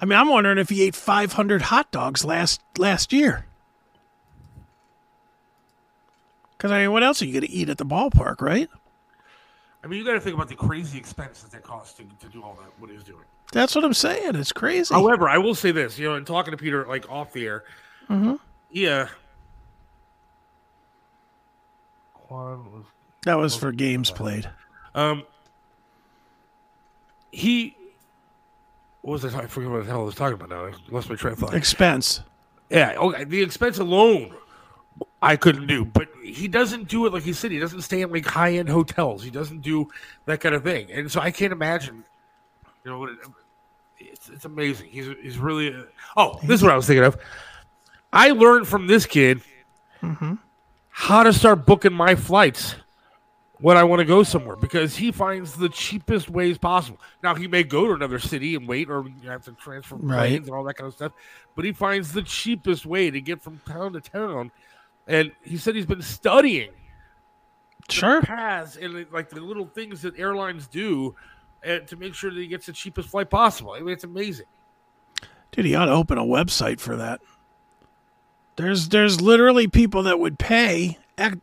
I 0.00 0.04
mean, 0.04 0.18
I'm 0.18 0.28
wondering 0.28 0.58
if 0.58 0.68
he 0.68 0.82
ate 0.82 0.94
500 0.94 1.62
hot 1.62 1.90
dogs 1.90 2.24
last 2.24 2.60
last 2.76 3.12
year. 3.12 3.46
Because 6.56 6.70
I 6.70 6.82
mean, 6.82 6.92
what 6.92 7.02
else 7.02 7.22
are 7.22 7.26
you 7.26 7.32
going 7.32 7.46
to 7.46 7.50
eat 7.50 7.68
at 7.68 7.78
the 7.78 7.86
ballpark, 7.86 8.40
right? 8.40 8.68
I 9.82 9.86
mean, 9.86 9.98
you 9.98 10.04
got 10.04 10.14
to 10.14 10.20
think 10.20 10.34
about 10.34 10.48
the 10.48 10.56
crazy 10.56 10.98
expense 10.98 11.42
that 11.42 11.56
it 11.56 11.62
costs 11.62 11.96
to, 11.98 12.04
to 12.20 12.32
do 12.32 12.42
all 12.42 12.56
that. 12.60 12.70
What 12.80 12.90
he's 12.90 13.04
doing. 13.04 13.24
That's 13.52 13.74
what 13.74 13.84
I'm 13.84 13.94
saying. 13.94 14.34
It's 14.34 14.52
crazy. 14.52 14.92
However, 14.92 15.28
I 15.28 15.38
will 15.38 15.54
say 15.54 15.70
this, 15.70 15.98
you 15.98 16.08
know, 16.08 16.16
in 16.16 16.24
talking 16.24 16.50
to 16.50 16.56
Peter 16.56 16.86
like 16.86 17.10
off 17.10 17.32
the 17.32 17.46
air, 17.46 17.64
mm-hmm. 18.08 18.34
yeah. 18.70 19.08
Was, 22.28 22.84
that 23.24 23.38
was 23.38 23.56
for 23.56 23.72
games 23.72 24.10
played. 24.10 24.50
Um, 24.94 25.22
he 27.30 27.74
what 29.02 29.22
was 29.22 29.34
I? 29.34 29.38
I 29.38 29.46
forget 29.46 29.70
what 29.70 29.84
the 29.84 29.90
hell 29.90 30.02
I 30.02 30.04
was 30.04 30.14
talking 30.14 30.34
about 30.34 30.50
now. 30.50 30.66
I 30.66 30.72
lost 30.90 31.08
my 31.08 31.16
train 31.16 31.32
of 31.32 31.38
thought. 31.38 31.54
Expense. 31.54 32.20
Yeah. 32.68 32.94
Okay. 32.98 33.24
The 33.24 33.42
expense 33.42 33.78
alone, 33.78 34.34
I 35.22 35.36
couldn't 35.36 35.66
do. 35.66 35.86
But 35.86 36.08
he 36.22 36.48
doesn't 36.48 36.88
do 36.88 37.06
it 37.06 37.12
like 37.14 37.22
he 37.22 37.32
said. 37.32 37.50
He 37.50 37.58
doesn't 37.58 37.82
stay 37.82 38.02
in 38.02 38.10
like 38.10 38.26
high 38.26 38.54
end 38.54 38.68
hotels. 38.68 39.22
He 39.22 39.30
doesn't 39.30 39.62
do 39.62 39.88
that 40.26 40.40
kind 40.40 40.54
of 40.54 40.62
thing. 40.62 40.90
And 40.90 41.10
so 41.10 41.20
I 41.20 41.30
can't 41.30 41.52
imagine. 41.52 42.04
You 42.88 42.94
know, 42.94 43.16
it's 43.98 44.30
it's 44.30 44.44
amazing. 44.46 44.88
He's 44.88 45.08
he's 45.20 45.38
really. 45.38 45.74
Uh, 45.74 45.82
oh, 46.16 46.38
this 46.42 46.60
is 46.60 46.62
what 46.62 46.72
I 46.72 46.76
was 46.76 46.86
thinking 46.86 47.04
of. 47.04 47.18
I 48.12 48.30
learned 48.30 48.66
from 48.66 48.86
this 48.86 49.04
kid 49.04 49.42
mm-hmm. 50.02 50.34
how 50.88 51.22
to 51.22 51.32
start 51.32 51.66
booking 51.66 51.92
my 51.92 52.14
flights 52.14 52.76
when 53.60 53.76
I 53.76 53.84
want 53.84 54.00
to 54.00 54.06
go 54.06 54.22
somewhere 54.22 54.56
because 54.56 54.96
he 54.96 55.12
finds 55.12 55.54
the 55.54 55.68
cheapest 55.68 56.30
ways 56.30 56.56
possible. 56.56 56.98
Now 57.22 57.34
he 57.34 57.46
may 57.46 57.62
go 57.62 57.86
to 57.88 57.92
another 57.92 58.18
city 58.18 58.54
and 58.54 58.66
wait, 58.66 58.88
or 58.88 59.04
you 59.22 59.28
have 59.28 59.44
to 59.44 59.52
transfer 59.52 59.96
planes 59.96 60.10
right. 60.10 60.40
and 60.40 60.50
all 60.50 60.64
that 60.64 60.74
kind 60.74 60.88
of 60.88 60.94
stuff. 60.94 61.12
But 61.54 61.66
he 61.66 61.72
finds 61.72 62.12
the 62.12 62.22
cheapest 62.22 62.86
way 62.86 63.10
to 63.10 63.20
get 63.20 63.42
from 63.42 63.60
town 63.66 63.92
to 63.92 64.00
town, 64.00 64.50
and 65.06 65.32
he 65.42 65.58
said 65.58 65.74
he's 65.74 65.84
been 65.84 66.00
studying 66.00 66.70
sure 67.90 68.22
paths 68.22 68.76
and 68.76 69.06
like 69.12 69.28
the 69.28 69.40
little 69.40 69.66
things 69.66 70.02
that 70.02 70.18
airlines 70.18 70.66
do 70.66 71.14
to 71.62 71.96
make 71.96 72.14
sure 72.14 72.30
that 72.30 72.38
he 72.38 72.46
gets 72.46 72.66
the 72.66 72.72
cheapest 72.72 73.08
flight 73.08 73.30
possible. 73.30 73.72
I 73.72 73.80
mean, 73.80 73.90
it's 73.90 74.04
amazing. 74.04 74.46
Dude, 75.52 75.64
he 75.64 75.74
ought 75.74 75.86
to 75.86 75.92
open 75.92 76.18
a 76.18 76.24
website 76.24 76.80
for 76.80 76.96
that. 76.96 77.20
There's 78.56 78.88
there's 78.88 79.20
literally 79.20 79.68
people 79.68 80.02
that 80.04 80.18
would 80.18 80.38
pay 80.38 80.98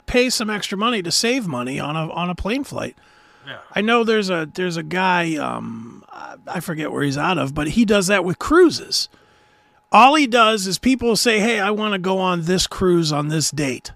pay 0.05 0.29
some 0.29 0.49
extra 0.49 0.77
money 0.77 1.01
to 1.01 1.11
save 1.11 1.47
money 1.47 1.79
on 1.79 1.95
a 1.95 2.09
on 2.11 2.29
a 2.29 2.35
plane 2.35 2.63
flight. 2.63 2.97
Yeah. 3.45 3.59
I 3.73 3.81
know 3.81 4.03
there's 4.03 4.29
a 4.29 4.49
there's 4.53 4.77
a 4.77 4.83
guy 4.83 5.35
um, 5.35 6.03
I 6.47 6.59
forget 6.59 6.91
where 6.91 7.03
he's 7.03 7.17
out 7.17 7.37
of, 7.37 7.53
but 7.53 7.69
he 7.69 7.85
does 7.85 8.07
that 8.07 8.25
with 8.25 8.39
cruises. 8.39 9.09
All 9.91 10.15
he 10.15 10.27
does 10.27 10.67
is 10.67 10.77
people 10.77 11.15
say, 11.15 11.39
"Hey, 11.39 11.59
I 11.59 11.71
want 11.71 11.93
to 11.93 11.99
go 11.99 12.17
on 12.17 12.43
this 12.43 12.67
cruise 12.67 13.11
on 13.11 13.29
this 13.29 13.51
date." 13.51 13.91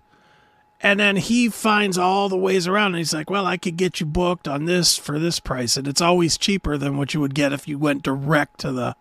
And 0.81 0.99
then 0.99 1.17
he 1.17 1.49
finds 1.49 1.97
all 1.97 2.29
the 2.29 2.37
ways 2.37 2.65
around 2.67 2.87
and 2.87 2.97
he's 2.97 3.13
like, 3.13 3.29
"Well, 3.29 3.45
I 3.45 3.57
could 3.57 3.75
get 3.75 3.99
you 3.99 4.05
booked 4.05 4.47
on 4.47 4.65
this 4.65 4.97
for 4.97 5.19
this 5.19 5.39
price." 5.39 5.75
And 5.75 5.87
it's 5.87 6.01
always 6.01 6.37
cheaper 6.37 6.77
than 6.77 6.97
what 6.97 7.13
you 7.13 7.19
would 7.19 7.35
get 7.35 7.51
if 7.51 7.67
you 7.67 7.77
went 7.77 8.03
direct 8.03 8.59
to 8.61 8.71
the 8.71 8.95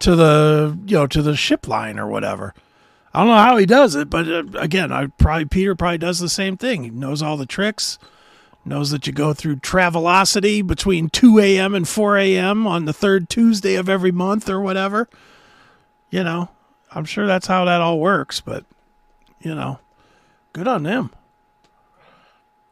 to 0.00 0.14
the, 0.14 0.78
you 0.86 0.96
know, 0.96 1.06
to 1.06 1.22
the 1.22 1.36
ship 1.36 1.66
line 1.66 1.98
or 1.98 2.06
whatever. 2.06 2.54
I 3.12 3.20
don't 3.20 3.28
know 3.28 3.36
how 3.36 3.56
he 3.56 3.66
does 3.66 3.94
it, 3.94 4.10
but 4.10 4.28
uh, 4.28 4.44
again, 4.58 4.92
I 4.92 5.06
probably 5.06 5.44
Peter 5.44 5.74
probably 5.74 5.98
does 5.98 6.18
the 6.18 6.28
same 6.28 6.56
thing. 6.56 6.82
He 6.84 6.90
knows 6.90 7.22
all 7.22 7.36
the 7.36 7.46
tricks, 7.46 7.98
knows 8.64 8.90
that 8.90 9.06
you 9.06 9.12
go 9.12 9.32
through 9.32 9.56
Travelocity 9.56 10.66
between 10.66 11.08
2 11.10 11.38
a.m. 11.38 11.74
and 11.74 11.86
4 11.86 12.18
a.m. 12.18 12.66
on 12.66 12.86
the 12.86 12.92
third 12.92 13.28
Tuesday 13.28 13.76
of 13.76 13.88
every 13.88 14.10
month 14.10 14.48
or 14.48 14.60
whatever. 14.60 15.08
You 16.10 16.24
know, 16.24 16.50
I'm 16.90 17.04
sure 17.04 17.26
that's 17.26 17.46
how 17.46 17.64
that 17.64 17.80
all 17.80 18.00
works, 18.00 18.40
but 18.40 18.64
you 19.40 19.54
know, 19.54 19.78
good 20.54 20.66
on 20.66 20.84
them. 20.84 21.10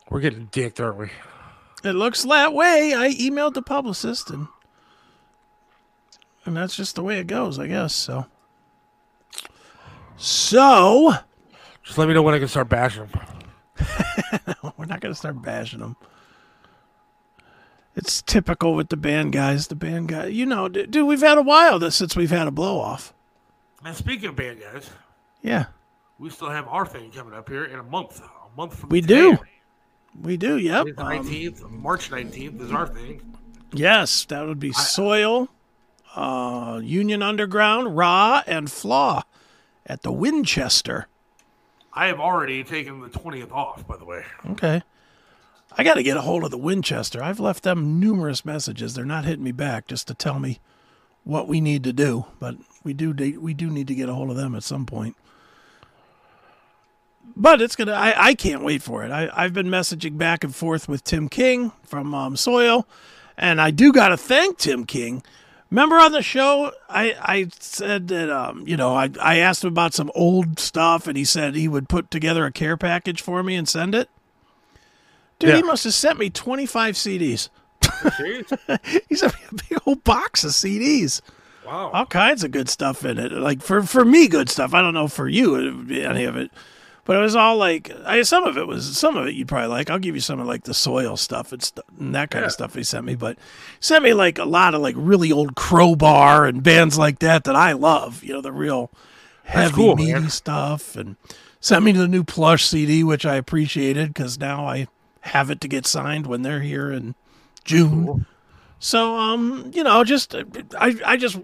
We're 0.09 0.20
getting 0.20 0.47
dicked, 0.47 0.80
aren't 0.80 0.97
we? 0.97 1.11
It 1.85 1.93
looks 1.93 2.22
that 2.22 2.55
way. 2.55 2.95
I 2.95 3.11
emailed 3.11 3.53
the 3.53 3.62
publicist 3.62 4.30
and 4.30 4.49
and 6.45 6.57
that's 6.57 6.74
just 6.74 6.97
the 6.97 7.03
way 7.03 7.18
it 7.18 7.26
goes, 7.26 7.59
I 7.59 7.66
guess. 7.66 7.95
So 7.95 8.26
so, 10.24 11.14
just 11.83 11.99
let 11.99 12.07
me 12.07 12.14
know 12.14 12.22
when 12.22 12.35
I 12.35 12.39
can 12.39 12.47
start 12.47 12.68
bashing 12.68 13.07
them. 13.07 13.20
we're 14.76 14.87
not 14.87 15.01
going 15.01 15.12
to 15.12 15.18
start 15.18 15.43
bashing 15.43 15.80
them. 15.80 15.97
It's 17.97 18.22
typical 18.22 18.74
with 18.74 18.89
the 18.89 18.97
band 18.97 19.33
guys. 19.33 19.66
The 19.66 19.74
band 19.74 20.09
guy, 20.09 20.26
you 20.26 20.47
know, 20.47 20.68
dude, 20.68 21.09
we've 21.09 21.20
had 21.20 21.39
a 21.39 21.43
while 21.43 21.91
since 21.91 22.14
we've 22.14 22.30
had 22.30 22.47
a 22.47 22.53
blow 22.53 22.78
off. 22.78 23.12
And 23.85 23.97
speaking 23.97 24.28
of 24.28 24.37
band 24.37 24.61
guys, 24.61 24.91
yeah, 25.43 25.66
we 26.23 26.31
still 26.31 26.51
have 26.51 26.68
our 26.68 26.87
thing 26.87 27.11
coming 27.11 27.35
up 27.35 27.49
here 27.49 27.64
in 27.64 27.81
a 27.81 27.83
month. 27.83 28.20
A 28.20 28.57
month 28.57 28.79
from 28.79 28.91
we 28.91 29.01
do. 29.01 29.39
We 30.20 30.37
do. 30.37 30.57
Yep. 30.57 30.87
Nineteenth, 30.97 31.64
um, 31.64 31.83
March 31.83 32.12
nineteenth 32.12 32.61
is 32.61 32.70
our 32.70 32.87
thing. 32.87 33.20
Yes, 33.73 34.25
that 34.27 34.47
would 34.47 34.61
be 34.61 34.68
I, 34.68 34.81
Soil, 34.81 35.49
uh, 36.14 36.81
Union 36.83 37.23
Underground, 37.23 37.97
Raw, 37.97 38.43
and 38.47 38.70
Flaw 38.70 39.25
at 39.85 40.03
the 40.03 40.12
Winchester. 40.12 41.09
I 41.93 42.07
have 42.07 42.20
already 42.20 42.62
taken 42.64 43.01
the 43.01 43.09
20th 43.09 43.51
off, 43.51 43.87
by 43.87 43.97
the 43.97 44.05
way. 44.05 44.25
Okay. 44.51 44.83
I 45.77 45.85
got 45.85 45.95
to 45.95 46.03
get 46.03 46.16
a 46.16 46.23
hold 46.23 46.45
of 46.45 46.51
the 46.51 46.59
Winchester. 46.59 47.23
I've 47.23 47.41
left 47.41 47.64
them 47.64 47.99
numerous 47.99 48.45
messages. 48.45 48.95
They're 48.95 49.05
not 49.05 49.25
hitting 49.25 49.45
me 49.45 49.53
back 49.53 49.89
just 49.89 50.07
to 50.09 50.14
tell 50.14 50.39
me 50.39 50.61
what 51.25 51.49
we 51.49 51.61
need 51.61 51.85
to 51.85 51.93
do, 51.93 52.27
but 52.39 52.57
we 52.85 52.93
do 52.93 53.12
we 53.41 53.55
do 53.55 53.70
need 53.70 53.89
to 53.89 53.95
get 53.95 54.09
a 54.09 54.14
hold 54.14 54.31
of 54.31 54.37
them 54.37 54.55
at 54.55 54.62
some 54.62 54.87
point. 54.87 55.16
But 57.35 57.62
it's 57.62 57.76
gonna. 57.76 57.93
I, 57.93 58.14
I 58.28 58.35
can't 58.35 58.62
wait 58.62 58.83
for 58.83 59.05
it. 59.05 59.11
I, 59.11 59.30
I've 59.35 59.53
been 59.53 59.68
messaging 59.68 60.18
back 60.18 60.45
and 60.45 60.55
forth 60.55 60.89
with 60.89 61.05
Tim 61.05 61.28
King 61.28 61.72
from 61.83 62.14
um, 62.14 62.37
Soil, 62.37 62.87
and 63.37 63.61
I 63.61 63.70
do 63.70 63.93
got 63.93 64.09
to 64.09 64.16
thank 64.16 64.59
Tim 64.59 64.85
King 64.85 65.22
Remember 65.72 65.97
on 65.97 66.12
the 66.12 66.20
show, 66.20 66.70
I, 66.91 67.16
I 67.18 67.49
said 67.59 68.09
that, 68.09 68.28
um, 68.28 68.62
you 68.68 68.76
know, 68.76 68.95
I, 68.95 69.09
I 69.18 69.39
asked 69.39 69.64
him 69.64 69.68
about 69.68 69.95
some 69.95 70.12
old 70.14 70.61
stuff 70.61 71.07
and 71.07 71.16
he 71.16 71.24
said 71.24 71.55
he 71.55 71.66
would 71.66 71.89
put 71.89 72.11
together 72.11 72.45
a 72.45 72.53
care 72.53 72.76
package 72.76 73.22
for 73.22 73.43
me 73.43 73.57
and 73.57 73.66
send 73.66 73.95
it. 73.95 74.11
Dude, 75.39 75.49
yeah. 75.49 75.57
he 75.57 75.62
must 75.62 75.85
have 75.85 75.95
sent 75.95 76.18
me 76.18 76.28
25 76.28 76.95
CDs. 76.95 77.49
he 79.09 79.14
sent 79.14 79.33
me 79.33 79.41
a 79.51 79.55
big 79.55 79.78
old 79.87 80.05
box 80.05 80.45
of 80.45 80.51
CDs. 80.51 81.22
Wow. 81.64 81.91
All 81.95 82.05
kinds 82.05 82.45
of 82.45 82.51
good 82.51 82.68
stuff 82.68 83.03
in 83.07 83.18
it. 83.18 83.33
Like 83.33 83.62
for, 83.62 83.83
for 83.83 84.05
me, 84.05 84.28
good 84.28 84.51
stuff. 84.51 84.74
I 84.74 84.83
don't 84.83 84.93
know 84.93 85.09
for 85.09 85.26
you, 85.26 85.57
any 85.91 86.24
of 86.24 86.37
it. 86.37 86.51
But 87.05 87.16
it 87.16 87.20
was 87.20 87.34
all 87.34 87.57
like 87.57 87.90
I, 88.05 88.22
some 88.22 88.44
of 88.44 88.57
it 88.57 88.66
was 88.66 88.96
some 88.96 89.16
of 89.16 89.26
it 89.26 89.34
you'd 89.34 89.48
probably 89.48 89.68
like. 89.68 89.90
I'll 89.90 89.98
give 89.98 90.14
you 90.14 90.20
some 90.20 90.38
of 90.38 90.46
like 90.46 90.64
the 90.64 90.74
soil 90.74 91.16
stuff 91.16 91.53
and, 91.53 91.62
st- 91.62 91.84
and 91.98 92.14
that 92.14 92.30
kind 92.30 92.42
yeah. 92.42 92.46
of 92.46 92.53
stuff 92.53 92.74
he 92.74 92.84
sent 92.84 93.05
me. 93.05 93.16
But 93.16 93.38
sent 93.80 94.05
me 94.05 94.14
like 94.14 94.38
a 94.38 94.44
lot 94.44 94.74
of 94.74 94.82
like 94.82 94.94
really 94.96 95.32
old 95.32 95.57
crowbar 95.57 96.46
and 96.46 96.62
bands 96.62 96.96
like 96.98 97.18
that 97.18 97.44
that 97.44 97.57
I 97.57 97.72
love. 97.72 98.22
You 98.22 98.34
know 98.34 98.40
the 98.40 98.53
real 98.53 98.90
heavy 99.44 99.74
cool, 99.74 99.96
meaty 99.96 100.12
man. 100.12 100.30
stuff 100.30 100.94
and 100.94 101.16
sent 101.61 101.84
me 101.84 101.90
the 101.90 102.07
new 102.07 102.22
plush 102.22 102.64
CD 102.64 103.03
which 103.03 103.26
I 103.26 103.34
appreciated 103.34 104.14
because 104.14 104.38
now 104.38 104.64
I 104.64 104.86
have 105.22 105.50
it 105.50 105.61
to 105.62 105.68
get 105.68 105.86
signed 105.86 106.28
when 106.28 106.42
they're 106.42 106.61
here 106.61 106.92
in 106.92 107.16
June. 107.64 108.07
Cool. 108.07 108.20
So 108.78 109.16
um 109.16 109.72
you 109.74 109.82
know 109.82 110.05
just 110.05 110.36
I 110.36 110.94
I 111.05 111.16
just 111.16 111.40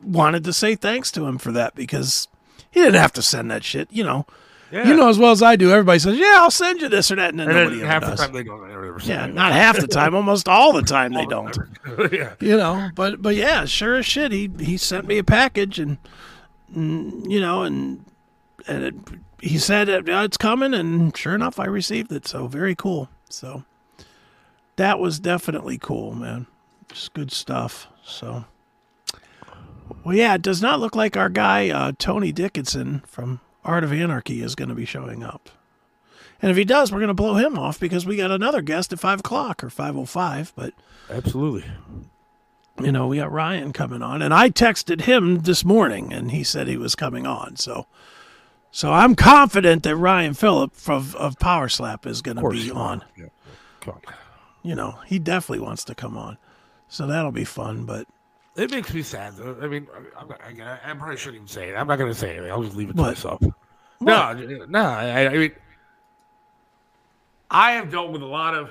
wanted 0.00 0.44
to 0.44 0.52
say 0.52 0.76
thanks 0.76 1.10
to 1.12 1.26
him 1.26 1.38
for 1.38 1.50
that 1.50 1.74
because 1.74 2.28
he 2.70 2.78
didn't 2.80 3.00
have 3.00 3.12
to 3.14 3.22
send 3.22 3.50
that 3.50 3.64
shit. 3.64 3.88
You 3.90 4.04
know 4.04 4.26
Yeah. 4.70 4.88
You 4.88 4.96
know 4.96 5.08
as 5.08 5.18
well 5.18 5.30
as 5.30 5.42
I 5.42 5.56
do. 5.56 5.70
Everybody 5.70 5.98
says, 6.00 6.18
"Yeah, 6.18 6.34
I'll 6.36 6.50
send 6.50 6.80
you 6.80 6.88
this 6.88 7.10
or 7.10 7.16
that," 7.16 7.30
and 7.30 7.38
then 7.38 7.48
and 7.48 7.56
nobody 7.56 7.80
half 7.80 8.02
does. 8.02 8.18
the 8.18 8.24
time 8.24 8.32
they 8.32 8.42
don't 8.42 8.68
ever 8.68 8.98
say 8.98 9.10
yeah, 9.10 9.26
not 9.26 9.52
half 9.52 9.78
the 9.78 9.86
time, 9.86 10.14
almost 10.14 10.48
all 10.48 10.72
the 10.72 10.82
time 10.82 11.12
they 11.12 11.26
don't. 11.26 11.56
yeah. 12.12 12.34
You 12.40 12.56
know, 12.56 12.90
but 12.94 13.22
but 13.22 13.36
yeah, 13.36 13.64
sure 13.64 13.96
as 13.96 14.06
shit. 14.06 14.32
He 14.32 14.50
he 14.58 14.76
sent 14.76 15.06
me 15.06 15.18
a 15.18 15.24
package, 15.24 15.78
and, 15.78 15.98
mm, 16.74 17.30
you 17.30 17.40
know, 17.40 17.62
and 17.62 18.04
and 18.66 18.84
it, 18.84 18.94
he 19.40 19.58
said 19.58 19.88
it, 19.88 20.08
it's 20.08 20.36
coming, 20.36 20.74
and 20.74 21.16
sure 21.16 21.34
enough, 21.34 21.60
I 21.60 21.66
received 21.66 22.10
it. 22.10 22.26
So 22.26 22.48
very 22.48 22.74
cool. 22.74 23.08
So 23.28 23.64
that 24.76 24.98
was 24.98 25.20
definitely 25.20 25.78
cool, 25.78 26.14
man. 26.14 26.46
Just 26.88 27.14
good 27.14 27.30
stuff. 27.30 27.86
So. 28.04 28.46
Well, 30.02 30.16
yeah, 30.16 30.34
it 30.34 30.42
does 30.42 30.60
not 30.62 30.80
look 30.80 30.96
like 30.96 31.16
our 31.16 31.28
guy 31.28 31.68
uh, 31.70 31.92
Tony 31.98 32.32
Dickinson 32.32 33.02
from 33.06 33.40
Art 33.66 33.84
of 33.84 33.92
Anarchy 33.92 34.42
is 34.42 34.54
going 34.54 34.68
to 34.68 34.74
be 34.74 34.84
showing 34.84 35.22
up. 35.22 35.50
And 36.40 36.50
if 36.50 36.56
he 36.56 36.64
does, 36.64 36.92
we're 36.92 36.98
going 36.98 37.08
to 37.08 37.14
blow 37.14 37.34
him 37.34 37.58
off 37.58 37.80
because 37.80 38.06
we 38.06 38.16
got 38.16 38.30
another 38.30 38.62
guest 38.62 38.92
at 38.92 39.00
five 39.00 39.20
o'clock 39.20 39.64
or 39.64 39.70
five 39.70 39.96
o 39.96 40.04
five. 40.04 40.52
But 40.54 40.74
Absolutely. 41.10 41.64
you 42.80 42.92
know, 42.92 43.06
we 43.06 43.16
got 43.16 43.32
Ryan 43.32 43.72
coming 43.72 44.02
on, 44.02 44.22
and 44.22 44.32
I 44.32 44.50
texted 44.50 45.02
him 45.02 45.40
this 45.40 45.64
morning, 45.64 46.12
and 46.12 46.30
he 46.30 46.44
said 46.44 46.68
he 46.68 46.76
was 46.76 46.94
coming 46.94 47.26
on. 47.26 47.56
So, 47.56 47.86
so 48.70 48.92
I'm 48.92 49.14
confident 49.14 49.82
that 49.84 49.96
Ryan 49.96 50.34
Phillip 50.34 50.72
of 50.88 51.16
of 51.16 51.38
Power 51.38 51.68
Slap 51.68 52.06
is 52.06 52.22
going 52.22 52.36
to 52.36 52.48
be 52.50 52.70
on. 52.70 53.02
Yeah. 53.16 53.26
You 54.62 54.74
know, 54.74 54.98
he 55.06 55.18
definitely 55.18 55.64
wants 55.64 55.84
to 55.84 55.94
come 55.94 56.16
on. 56.16 56.38
So 56.88 57.06
that'll 57.06 57.32
be 57.32 57.44
fun. 57.44 57.84
But 57.86 58.06
It 58.56 58.70
makes 58.70 58.92
me 58.92 59.02
sad. 59.02 59.36
Though. 59.36 59.56
I 59.60 59.66
mean, 59.66 59.86
I'm, 60.18 60.32
I, 60.32 60.78
I 60.90 60.94
probably 60.94 61.16
shouldn't 61.16 61.36
even 61.36 61.48
say 61.48 61.68
it. 61.70 61.74
I'm 61.74 61.86
not 61.86 61.96
going 61.96 62.10
to 62.10 62.18
say 62.18 62.30
anything. 62.30 62.50
I'll 62.50 62.62
just 62.62 62.76
leave 62.76 62.88
it 62.90 62.96
to 62.96 63.02
What? 63.02 63.08
myself. 63.08 63.42
No, 64.00 64.32
no. 64.68 64.82
I, 64.82 65.26
I 65.26 65.36
mean, 65.36 65.52
I 67.50 67.72
have 67.72 67.90
dealt 67.90 68.12
with 68.12 68.22
a 68.22 68.26
lot 68.26 68.54
of. 68.54 68.70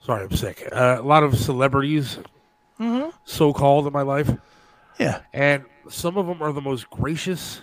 Sorry, 0.00 0.24
I'm 0.24 0.30
sick. 0.32 0.68
Uh, 0.70 0.98
a 1.00 1.02
lot 1.02 1.22
of 1.24 1.36
celebrities, 1.36 2.18
so 3.24 3.52
called, 3.52 3.86
in 3.86 3.92
my 3.92 4.02
life, 4.02 4.30
yeah, 5.00 5.20
and 5.32 5.64
some 5.88 6.16
of 6.16 6.26
them 6.26 6.42
are 6.42 6.52
the 6.52 6.60
most 6.60 6.88
gracious, 6.90 7.60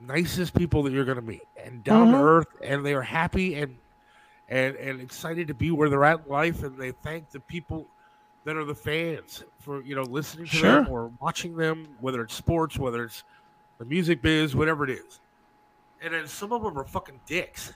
nicest 0.00 0.54
people 0.54 0.82
that 0.84 0.92
you're 0.92 1.04
going 1.04 1.16
to 1.16 1.22
meet, 1.22 1.42
and 1.62 1.84
down 1.84 2.12
to 2.12 2.18
earth, 2.18 2.46
and 2.62 2.86
they 2.86 2.94
are 2.94 3.02
happy 3.02 3.56
and 3.56 3.76
and 4.48 4.76
and 4.76 5.00
excited 5.02 5.48
to 5.48 5.54
be 5.54 5.70
where 5.70 5.90
they're 5.90 6.04
at 6.04 6.24
in 6.24 6.32
life, 6.32 6.62
and 6.62 6.78
they 6.78 6.92
thank 6.92 7.30
the 7.30 7.40
people 7.40 7.86
that 8.44 8.56
are 8.56 8.64
the 8.64 8.74
fans 8.74 9.44
for 9.58 9.82
you 9.82 9.94
know 9.94 10.02
listening 10.02 10.46
to 10.46 10.62
them 10.62 10.88
or 10.88 11.10
watching 11.20 11.56
them, 11.56 11.86
whether 12.00 12.22
it's 12.22 12.34
sports, 12.34 12.78
whether 12.78 13.04
it's 13.04 13.24
the 13.78 13.84
music 13.84 14.22
biz, 14.22 14.54
whatever 14.54 14.84
it 14.84 14.90
is. 14.90 15.20
And 16.02 16.14
then 16.14 16.26
some 16.26 16.52
of 16.52 16.62
them 16.62 16.78
are 16.78 16.84
fucking 16.84 17.20
dicks. 17.26 17.74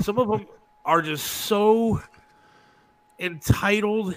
Some 0.00 0.18
of 0.18 0.28
them 0.28 0.46
are 0.84 1.02
just 1.02 1.26
so 1.26 2.02
entitled, 3.18 4.14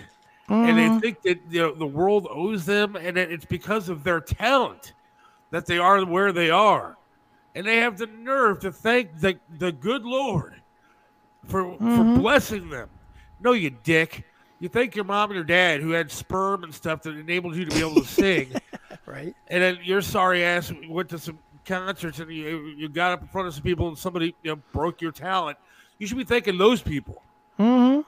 and 0.49 0.77
they 0.77 0.83
mm-hmm. 0.83 0.99
think 0.99 1.21
that 1.23 1.39
you 1.49 1.61
know 1.61 1.73
the 1.73 1.87
world 1.87 2.27
owes 2.29 2.65
them, 2.65 2.95
and 2.95 3.15
that 3.17 3.31
it's 3.31 3.45
because 3.45 3.89
of 3.89 4.03
their 4.03 4.19
talent 4.19 4.93
that 5.51 5.65
they 5.65 5.77
are 5.77 6.05
where 6.05 6.31
they 6.31 6.49
are, 6.49 6.97
and 7.55 7.65
they 7.65 7.77
have 7.77 7.97
the 7.97 8.07
nerve 8.07 8.59
to 8.59 8.71
thank 8.71 9.17
the 9.19 9.39
the 9.57 9.71
good 9.71 10.03
Lord 10.03 10.61
for 11.45 11.77
for 11.77 11.83
mm-hmm. 11.83 12.19
blessing 12.19 12.69
them. 12.69 12.89
No, 13.41 13.53
you 13.53 13.69
dick. 13.69 14.25
You 14.59 14.67
thank 14.69 14.95
your 14.95 15.05
mom 15.05 15.29
and 15.29 15.35
your 15.35 15.43
dad 15.45 15.81
who 15.81 15.91
had 15.91 16.11
sperm 16.11 16.63
and 16.63 16.73
stuff 16.73 17.03
that 17.03 17.15
enabled 17.15 17.55
you 17.55 17.65
to 17.65 17.75
be 17.75 17.79
able 17.81 17.95
to 18.01 18.07
sing, 18.07 18.51
right. 19.05 19.33
and 19.47 19.63
then 19.63 19.77
your 19.83 20.01
sorry 20.01 20.43
ass 20.43 20.71
went 20.89 21.09
to 21.09 21.19
some 21.19 21.39
concerts 21.65 22.19
and 22.19 22.31
you 22.31 22.73
you 22.77 22.89
got 22.89 23.11
up 23.13 23.21
in 23.21 23.27
front 23.27 23.47
of 23.47 23.53
some 23.53 23.63
people 23.63 23.87
and 23.87 23.97
somebody 23.97 24.35
you 24.43 24.51
know 24.51 24.61
broke 24.73 25.01
your 25.01 25.11
talent. 25.11 25.57
You 25.97 26.07
should 26.07 26.17
be 26.17 26.23
thanking 26.23 26.57
those 26.57 26.81
people. 26.81 27.21
Mm-hmm. 27.59 28.01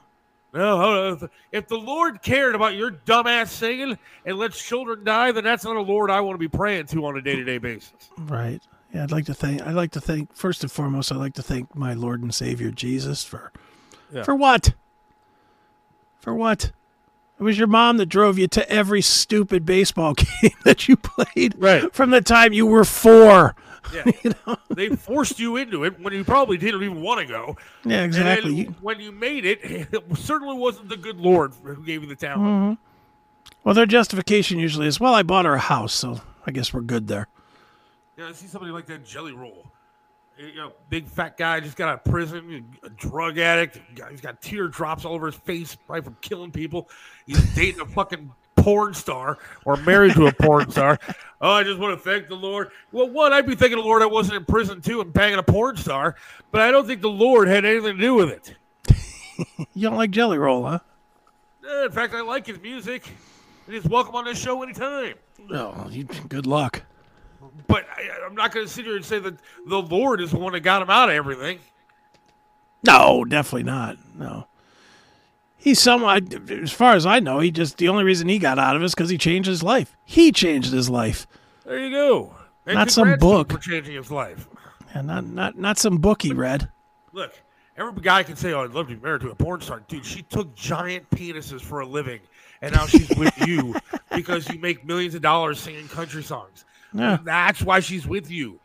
No, 0.53 0.77
hold 0.77 1.23
on. 1.23 1.29
if 1.53 1.67
the 1.69 1.77
Lord 1.77 2.21
cared 2.21 2.55
about 2.55 2.75
your 2.75 2.91
dumbass 2.91 3.47
singing 3.47 3.97
and 4.25 4.37
lets 4.37 4.61
children 4.61 5.05
die, 5.05 5.31
then 5.31 5.45
that's 5.45 5.63
not 5.63 5.77
a 5.77 5.81
Lord 5.81 6.11
I 6.11 6.19
want 6.19 6.35
to 6.35 6.39
be 6.39 6.49
praying 6.49 6.87
to 6.87 7.05
on 7.05 7.17
a 7.17 7.21
day 7.21 7.37
to 7.37 7.43
day 7.45 7.57
basis. 7.57 8.09
Right. 8.17 8.61
Yeah, 8.93 9.03
I'd 9.03 9.11
like 9.11 9.25
to 9.27 9.33
thank. 9.33 9.61
I'd 9.65 9.75
like 9.75 9.91
to 9.91 10.01
thank 10.01 10.35
first 10.35 10.63
and 10.63 10.71
foremost. 10.71 11.09
I'd 11.13 11.17
like 11.19 11.35
to 11.35 11.43
thank 11.43 11.73
my 11.73 11.93
Lord 11.93 12.21
and 12.21 12.35
Savior 12.35 12.71
Jesus 12.71 13.23
for, 13.23 13.53
Yeah. 14.13 14.23
for 14.23 14.35
what? 14.35 14.73
For 16.21 16.33
what? 16.33 16.71
It 17.39 17.43
was 17.43 17.57
your 17.57 17.67
mom 17.67 17.97
that 17.97 18.05
drove 18.05 18.37
you 18.37 18.47
to 18.49 18.69
every 18.69 19.01
stupid 19.01 19.65
baseball 19.65 20.13
game 20.41 20.51
that 20.63 20.87
you 20.87 20.95
played 20.95 21.55
Right. 21.57 21.93
from 21.93 22.11
the 22.11 22.21
time 22.21 22.53
you 22.53 22.65
were 22.67 22.85
four. 22.85 23.55
Yeah. 23.93 24.03
They 24.69 24.89
forced 24.95 25.37
you 25.39 25.57
into 25.57 25.83
it 25.83 25.99
when 25.99 26.13
you 26.13 26.23
probably 26.23 26.57
didn't 26.57 26.81
even 26.83 27.01
want 27.01 27.19
to 27.19 27.25
go. 27.25 27.57
Yeah, 27.83 28.03
exactly. 28.03 28.63
when 28.79 28.99
you 29.01 29.11
made 29.11 29.43
it, 29.43 29.59
it 29.63 30.03
certainly 30.17 30.55
wasn't 30.55 30.87
the 30.89 30.95
good 30.97 31.17
Lord 31.17 31.53
who 31.63 31.83
gave 31.83 32.01
you 32.03 32.07
the 32.07 32.15
talent. 32.15 32.41
Mm-hmm. 32.41 33.53
well, 33.63 33.75
their 33.75 33.85
justification 33.85 34.59
usually 34.59 34.87
is, 34.87 34.99
well, 34.99 35.13
I 35.13 35.23
bought 35.23 35.43
her 35.45 35.55
a 35.55 35.59
house, 35.59 35.93
so 35.93 36.21
I 36.47 36.51
guess 36.51 36.73
we're 36.73 36.81
good 36.81 37.07
there. 37.07 37.27
Yeah, 38.17 38.29
I 38.29 38.31
see 38.33 38.47
somebody 38.47 38.71
like 38.71 38.85
that 38.85 39.03
jelly 39.05 39.33
roll. 39.33 39.71
You 40.41 40.55
know, 40.55 40.73
big 40.89 41.07
fat 41.07 41.37
guy 41.37 41.59
just 41.59 41.77
got 41.77 41.89
out 41.89 42.05
of 42.05 42.11
prison, 42.11 42.75
a 42.81 42.89
drug 42.89 43.37
addict. 43.37 43.79
He's 44.09 44.21
got 44.21 44.41
teardrops 44.41 45.05
all 45.05 45.13
over 45.13 45.27
his 45.27 45.35
face, 45.35 45.75
probably 45.75 46.01
from 46.01 46.17
killing 46.21 46.51
people. 46.51 46.89
He's 47.27 47.53
dating 47.53 47.81
a 47.81 47.85
fucking 47.85 48.31
porn 48.55 48.93
star 48.95 49.37
or 49.65 49.77
married 49.77 50.13
to 50.15 50.27
a 50.27 50.33
porn 50.33 50.71
star. 50.71 50.97
Oh, 51.43 51.53
I 51.53 51.63
just 51.63 51.79
want 51.79 51.97
to 51.97 52.03
thank 52.07 52.27
the 52.27 52.35
Lord. 52.35 52.69
Well, 52.91 53.09
one, 53.09 53.33
I'd 53.33 53.47
be 53.47 53.55
thanking 53.55 53.79
the 53.79 53.83
Lord 53.83 54.03
I 54.03 54.05
wasn't 54.05 54.35
in 54.37 54.45
prison 54.45 54.79
too 54.79 55.01
and 55.01 55.11
banging 55.11 55.39
a 55.39 55.43
porn 55.43 55.75
star, 55.75 56.15
but 56.51 56.61
I 56.61 56.69
don't 56.69 56.85
think 56.85 57.01
the 57.01 57.09
Lord 57.09 57.47
had 57.47 57.65
anything 57.65 57.95
to 57.95 57.99
do 57.99 58.13
with 58.13 58.29
it. 58.29 58.55
You 59.73 59.89
don't 59.89 59.97
like 59.97 60.11
Jelly 60.11 60.37
Roll, 60.37 60.67
huh? 60.67 60.77
In 61.83 61.91
fact, 61.91 62.13
I 62.13 62.21
like 62.21 62.45
his 62.45 62.59
music. 62.59 63.11
And 63.65 63.73
he's 63.73 63.85
welcome 63.85 64.13
on 64.13 64.25
this 64.25 64.37
show 64.37 64.61
anytime. 64.61 65.15
Oh, 65.51 65.87
you, 65.89 66.03
good 66.03 66.45
luck. 66.45 66.83
But 67.67 67.85
I, 67.95 68.09
I'm 68.25 68.35
not 68.35 68.51
going 68.53 68.65
to 68.65 68.71
sit 68.71 68.85
here 68.85 68.95
and 68.95 69.05
say 69.05 69.19
that 69.19 69.35
the 69.65 69.81
Lord 69.81 70.21
is 70.21 70.31
the 70.31 70.37
one 70.37 70.53
that 70.53 70.61
got 70.61 70.81
him 70.81 70.89
out 70.89 71.09
of 71.09 71.15
everything. 71.15 71.59
No, 72.83 73.23
definitely 73.25 73.63
not. 73.63 73.97
No. 74.17 74.47
He's 75.57 75.79
somewhat, 75.79 76.33
as 76.49 76.71
far 76.71 76.95
as 76.95 77.05
I 77.05 77.19
know, 77.19 77.39
he 77.39 77.51
just, 77.51 77.77
the 77.77 77.87
only 77.89 78.03
reason 78.03 78.27
he 78.27 78.39
got 78.39 78.57
out 78.57 78.75
of 78.75 78.81
it 78.81 78.85
is 78.85 78.95
because 78.95 79.11
he 79.11 79.17
changed 79.17 79.47
his 79.47 79.61
life. 79.61 79.95
He 80.03 80.31
changed 80.31 80.71
his 80.73 80.89
life. 80.89 81.27
There 81.65 81.77
you 81.77 81.91
go. 81.91 82.33
And 82.65 82.75
Not 82.75 82.89
some 82.89 83.03
congrats 83.09 83.21
to 83.21 83.27
him 83.27 83.37
book. 83.37 83.51
for 83.51 83.57
changing 83.59 83.95
his 83.95 84.09
life. 84.09 84.47
And 84.93 85.07
not, 85.07 85.25
not, 85.25 85.57
not 85.57 85.77
some 85.77 85.97
book 85.97 86.23
he 86.23 86.33
read. 86.33 86.69
Look, 87.13 87.33
every 87.77 88.01
guy 88.01 88.23
can 88.23 88.35
say, 88.35 88.53
"Oh, 88.53 88.63
I'd 88.63 88.71
love 88.71 88.87
to 88.89 88.95
be 88.95 89.01
married 89.01 89.21
to 89.21 89.29
a 89.29 89.35
porn 89.35 89.61
star." 89.61 89.81
Dude, 89.87 90.05
she 90.05 90.21
took 90.23 90.53
giant 90.55 91.09
penises 91.11 91.61
for 91.61 91.79
a 91.81 91.85
living, 91.85 92.19
and 92.61 92.73
now 92.73 92.85
she's 92.87 93.09
with 93.17 93.33
you 93.47 93.75
because 94.15 94.49
you 94.49 94.59
make 94.59 94.85
millions 94.85 95.15
of 95.15 95.21
dollars 95.21 95.59
singing 95.59 95.87
country 95.87 96.23
songs. 96.23 96.65
Yeah. 96.93 97.17
That's 97.23 97.61
why 97.61 97.79
she's 97.79 98.05
with 98.07 98.29
you. 98.29 98.59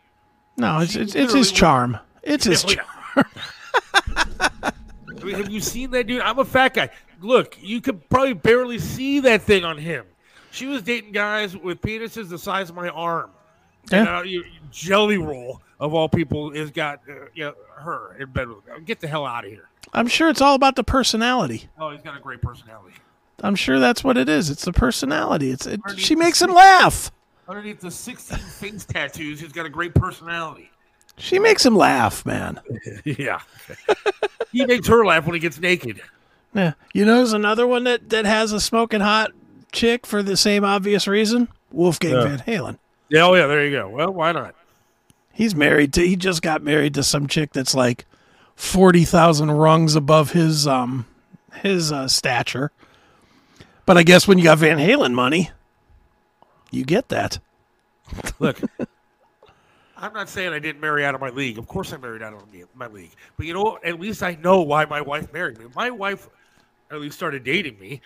No, 0.57 0.81
it's, 0.81 0.93
She 0.93 1.01
it's, 1.01 1.15
it's 1.15 1.33
his 1.35 1.53
charm. 1.53 1.99
It's 2.23 2.45
his 2.45 2.65
Yeah, 2.69 2.75
charm. 3.15 3.27
I 4.63 5.25
mean, 5.25 5.35
have 5.37 5.51
you 5.51 5.61
seen 5.61 5.91
that 5.93 6.07
dude? 6.07 6.21
I'm 6.23 6.39
a 6.39 6.45
fat 6.45 6.75
guy. 6.75 6.91
Look, 7.21 7.57
you 7.61 7.81
could 7.81 8.09
probably 8.09 8.35
barely 8.35 8.79
see 8.79 9.21
that 9.21 9.43
thing 9.43 9.65
on 9.65 9.79
him. 9.79 10.05
She 10.51 10.67
was 10.67 10.83
dating 10.83 11.13
guys 11.13 11.57
with 11.57 11.81
penises 11.81 12.29
the 12.29 12.39
size 12.39 12.71
of 12.71 12.77
my 12.77 12.89
arm. 12.89 13.31
And 13.93 14.07
Yeah. 14.07 14.19
uh, 14.19 14.23
you, 14.23 14.45
Jelly 14.71 15.19
Roll, 15.19 15.61
of 15.81 15.95
all 15.95 16.09
people, 16.09 16.53
has 16.55 16.71
got 16.71 17.01
uh, 17.09 17.27
you 17.35 17.45
know, 17.45 17.55
her 17.77 18.17
in 18.19 18.31
bed 18.31 18.49
with. 18.49 18.59
Get 18.85 19.01
the 19.01 19.09
hell 19.09 19.27
out 19.27 19.45
of 19.45 19.51
here. 19.51 19.69
I'm 19.93 20.09
sure 20.09 20.29
it's 20.29 20.41
all 20.41 20.55
about 20.55 20.77
the 20.77 20.85
personality. 20.85 21.69
Oh, 21.79 21.91
he's 21.91 22.03
got 22.03 22.17
a 22.17 22.21
great 22.21 22.43
personality. 22.43 22.95
I'm 23.43 23.55
sure 23.55 23.79
that's 23.79 24.03
what 24.03 24.17
it 24.17 24.29
is. 24.29 24.51
It's 24.51 24.65
the 24.65 24.73
personality. 24.73 25.51
It's 25.51 25.67
it, 25.67 25.81
she 25.97 26.17
makes 26.17 26.41
him 26.41 26.53
laugh. 26.53 27.11
Underneath 27.49 27.81
the 27.81 27.91
16 27.91 28.39
face 28.39 28.85
tattoos, 28.85 29.41
he's 29.41 29.53
got 29.53 29.67
a 29.67 29.71
great 29.71 29.95
personality. 29.95 30.71
She 31.19 31.39
makes 31.39 31.65
him 31.65 31.77
laugh, 31.77 32.27
man. 32.27 32.61
yeah. 33.05 33.41
he 34.53 34.67
makes 34.67 34.87
her 34.89 35.05
laugh 35.05 35.25
when 35.25 35.35
he 35.35 35.41
gets 35.41 35.59
naked. 35.59 36.01
Yeah. 36.55 36.73
You 36.93 37.05
know, 37.05 37.17
there's 37.17 37.33
another 37.33 37.67
one 37.67 37.85
that 37.85 38.11
that 38.11 38.25
has 38.25 38.53
a 38.53 38.61
smoking 38.61 39.01
hot 39.01 39.33
chick 39.73 40.07
for 40.07 40.23
the 40.23 40.37
same 40.37 40.65
obvious 40.65 41.07
reason. 41.07 41.49
Wolfgang 41.71 42.13
Yeah. 42.13 42.25
Van 42.25 42.39
Halen. 42.41 42.79
Yeah, 43.09 43.23
oh, 43.23 43.35
yeah, 43.35 43.47
there 43.47 43.65
you 43.65 43.71
go. 43.71 43.89
Well, 43.89 44.13
why 44.13 44.33
not? 44.33 44.55
He's 45.33 45.55
married 45.55 45.93
to. 45.95 46.07
He 46.07 46.17
just 46.17 46.43
got 46.43 46.63
married 46.63 46.95
to 46.95 47.03
some 47.03 47.29
chick 47.29 47.53
that's 47.53 47.75
like 47.75 48.07
forty 48.57 49.05
thousand 49.05 49.51
rungs 49.53 49.95
above 49.95 50.33
his 50.33 50.67
um 50.67 51.07
his 51.55 51.93
uh, 51.93 52.09
stature. 52.09 52.73
But 53.85 53.97
I 53.97 54.03
guess 54.03 54.27
when 54.27 54.39
you 54.39 54.45
got 54.45 54.59
Van 54.59 54.79
Halen 54.79 55.13
money, 55.13 55.51
you 56.71 56.85
get 56.85 57.09
that. 57.09 57.39
Look, 58.39 58.61
I'm 59.97 60.13
not 60.13 60.29
saying 60.29 60.53
I 60.53 60.59
didn't 60.59 60.81
marry 60.81 61.05
out 61.05 61.15
of 61.15 61.21
my 61.21 61.31
league. 61.31 61.59
Of 61.59 61.67
course, 61.67 61.93
I 61.93 61.97
married 61.97 62.23
out 62.23 62.35
of 62.35 62.43
my 62.75 62.87
league. 62.87 63.13
But 63.37 63.47
you 63.47 63.55
know 63.55 63.63
what? 63.63 63.85
At 63.85 63.99
least 64.01 64.23
I 64.23 64.37
know 64.37 64.63
why 64.63 64.85
my 64.85 65.01
wife 65.01 65.33
married 65.33 65.59
me. 65.59 65.67
My 65.75 65.91
wife, 65.91 66.29
at 66.91 67.01
least, 67.01 67.17
started 67.17 67.45
dating 67.45 67.79
me 67.79 68.01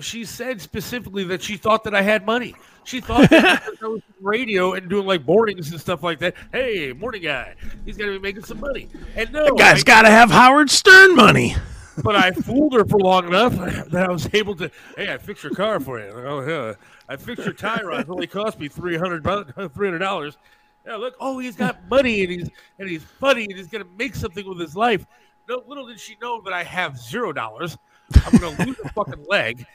she 0.00 0.24
said 0.24 0.60
specifically 0.60 1.24
that 1.24 1.42
she 1.42 1.56
thought 1.56 1.84
that 1.84 1.94
I 1.94 2.02
had 2.02 2.26
money. 2.26 2.54
She 2.84 3.00
thought 3.00 3.28
that 3.30 3.62
I 3.62 3.70
was 3.70 3.82
on 3.82 4.02
radio 4.20 4.74
and 4.74 4.88
doing 4.88 5.06
like 5.06 5.26
mornings 5.26 5.70
and 5.70 5.80
stuff 5.80 6.02
like 6.02 6.18
that. 6.20 6.34
Hey, 6.52 6.92
morning 6.92 7.22
guy, 7.22 7.54
he's 7.84 7.96
gonna 7.96 8.12
be 8.12 8.18
making 8.18 8.44
some 8.44 8.60
money. 8.60 8.88
And 9.16 9.32
no, 9.32 9.54
Guy's 9.54 9.80
I- 9.82 9.84
got 9.84 10.02
to 10.02 10.10
have 10.10 10.30
Howard 10.30 10.70
Stern 10.70 11.14
money. 11.16 11.54
but 12.02 12.16
I 12.16 12.30
fooled 12.30 12.72
her 12.74 12.84
for 12.84 12.98
long 12.98 13.26
enough 13.26 13.52
that 13.90 14.08
I 14.08 14.10
was 14.10 14.28
able 14.32 14.54
to. 14.56 14.70
Hey, 14.96 15.12
I 15.12 15.18
fixed 15.18 15.44
your 15.44 15.54
car 15.54 15.80
for 15.80 15.98
you. 15.98 16.10
Oh 16.14 16.40
yeah, 16.46 16.74
I 17.10 17.16
fixed 17.16 17.44
your 17.44 17.52
tie 17.52 17.82
rod. 17.82 18.02
It 18.02 18.08
only 18.08 18.28
cost 18.28 18.58
me 18.60 18.68
three 18.68 18.96
hundred 18.96 19.24
dollars. 19.24 20.38
Yeah, 20.86 20.96
look. 20.96 21.16
Oh, 21.20 21.38
he's 21.40 21.56
got 21.56 21.86
money 21.90 22.22
and 22.22 22.30
he's 22.30 22.50
and 22.78 22.88
he's 22.88 23.02
funny 23.02 23.44
and 23.44 23.54
he's 23.54 23.66
gonna 23.66 23.84
make 23.98 24.14
something 24.14 24.48
with 24.48 24.60
his 24.60 24.76
life. 24.76 25.04
No, 25.48 25.62
little 25.66 25.86
did 25.86 25.98
she 25.98 26.16
know 26.22 26.40
that 26.42 26.52
I 26.52 26.62
have 26.62 26.96
zero 26.96 27.32
dollars. 27.32 27.76
I'm 28.24 28.38
gonna 28.38 28.64
lose 28.64 28.78
a 28.84 28.88
fucking 28.90 29.26
leg, 29.28 29.66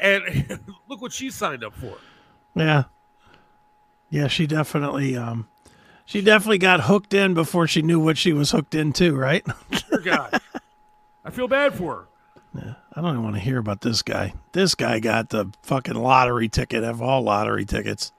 and 0.00 0.58
look 0.88 1.02
what 1.02 1.12
she 1.12 1.30
signed 1.30 1.62
up 1.62 1.74
for. 1.74 1.98
Yeah. 2.54 2.84
Yeah, 4.10 4.28
she 4.28 4.46
definitely 4.46 5.14
um 5.14 5.46
she 6.06 6.22
definitely 6.22 6.58
got 6.58 6.80
hooked 6.84 7.12
in 7.12 7.34
before 7.34 7.66
she 7.66 7.82
knew 7.82 8.00
what 8.00 8.16
she 8.16 8.32
was 8.32 8.50
hooked 8.50 8.74
into, 8.74 9.14
right? 9.14 9.46
Dear 9.90 9.98
God, 10.00 10.40
I 11.24 11.30
feel 11.30 11.48
bad 11.48 11.74
for 11.74 11.94
her. 11.94 12.06
I 12.56 13.00
don't 13.00 13.10
even 13.12 13.22
want 13.22 13.36
to 13.36 13.40
hear 13.40 13.58
about 13.58 13.80
this 13.82 14.02
guy. 14.02 14.34
This 14.52 14.74
guy 14.74 14.98
got 15.00 15.28
the 15.28 15.52
fucking 15.62 15.94
lottery 15.94 16.48
ticket 16.48 16.82
of 16.82 17.00
all 17.00 17.22
lottery 17.22 17.64
tickets. 17.64 18.12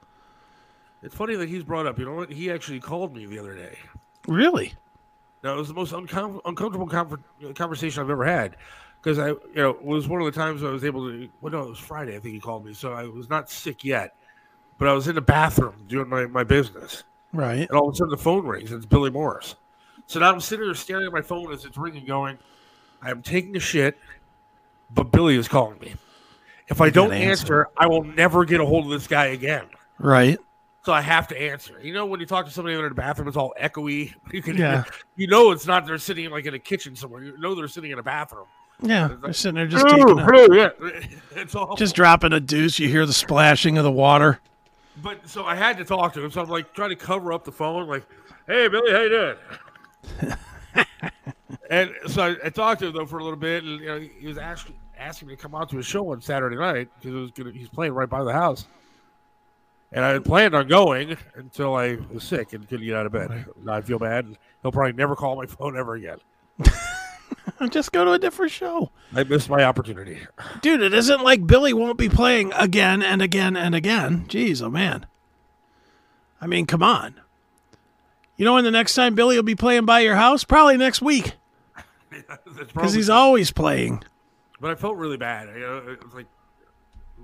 It's 1.02 1.14
funny 1.14 1.34
that 1.36 1.48
he's 1.48 1.64
brought 1.64 1.86
up. 1.86 1.98
You 1.98 2.04
know 2.06 2.14
what? 2.14 2.30
He 2.30 2.50
actually 2.50 2.80
called 2.80 3.14
me 3.14 3.26
the 3.26 3.38
other 3.38 3.54
day. 3.54 3.78
Really? 4.28 4.74
No, 5.42 5.54
it 5.54 5.58
was 5.58 5.68
the 5.68 5.74
most 5.74 5.92
uncom- 5.92 6.40
uncomfortable 6.44 6.86
conver- 6.86 7.20
conversation 7.56 8.02
I've 8.02 8.10
ever 8.10 8.24
had 8.24 8.56
because 9.02 9.18
I, 9.18 9.28
you 9.28 9.38
know, 9.54 9.70
it 9.70 9.82
was 9.84 10.08
one 10.08 10.20
of 10.20 10.26
the 10.26 10.38
times 10.38 10.62
I 10.62 10.70
was 10.70 10.84
able 10.84 11.08
to. 11.08 11.28
Well, 11.40 11.52
no, 11.52 11.62
it 11.62 11.68
was 11.70 11.78
Friday. 11.78 12.16
I 12.16 12.20
think 12.20 12.34
he 12.34 12.40
called 12.40 12.64
me, 12.64 12.74
so 12.74 12.92
I 12.92 13.04
was 13.04 13.30
not 13.30 13.50
sick 13.50 13.82
yet, 13.82 14.14
but 14.78 14.88
I 14.88 14.92
was 14.92 15.08
in 15.08 15.14
the 15.14 15.22
bathroom 15.22 15.74
doing 15.88 16.08
my, 16.08 16.26
my 16.26 16.44
business, 16.44 17.04
Right. 17.32 17.60
and 17.60 17.70
all 17.70 17.88
of 17.88 17.94
a 17.94 17.96
sudden 17.96 18.10
the 18.10 18.18
phone 18.18 18.46
rings. 18.46 18.70
And 18.70 18.78
it's 18.78 18.86
Billy 18.86 19.10
Morris. 19.10 19.54
So 20.06 20.20
now 20.20 20.30
I'm 20.32 20.40
sitting 20.40 20.66
there 20.66 20.74
staring 20.74 21.06
at 21.06 21.12
my 21.12 21.22
phone 21.22 21.50
as 21.52 21.64
it's 21.64 21.78
ringing, 21.78 22.04
going, 22.04 22.36
"I'm 23.00 23.22
taking 23.22 23.56
a 23.56 23.60
shit, 23.60 23.96
but 24.94 25.10
Billy 25.12 25.36
is 25.36 25.48
calling 25.48 25.78
me. 25.78 25.94
If 26.68 26.80
I 26.80 26.86
You 26.86 26.92
don't 26.92 27.12
answer, 27.12 27.62
answer. 27.62 27.68
I 27.76 27.86
will 27.86 28.04
never 28.04 28.44
get 28.44 28.60
a 28.60 28.66
hold 28.66 28.84
of 28.86 28.90
this 28.90 29.06
guy 29.06 29.26
again." 29.26 29.66
Right. 29.98 30.38
So 30.84 30.92
I 30.94 31.00
have 31.02 31.28
to 31.28 31.38
answer. 31.40 31.78
You 31.82 31.92
know, 31.92 32.06
when 32.06 32.20
you 32.20 32.26
talk 32.26 32.46
to 32.46 32.50
somebody 32.52 32.74
in 32.74 32.82
the 32.82 32.90
bathroom, 32.94 33.28
it's 33.28 33.36
all 33.36 33.52
echoey. 33.60 34.14
You 34.32 34.40
can, 34.42 34.56
Yeah. 34.56 34.84
you 35.16 35.26
know, 35.26 35.50
it's 35.50 35.66
not 35.66 35.84
they're 35.86 35.98
sitting 35.98 36.30
like 36.30 36.46
in 36.46 36.54
a 36.54 36.58
kitchen 36.58 36.96
somewhere. 36.96 37.22
You 37.22 37.36
know, 37.38 37.54
they're 37.54 37.68
sitting 37.68 37.90
in 37.90 37.98
a 37.98 38.02
bathroom. 38.02 38.46
Yeah. 38.82 39.08
They're 39.20 39.34
sitting 39.34 39.56
there 39.56 39.66
just 39.66 39.84
a, 39.84 39.90
hello, 39.90 40.46
yeah, 40.54 40.70
it's 41.36 41.54
all. 41.54 41.76
just 41.76 41.94
dropping 41.94 42.32
a 42.32 42.40
deuce, 42.40 42.78
you 42.78 42.88
hear 42.88 43.04
the 43.04 43.12
splashing 43.12 43.76
of 43.76 43.84
the 43.84 43.90
water. 43.92 44.40
but 45.02 45.28
so 45.28 45.44
I 45.44 45.54
had 45.54 45.76
to 45.78 45.84
talk 45.84 46.14
to 46.14 46.24
him. 46.24 46.30
So 46.30 46.40
I'm 46.40 46.48
like 46.48 46.72
trying 46.72 46.88
to 46.88 46.96
cover 46.96 47.34
up 47.34 47.44
the 47.44 47.52
phone, 47.52 47.86
like, 47.88 48.06
"Hey, 48.46 48.68
Billy, 48.68 48.90
how 48.90 49.00
you 49.02 49.08
doing?" 49.10 50.34
and 51.70 51.90
so 52.08 52.36
I, 52.44 52.50
talked 52.50 52.80
to 52.80 52.88
him 52.88 52.94
though 52.94 53.06
for 53.06 53.18
a 53.18 53.24
little 53.24 53.38
bit, 53.38 53.64
and 53.64 53.80
you 53.80 53.86
know, 53.86 54.00
he 54.00 54.26
was 54.26 54.36
asking 54.36 54.74
asking 54.98 55.28
me 55.28 55.36
to 55.36 55.42
come 55.42 55.54
out 55.54 55.70
to 55.70 55.76
his 55.76 55.86
show 55.86 56.12
on 56.12 56.20
Saturday 56.20 56.56
night 56.56 56.88
because 56.98 57.16
it 57.16 57.20
was 57.20 57.30
gonna, 57.30 57.52
he's 57.52 57.68
playing 57.68 57.94
right 57.94 58.08
by 58.08 58.22
the 58.22 58.32
house. 58.32 58.66
And 59.92 60.04
I 60.04 60.10
had 60.10 60.24
planned 60.24 60.54
on 60.54 60.68
going 60.68 61.16
until 61.34 61.74
I 61.74 61.98
was 62.12 62.22
sick 62.22 62.52
and 62.52 62.68
couldn't 62.68 62.86
get 62.86 62.94
out 62.94 63.06
of 63.06 63.12
bed. 63.12 63.46
Now 63.64 63.74
I 63.74 63.80
feel 63.80 63.98
bad. 63.98 64.24
and 64.26 64.38
He'll 64.62 64.70
probably 64.70 64.92
never 64.92 65.16
call 65.16 65.36
my 65.36 65.46
phone 65.46 65.76
ever 65.76 65.94
again. 65.94 66.18
Just 67.70 67.92
go 67.92 68.04
to 68.04 68.12
a 68.12 68.18
different 68.18 68.52
show. 68.52 68.90
I 69.14 69.24
missed 69.24 69.50
my 69.50 69.64
opportunity. 69.64 70.20
Dude, 70.62 70.82
it 70.82 70.94
isn't 70.94 71.22
like 71.22 71.46
Billy 71.46 71.72
won't 71.72 71.98
be 71.98 72.08
playing 72.08 72.52
again 72.52 73.02
and 73.02 73.20
again 73.20 73.56
and 73.56 73.74
again. 73.74 74.26
Jeez, 74.28 74.62
oh 74.62 74.70
man. 74.70 75.06
I 76.40 76.46
mean, 76.46 76.66
come 76.66 76.82
on. 76.82 77.20
You 78.36 78.44
know 78.44 78.54
when 78.54 78.64
the 78.64 78.70
next 78.70 78.94
time 78.94 79.14
Billy 79.14 79.36
will 79.36 79.42
be 79.42 79.54
playing 79.54 79.84
by 79.84 80.00
your 80.00 80.16
house? 80.16 80.44
Probably 80.44 80.76
next 80.76 81.02
week. 81.02 81.34
Because 82.74 82.92
he's 82.92 83.10
always 83.10 83.50
playing. 83.50 84.02
but 84.60 84.70
I 84.70 84.74
felt 84.74 84.96
really 84.96 85.16
bad. 85.16 85.48
You 85.56 85.64
uh, 85.64 85.68
know, 85.68 85.92
it 85.92 86.04
was 86.04 86.14
like 86.14 86.26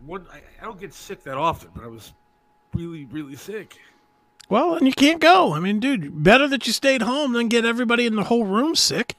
one. 0.05 0.26
I, 0.32 0.41
I 0.61 0.64
don't 0.64 0.78
get 0.78 0.95
sick 0.95 1.24
that 1.24 1.37
often, 1.37 1.70
but 1.74 1.84
I 1.84 1.89
was 1.89 2.12
really, 2.74 3.05
really 3.07 3.37
sick. 3.37 3.78
Well, 4.49 4.74
and 4.74 4.87
you 4.87 4.93
can't 4.93 5.20
go. 5.20 5.55
I 5.55 5.61
mean, 5.61 5.80
dude, 5.80 6.22
better 6.22 6.47
that 6.49 6.66
you 6.66 6.72
stayed 6.72 7.03
home 7.03 7.32
than 7.32 7.49
get 7.49 7.64
everybody 7.64 8.07
in 8.07 8.14
the 8.14 8.24
whole 8.24 8.45
room 8.45 8.76
sick. 8.76 9.16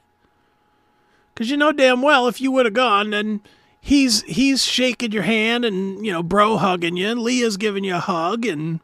Because 1.33 1.51
you 1.51 1.57
know 1.57 1.71
damn 1.71 2.01
well 2.01 2.27
if 2.27 2.41
you 2.41 2.51
would 2.51 2.65
have 2.65 2.73
gone, 2.73 3.11
then 3.11 3.41
he's 3.79 4.23
he's 4.23 4.63
shaking 4.63 5.11
your 5.11 5.23
hand 5.23 5.65
and 5.65 6.03
you 6.05 6.11
know 6.11 6.23
bro 6.23 6.57
hugging 6.57 6.97
you, 6.97 7.09
and 7.09 7.21
Leah's 7.21 7.57
giving 7.57 7.83
you 7.83 7.95
a 7.95 7.99
hug, 7.99 8.45
and 8.45 8.79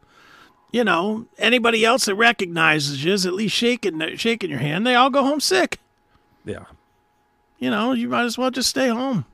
you 0.72 0.84
know 0.84 1.26
anybody 1.40 1.84
else 1.84 2.06
that 2.06 2.16
recognizes 2.16 3.04
you 3.04 3.14
is 3.14 3.26
at 3.26 3.34
least 3.34 3.56
shaking 3.56 4.00
shaking 4.18 4.52
your 4.52 4.60
hand. 4.60 4.86
They 4.86 4.96
all 4.96 5.10
go 5.10 5.24
home 5.24 5.40
sick. 5.40 5.80
Yeah. 6.46 6.66
You 7.60 7.70
know, 7.70 7.94
you 7.94 8.10
might 8.10 8.24
as 8.26 8.38
well 8.38 8.52
just 8.52 8.70
stay 8.70 8.90
home. 8.90 9.26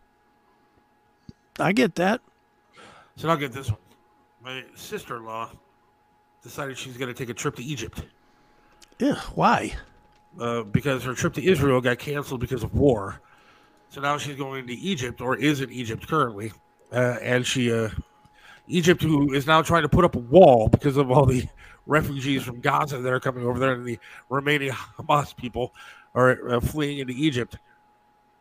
I 1.60 1.72
get 1.74 1.96
that. 1.96 2.22
So 3.16 3.28
I'll 3.30 3.38
get 3.38 3.52
this 3.52 3.70
one. 3.70 3.80
My 4.44 4.64
sister-in-law 4.76 5.52
decided 6.42 6.78
she's 6.78 6.96
going 6.98 7.14
to 7.14 7.18
take 7.18 7.30
a 7.30 7.34
trip 7.34 7.56
to 7.58 7.64
Egypt 7.64 8.04
Ugh, 9.02 9.18
why? 9.36 9.76
uh, 10.40 10.64
because 10.64 11.04
her 11.04 11.14
trip 11.14 11.34
to 11.34 11.44
Israel 11.44 11.82
got 11.82 12.00
canceled 12.00 12.40
because 12.40 12.64
of 12.64 12.74
war. 12.76 13.20
So 13.90 14.02
now 14.02 14.18
she's 14.18 14.36
going 14.36 14.68
to 14.68 14.74
Egypt, 14.74 15.20
or 15.22 15.36
is 15.36 15.62
in 15.62 15.72
Egypt 15.72 16.08
currently, 16.08 16.52
uh, 16.94 17.18
and 17.22 17.46
she, 17.46 17.72
uh, 17.74 17.90
Egypt, 18.68 19.02
who 19.02 19.34
is 19.34 19.48
now 19.48 19.62
trying 19.64 19.82
to 19.82 19.90
put 19.90 20.06
up 20.06 20.16
a 20.16 20.20
wall 20.20 20.70
because 20.70 20.96
of 20.96 21.10
all 21.10 21.26
the 21.26 21.46
refugees 21.88 22.44
from 22.44 22.60
Gaza 22.62 23.00
that 23.00 23.12
are 23.12 23.20
coming 23.20 23.46
over 23.46 23.58
there, 23.58 23.74
and 23.74 23.86
the 23.86 23.98
remaining 24.30 24.70
Hamas 24.72 25.36
people 25.36 25.74
are 26.16 26.56
uh, 26.56 26.60
fleeing 26.60 27.00
into 27.00 27.14
Egypt. 27.14 27.58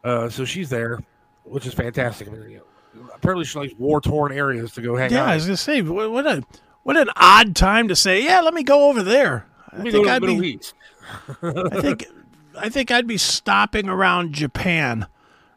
Uh, 0.04 0.28
so 0.28 0.44
she's 0.44 0.70
there, 0.70 1.00
which 1.44 1.66
is 1.66 1.74
fantastic. 1.74 2.28
I 2.28 2.30
mean, 2.32 2.50
you 2.50 2.56
know, 2.58 3.10
apparently, 3.14 3.44
she 3.44 3.58
likes 3.58 3.74
war-torn 3.78 4.32
areas 4.32 4.72
to 4.72 4.82
go 4.82 4.96
hang 4.96 5.10
Yeah, 5.10 5.22
out. 5.22 5.26
Yeah, 5.26 5.32
I 5.32 5.34
was 5.34 5.44
gonna 5.46 5.56
say 5.56 5.82
what, 5.82 6.10
what 6.10 6.26
a 6.26 6.42
what 6.82 6.96
an 6.96 7.10
odd 7.16 7.54
time 7.56 7.88
to 7.88 7.96
say. 7.96 8.24
Yeah, 8.24 8.40
let 8.40 8.54
me 8.54 8.62
go 8.62 8.88
over 8.88 9.02
there. 9.02 9.46
I 9.72 9.90
think 9.90 10.06
I'd 10.06 10.22
be. 10.22 10.60
I 11.42 11.80
think 11.80 12.06
I 12.58 12.68
think 12.68 12.90
I'd 12.90 13.06
be 13.06 13.18
stopping 13.18 13.88
around 13.88 14.32
Japan. 14.34 15.06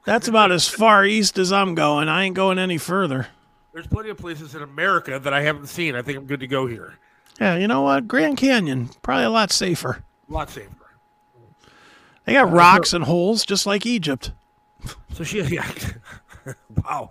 That's 0.05 0.27
about 0.27 0.51
as 0.51 0.67
far 0.69 1.05
east 1.05 1.37
as 1.37 1.51
I'm 1.51 1.75
going. 1.75 2.09
I 2.09 2.23
ain't 2.23 2.35
going 2.35 2.59
any 2.59 2.77
further. 2.77 3.27
There's 3.73 3.87
plenty 3.87 4.09
of 4.09 4.17
places 4.17 4.53
in 4.53 4.61
America 4.61 5.17
that 5.19 5.33
I 5.33 5.43
haven't 5.43 5.67
seen. 5.67 5.95
I 5.95 6.01
think 6.01 6.17
I'm 6.17 6.25
good 6.25 6.41
to 6.41 6.47
go 6.47 6.67
here. 6.67 6.95
Yeah, 7.39 7.55
you 7.55 7.67
know 7.67 7.81
what? 7.81 8.07
Grand 8.07 8.37
Canyon 8.37 8.89
probably 9.01 9.23
a 9.23 9.29
lot 9.29 9.51
safer. 9.51 10.03
A 10.29 10.33
lot 10.33 10.49
safer. 10.49 10.67
They 12.25 12.33
got 12.33 12.49
uh, 12.49 12.51
rocks 12.51 12.93
and 12.93 13.03
holes 13.03 13.45
just 13.45 13.65
like 13.65 13.85
Egypt. 13.85 14.31
So 15.13 15.23
she, 15.23 15.41
yeah, 15.43 15.69
wow, 16.83 17.09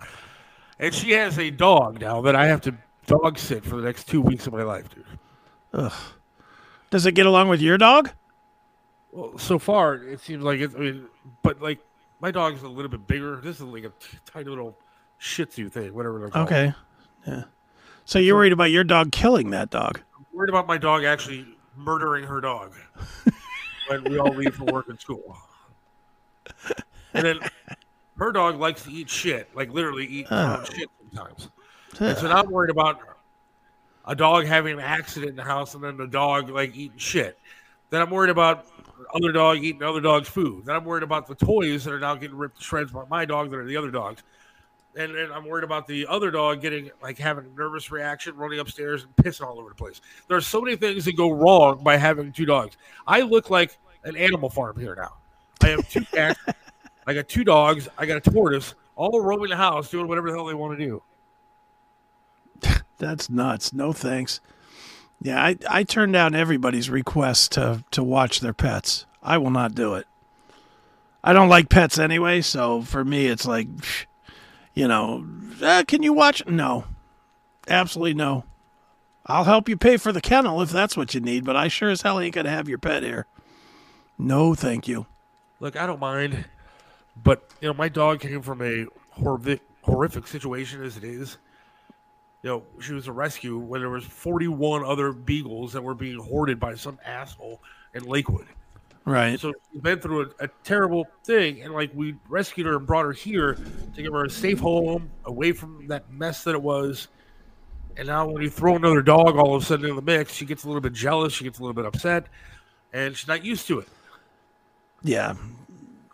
and 0.79 0.95
she 0.95 1.13
has 1.13 1.39
a 1.39 1.51
dog 1.51 2.01
now 2.01 2.21
that 2.23 2.35
I 2.35 2.47
have 2.47 2.61
to 2.63 2.75
dog 3.07 3.39
sit 3.39 3.65
for 3.65 3.77
the 3.77 3.83
next 3.83 4.09
two 4.09 4.21
weeks 4.21 4.47
of 4.47 4.53
my 4.53 4.63
life, 4.63 4.89
dude. 4.95 5.05
Ugh. 5.73 5.93
Does 6.91 7.07
it 7.07 7.13
get 7.13 7.27
along 7.27 7.49
with 7.49 7.61
your 7.61 7.79
dog? 7.79 8.11
Well, 9.13 9.39
so 9.39 9.59
far 9.59 9.95
it 9.95 10.21
seems 10.21 10.43
like 10.43 10.61
it. 10.61 10.73
I 10.75 10.79
mean, 10.79 11.07
but 11.43 11.61
like 11.61 11.79
my 12.21 12.31
dog's 12.31 12.63
a 12.63 12.69
little 12.69 12.91
bit 12.91 13.07
bigger. 13.07 13.37
This 13.37 13.57
is 13.57 13.63
like 13.63 13.85
a 13.85 13.93
t- 14.01 14.19
tiny 14.27 14.49
little 14.49 14.77
Shih 15.19 15.47
Tzu 15.47 15.69
thing, 15.69 15.95
whatever 15.95 16.19
they're 16.19 16.31
called. 16.31 16.47
Okay. 16.47 16.75
Yeah. 17.27 17.45
So 18.05 18.19
you're 18.19 18.37
worried 18.37 18.53
about 18.53 18.71
your 18.71 18.85
dog 18.85 19.13
killing 19.13 19.51
that 19.51 19.71
dog? 19.71 20.01
I'm 20.17 20.27
worried 20.33 20.49
about 20.49 20.67
my 20.67 20.79
dog 20.79 21.05
actually 21.05 21.47
murdering 21.77 22.25
her 22.25 22.41
dog 22.41 22.75
when 23.91 24.05
we 24.05 24.19
all 24.19 24.33
leave 24.33 24.55
for 24.55 24.65
work 24.65 24.89
and 24.89 25.01
school. 25.01 25.37
And 27.13 27.25
then 27.25 27.41
her 28.19 28.31
dog 28.31 28.61
likes 28.61 28.85
to 28.85 28.93
eat 28.93 29.11
shit, 29.11 29.49
like 29.55 29.73
literally 29.73 30.07
eat 30.07 30.31
um, 30.31 30.61
her 30.61 30.67
shit 30.67 30.89
sometimes. 31.13 31.49
And 31.99 32.17
so 32.17 32.29
now 32.29 32.43
I'm 32.43 32.51
worried 32.51 32.71
about 32.71 33.01
a 34.07 34.15
dog 34.15 34.47
having 34.47 34.75
an 34.75 34.81
accident 34.81 35.31
in 35.31 35.37
the 35.37 35.43
house 35.43 35.75
and 35.75 35.83
then 35.83 35.97
the 35.97 36.07
dog 36.07 36.51
like 36.51 36.77
eating 36.77 36.99
shit. 36.99 37.39
Then 37.91 38.01
I'm 38.01 38.11
worried 38.11 38.31
about 38.31 38.67
other 39.13 39.33
dog 39.33 39.59
eating 39.59 39.83
other 39.83 40.01
dog's 40.01 40.29
food. 40.29 40.67
Then 40.67 40.77
I'm 40.77 40.85
worried 40.85 41.03
about 41.03 41.27
the 41.27 41.35
toys 41.35 41.85
that 41.85 41.93
are 41.93 41.99
now 41.99 42.15
getting 42.15 42.37
ripped 42.37 42.59
to 42.59 42.63
shreds 42.63 42.93
by 42.93 43.05
my 43.11 43.25
dog 43.25 43.51
that 43.51 43.57
are 43.57 43.65
the 43.65 43.77
other 43.77 43.91
dogs. 43.91 44.23
And 44.97 45.15
then 45.15 45.31
I'm 45.33 45.47
worried 45.47 45.65
about 45.65 45.87
the 45.87 46.07
other 46.09 46.31
dog 46.31 46.61
getting 46.61 46.91
like 47.01 47.17
having 47.17 47.47
a 47.47 47.59
nervous 47.59 47.91
reaction, 47.91 48.37
running 48.37 48.59
upstairs 48.59 49.05
and 49.05 49.15
pissing 49.17 49.47
all 49.47 49.59
over 49.59 49.69
the 49.69 49.75
place. 49.75 50.01
There 50.27 50.37
are 50.37 50.41
so 50.41 50.61
many 50.61 50.77
things 50.77 51.05
that 51.05 51.17
go 51.17 51.31
wrong 51.31 51.83
by 51.83 51.97
having 51.97 52.33
two 52.33 52.45
dogs. 52.47 52.77
I 53.07 53.21
look 53.21 53.51
like 53.51 53.79
an 54.05 54.17
animal 54.17 54.51
farm 54.51 54.79
here 54.79 54.97
now. 54.97 55.15
I 55.63 55.69
have 55.69 55.89
two 55.89 56.01
cats, 56.13 56.41
I 57.07 57.15
got 57.15 57.29
two 57.29 57.45
dogs, 57.45 57.89
I 57.97 58.07
got 58.07 58.27
a 58.27 58.31
tortoise, 58.31 58.75
all 58.97 59.21
roaming 59.21 59.51
the 59.51 59.57
house 59.57 59.91
doing 59.91 60.09
whatever 60.09 60.29
the 60.29 60.37
hell 60.37 60.47
they 60.47 60.55
want 60.55 60.79
to 60.79 60.85
do. 60.85 61.03
That's 62.99 63.31
nuts. 63.31 63.73
No 63.73 63.93
thanks. 63.93 64.41
Yeah, 65.23 65.43
I, 65.43 65.57
I 65.69 65.85
turn 65.85 66.13
down 66.13 66.35
everybody's 66.35 66.89
request 66.89 67.53
to, 67.53 67.85
to 67.91 68.03
watch 68.03 68.41
their 68.41 68.55
pets. 68.55 69.07
I 69.23 69.39
will 69.39 69.51
not 69.51 69.75
do 69.75 69.95
it. 69.95 70.07
I 71.23 71.35
don't 71.35 71.51
like 71.51 71.69
pets 71.69 71.99
anyway, 71.99 72.41
so 72.41 72.81
for 72.81 73.05
me, 73.05 73.27
it's 73.27 73.45
like, 73.45 73.69
psh, 73.69 74.07
you 74.81 74.89
know, 74.89 75.27
uh, 75.63 75.85
can 75.87 76.03
you 76.03 76.15
watch? 76.15 76.43
No, 76.47 76.87
absolutely 77.69 78.15
no. 78.15 78.45
I'll 79.27 79.45
help 79.45 79.69
you 79.69 79.77
pay 79.77 79.99
for 79.99 80.11
the 80.11 80.23
kennel 80.23 80.63
if 80.63 80.71
that's 80.71 80.97
what 80.97 81.13
you 81.13 81.21
need, 81.21 81.45
but 81.45 81.55
I 81.55 81.69
sure 81.69 81.91
as 81.91 82.01
hell 82.01 82.19
ain't 82.19 82.35
gonna 82.35 82.49
have 82.49 82.67
your 82.67 82.79
pet 82.79 83.03
here. 83.03 83.27
No, 84.17 84.55
thank 84.55 84.89
you. 84.89 85.05
Look, 85.61 85.77
I 85.77 85.87
don't 85.87 86.01
mind, 86.01 86.47
but 87.23 87.47
you 87.61 87.69
know, 87.69 87.75
my 87.75 87.91
dog 87.91 88.21
came 88.21 88.41
from 88.41 88.63
a 88.63 88.87
horrific 89.11 90.27
situation 90.27 90.83
as 90.83 90.97
it 90.97 91.05
is. 91.05 91.37
You 92.43 92.49
know, 92.49 92.63
she 92.81 92.95
was 92.95 93.07
a 93.07 93.13
rescue 93.13 93.59
when 93.59 93.83
there 93.83 93.91
was 93.91 94.05
41 94.05 94.83
other 94.83 95.13
beagles 95.13 95.75
that 95.75 95.83
were 95.83 95.95
being 95.95 96.19
hoarded 96.19 96.59
by 96.59 96.75
some 96.75 96.99
asshole 97.05 97.61
in 97.93 98.05
Lakewood. 98.05 98.47
Right. 99.05 99.41
So 99.41 99.53
she's 99.73 99.81
been 99.81 99.99
through 99.99 100.31
a, 100.41 100.45
a 100.45 100.49
terrible 100.63 101.07
thing, 101.25 101.63
and 101.63 101.73
like 101.73 101.91
we 101.95 102.17
rescued 102.29 102.67
her 102.67 102.77
and 102.77 102.87
brought 102.87 103.05
her 103.05 103.13
here 103.13 103.55
to 103.95 104.03
give 104.03 104.13
her 104.13 104.25
a 104.25 104.31
safe 104.31 104.61
home, 104.61 105.11
away 105.25 105.53
from 105.53 105.87
that 105.89 106.13
mess 106.13 106.45
that 106.45 106.55
it 106.55 106.63
was. 106.63 107.09
And 107.97 108.07
now, 108.07 108.29
when 108.29 108.43
you 108.43 108.51
throw 108.51 108.77
another 108.77 109.03
dog 109.03 109.37
all 109.37 109.55
of 109.55 109.63
a 109.63 109.67
sudden 109.67 109.89
in 109.89 109.97
the 109.97 110.03
mix, 110.03 110.33
she 110.33 110.45
gets 110.45 110.65
a 110.65 110.67
little 110.69 110.81
bit 110.81 110.93
jealous, 110.93 111.33
she 111.33 111.45
gets 111.45 111.59
a 111.59 111.63
little 111.63 111.75
bit 111.75 111.87
upset, 111.87 112.27
and 112.93 113.17
she's 113.17 113.29
not 113.29 113.45
used 113.45 113.67
to 113.67 113.81
it. 113.81 113.89
Yeah. 115.03 115.35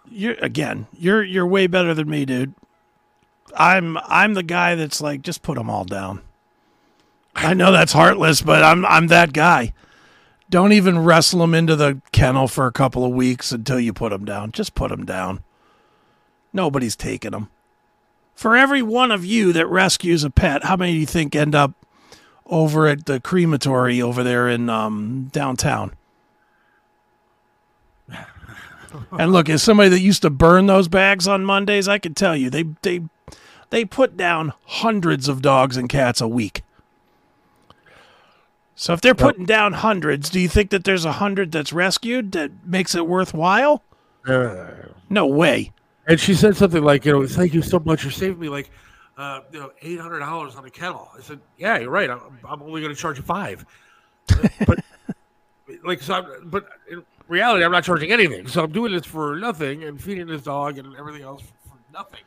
You're 0.09 0.37
again, 0.41 0.87
you're 0.97 1.23
you're 1.23 1.47
way 1.47 1.67
better 1.67 1.93
than 1.93 2.09
me, 2.09 2.25
dude. 2.25 2.55
I'm 3.57 3.99
I'm 3.99 4.35
the 4.35 4.43
guy 4.43 4.75
that's 4.75 5.01
like 5.01 5.23
just 5.23 5.43
put 5.43 5.57
them 5.57 5.69
all 5.69 5.85
down. 5.85 6.23
I 7.35 7.53
know 7.55 7.73
that's 7.73 7.93
heartless, 7.93 8.41
but 8.41 8.63
I'm 8.63 8.87
I'm 8.87 9.09
that 9.09 9.33
guy. 9.33 9.75
Don't 10.49 10.73
even 10.73 11.01
wrestle 11.01 11.41
them 11.41 11.55
into 11.55 11.75
the 11.75 12.01
kennel 12.13 12.47
for 12.47 12.67
a 12.67 12.73
couple 12.73 13.05
of 13.05 13.11
weeks 13.13 13.51
until 13.53 13.81
you 13.81 13.93
put 13.93 14.11
them 14.11 14.25
down. 14.25 14.53
Just 14.53 14.75
put 14.75 14.91
them 14.91 15.05
down. 15.05 15.43
Nobody's 16.53 16.97
taking 16.97 17.33
them. 17.33 17.51
For 18.35 18.57
every 18.57 18.83
one 18.83 19.11
of 19.11 19.25
you 19.25 19.53
that 19.55 19.67
rescues 19.67 20.23
a 20.23 20.31
pet, 20.31 20.65
how 20.65 20.77
many 20.77 20.93
do 20.93 20.99
you 20.99 21.07
think 21.07 21.35
end 21.35 21.55
up 21.55 21.73
over 22.47 22.87
at 22.87 23.07
the 23.07 23.19
crematory 23.19 24.01
over 24.01 24.23
there 24.23 24.49
in 24.49 24.69
um, 24.69 25.31
downtown? 25.33 25.93
and 29.19 29.33
look, 29.33 29.49
as 29.49 29.63
somebody 29.63 29.89
that 29.89 30.01
used 30.01 30.23
to 30.23 30.31
burn 30.31 30.67
those 30.67 30.87
bags 30.87 31.27
on 31.27 31.45
Mondays, 31.45 31.89
I 31.89 31.99
can 31.99 32.15
tell 32.15 32.37
you 32.37 32.51
they 32.51 32.65
they 32.83 33.01
they 33.71 33.85
put 33.85 34.17
down 34.17 34.53
hundreds 34.67 35.29
of 35.29 35.43
dogs 35.43 35.77
and 35.77 35.89
cats 35.89 36.21
a 36.21 36.29
week. 36.29 36.63
So 38.79 38.93
if 38.93 39.01
they're 39.01 39.15
putting 39.15 39.47
down 39.47 39.73
hundreds, 39.73 40.29
do 40.29 40.39
you 40.39 40.49
think 40.49 40.69
that 40.71 40.85
there's 40.85 41.07
a 41.07 41.13
hundred 41.13 41.51
that's 41.51 41.73
rescued 41.73 42.33
that 42.33 42.51
makes 42.67 42.95
it 42.95 43.07
worthwhile? 43.07 43.83
Uh, 44.27 44.67
No 45.09 45.27
way. 45.27 45.73
and 46.07 46.21
she 46.21 46.35
said 46.35 46.57
something 46.57 46.83
like, 46.85 47.05
you 47.07 47.13
know, 47.13 47.27
thank 47.27 47.55
you 47.55 47.63
so 47.63 47.81
much. 47.81 48.03
You're 48.05 48.13
saving 48.13 48.39
me 48.39 48.51
like, 48.51 48.71
uh, 49.17 49.41
you 49.51 49.61
know, 49.61 49.73
eight 49.81 49.99
hundred 49.99 50.19
dollars 50.19 50.57
on 50.57 50.65
a 50.67 50.71
kennel. 50.71 51.09
I 51.17 51.23
said, 51.23 51.41
yeah, 51.57 51.79
you're 51.79 51.91
right. 51.91 52.11
I'm, 52.11 52.21
I'm 52.47 52.63
only 52.63 52.83
going 52.83 52.95
to 52.95 53.01
charge 53.01 53.17
you 53.17 53.23
five. 53.23 53.65
but 54.67 54.79
like, 55.83 56.03
so, 56.03 56.15
I'm, 56.15 56.51
but 56.51 56.67
in 56.91 57.03
reality, 57.29 57.65
I'm 57.65 57.73
not 57.73 57.83
charging 57.85 58.13
anything. 58.13 58.47
So 58.47 58.63
I'm 58.63 58.73
doing 58.73 58.93
this 58.93 59.07
for 59.07 59.37
nothing 59.37 59.85
and 59.85 59.99
feeding 59.99 60.27
this 60.27 60.43
dog 60.43 60.77
and 60.77 60.95
everything 60.97 61.23
else 61.23 61.43
for 61.67 61.79
nothing. 61.95 62.21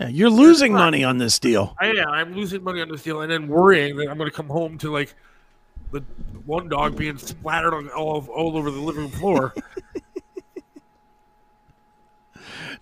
Yeah, 0.00 0.08
you're 0.08 0.30
losing 0.30 0.72
money 0.72 1.04
on 1.04 1.18
this 1.18 1.38
deal. 1.38 1.76
I 1.80 1.86
am. 1.88 2.08
I'm 2.08 2.34
losing 2.34 2.64
money 2.64 2.80
on 2.80 2.88
this 2.88 3.02
deal 3.04 3.20
and 3.20 3.30
then 3.30 3.46
worrying 3.46 3.96
that 3.98 4.08
I'm 4.08 4.18
going 4.18 4.30
to 4.30 4.36
come 4.36 4.48
home 4.48 4.76
to 4.78 4.92
like 4.92 5.14
the 5.92 6.00
one 6.44 6.68
dog 6.68 6.96
being 6.96 7.18
splattered 7.18 7.74
on 7.74 7.88
all, 7.90 8.26
all 8.34 8.56
over 8.56 8.70
the 8.70 8.80
living 8.80 9.02
room 9.02 9.10
floor. 9.10 9.54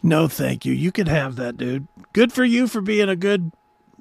No, 0.03 0.29
thank 0.29 0.65
you. 0.65 0.73
You 0.73 0.93
can 0.93 1.07
have 1.07 1.37
that, 1.37 1.57
dude. 1.57 1.89
Good 2.13 2.33
for 2.33 2.45
you 2.45 2.69
for 2.69 2.81
being 2.81 3.09
a 3.09 3.17
good 3.17 3.53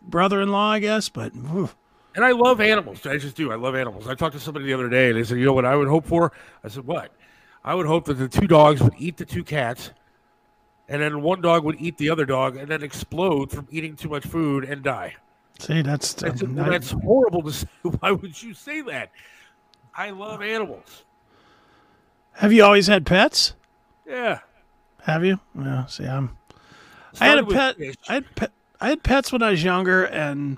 brother-in-law, 0.02 0.72
I 0.72 0.80
guess. 0.80 1.10
But 1.10 1.34
whew. 1.36 1.70
And 2.16 2.24
I 2.24 2.32
love 2.32 2.62
animals. 2.62 3.06
I 3.06 3.18
just 3.18 3.36
do. 3.36 3.52
I 3.52 3.56
love 3.56 3.76
animals. 3.76 4.08
I 4.08 4.16
talked 4.16 4.34
to 4.36 4.40
somebody 4.40 4.66
the 4.66 4.74
other 4.74 4.90
day, 4.90 5.10
and 5.10 5.18
they 5.18 5.24
said, 5.24 5.38
"You 5.38 5.46
know 5.46 5.54
what 5.54 5.66
I 5.66 5.76
would 5.76 5.88
hope 5.88 6.06
for?" 6.06 6.32
I 6.64 6.70
said, 6.70 6.86
"What?" 6.86 7.12
I 7.64 7.76
would 7.76 7.88
hope 7.88 8.06
that 8.06 8.14
the 8.16 8.30
two 8.30 8.48
dogs 8.48 8.82
would 8.82 8.94
eat 8.98 9.18
the 9.18 9.26
two 9.26 9.44
cats, 9.44 9.92
and 10.88 11.02
then 11.02 11.22
one 11.22 11.42
dog 11.42 11.66
would 11.66 11.76
eat 11.80 11.98
the 11.98 12.10
other 12.10 12.26
dog, 12.26 12.56
and 12.56 12.70
then 12.70 12.84
explode 12.84 13.52
from 13.52 13.68
eating 13.70 13.96
too 13.96 14.10
much 14.10 14.26
food 14.26 14.64
and 14.64 14.84
die. 14.84 15.16
See, 15.60 15.82
that's 15.82 16.10
said, 16.20 16.42
um, 16.44 16.56
"Well, 16.56 16.66
I- 16.66 16.70
that's 16.70 16.92
horrible 16.92 17.44
to 17.44 17.52
say. 17.54 17.68
Why 17.84 18.12
would 18.12 18.42
you 18.42 18.54
say 18.54 18.82
that? 18.82 19.12
I 19.98 20.10
love 20.10 20.42
animals. 20.42 21.04
have 22.34 22.52
you 22.52 22.64
always 22.64 22.88
had 22.88 23.06
pets? 23.06 23.54
Yeah. 24.06 24.40
Have 25.04 25.24
you? 25.24 25.40
Yeah. 25.58 25.86
See, 25.86 26.06
I'm. 26.06 26.38
I 27.20 27.28
had 27.28 27.38
a 27.40 27.46
pet. 27.46 27.78
fish. 27.78 27.96
I 28.10 28.14
had 28.16 28.36
pet. 28.36 28.52
I 28.82 28.90
had 28.90 29.04
pets 29.04 29.32
when 29.32 29.42
I 29.42 29.52
was 29.52 29.64
younger, 29.64 30.04
and 30.04 30.58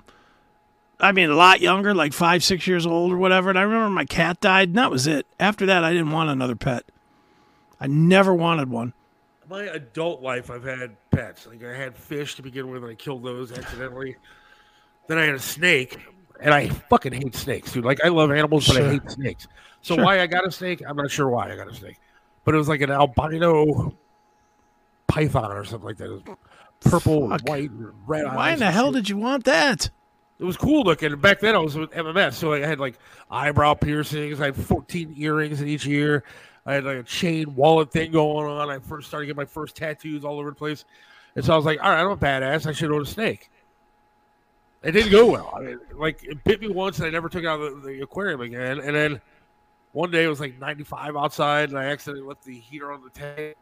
I 0.98 1.12
mean 1.12 1.30
a 1.30 1.36
lot 1.36 1.60
younger, 1.60 1.94
like 1.94 2.12
five, 2.12 2.42
six 2.42 2.66
years 2.66 2.84
old 2.84 3.12
or 3.12 3.16
whatever. 3.16 3.48
And 3.48 3.58
I 3.58 3.62
remember 3.62 3.90
my 3.90 4.04
cat 4.04 4.40
died, 4.40 4.70
and 4.70 4.78
that 4.78 4.90
was 4.90 5.06
it. 5.06 5.26
After 5.38 5.66
that, 5.66 5.84
I 5.84 5.92
didn't 5.92 6.10
want 6.10 6.30
another 6.30 6.56
pet. 6.56 6.84
I 7.80 7.86
never 7.86 8.34
wanted 8.34 8.70
one. 8.70 8.92
my 9.48 9.62
adult 9.62 10.20
life, 10.20 10.50
I've 10.50 10.64
had 10.64 10.96
pets. 11.12 11.46
Like 11.46 11.62
I 11.62 11.74
had 11.76 11.96
fish 11.96 12.34
to 12.36 12.42
begin 12.42 12.68
with, 12.70 12.82
and 12.82 12.90
I 12.90 12.96
killed 12.96 13.22
those 13.22 13.52
accidentally. 13.56 14.16
Then 15.08 15.18
I 15.18 15.24
had 15.24 15.34
a 15.34 15.38
snake, 15.40 15.98
and 16.40 16.54
I 16.54 16.68
fucking 16.68 17.12
hate 17.12 17.34
snakes, 17.34 17.72
dude. 17.72 17.84
Like 17.84 18.04
I 18.04 18.08
love 18.08 18.30
animals, 18.30 18.66
but 18.66 18.76
Sure. 18.76 18.86
I 18.86 18.90
hate 18.92 19.10
snakes. 19.10 19.48
So 19.82 19.94
Sure. 19.96 20.04
why 20.04 20.20
I 20.20 20.26
got 20.26 20.46
a 20.46 20.50
snake, 20.50 20.82
I'm 20.86 20.96
not 20.96 21.10
sure 21.10 21.28
why 21.28 21.50
I 21.52 21.56
got 21.56 21.68
a 21.68 21.74
snake, 21.74 21.98
but 22.44 22.54
it 22.54 22.58
was 22.58 22.68
like 22.68 22.80
an 22.80 22.90
albino 22.90 23.94
python 25.06 25.52
or 25.52 25.64
something 25.64 25.86
like 25.86 25.96
that. 25.98 26.06
It 26.06 26.12
was 26.26 26.36
purple, 26.80 27.28
Fuck. 27.30 27.48
white, 27.48 27.70
red 28.06 28.24
eyes. 28.26 28.36
Why 28.36 28.50
in 28.52 28.58
the 28.58 28.70
hell 28.70 28.86
shit. 28.88 28.94
did 28.94 29.08
you 29.08 29.16
want 29.16 29.44
that? 29.44 29.90
It 30.38 30.44
was 30.44 30.56
cool 30.56 30.84
looking. 30.84 31.16
Back 31.16 31.40
then, 31.40 31.56
I 31.56 31.58
was 31.58 31.76
with 31.76 31.90
MMS, 31.90 32.34
so 32.34 32.52
I 32.52 32.60
had 32.60 32.78
like 32.78 32.98
eyebrow 33.30 33.74
piercings. 33.74 34.40
I 34.40 34.46
had 34.46 34.56
14 34.56 35.14
earrings 35.16 35.60
in 35.60 35.66
each 35.68 35.86
ear. 35.86 36.22
I 36.64 36.74
had 36.74 36.84
like 36.84 36.98
a 36.98 37.02
chain 37.02 37.54
wallet 37.56 37.90
thing 37.90 38.12
going 38.12 38.46
on. 38.48 38.70
I 38.70 38.78
first 38.78 39.08
started 39.08 39.26
getting 39.26 39.36
my 39.38 39.46
first 39.46 39.74
tattoos 39.74 40.24
all 40.24 40.38
over 40.38 40.50
the 40.50 40.54
place, 40.56 40.84
and 41.34 41.44
so 41.44 41.54
I 41.54 41.56
was 41.56 41.64
like, 41.64 41.82
"All 41.82 41.90
right, 41.90 42.00
I'm 42.00 42.10
a 42.10 42.16
badass. 42.16 42.66
I 42.66 42.72
should 42.72 42.92
own 42.92 43.02
a 43.02 43.06
snake." 43.06 43.50
It 44.82 44.92
didn't 44.92 45.10
go 45.10 45.26
well. 45.26 45.52
I 45.56 45.60
mean, 45.60 45.80
like 45.94 46.24
it 46.24 46.42
bit 46.44 46.60
me 46.60 46.68
once, 46.68 46.98
and 46.98 47.06
I 47.06 47.10
never 47.10 47.28
took 47.28 47.44
out 47.44 47.58
the, 47.58 47.80
the 47.84 48.00
aquarium 48.02 48.40
again. 48.40 48.78
And 48.80 48.94
then 48.94 49.20
one 49.92 50.10
day 50.10 50.24
it 50.24 50.28
was 50.28 50.40
like 50.40 50.58
95 50.58 51.16
outside, 51.16 51.70
and 51.70 51.78
I 51.78 51.86
accidentally 51.86 52.26
left 52.26 52.44
the 52.44 52.58
heater 52.58 52.92
on 52.92 53.02
the 53.02 53.10
tank, 53.10 53.56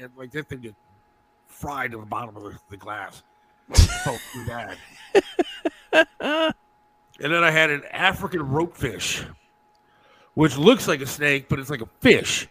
and 0.00 0.10
like 0.16 0.32
that 0.32 0.48
thing 0.48 0.62
just 0.62 0.76
fried 1.46 1.92
to 1.92 1.98
the 1.98 2.06
bottom 2.06 2.36
of 2.36 2.42
the, 2.42 2.58
the 2.68 2.76
glass. 2.76 3.22
Too 3.72 4.46
bad. 4.46 4.76
And 7.22 7.32
then 7.32 7.44
I 7.44 7.50
had 7.50 7.70
an 7.70 7.82
African 7.90 8.40
ropefish, 8.40 9.26
which 10.34 10.56
looks 10.56 10.88
like 10.88 11.02
a 11.02 11.06
snake, 11.06 11.48
but 11.48 11.58
it's 11.58 11.68
like 11.68 11.82
a 11.82 11.88
fish. 12.00 12.48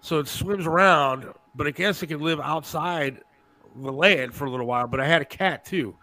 So 0.00 0.18
it 0.18 0.28
swims 0.28 0.66
around, 0.66 1.32
but 1.54 1.66
I 1.66 1.70
guess 1.70 2.02
it 2.02 2.08
can 2.08 2.20
live 2.20 2.38
outside 2.38 3.22
the 3.74 3.92
land 3.92 4.34
for 4.34 4.44
a 4.44 4.50
little 4.50 4.66
while. 4.66 4.86
But 4.86 5.00
I 5.00 5.06
had 5.06 5.22
a 5.22 5.24
cat 5.24 5.64
too. 5.64 5.96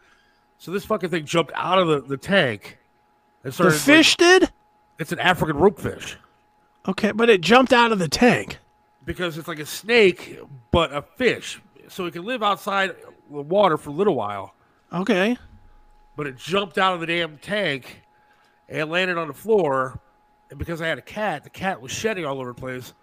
So 0.60 0.72
this 0.72 0.86
fucking 0.86 1.10
thing 1.10 1.26
jumped 1.26 1.52
out 1.56 1.80
of 1.80 1.88
the, 1.88 2.02
the 2.02 2.18
tank 2.18 2.78
and 3.44 3.52
The 3.52 3.54
started. 3.54 3.74
like- 3.76 3.82
fish 3.82 4.16
did? 4.18 4.52
it's 5.00 5.12
an 5.14 5.20
African 5.20 5.56
ropefish 5.58 6.16
Okay, 6.88 7.12
but 7.12 7.30
it 7.30 7.42
jumped 7.42 7.72
out 7.74 7.92
of 7.92 8.00
the 8.00 8.08
tank. 8.10 8.60
because 9.06 9.38
it's 9.38 9.48
like 9.48 9.60
a 9.60 9.66
snake, 9.66 10.40
but 10.72 10.94
a 10.94 11.02
fish. 11.02 11.62
So 11.88 12.06
it 12.06 12.12
can 12.14 12.24
live 12.26 12.44
outside 12.44 12.96
the 13.32 13.42
water 13.42 13.78
for 13.78 13.90
a 13.90 13.94
little 13.94 14.16
while. 14.16 14.54
Okay. 14.94 15.38
but 16.16 16.28
it 16.28 16.36
jumped 16.38 16.78
out 16.78 16.94
of 16.94 17.00
the 17.00 17.06
damn 17.08 17.38
tank 17.38 18.02
and 18.68 18.90
landed 18.90 19.18
on 19.18 19.28
the 19.28 19.34
floor. 19.34 20.00
And 20.50 20.58
because 20.60 20.82
I 20.82 20.88
had 20.88 20.98
a 20.98 21.02
cat, 21.04 21.44
the 21.44 21.50
cat 21.50 21.80
was 21.82 21.92
shedding 21.92 22.26
all 22.26 22.40
over 22.40 22.52
the 22.54 22.60
place. 22.60 22.94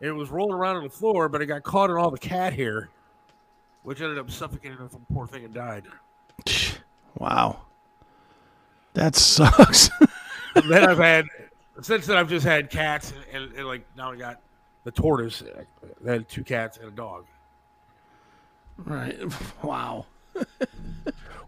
And 0.00 0.08
it 0.08 0.12
was 0.12 0.28
rolling 0.30 0.54
around 0.54 0.76
on 0.76 0.84
the 0.84 0.90
floor, 0.90 1.28
but 1.28 1.40
it 1.42 1.46
got 1.46 1.62
caught 1.62 1.90
in 1.90 1.96
all 1.96 2.10
the 2.10 2.18
cat 2.18 2.52
hair, 2.52 2.88
which 3.82 4.00
ended 4.00 4.18
up 4.18 4.30
suffocating 4.30 4.76
the 4.78 4.98
poor 5.12 5.26
thing 5.26 5.44
and 5.44 5.52
died. 5.54 5.84
Wow. 7.18 7.62
That 8.94 9.14
sucks. 9.16 9.90
Then 10.68 10.84
I've 10.88 10.98
had, 10.98 11.26
since 11.80 12.06
then, 12.06 12.16
I've 12.16 12.28
just 12.28 12.44
had 12.44 12.70
cats, 12.70 13.12
and, 13.12 13.44
and, 13.44 13.56
and, 13.58 13.66
like 13.66 13.84
now 13.96 14.12
I 14.12 14.16
got 14.16 14.40
the 14.84 14.90
tortoise, 14.90 15.42
I 16.06 16.10
had 16.10 16.28
two 16.28 16.42
cats 16.42 16.78
and 16.78 16.88
a 16.88 16.90
dog, 16.90 17.26
right. 18.78 19.18
Wow. 19.62 20.06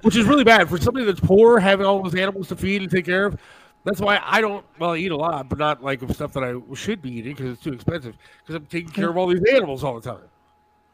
which 0.03 0.17
is 0.17 0.27
really 0.27 0.45
bad 0.45 0.69
for 0.69 0.79
somebody 0.79 1.07
that's 1.07 1.21
poor, 1.21 1.59
having 1.59 1.87
all 1.87 2.03
those 2.03 2.15
animals 2.15 2.49
to 2.49 2.57
feed 2.57 2.83
and 2.83 2.91
take 2.91 3.07
care 3.07 3.27
of. 3.27 3.39
That's 3.85 4.01
why 4.01 4.21
I 4.25 4.41
don't. 4.41 4.65
Well, 4.79 4.91
I 4.91 4.97
eat 4.99 5.11
a 5.11 5.17
lot, 5.17 5.49
but 5.49 5.59
not 5.59 5.83
like 5.83 6.03
of 6.03 6.15
stuff 6.15 6.33
that 6.35 6.45
I 6.45 6.75
should 6.75 7.03
be 7.03 7.11
eating 7.11 7.35
because 7.35 7.53
it's 7.53 7.63
too 7.63 7.73
expensive. 7.73 8.17
Because 8.41 8.55
I'm 8.57 8.67
taking 8.67 8.91
care 8.91 9.09
of 9.09 9.17
all 9.17 9.27
these 9.27 9.43
animals 9.53 9.83
all 9.83 9.99
the 9.99 10.09
time. 10.09 10.29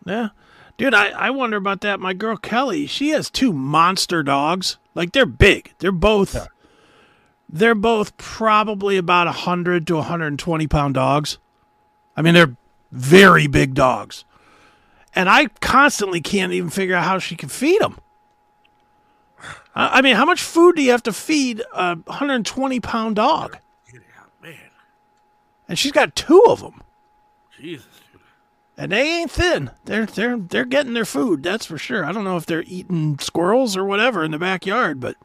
Yeah. 0.07 0.29
Dude, 0.79 0.95
I, 0.95 1.09
I 1.09 1.31
wonder 1.31 1.57
about 1.57 1.81
that. 1.81 1.99
My 1.99 2.15
girl 2.15 2.37
Kelly, 2.37 2.87
she 2.87 3.11
has 3.11 3.29
two 3.29 3.53
monster 3.53 4.23
dogs. 4.23 4.79
Like 4.95 5.13
they're 5.13 5.27
big. 5.27 5.75
They're 5.79 5.93
both 5.93 6.49
they're 7.49 7.75
both 7.75 8.17
probably 8.17 8.97
about 8.97 9.27
a 9.27 9.33
hundred 9.33 9.87
to 9.89 9.97
120 9.97 10.67
pound 10.69 10.95
dogs. 10.95 11.39
I 12.17 12.23
mean, 12.23 12.35
they're 12.35 12.57
very 12.93 13.49
big 13.49 13.75
dogs. 13.75 14.25
And 15.15 15.29
I 15.29 15.47
constantly 15.61 16.21
can't 16.21 16.53
even 16.53 16.71
figure 16.71 16.95
out 16.95 17.05
how 17.05 17.19
she 17.19 17.35
can 17.35 17.49
feed 17.49 17.81
them. 17.81 17.99
I 19.75 19.99
I 19.99 20.03
mean, 20.03 20.15
how 20.15 20.25
much 20.25 20.43
food 20.43 20.77
do 20.77 20.83
you 20.83 20.93
have 20.93 21.03
to 21.05 21.13
feed 21.13 21.61
a 21.75 21.97
120 21.97 22.81
pound 22.81 23.17
dog? 23.17 23.59
Yeah, 23.93 24.01
man, 24.41 24.55
And 25.69 25.77
she's 25.77 25.93
got 25.93 26.15
two 26.15 26.45
of 26.47 26.61
them, 26.61 26.83
Jesus. 27.59 27.87
And 28.79 28.93
they 28.93 29.03
ain't 29.03 29.31
thin. 29.31 29.73
They're 29.85 30.07
they're 30.07 30.39
they're 30.39 30.65
getting 30.65 30.95
their 30.95 31.05
food. 31.05 31.43
That's 31.43 31.67
for 31.67 31.77
sure. 31.77 32.05
I 32.05 32.13
don't 32.13 32.25
know 32.25 32.37
if 32.37 32.47
they're 32.47 32.63
eating 32.67 33.19
squirrels 33.19 33.77
or 33.77 33.85
whatever 33.85 34.23
in 34.23 34.31
the 34.31 34.39
backyard, 34.39 35.01
but 35.01 35.17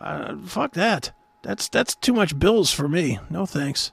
uh, 0.00 0.36
fuck 0.44 0.74
that. 0.74 1.12
That's 1.42 1.68
that's 1.68 1.96
too 1.96 2.12
much 2.12 2.38
bills 2.38 2.70
for 2.70 2.86
me. 2.86 3.18
No 3.30 3.46
thanks. 3.46 3.92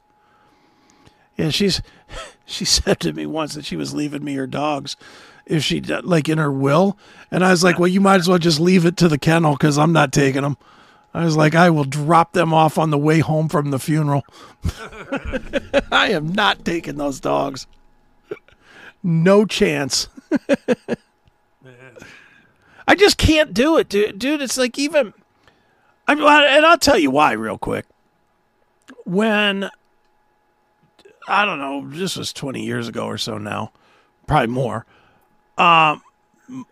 Yeah, 1.38 1.49
she's 1.49 1.82
she 2.45 2.66
said 2.66 2.99
to 2.99 3.14
me 3.14 3.26
once 3.26 3.56
that 3.56 3.66
she 3.66 3.78
was 3.78 3.93
leaving 3.93 4.24
me 4.24 4.36
her 4.36 4.47
dogs 4.47 4.97
if 5.45 5.64
she 5.64 5.82
like 5.82 6.28
in 6.28 6.38
her 6.38 6.51
will, 6.51 6.97
and 7.32 7.43
I 7.43 7.51
was 7.51 7.64
like, 7.64 7.80
well, 7.80 7.88
you 7.88 8.01
might 8.01 8.20
as 8.20 8.28
well 8.28 8.38
just 8.38 8.60
leave 8.60 8.86
it 8.86 8.97
to 8.97 9.08
the 9.08 9.18
kennel 9.18 9.54
because 9.54 9.78
I'm 9.78 9.93
not 9.93 10.12
taking 10.12 10.41
them. 10.41 10.58
I 11.14 11.24
was 11.24 11.38
like, 11.38 11.56
I 11.56 11.70
will 11.70 11.84
drop 11.84 12.34
them 12.34 12.54
off 12.54 12.78
on 12.78 12.89
the 12.89 12.97
way 12.97 13.20
home 13.20 13.47
from 13.47 13.70
the 13.72 13.78
funeral. 13.78 14.26
I 15.91 16.10
am 16.10 16.34
not 16.34 16.66
taking 16.66 16.95
those 16.95 17.20
dogs. 17.20 17.68
No 19.04 19.45
chance. 19.45 20.08
I 22.88 22.95
just 22.95 23.18
can't 23.18 23.54
do 23.54 23.78
it, 23.78 23.89
dude. 23.89 24.18
Dude, 24.20 24.41
it's 24.41 24.58
like 24.58 24.80
even. 24.80 25.14
I 26.08 26.16
mean, 26.16 26.26
and 26.26 26.66
I'll 26.66 26.78
tell 26.78 26.97
you 26.97 27.12
why 27.12 27.34
real 27.34 27.58
quick. 27.58 27.86
When 29.06 29.70
I 31.28 31.45
don't 31.45 31.60
know, 31.60 31.88
this 31.89 32.16
was 32.16 32.34
twenty 32.34 32.64
years 32.64 32.88
ago 32.88 33.06
or 33.06 33.18
so 33.18 33.38
now, 33.38 33.72
probably 34.28 34.47
more. 34.47 34.86
Um, 35.58 36.01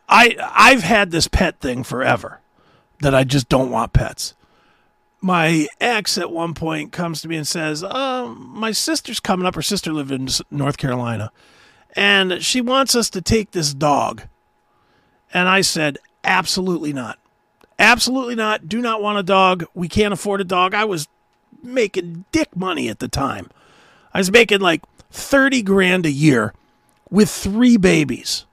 I 0.09 0.35
I've 0.53 0.83
had 0.83 1.11
this 1.11 1.27
pet 1.27 1.59
thing 1.59 1.83
forever 1.83 2.39
that 3.01 3.15
I 3.15 3.23
just 3.23 3.49
don't 3.49 3.71
want 3.71 3.93
pets. 3.93 4.33
My 5.21 5.67
ex 5.79 6.17
at 6.17 6.31
one 6.31 6.53
point 6.53 6.91
comes 6.91 7.21
to 7.21 7.27
me 7.27 7.37
and 7.37 7.47
says, 7.47 7.83
um, 7.83 8.51
"My 8.53 8.71
sister's 8.71 9.19
coming 9.19 9.45
up. 9.45 9.55
Her 9.55 9.61
sister 9.61 9.93
lived 9.93 10.11
in 10.11 10.27
North 10.49 10.77
Carolina, 10.77 11.31
and 11.95 12.43
she 12.43 12.61
wants 12.61 12.95
us 12.95 13.09
to 13.11 13.21
take 13.21 13.51
this 13.51 13.73
dog." 13.73 14.23
And 15.33 15.47
I 15.47 15.61
said, 15.61 15.97
"Absolutely 16.23 16.93
not. 16.93 17.17
Absolutely 17.79 18.35
not. 18.35 18.67
Do 18.69 18.81
not 18.81 19.01
want 19.01 19.19
a 19.19 19.23
dog. 19.23 19.65
We 19.73 19.87
can't 19.87 20.13
afford 20.13 20.41
a 20.41 20.45
dog." 20.45 20.73
I 20.73 20.85
was 20.85 21.07
making 21.63 22.25
dick 22.31 22.55
money 22.55 22.89
at 22.89 22.99
the 22.99 23.07
time. 23.07 23.49
I 24.13 24.19
was 24.19 24.31
making 24.31 24.59
like 24.59 24.81
30 25.11 25.61
grand 25.61 26.05
a 26.05 26.11
year 26.11 26.53
with 27.09 27.29
three 27.29 27.77
babies. 27.77 28.45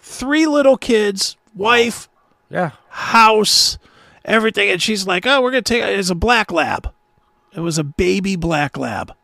Three 0.00 0.46
little 0.46 0.76
kids, 0.76 1.36
wife, 1.54 2.08
Yeah, 2.50 2.72
house, 2.88 3.78
everything. 4.24 4.70
And 4.70 4.82
she's 4.82 5.06
like, 5.06 5.26
oh, 5.26 5.40
we're 5.40 5.52
going 5.52 5.62
to 5.62 5.74
take 5.74 5.82
it. 5.82 5.98
It's 5.98 6.10
a 6.10 6.14
black 6.14 6.50
lab. 6.50 6.92
It 7.54 7.60
was 7.60 7.78
a 7.78 7.84
baby 7.84 8.36
black 8.36 8.76
lab. 8.76 9.14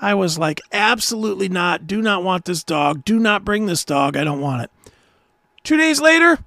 I 0.00 0.14
was 0.14 0.38
like, 0.38 0.60
absolutely 0.72 1.48
not. 1.48 1.86
Do 1.86 2.02
not 2.02 2.22
want 2.22 2.44
this 2.44 2.64
dog. 2.64 3.04
Do 3.04 3.18
not 3.18 3.44
bring 3.44 3.66
this 3.66 3.84
dog. 3.84 4.16
I 4.16 4.24
don't 4.24 4.40
want 4.40 4.62
it. 4.62 4.70
Two 5.62 5.76
days 5.76 6.00
later, 6.00 6.38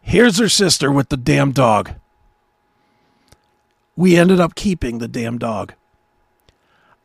here's 0.00 0.38
her 0.38 0.48
sister 0.48 0.90
with 0.92 1.08
the 1.08 1.16
damn 1.16 1.52
dog. 1.52 1.92
We 3.96 4.16
ended 4.16 4.40
up 4.40 4.54
keeping 4.54 4.98
the 4.98 5.08
damn 5.08 5.38
dog. 5.38 5.72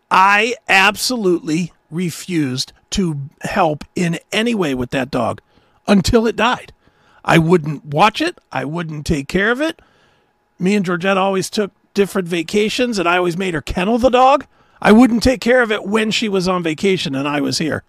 I 0.10 0.56
absolutely 0.68 1.72
refused 1.90 2.74
to 2.92 3.30
help 3.42 3.86
in 3.96 4.20
any 4.32 4.54
way 4.54 4.76
with 4.76 4.90
that 4.90 5.10
dog 5.12 5.42
until 5.88 6.28
it 6.28 6.36
died. 6.36 6.74
I 7.24 7.38
wouldn't 7.38 7.86
watch 7.86 8.22
it. 8.22 8.40
I 8.52 8.66
wouldn't 8.66 9.06
take 9.06 9.28
care 9.28 9.52
of 9.52 9.62
it. 9.62 9.82
Me 10.60 10.76
and 10.76 10.86
Georgette 10.86 11.18
always 11.18 11.50
took 11.50 11.72
different 11.94 12.28
vacations, 12.28 13.00
and 13.00 13.08
I 13.08 13.18
always 13.18 13.38
made 13.38 13.54
her 13.54 13.62
kennel 13.62 13.98
the 13.98 14.10
dog. 14.10 14.46
I 14.82 14.92
wouldn't 14.92 15.24
take 15.24 15.42
care 15.42 15.62
of 15.62 15.72
it 15.72 15.86
when 15.86 16.12
she 16.12 16.28
was 16.28 16.48
on 16.48 16.64
vacation 16.64 17.14
and 17.16 17.28
I 17.28 17.40
was 17.42 17.60
here. 17.60 17.84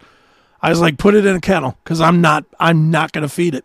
I 0.60 0.70
was 0.70 0.80
like, 0.80 0.98
put 0.98 1.14
it 1.14 1.26
in 1.26 1.34
a 1.34 1.40
kennel 1.40 1.76
because 1.82 2.00
I'm 2.00 2.20
not. 2.20 2.44
I'm 2.60 2.90
not 2.90 3.12
going 3.12 3.22
to 3.22 3.28
feed 3.28 3.54
it. 3.54 3.64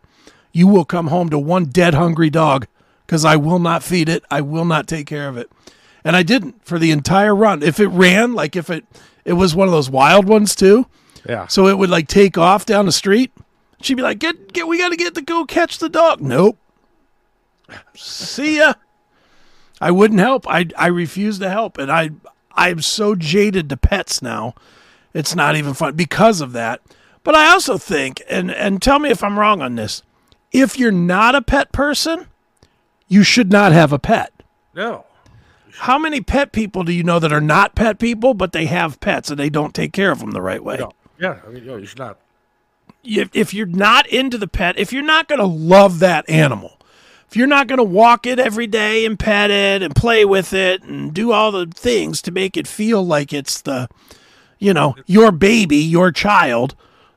You 0.51 0.67
will 0.67 0.85
come 0.85 1.07
home 1.07 1.29
to 1.29 1.37
one 1.37 1.65
dead 1.65 1.93
hungry 1.93 2.31
dog 2.31 2.65
because 3.05 3.23
I 3.23 3.35
will 3.35 3.59
not 3.59 3.83
feed 3.83 4.09
it. 4.09 4.23
I 4.31 4.41
will 4.41 4.65
not 4.65 4.87
take 4.87 5.05
care 5.05 5.29
of 5.29 5.37
it. 5.37 5.51
And 6.03 6.15
I 6.15 6.23
didn't 6.23 6.65
for 6.65 6.79
the 6.79 6.89
entire 6.89 7.35
run. 7.35 7.61
If 7.61 7.79
it 7.79 7.87
ran, 7.89 8.33
like 8.33 8.55
if 8.55 8.69
it 8.69 8.85
it 9.25 9.33
was 9.33 9.55
one 9.55 9.67
of 9.67 9.73
those 9.73 9.89
wild 9.89 10.27
ones 10.27 10.55
too, 10.55 10.87
yeah. 11.27 11.47
so 11.47 11.67
it 11.67 11.77
would 11.77 11.89
like 11.89 12.07
take 12.07 12.37
off 12.37 12.65
down 12.65 12.85
the 12.85 12.91
street. 12.91 13.31
She'd 13.81 13.95
be 13.95 14.01
like, 14.01 14.17
"Get, 14.17 14.53
get, 14.53 14.67
we 14.67 14.79
got 14.79 14.89
to 14.89 14.95
get 14.95 15.13
to 15.15 15.21
go 15.21 15.45
catch 15.45 15.77
the 15.77 15.89
dog." 15.89 16.21
Nope. 16.21 16.57
See 17.93 18.57
ya. 18.57 18.73
I 19.79 19.91
wouldn't 19.91 20.19
help. 20.19 20.47
I 20.47 20.67
I 20.77 20.87
refuse 20.87 21.37
to 21.39 21.49
help, 21.49 21.77
and 21.77 21.91
I 21.91 22.09
I'm 22.57 22.81
so 22.81 23.15
jaded 23.15 23.69
to 23.69 23.77
pets 23.77 24.21
now. 24.21 24.55
It's 25.13 25.35
not 25.35 25.55
even 25.55 25.73
fun 25.73 25.95
because 25.95 26.41
of 26.41 26.51
that. 26.53 26.81
But 27.23 27.35
I 27.35 27.51
also 27.51 27.77
think, 27.77 28.21
and 28.29 28.49
and 28.51 28.81
tell 28.81 28.99
me 28.99 29.09
if 29.09 29.23
I'm 29.23 29.37
wrong 29.39 29.61
on 29.61 29.75
this. 29.75 30.01
If 30.51 30.79
you're 30.79 30.91
not 30.91 31.35
a 31.35 31.41
pet 31.41 31.71
person, 31.71 32.27
you 33.07 33.23
should 33.23 33.51
not 33.51 33.71
have 33.73 33.91
a 33.93 33.99
pet. 33.99 34.31
No. 34.73 35.05
How 35.79 35.99
many 35.99 36.21
pet 36.21 36.51
people 36.53 36.83
do 36.83 36.91
you 36.91 37.03
know 37.03 37.19
that 37.19 37.33
are 37.33 37.41
not 37.41 37.75
pet 37.75 37.99
people, 37.99 38.33
but 38.33 38.51
they 38.53 38.65
have 38.65 38.99
pets 38.99 39.29
and 39.29 39.37
they 39.39 39.49
don't 39.49 39.75
take 39.75 39.93
care 39.93 40.11
of 40.11 40.19
them 40.19 40.31
the 40.31 40.41
right 40.41 40.63
way? 40.63 40.77
No. 40.77 40.91
Yeah. 41.19 41.39
I 41.45 41.49
mean, 41.49 41.65
yo, 41.65 41.75
you 41.77 41.85
should 41.85 41.99
not. 41.99 42.17
if, 43.03 43.29
if 43.33 43.53
you're 43.53 43.65
not 43.65 44.07
into 44.07 44.37
the 44.37 44.47
pet, 44.47 44.77
if 44.79 44.91
you're 44.93 45.03
not 45.03 45.27
going 45.27 45.39
to 45.39 45.45
love 45.45 45.99
that 45.99 46.27
animal, 46.29 46.76
if 47.29 47.35
you're 47.35 47.47
not 47.47 47.67
going 47.67 47.77
to 47.77 47.83
walk 47.83 48.25
it 48.25 48.39
every 48.39 48.67
day 48.67 49.05
and 49.05 49.19
pet 49.19 49.51
it 49.51 49.81
and 49.81 49.95
play 49.95 50.23
with 50.25 50.53
it 50.53 50.83
and 50.83 51.13
do 51.13 51.31
all 51.31 51.51
the 51.51 51.65
things 51.67 52.21
to 52.23 52.31
make 52.31 52.55
it 52.55 52.67
feel 52.67 53.05
like 53.05 53.33
it's 53.33 53.61
the, 53.61 53.89
you 54.59 54.73
know, 54.73 54.95
your 55.05 55.31
baby, 55.31 55.77
your 55.77 56.11
child, 56.11 56.75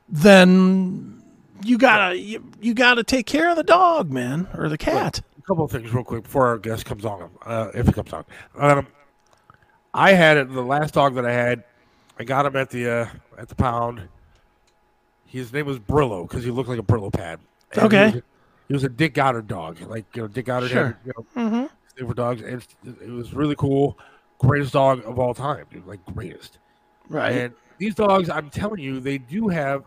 then 0.09 1.23
you 1.63 1.79
gotta 1.79 2.17
you, 2.19 2.45
you 2.61 2.75
gotta 2.75 3.05
take 3.05 3.27
care 3.27 3.51
of 3.51 3.57
the 3.57 3.63
dog, 3.63 4.11
man, 4.11 4.49
or 4.57 4.69
the 4.69 4.79
cat. 4.79 5.21
A 5.39 5.43
couple 5.43 5.65
of 5.65 5.71
things 5.71 5.93
real 5.93 6.05
quick 6.05 6.25
before 6.25 6.49
our 6.49 6.59
guest 6.59 6.85
comes 6.85 7.05
on, 7.05 7.31
uh, 7.45 7.71
if 7.75 7.87
he 7.87 7.93
comes 7.93 8.13
on. 8.13 8.25
Um, 8.57 8.87
I 9.95 10.13
had 10.13 10.37
it. 10.37 10.53
The 10.53 10.63
last 10.63 10.95
dog 10.95 11.15
that 11.15 11.27
I 11.27 11.33
had, 11.33 11.65
I 12.19 12.25
got 12.25 12.47
him 12.47 12.57
at 12.57 12.71
the 12.71 12.89
uh, 12.89 13.07
at 13.39 13.49
the 13.49 13.55
pound. 13.55 14.09
His 15.27 15.53
name 15.53 15.67
was 15.67 15.79
Brillo 15.79 16.29
because 16.29 16.43
he 16.43 16.51
looked 16.51 16.69
like 16.69 16.79
a 16.79 16.83
Brillo 16.83 17.13
pad. 17.13 17.39
And 17.73 17.85
Okay. 17.85 18.23
He 18.71 18.75
was, 18.75 18.85
a, 18.85 18.87
he 18.87 18.91
was 18.91 18.95
a 18.95 18.97
Dick 18.97 19.15
Goddard 19.15 19.49
dog, 19.49 19.81
like 19.83 20.05
you 20.15 20.23
know 20.23 20.29
Dick 20.29 20.47
Goddard 20.47 20.69
Sure. 20.71 20.87
had 20.87 20.97
you 21.05 21.13
know 21.17 21.27
Mm-hmm. 21.43 21.67
different 21.97 22.17
dogs, 22.17 22.43
and 22.43 22.65
it 23.03 23.11
was 23.11 23.35
really 23.35 23.57
cool. 23.57 23.99
Greatest 24.39 24.73
dog 24.73 25.03
of 25.05 25.19
all 25.19 25.35
time, 25.35 25.67
dude. 25.71 25.87
Like 25.87 25.99
greatest. 26.15 26.59
Right. 27.09 27.33
And 27.33 27.55
these 27.79 27.95
dogs, 27.97 28.31
I'm 28.31 28.49
telling 28.49 28.81
you, 28.81 29.01
they 29.01 29.19
do 29.19 29.49
have 29.49 29.85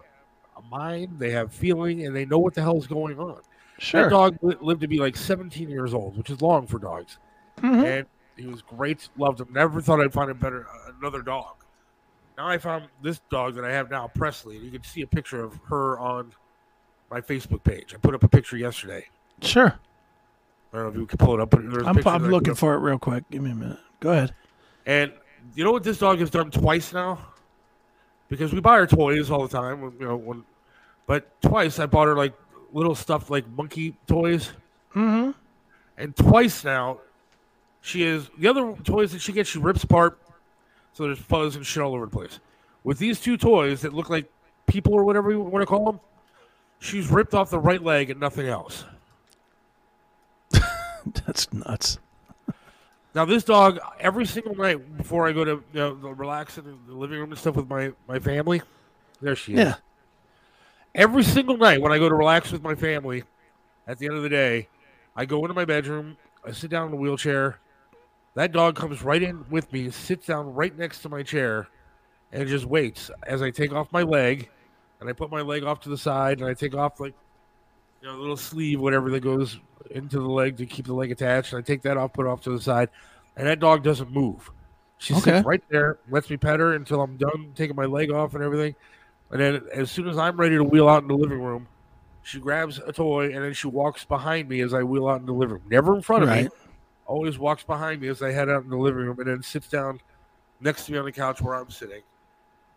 a 0.57 0.61
mind, 0.69 1.15
they 1.17 1.31
have 1.31 1.51
feeling, 1.53 2.05
and 2.05 2.13
they 2.15 2.25
know 2.25 2.37
what 2.39 2.53
the 2.53 2.61
hell's 2.61 2.85
going 2.85 3.17
on. 3.17 3.39
sure. 3.79 4.03
That 4.03 4.09
dog 4.09 4.37
lived 4.41 4.81
to 4.81 4.87
be 4.87 4.99
like 4.99 5.15
17 5.15 5.69
years 5.69 5.93
old, 5.93 6.17
which 6.17 6.29
is 6.29 6.41
long 6.41 6.67
for 6.67 6.77
dogs. 6.79 7.17
Mm-hmm. 7.59 7.85
And 7.85 8.05
he 8.35 8.45
was 8.47 8.61
great, 8.61 9.07
loved 9.17 9.39
him. 9.39 9.47
Never 9.51 9.79
thought 9.81 10.01
I'd 10.01 10.11
find 10.13 10.29
a 10.29 10.33
better 10.35 10.67
another 10.99 11.21
dog. 11.21 11.55
Now 12.37 12.47
I 12.47 12.57
found 12.57 12.87
this 13.01 13.21
dog 13.31 13.55
that 13.55 13.63
I 13.63 13.71
have 13.71 13.89
now, 13.89 14.07
Presley. 14.13 14.57
and 14.57 14.65
You 14.65 14.71
can 14.71 14.83
see 14.83 15.01
a 15.01 15.07
picture 15.07 15.43
of 15.43 15.57
her 15.69 15.97
on 15.99 16.33
my 17.13 17.21
Facebook 17.21 17.63
page. 17.63 17.93
I 17.93 17.97
put 17.97 18.15
up 18.15 18.23
a 18.23 18.27
picture 18.27 18.57
yesterday. 18.57 19.05
Sure. 19.41 19.67
I 19.67 20.75
don't 20.77 20.85
know 20.85 20.89
if 20.89 20.95
you 20.95 21.05
can 21.05 21.17
pull 21.19 21.35
it 21.35 21.39
up, 21.39 21.51
but 21.51 21.61
there's 21.69 21.83
a 21.83 21.87
I'm, 21.87 21.97
I'm 21.97 22.03
that 22.03 22.07
I 22.07 22.17
put 22.17 22.31
looking 22.31 22.55
for 22.55 22.73
it 22.73 22.79
real 22.79 22.97
quick. 22.97 23.23
Give 23.29 23.41
me 23.43 23.51
a 23.51 23.55
minute. 23.55 23.77
Go 23.99 24.11
ahead. 24.11 24.33
And 24.87 25.11
you 25.53 25.63
know 25.63 25.71
what 25.71 25.83
this 25.83 25.99
dog 25.99 26.19
has 26.19 26.31
done 26.31 26.49
twice 26.49 26.91
now? 26.91 27.19
Because 28.29 28.51
we 28.51 28.59
buy 28.59 28.77
her 28.77 28.87
toys 28.87 29.29
all 29.29 29.47
the 29.47 29.55
time, 29.55 29.93
you 29.99 30.07
know, 30.07 30.15
when, 30.15 30.43
but 31.05 31.29
twice 31.41 31.77
I 31.77 31.85
bought 31.85 32.07
her 32.07 32.15
like 32.15 32.33
little 32.71 32.95
stuff 32.95 33.29
like 33.29 33.47
monkey 33.49 33.95
toys, 34.07 34.51
Mm-hmm. 34.95 35.31
and 35.97 36.15
twice 36.15 36.63
now 36.63 36.99
she 37.81 38.03
is 38.03 38.29
the 38.37 38.47
other 38.47 38.75
toys 38.83 39.11
that 39.11 39.21
she 39.21 39.31
gets 39.33 39.49
she 39.49 39.57
rips 39.59 39.83
apart, 39.83 40.19
so 40.93 41.03
there's 41.03 41.17
fuzz 41.19 41.55
and 41.55 41.65
shit 41.65 41.81
all 41.83 41.93
over 41.95 42.05
the 42.05 42.11
place. 42.11 42.39
With 42.83 42.97
these 42.99 43.19
two 43.19 43.35
toys 43.37 43.81
that 43.81 43.93
look 43.93 44.09
like 44.11 44.31
people 44.67 44.93
or 44.93 45.03
whatever 45.03 45.31
you 45.31 45.39
want 45.39 45.61
to 45.63 45.65
call 45.65 45.85
them, 45.85 45.99
she's 46.83 47.09
ripped 47.09 47.33
off 47.33 47.49
the 47.49 47.59
right 47.59 47.81
leg 47.81 48.09
and 48.09 48.19
nothing 48.19 48.47
else. 48.47 48.83
That's 51.25 51.51
nuts. 51.53 51.97
Now 53.15 53.25
this 53.25 53.43
dog, 53.43 53.79
every 53.99 54.25
single 54.25 54.55
night 54.55 54.97
before 54.97 55.27
I 55.27 55.31
go 55.31 55.45
to 55.45 55.63
you 55.73 55.79
know, 55.79 55.93
relax 55.93 56.57
in 56.57 56.77
the 56.87 56.93
living 56.93 57.19
room 57.19 57.31
and 57.31 57.39
stuff 57.39 57.55
with 57.55 57.69
my 57.69 57.93
my 58.07 58.19
family, 58.19 58.61
there 59.21 59.35
she 59.35 59.53
is. 59.53 59.59
Yeah. 59.59 59.75
Every 60.95 61.23
single 61.23 61.57
night 61.57 61.81
when 61.81 61.91
I 61.91 61.97
go 61.97 62.09
to 62.09 62.15
relax 62.15 62.51
with 62.51 62.61
my 62.61 62.75
family, 62.75 63.23
at 63.87 63.97
the 63.97 64.05
end 64.05 64.15
of 64.15 64.23
the 64.23 64.29
day, 64.29 64.67
I 65.15 65.25
go 65.25 65.39
into 65.41 65.53
my 65.53 65.65
bedroom, 65.65 66.17
I 66.45 66.51
sit 66.51 66.69
down 66.69 66.87
in 66.87 66.93
a 66.93 66.97
wheelchair. 66.97 67.59
That 68.35 68.51
dog 68.51 68.75
comes 68.75 69.03
right 69.03 69.21
in 69.21 69.45
with 69.49 69.71
me, 69.71 69.89
sits 69.91 70.25
down 70.25 70.53
right 70.53 70.75
next 70.75 71.01
to 71.03 71.09
my 71.09 71.23
chair, 71.23 71.67
and 72.31 72.47
just 72.47 72.65
waits 72.65 73.11
as 73.23 73.41
I 73.41 73.51
take 73.51 73.71
off 73.71 73.91
my 73.91 74.01
leg, 74.01 74.49
and 74.99 75.09
I 75.09 75.13
put 75.13 75.31
my 75.31 75.41
leg 75.41 75.63
off 75.63 75.81
to 75.81 75.89
the 75.89 75.97
side, 75.97 76.39
and 76.39 76.49
I 76.49 76.53
take 76.53 76.75
off 76.75 76.99
like 76.99 77.13
you 78.01 78.07
know, 78.07 78.15
the 78.15 78.21
little 78.21 78.37
sleeve, 78.37 78.79
whatever 78.81 79.09
that 79.11 79.21
goes 79.21 79.59
into 79.91 80.19
the 80.19 80.27
leg 80.27 80.57
to 80.57 80.65
keep 80.65 80.85
the 80.85 80.93
leg 80.93 81.11
attached. 81.11 81.53
And 81.53 81.59
I 81.59 81.61
take 81.65 81.81
that 81.83 81.97
off, 81.97 82.13
put 82.13 82.25
it 82.25 82.29
off 82.29 82.41
to 82.41 82.49
the 82.51 82.61
side, 82.61 82.89
and 83.37 83.47
that 83.47 83.59
dog 83.59 83.83
doesn't 83.83 84.11
move. 84.11 84.51
She 84.97 85.13
Okay. 85.13 85.31
sits 85.31 85.45
right 85.45 85.63
there, 85.69 85.99
lets 86.09 86.29
me 86.29 86.37
pet 86.37 86.59
her 86.59 86.73
until 86.73 87.01
I'm 87.01 87.17
done 87.17 87.53
taking 87.55 87.75
my 87.75 87.85
leg 87.85 88.11
off 88.11 88.35
and 88.35 88.43
everything. 88.43 88.75
And 89.31 89.41
then 89.41 89.61
as 89.73 89.91
soon 89.91 90.07
as 90.07 90.17
I'm 90.17 90.37
ready 90.37 90.55
to 90.57 90.63
wheel 90.63 90.87
out 90.87 91.01
in 91.01 91.07
the 91.07 91.15
living 91.15 91.41
room, 91.41 91.67
she 92.23 92.39
grabs 92.39 92.77
a 92.79 92.93
toy 92.93 93.25
and 93.33 93.43
then 93.43 93.53
she 93.53 93.67
walks 93.67 94.05
behind 94.05 94.47
me 94.47 94.61
as 94.61 94.73
I 94.73 94.83
wheel 94.83 95.07
out 95.07 95.19
in 95.19 95.25
the 95.25 95.33
living 95.33 95.55
room. 95.55 95.63
Never 95.67 95.95
in 95.95 96.01
front 96.01 96.23
of 96.23 96.29
me. 96.29 96.47
Always 97.05 97.37
walks 97.37 97.63
behind 97.63 98.01
me 98.01 98.07
as 98.07 98.21
I 98.21 98.31
head 98.31 98.49
out 98.49 98.63
in 98.63 98.69
the 98.69 98.77
living 98.77 99.05
room 99.05 99.19
and 99.19 99.27
then 99.27 99.43
sits 99.43 99.67
down 99.67 99.99
next 100.61 100.85
to 100.85 100.93
me 100.93 100.97
on 100.97 101.05
the 101.05 101.11
couch 101.11 101.41
where 101.41 101.55
I'm 101.55 101.69
sitting. 101.69 102.01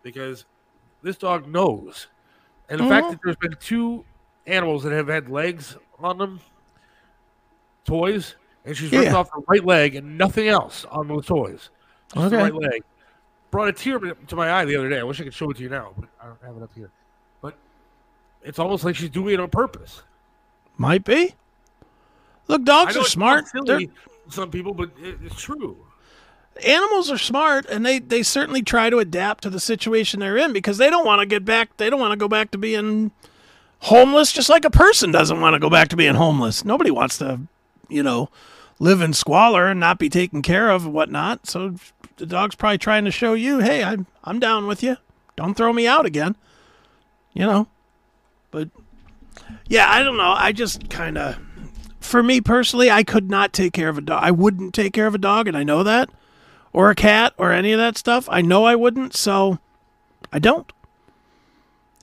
Because 0.02 0.46
this 1.02 1.16
dog 1.16 1.46
knows. 1.46 2.08
And 2.68 2.80
the 2.80 2.88
fact 2.88 3.06
Mhm. 3.06 3.10
that 3.12 3.20
there's 3.24 3.36
been 3.36 3.56
two 3.60 4.04
animals 4.46 4.82
that 4.82 4.92
have 4.92 5.08
had 5.08 5.28
legs 5.28 5.76
on 5.98 6.18
them, 6.18 6.40
toys, 7.84 8.34
and 8.64 8.76
she's 8.76 8.90
ripped 8.90 9.04
Yeah. 9.04 9.16
off 9.16 9.30
her 9.32 9.40
right 9.48 9.64
leg 9.64 9.94
and 9.94 10.18
nothing 10.18 10.48
else 10.48 10.84
on 10.86 11.08
those 11.08 11.26
toys. 11.26 11.70
Just 12.14 12.30
the 12.30 12.36
Okay. 12.36 12.36
right 12.36 12.54
leg. 12.54 12.82
Brought 13.50 13.68
a 13.68 13.72
tear 13.72 13.98
to 13.98 14.36
my 14.36 14.52
eye 14.52 14.64
the 14.64 14.76
other 14.76 14.88
day. 14.88 14.98
I 14.98 15.04
wish 15.04 15.20
I 15.20 15.24
could 15.24 15.34
show 15.34 15.50
it 15.50 15.56
to 15.58 15.62
you 15.62 15.68
now, 15.68 15.92
but 15.96 16.08
I 16.20 16.26
don't 16.26 16.42
have 16.42 16.56
it 16.56 16.62
up 16.62 16.74
here. 16.74 16.90
But 17.40 17.54
it's 18.42 18.58
almost 18.58 18.84
like 18.84 18.96
she's 18.96 19.10
doing 19.10 19.34
it 19.34 19.40
on 19.40 19.48
purpose. 19.50 20.02
Might 20.76 21.04
be. 21.04 21.34
Look, 22.48 22.64
dogs 22.64 22.96
are 22.96 23.04
smart. 23.04 23.46
Silly 23.48 23.90
some 24.28 24.50
people, 24.50 24.74
but 24.74 24.90
it's 24.98 25.40
true. 25.40 25.76
Animals 26.64 27.10
are 27.10 27.18
smart, 27.18 27.66
and 27.66 27.84
they 27.84 27.98
they 27.98 28.22
certainly 28.22 28.62
try 28.62 28.90
to 28.90 28.98
adapt 28.98 29.42
to 29.42 29.50
the 29.50 29.60
situation 29.60 30.20
they're 30.20 30.36
in 30.36 30.52
because 30.52 30.78
they 30.78 30.90
don't 30.90 31.06
want 31.06 31.20
to 31.20 31.26
get 31.26 31.44
back. 31.44 31.76
They 31.76 31.90
don't 31.90 32.00
want 32.00 32.12
to 32.12 32.16
go 32.16 32.28
back 32.28 32.50
to 32.52 32.58
being 32.58 33.10
homeless, 33.80 34.32
just 34.32 34.48
like 34.48 34.64
a 34.64 34.70
person 34.70 35.10
doesn't 35.12 35.40
want 35.40 35.54
to 35.54 35.60
go 35.60 35.70
back 35.70 35.88
to 35.88 35.96
being 35.96 36.14
homeless. 36.14 36.64
Nobody 36.64 36.90
wants 36.90 37.18
to, 37.18 37.40
you 37.88 38.02
know, 38.02 38.30
live 38.78 39.00
in 39.00 39.12
squalor 39.12 39.66
and 39.66 39.80
not 39.80 39.98
be 39.98 40.08
taken 40.08 40.42
care 40.42 40.70
of 40.70 40.84
and 40.84 40.94
whatnot. 40.94 41.46
So 41.46 41.74
the 42.16 42.26
dog's 42.26 42.54
probably 42.54 42.78
trying 42.78 43.04
to 43.04 43.10
show 43.10 43.34
you, 43.34 43.58
hey, 43.58 43.84
I'm 43.84 44.06
I'm 44.24 44.38
down 44.38 44.66
with 44.66 44.82
you. 44.82 44.96
Don't 45.36 45.54
throw 45.54 45.72
me 45.72 45.86
out 45.86 46.06
again. 46.06 46.36
You 47.34 47.44
know, 47.44 47.68
but 48.50 48.70
yeah, 49.68 49.90
I 49.90 50.02
don't 50.02 50.16
know. 50.16 50.32
I 50.32 50.52
just 50.52 50.88
kind 50.88 51.18
of, 51.18 51.36
for 52.00 52.22
me 52.22 52.40
personally, 52.40 52.90
I 52.90 53.02
could 53.04 53.30
not 53.30 53.52
take 53.52 53.74
care 53.74 53.90
of 53.90 53.98
a 53.98 54.00
dog. 54.00 54.22
I 54.22 54.30
wouldn't 54.30 54.72
take 54.72 54.94
care 54.94 55.06
of 55.06 55.14
a 55.14 55.18
dog, 55.18 55.46
and 55.46 55.54
I 55.56 55.62
know 55.62 55.82
that 55.82 56.08
or 56.76 56.90
a 56.90 56.94
cat 56.94 57.32
or 57.38 57.52
any 57.52 57.72
of 57.72 57.78
that 57.78 57.96
stuff. 57.96 58.28
I 58.30 58.42
know 58.42 58.66
I 58.66 58.74
wouldn't, 58.74 59.16
so 59.16 59.58
I 60.30 60.38
don't. 60.38 60.70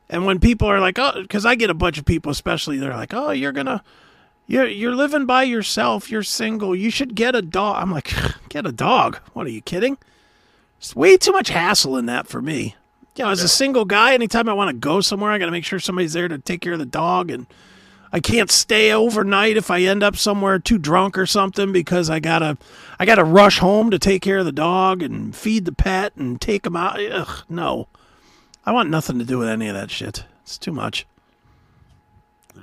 And 0.10 0.26
when 0.26 0.40
people 0.40 0.68
are 0.68 0.80
like, 0.80 0.98
"Oh," 0.98 1.22
because 1.22 1.46
I 1.46 1.54
get 1.54 1.70
a 1.70 1.76
bunch 1.76 2.00
of 2.00 2.06
people, 2.06 2.32
especially 2.32 2.80
they're 2.80 2.96
like, 2.96 3.14
"Oh, 3.14 3.30
you're 3.30 3.52
gonna, 3.52 3.84
you're 4.48 4.68
you're 4.68 4.96
living 4.96 5.28
by 5.28 5.44
yourself. 5.44 6.10
You're 6.10 6.24
single. 6.24 6.76
You 6.76 6.90
should 6.90 7.14
get 7.14 7.36
a 7.36 7.42
dog." 7.44 7.84
I'm 7.84 7.92
like, 7.92 8.12
"Get 8.50 8.66
a 8.66 8.72
dog? 8.72 9.20
What 9.34 9.46
are 9.46 9.52
you 9.52 9.62
kidding? 9.62 10.00
It's 10.80 10.96
way 10.96 11.18
too 11.18 11.32
much 11.32 11.50
hassle 11.50 11.96
in 11.96 12.08
that 12.08 12.28
for 12.28 12.42
me." 12.42 12.76
You 13.16 13.26
know, 13.26 13.30
as 13.30 13.44
a 13.44 13.48
single 13.48 13.86
guy, 13.86 14.16
anytime 14.16 14.50
I 14.50 14.54
want 14.54 14.70
to 14.70 14.76
go 14.76 15.02
somewhere, 15.02 15.30
I 15.30 15.38
got 15.38 15.46
to 15.46 15.52
make 15.52 15.66
sure 15.66 15.78
somebody's 15.78 16.14
there 16.14 16.28
to 16.28 16.40
take 16.40 16.62
care 16.62 16.74
of 16.74 16.80
the 16.80 16.86
dog, 16.88 17.30
and 17.30 17.46
I 18.16 18.20
can't 18.20 18.52
stay 18.52 18.92
overnight 18.94 19.58
if 19.58 19.72
I 19.72 19.82
end 19.82 20.04
up 20.04 20.16
somewhere 20.16 20.60
too 20.60 20.78
drunk 20.78 21.18
or 21.18 21.26
something 21.26 21.72
because 21.74 22.12
I 22.12 22.20
gotta 22.20 22.58
I 23.00 23.06
gotta 23.06 23.24
rush 23.24 23.58
home 23.58 23.90
to 23.90 23.98
take 23.98 24.22
care 24.22 24.38
of 24.38 24.46
the 24.46 24.52
dog 24.52 25.02
and 25.02 25.36
feed 25.36 25.66
the 25.66 25.72
pet 25.72 26.16
and 26.16 26.40
take 26.40 26.66
him 26.68 26.76
out. 26.76 27.00
Ugh, 27.04 27.44
no, 27.50 27.88
I 28.68 28.72
want 28.72 28.92
nothing 28.92 29.18
to 29.18 29.26
do 29.26 29.40
with 29.40 29.50
any 29.50 29.68
of 29.68 29.74
that 29.74 29.90
shit. 29.90 30.26
It's 30.44 30.60
too 30.60 30.72
much. 30.72 31.08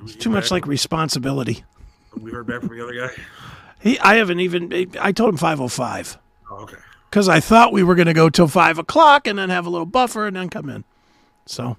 It's 0.05 0.15
too 0.15 0.31
much 0.31 0.53
like 0.53 0.67
responsibility. 0.69 1.65
We 2.17 2.31
heard 2.31 2.47
back 2.47 2.61
from 2.61 2.77
the 2.77 2.83
other 2.85 2.95
guy. 3.09 3.23
He, 3.81 3.99
I 3.99 4.15
haven't 4.17 4.41
even. 4.41 4.93
I 5.01 5.11
told 5.11 5.31
him 5.31 5.37
five 5.37 5.61
oh 5.61 5.67
five 5.69 6.17
Oh, 6.49 6.59
okay. 6.63 6.77
because 7.11 7.29
I 7.29 7.41
thought 7.41 7.73
we 7.73 7.83
were 7.83 7.97
gonna 7.97 8.15
go 8.15 8.29
till 8.31 8.47
five 8.47 8.79
o'clock 8.79 9.27
and 9.27 9.37
then 9.39 9.51
have 9.51 9.67
a 9.67 9.71
little 9.71 9.87
buffer 9.87 10.27
and 10.29 10.37
then 10.37 10.49
come 10.49 10.69
in. 10.69 10.85
So, 11.47 11.77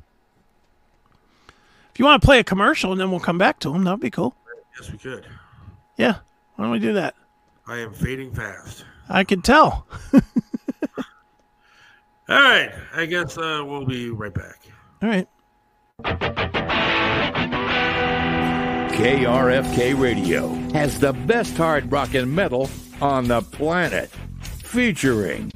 if 1.94 2.00
you 2.00 2.06
want 2.06 2.22
to 2.22 2.26
play 2.26 2.40
a 2.40 2.44
commercial 2.44 2.92
and 2.92 3.00
then 3.02 3.12
we'll 3.12 3.20
come 3.20 3.38
back 3.38 3.60
to 3.60 3.74
him, 3.74 3.84
that'd 3.84 4.00
be 4.00 4.10
cool. 4.10 4.36
Yes, 4.80 4.92
we 4.92 4.98
could. 4.98 5.26
Yeah, 5.98 6.16
why 6.56 6.66
don't 6.66 6.72
we 6.72 6.80
do 6.80 6.94
that? 6.94 7.16
I 7.68 7.78
am 7.80 7.94
fading 7.94 8.34
fast. 8.34 8.86
I 9.10 9.24
can 9.24 9.42
tell. 9.42 9.86
All 10.14 10.22
right. 12.30 12.72
I 12.94 13.06
guess 13.06 13.38
uh, 13.38 13.64
we'll 13.66 13.86
be 13.86 14.10
right 14.10 14.34
back. 14.34 14.62
All 15.02 15.10
right. 15.10 15.28
KRFK 18.94 20.00
Radio 20.00 20.50
has 20.74 21.00
the 21.00 21.12
best 21.14 21.58
hard 21.58 21.92
rock 21.92 22.14
and 22.14 22.34
metal 22.34 22.70
on 23.02 23.28
the 23.28 23.42
planet. 23.42 24.10
Featuring 24.64 25.52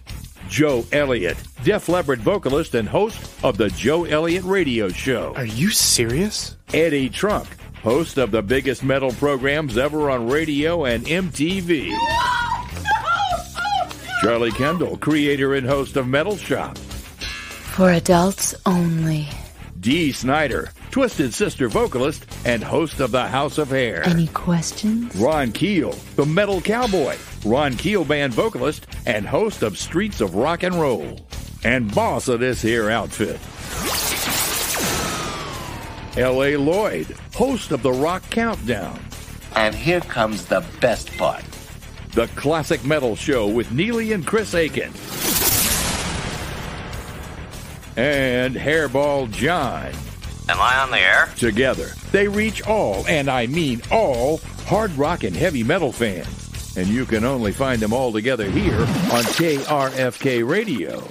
Joe 0.50 0.86
Elliott, 0.92 1.38
Def 1.64 1.90
Leppard 1.90 2.20
vocalist 2.22 2.76
and 2.76 2.88
host 2.88 3.20
of 3.44 3.58
the 3.58 3.70
Joe 3.70 4.06
Elliott 4.06 4.44
Radio 4.44 4.90
Show. 4.90 5.34
Are 5.36 5.46
you 5.46 5.70
serious? 5.70 6.56
Eddie 6.74 7.10
Trunk, 7.10 7.48
host 7.82 8.18
of 8.18 8.32
the 8.32 8.42
biggest 8.42 8.84
metal 8.84 9.12
programs 9.14 9.78
ever 9.78 10.10
on 10.10 10.28
radio 10.28 10.86
and 10.86 11.06
MTV. 11.06 11.92
Charlie 14.22 14.52
Kendall, 14.52 14.98
creator 14.98 15.56
and 15.56 15.68
host 15.68 15.98
of 15.98 16.08
Metal 16.08 16.38
Shop. 16.38 16.78
For 16.78 17.92
adults 17.92 18.56
only. 18.66 19.28
Dee 19.80 20.12
Snider, 20.12 20.72
Twisted 20.96 21.34
Sister 21.34 21.68
vocalist 21.68 22.26
and 22.46 22.64
host 22.64 23.02
of 23.02 23.12
the 23.12 23.28
House 23.28 23.58
of 23.58 23.68
Hair. 23.68 24.08
Any 24.08 24.28
questions? 24.28 25.14
Ron 25.18 25.52
Keel, 25.52 25.92
the 26.16 26.26
Metal 26.26 26.62
Cowboy, 26.62 27.18
Ron 27.44 27.76
Keel 27.76 28.06
Band 28.06 28.34
vocalist 28.34 28.88
and 29.06 29.28
host 29.28 29.62
of 29.62 29.78
Streets 29.78 30.22
of 30.22 30.36
Rock 30.36 30.64
and 30.64 30.74
Roll, 30.74 31.20
and 31.66 31.94
boss 31.94 32.30
of 32.30 32.40
this 32.40 32.62
here 32.62 32.90
outfit. 32.90 33.42
L.A. 36.18 36.56
Lloyd, 36.56 37.08
host 37.34 37.74
of 37.74 37.84
the 37.84 37.92
Rock 37.92 38.24
Countdown, 38.30 38.98
And 39.54 39.76
here 39.76 40.00
comes 40.00 40.46
the 40.46 40.66
best 40.80 41.12
part. 41.18 41.44
the 42.14 42.28
classic 42.38 42.86
metal 42.86 43.18
show 43.18 43.50
with 43.50 43.70
Neely 43.74 44.14
and 44.14 44.26
Chris 44.26 44.54
Akin. 44.54 44.94
And 47.98 48.56
Hairball 48.56 49.30
John. 49.30 49.92
Am 50.48 50.62
I 50.62 50.78
on 50.78 50.92
the 50.92 51.00
air? 51.00 51.28
Together, 51.38 51.88
they 52.12 52.28
reach 52.28 52.62
all, 52.68 53.04
and 53.08 53.30
I 53.30 53.48
mean 53.48 53.82
all, 53.92 54.38
hard 54.68 54.92
rock 54.92 55.24
and 55.24 55.36
heavy 55.36 55.64
metal 55.64 55.92
fans. 55.92 56.78
And 56.78 56.88
you 56.88 57.06
can 57.06 57.24
only 57.24 57.52
find 57.52 57.82
them 57.82 57.94
all 57.94 58.12
together 58.12 58.48
here 58.48 58.80
on 58.80 59.24
KRFK 59.24 60.48
Radio. 60.48 61.02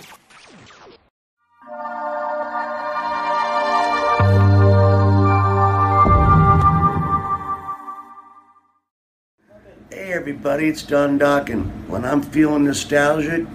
Hey 9.91 10.13
everybody, 10.13 10.69
it's 10.69 10.85
Don 10.85 11.19
Dock, 11.19 11.51
and 11.51 11.89
when 11.89 12.05
I'm 12.05 12.23
feeling 12.23 12.67
nostalgic, 12.67 13.47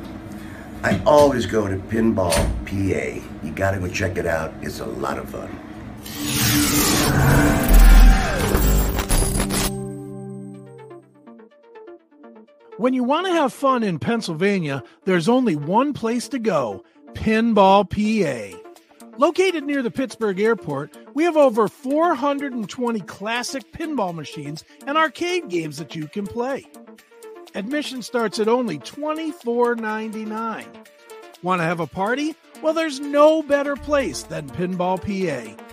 I 0.84 1.01
always 1.05 1.45
go 1.45 1.69
to 1.69 1.77
Pinball 1.77 2.34
PA. 2.65 3.45
You 3.45 3.51
gotta 3.53 3.80
go 3.80 3.88
check 3.88 4.17
it 4.17 4.25
out. 4.25 4.53
It's 4.61 4.82
a 4.82 4.86
lot 4.86 5.17
of 5.17 5.30
fun. 5.30 5.68
When 12.80 12.93
you 12.93 13.03
want 13.03 13.28
to 13.28 13.34
have 13.34 13.51
fun 13.51 13.84
in 13.84 13.99
Pennsylvania, 13.99 14.84
there's 15.03 15.28
only 15.28 15.57
one 15.57 15.91
place 15.91 16.30
to 16.30 16.39
go 16.39 16.86
Pinball 17.12 17.84
PA. 17.89 18.57
Located 19.18 19.66
near 19.66 19.82
the 19.82 19.91
Pittsburgh 19.91 20.39
airport, 20.39 20.95
we 21.14 21.26
have 21.26 21.36
over 21.36 21.68
420 21.68 23.01
classic 23.01 23.74
pinball 23.74 24.16
machines 24.16 24.64
and 24.88 24.97
arcade 24.97 25.49
games 25.49 25.78
that 25.78 25.93
you 25.93 26.07
can 26.07 26.26
play. 26.26 26.66
Admission 27.53 28.01
starts 28.01 28.39
at 28.39 28.47
only 28.47 28.80
$24.99. 28.80 30.66
Want 31.43 31.60
to 31.60 31.66
have 31.66 31.82
a 31.82 31.88
party? 31.88 32.34
Well, 32.62 32.74
there's 32.74 33.01
no 33.01 33.43
better 33.43 33.76
place 33.76 34.24
than 34.24 34.49
Pinball 34.49 35.01
PA. 35.01 35.68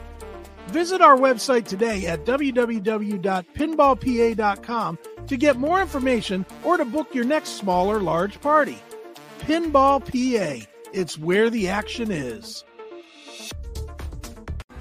Visit 0.69 1.01
our 1.01 1.17
website 1.17 1.67
today 1.67 2.07
at 2.07 2.25
www.pinballpa.com 2.25 4.99
to 5.27 5.37
get 5.37 5.57
more 5.57 5.81
information 5.81 6.47
or 6.65 6.77
to 6.77 6.85
book 6.85 7.15
your 7.15 7.25
next 7.25 7.51
small 7.51 7.89
or 7.91 8.01
large 8.01 8.41
party. 8.41 8.79
Pinball 9.41 10.01
PA, 10.01 10.67
it's 10.93 11.19
where 11.19 11.51
the 11.51 11.69
action 11.69 12.11
is. 12.11 12.65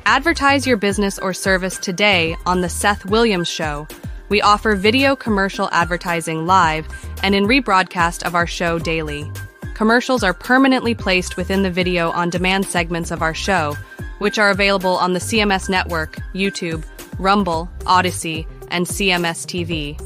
Advertise 0.08 0.68
your 0.68 0.78
business 0.78 1.20
or 1.20 1.34
service 1.34 1.78
today 1.78 2.36
on 2.46 2.62
The 2.62 2.70
Seth 2.70 3.06
Williams 3.06 3.48
Show. 3.48 3.88
We 4.30 4.42
offer 4.42 4.76
video 4.76 5.16
commercial 5.16 5.70
advertising 5.72 6.48
live 6.48 6.88
and 7.22 7.36
in 7.36 7.46
rebroadcast 7.46 8.24
of 8.24 8.34
our 8.34 8.48
show 8.48 8.80
daily. 8.80 9.32
Commercials 9.76 10.24
are 10.24 10.34
permanently 10.34 10.96
placed 10.96 11.38
within 11.38 11.64
the 11.64 11.72
video 11.72 12.12
on 12.12 12.30
demand 12.30 12.66
segments 12.66 13.12
of 13.12 13.22
our 13.22 13.34
show, 13.34 13.76
which 14.20 14.39
are 14.39 14.49
available 14.49 14.95
on 14.97 15.13
the 15.13 15.20
CMS 15.20 15.70
network, 15.70 16.18
YouTube, 16.34 16.84
Rumble, 17.20 17.70
Odysee, 17.86 18.47
and 18.70 18.86
CMS 18.86 19.45
TV. 19.45 19.99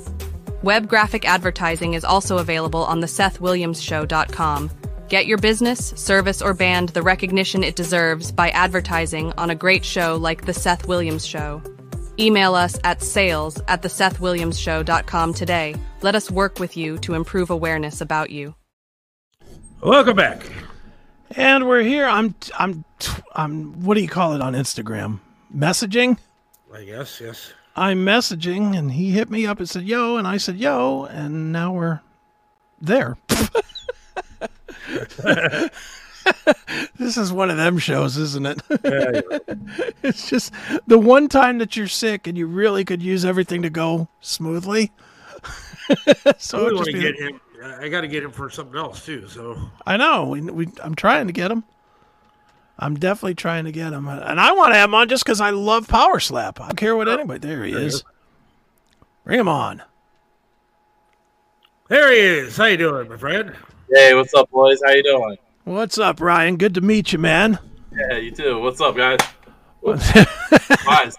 Web 0.64 0.90
graphic 0.90 1.26
advertising 1.26 1.94
is 1.94 2.04
also 2.04 2.38
available 2.38 2.84
on 2.84 3.00
the 3.00 3.08
SethWilliamsShow.com. 3.08 4.70
Get 5.08 5.26
your 5.26 5.38
business, 5.38 5.94
service, 5.96 6.42
or 6.42 6.54
band 6.54 6.90
the 6.90 7.02
recognition 7.02 7.64
it 7.64 7.76
deserves 7.76 8.32
by 8.32 8.50
advertising 8.50 9.34
on 9.38 9.50
a 9.50 9.56
great 9.56 9.84
show 9.84 10.18
like 10.18 10.46
The 10.46 10.54
Seth 10.54 10.88
Williams 10.88 11.26
Show. 11.26 11.64
Email 12.20 12.54
us 12.54 12.78
at 12.84 13.02
sales 13.02 13.62
at 13.68 13.82
thesethwilliamsshow.com 13.82 15.34
today. 15.34 15.76
Let 16.02 16.16
us 16.16 16.30
work 16.30 16.60
with 16.60 16.76
you 16.76 16.98
to 17.00 17.14
improve 17.14 17.50
awareness 17.50 18.02
about 18.02 18.30
you. 18.30 18.54
Welcome 19.82 20.18
back. 20.18 20.44
And 21.32 21.68
we're 21.68 21.84
here. 21.84 22.06
I'm 22.06 22.36
I'm 22.58 22.84
I'm 23.34 23.84
what 23.84 23.96
do 23.96 24.02
you 24.02 24.08
call 24.08 24.34
it 24.34 24.42
on 24.42 24.54
Instagram? 24.54 25.20
Messaging? 25.56 26.18
I 26.74 26.84
guess, 26.84 27.20
yes. 27.20 27.54
I'm 27.76 28.06
messaging 28.06 28.78
and 28.78 28.92
he 28.92 29.12
hit 29.12 29.30
me 29.30 29.46
up 29.46 29.60
and 29.60 29.70
said, 29.70 29.84
"Yo," 29.84 30.18
and 30.18 30.28
I 30.28 30.38
said, 30.38 30.58
"Yo," 30.58 31.06
and 31.06 31.52
now 31.52 31.74
we're 31.74 32.02
there. 32.82 33.18
this 36.98 37.18
is 37.18 37.32
one 37.32 37.50
of 37.50 37.58
them 37.58 37.78
shows, 37.78 38.18
isn't 38.18 38.46
it? 38.46 38.62
it's 40.04 40.30
just 40.30 40.54
the 40.88 40.98
one 40.98 41.28
time 41.28 41.58
that 41.60 41.76
you're 41.76 41.88
sick 41.88 42.28
and 42.28 42.38
you 42.38 42.48
really 42.48 42.86
could 42.86 43.02
use 43.02 43.26
everything 43.26 43.62
to 43.62 43.70
go 43.70 44.08
smoothly. 44.22 44.92
so 46.38 46.60
I 46.60 46.62
really 46.64 46.76
want 46.76 46.88
to 46.88 46.94
be- 46.94 47.02
get 47.02 47.16
him. 47.16 47.42
I 47.62 47.90
got 47.90 48.02
to 48.02 48.08
get 48.08 48.24
him 48.24 48.32
for 48.32 48.50
something 48.50 48.78
else 48.78 49.06
too. 49.06 49.28
So 49.28 49.58
I 49.86 49.98
know. 49.98 50.26
We, 50.26 50.42
we, 50.42 50.68
I'm 50.82 50.96
trying 50.96 51.28
to 51.28 51.34
get 51.34 51.52
him. 51.52 51.64
I'm 52.82 52.96
definitely 52.96 53.36
trying 53.36 53.66
to 53.66 53.72
get 53.74 53.92
him, 53.92 54.08
and 54.08 54.40
I 54.40 54.54
want 54.54 54.72
to 54.74 54.78
have 54.78 54.90
him 54.90 54.96
on 54.96 55.10
just 55.10 55.26
because 55.26 55.42
I 55.42 55.50
love 55.50 55.88
Power 55.90 56.20
Slap. 56.20 56.62
I 56.62 56.68
don't 56.68 56.76
care 56.78 56.96
what 56.96 57.10
anybody. 57.10 57.40
There 57.40 57.66
he 57.66 57.72
There 57.74 57.82
he 57.82 57.86
is. 57.88 57.96
is. 57.96 58.04
Bring 59.26 59.40
him 59.40 59.50
on. 59.50 59.84
there 61.90 62.12
he 62.12 62.20
is. 62.20 62.56
How 62.58 62.66
you 62.66 62.78
doing, 62.78 63.10
my 63.10 63.18
friend? 63.18 63.54
Hey, 63.94 64.14
what's 64.14 64.34
up, 64.34 64.50
boys? 64.50 64.80
How 64.86 64.92
you 64.94 65.04
doing? 65.04 65.38
What's 65.66 65.98
up, 65.98 66.22
Ryan? 66.22 66.56
Good 66.58 66.74
to 66.76 66.82
meet 66.82 67.12
you, 67.12 67.20
man. 67.20 67.60
Yeah, 67.96 68.18
you 68.18 68.32
too. 68.32 68.60
What's 68.62 68.80
up, 68.82 68.96
guys? 68.96 69.20
Guys. 70.86 71.16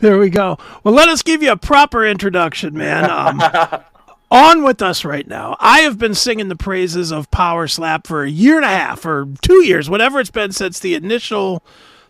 there 0.00 0.18
we 0.18 0.30
go. 0.30 0.58
Well, 0.82 0.94
let 0.94 1.08
us 1.08 1.22
give 1.22 1.42
you 1.42 1.52
a 1.52 1.56
proper 1.56 2.04
introduction, 2.06 2.74
man. 2.76 3.08
Um, 3.10 3.40
on 4.30 4.62
with 4.62 4.82
us 4.82 5.04
right 5.04 5.26
now. 5.26 5.56
I 5.58 5.80
have 5.80 5.98
been 5.98 6.14
singing 6.14 6.48
the 6.48 6.56
praises 6.56 7.10
of 7.10 7.30
Power 7.30 7.66
Slap 7.66 8.06
for 8.06 8.24
a 8.24 8.30
year 8.30 8.56
and 8.56 8.64
a 8.64 8.68
half 8.68 9.04
or 9.06 9.26
two 9.40 9.64
years, 9.64 9.88
whatever 9.88 10.20
it's 10.20 10.30
been 10.30 10.52
since 10.52 10.78
the 10.78 10.94
initial 10.94 11.62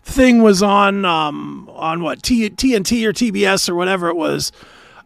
thing 0.02 0.42
was 0.42 0.62
on 0.62 1.04
um, 1.04 1.70
on 1.72 2.02
what 2.02 2.22
T- 2.22 2.50
TNT 2.50 3.04
or 3.04 3.12
TBS 3.12 3.68
or 3.68 3.74
whatever 3.74 4.08
it 4.08 4.16
was. 4.16 4.52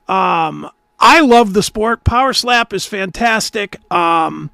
Um, 0.08 0.68
I 0.98 1.20
love 1.20 1.52
the 1.52 1.62
sport. 1.62 2.04
Power 2.04 2.32
Slap 2.32 2.72
is 2.72 2.86
fantastic. 2.86 3.76
Um, 3.92 4.50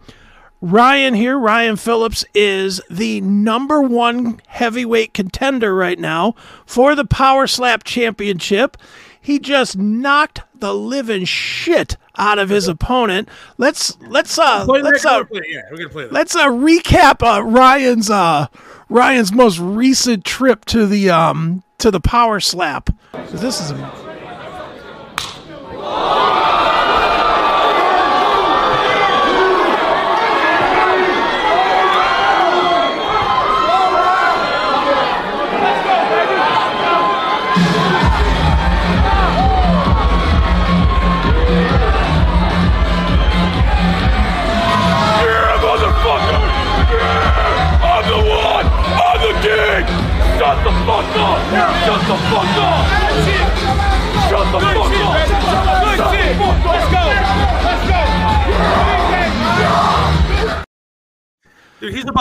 Ryan 0.60 1.14
here, 1.14 1.38
Ryan 1.38 1.76
Phillips, 1.76 2.24
is 2.34 2.80
the 2.90 3.20
number 3.20 3.80
one 3.80 4.40
heavyweight 4.48 5.14
contender 5.14 5.74
right 5.74 5.98
now 5.98 6.34
for 6.66 6.96
the 6.96 7.04
Power 7.04 7.46
Slap 7.46 7.84
Championship. 7.84 8.76
He 9.20 9.38
just 9.38 9.76
knocked 9.76 10.40
the 10.54 10.74
living 10.74 11.24
shit 11.24 11.96
out 12.16 12.38
of 12.38 12.48
his 12.48 12.66
opponent. 12.68 13.28
Let's 13.58 13.98
let's 14.02 14.38
uh 14.38 14.64
let's 14.66 15.04
uh 15.04 15.24
Yeah, 15.30 15.62
we're 15.70 15.76
gonna 15.78 15.88
play 15.88 16.04
that. 16.04 16.12
let's 16.12 16.34
uh 16.34 16.48
recap 16.48 17.22
uh 17.22 17.42
Ryan's 17.42 18.10
uh 18.10 18.46
Ryan's 18.88 19.32
most 19.32 19.58
recent 19.58 20.24
trip 20.24 20.64
to 20.66 20.86
the 20.86 21.10
um 21.10 21.62
to 21.78 21.90
the 21.90 22.00
Power 22.00 22.40
Slap. 22.40 22.90
This 23.30 23.60
is 23.60 23.70
a 23.70 24.07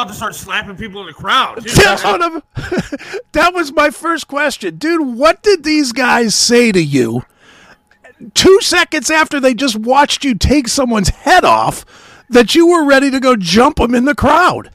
about 0.07 0.13
to 0.13 0.17
start 0.17 0.35
slapping 0.35 0.75
people 0.75 1.01
in 1.01 1.07
the 1.07 1.13
crowd. 1.13 1.63
Dude, 1.63 1.65
That's 1.75 2.03
what 2.03 2.43
that 3.33 3.53
was 3.53 3.71
my 3.73 3.89
first 3.89 4.27
question. 4.27 4.77
Dude, 4.77 5.17
what 5.17 5.43
did 5.43 5.63
these 5.63 5.91
guys 5.91 6.33
say 6.33 6.71
to 6.71 6.81
you 6.81 7.23
two 8.33 8.61
seconds 8.61 9.11
after 9.11 9.39
they 9.39 9.53
just 9.53 9.75
watched 9.75 10.23
you 10.23 10.33
take 10.33 10.67
someone's 10.67 11.09
head 11.09 11.43
off 11.43 11.85
that 12.29 12.55
you 12.55 12.67
were 12.67 12.85
ready 12.85 13.11
to 13.11 13.19
go 13.19 13.35
jump 13.35 13.77
them 13.77 13.93
in 13.93 14.05
the 14.05 14.15
crowd? 14.15 14.71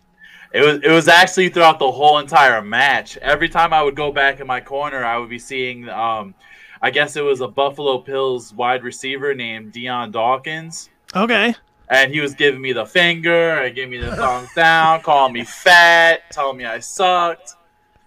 It 0.53 0.61
was 0.61 0.81
it 0.83 0.91
was 0.91 1.09
actually 1.09 1.49
throughout 1.49 1.79
the 1.79 1.91
whole 1.91 2.19
entire 2.19 2.61
match. 2.61 3.17
Every 3.19 3.49
time 3.49 3.73
I 3.73 3.83
would 3.83 3.97
go 3.97 4.13
back 4.13 4.41
in 4.41 4.47
my 4.47 4.61
corner, 4.61 5.03
I 5.03 5.17
would 5.17 5.31
be 5.31 5.39
seeing 5.39 5.89
um 5.89 6.35
I 6.83 6.91
guess 6.91 7.17
it 7.17 7.23
was 7.23 7.41
a 7.41 7.49
Buffalo 7.49 7.99
Bills 7.99 8.53
wide 8.53 8.83
receiver 8.83 9.35
named 9.35 9.73
Dion 9.73 10.11
Dawkins. 10.11 10.91
Okay. 11.15 11.55
And 11.93 12.13
he 12.13 12.21
was 12.21 12.35
giving 12.35 12.63
me 12.63 12.73
the 12.73 12.87
finger 12.87 13.51
and 13.51 13.75
giving 13.75 13.91
me 13.91 13.99
the 13.99 14.17
thumbs 14.17 14.49
down, 14.57 15.03
calling 15.03 15.35
me 15.35 15.45
fat, 15.45 16.31
telling 16.31 16.57
me 16.57 16.65
I 16.65 16.79
sucked. 16.79 17.55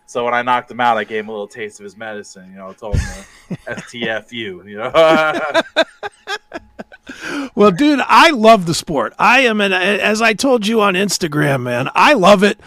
So 0.07 0.25
when 0.25 0.33
I 0.33 0.41
knocked 0.41 0.71
him 0.71 0.79
out, 0.79 0.97
I 0.97 1.03
gave 1.03 1.23
him 1.23 1.29
a 1.29 1.31
little 1.31 1.47
taste 1.47 1.79
of 1.79 1.83
his 1.83 1.95
medicine. 1.95 2.49
You 2.49 2.57
know, 2.57 2.73
told 2.73 2.95
him 2.95 3.25
STFU. 3.67 4.65
You 4.65 4.77
know. 4.77 5.61
Well, 7.53 7.71
dude, 7.71 8.01
I 8.05 8.31
love 8.31 8.65
the 8.65 8.73
sport. 8.73 9.13
I 9.17 9.41
am 9.41 9.61
an 9.61 9.71
as 9.71 10.21
I 10.21 10.33
told 10.33 10.67
you 10.67 10.81
on 10.81 10.95
Instagram, 10.95 11.61
man. 11.63 11.89
I 11.95 12.13
love 12.13 12.43
it. 12.43 12.59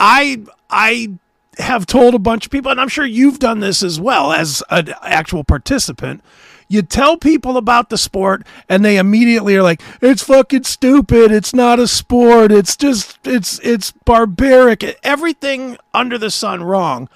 I 0.00 0.42
I 0.70 1.10
have 1.58 1.86
told 1.86 2.14
a 2.14 2.18
bunch 2.18 2.46
of 2.46 2.50
people, 2.50 2.70
and 2.70 2.80
I'm 2.80 2.88
sure 2.88 3.04
you've 3.04 3.38
done 3.38 3.60
this 3.60 3.82
as 3.82 4.00
well 4.00 4.32
as 4.32 4.62
an 4.70 4.94
actual 5.02 5.44
participant. 5.44 6.22
You 6.68 6.82
tell 6.82 7.16
people 7.16 7.56
about 7.56 7.90
the 7.90 7.98
sport, 7.98 8.46
and 8.68 8.84
they 8.84 8.96
immediately 8.96 9.56
are 9.56 9.62
like, 9.62 9.82
"It's 10.00 10.22
fucking 10.22 10.64
stupid. 10.64 11.30
It's 11.30 11.54
not 11.54 11.78
a 11.78 11.88
sport. 11.88 12.52
It's 12.52 12.76
just 12.76 13.18
it's 13.26 13.58
it's 13.60 13.92
barbaric. 14.04 14.98
Everything 15.02 15.76
under 15.92 16.18
the 16.18 16.30
sun 16.30 16.62
wrong." 16.62 17.08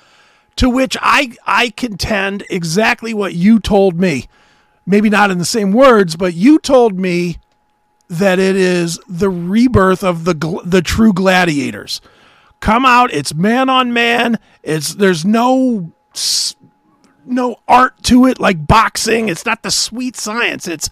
To 0.57 0.69
which 0.69 0.97
I 1.01 1.33
I 1.47 1.71
contend 1.71 2.45
exactly 2.51 3.15
what 3.15 3.35
you 3.35 3.61
told 3.61 3.99
me 3.99 4.29
maybe 4.89 5.11
not 5.11 5.31
in 5.31 5.39
the 5.39 5.45
same 5.45 5.71
words, 5.71 6.17
but 6.17 6.35
you 6.35 6.59
told 6.59 6.99
me 6.99 7.37
that 8.09 8.39
it 8.39 8.57
is 8.57 8.99
the 9.07 9.29
rebirth 9.29 10.03
of 10.03 10.25
the 10.25 10.63
the 10.65 10.83
true 10.83 11.13
gladiators. 11.13 12.01
Come 12.61 12.85
out, 12.85 13.13
it's 13.13 13.35
man 13.35 13.69
on 13.69 13.93
man. 13.93 14.39
It's 14.63 14.95
there's 14.95 15.25
no 15.25 15.93
no 17.29 17.61
art 17.69 18.03
to 18.05 18.27
it 18.27 18.41
like 18.41 18.67
boxing. 18.67 19.29
It's 19.29 19.47
not 19.47 19.63
the 19.63 19.71
sweet 19.71 20.17
science. 20.17 20.67
It's 20.67 20.91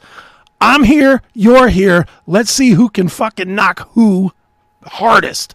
I'm 0.60 0.84
here, 0.84 1.22
you're 1.34 1.68
here. 1.68 2.06
Let's 2.26 2.50
see 2.50 2.70
who 2.70 2.88
can 2.88 3.08
fucking 3.08 3.54
knock 3.54 3.90
who 3.92 4.32
hardest. 4.84 5.54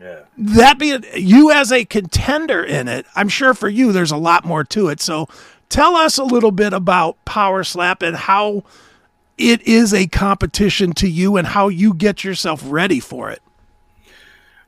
yeah. 0.00 0.20
That 0.36 0.78
being 0.78 1.04
you 1.14 1.50
as 1.50 1.72
a 1.72 1.84
contender 1.84 2.62
in 2.62 2.88
it, 2.88 3.06
I'm 3.14 3.28
sure 3.28 3.54
for 3.54 3.68
you 3.68 3.92
there's 3.92 4.12
a 4.12 4.16
lot 4.16 4.44
more 4.44 4.64
to 4.64 4.88
it. 4.88 5.00
So 5.00 5.28
tell 5.68 5.96
us 5.96 6.18
a 6.18 6.24
little 6.24 6.52
bit 6.52 6.72
about 6.72 7.22
Power 7.24 7.64
Slap 7.64 8.02
and 8.02 8.16
how 8.16 8.64
it 9.36 9.62
is 9.62 9.92
a 9.92 10.06
competition 10.06 10.92
to 10.94 11.08
you 11.08 11.36
and 11.36 11.48
how 11.48 11.68
you 11.68 11.94
get 11.94 12.24
yourself 12.24 12.62
ready 12.64 13.00
for 13.00 13.30
it. 13.30 13.42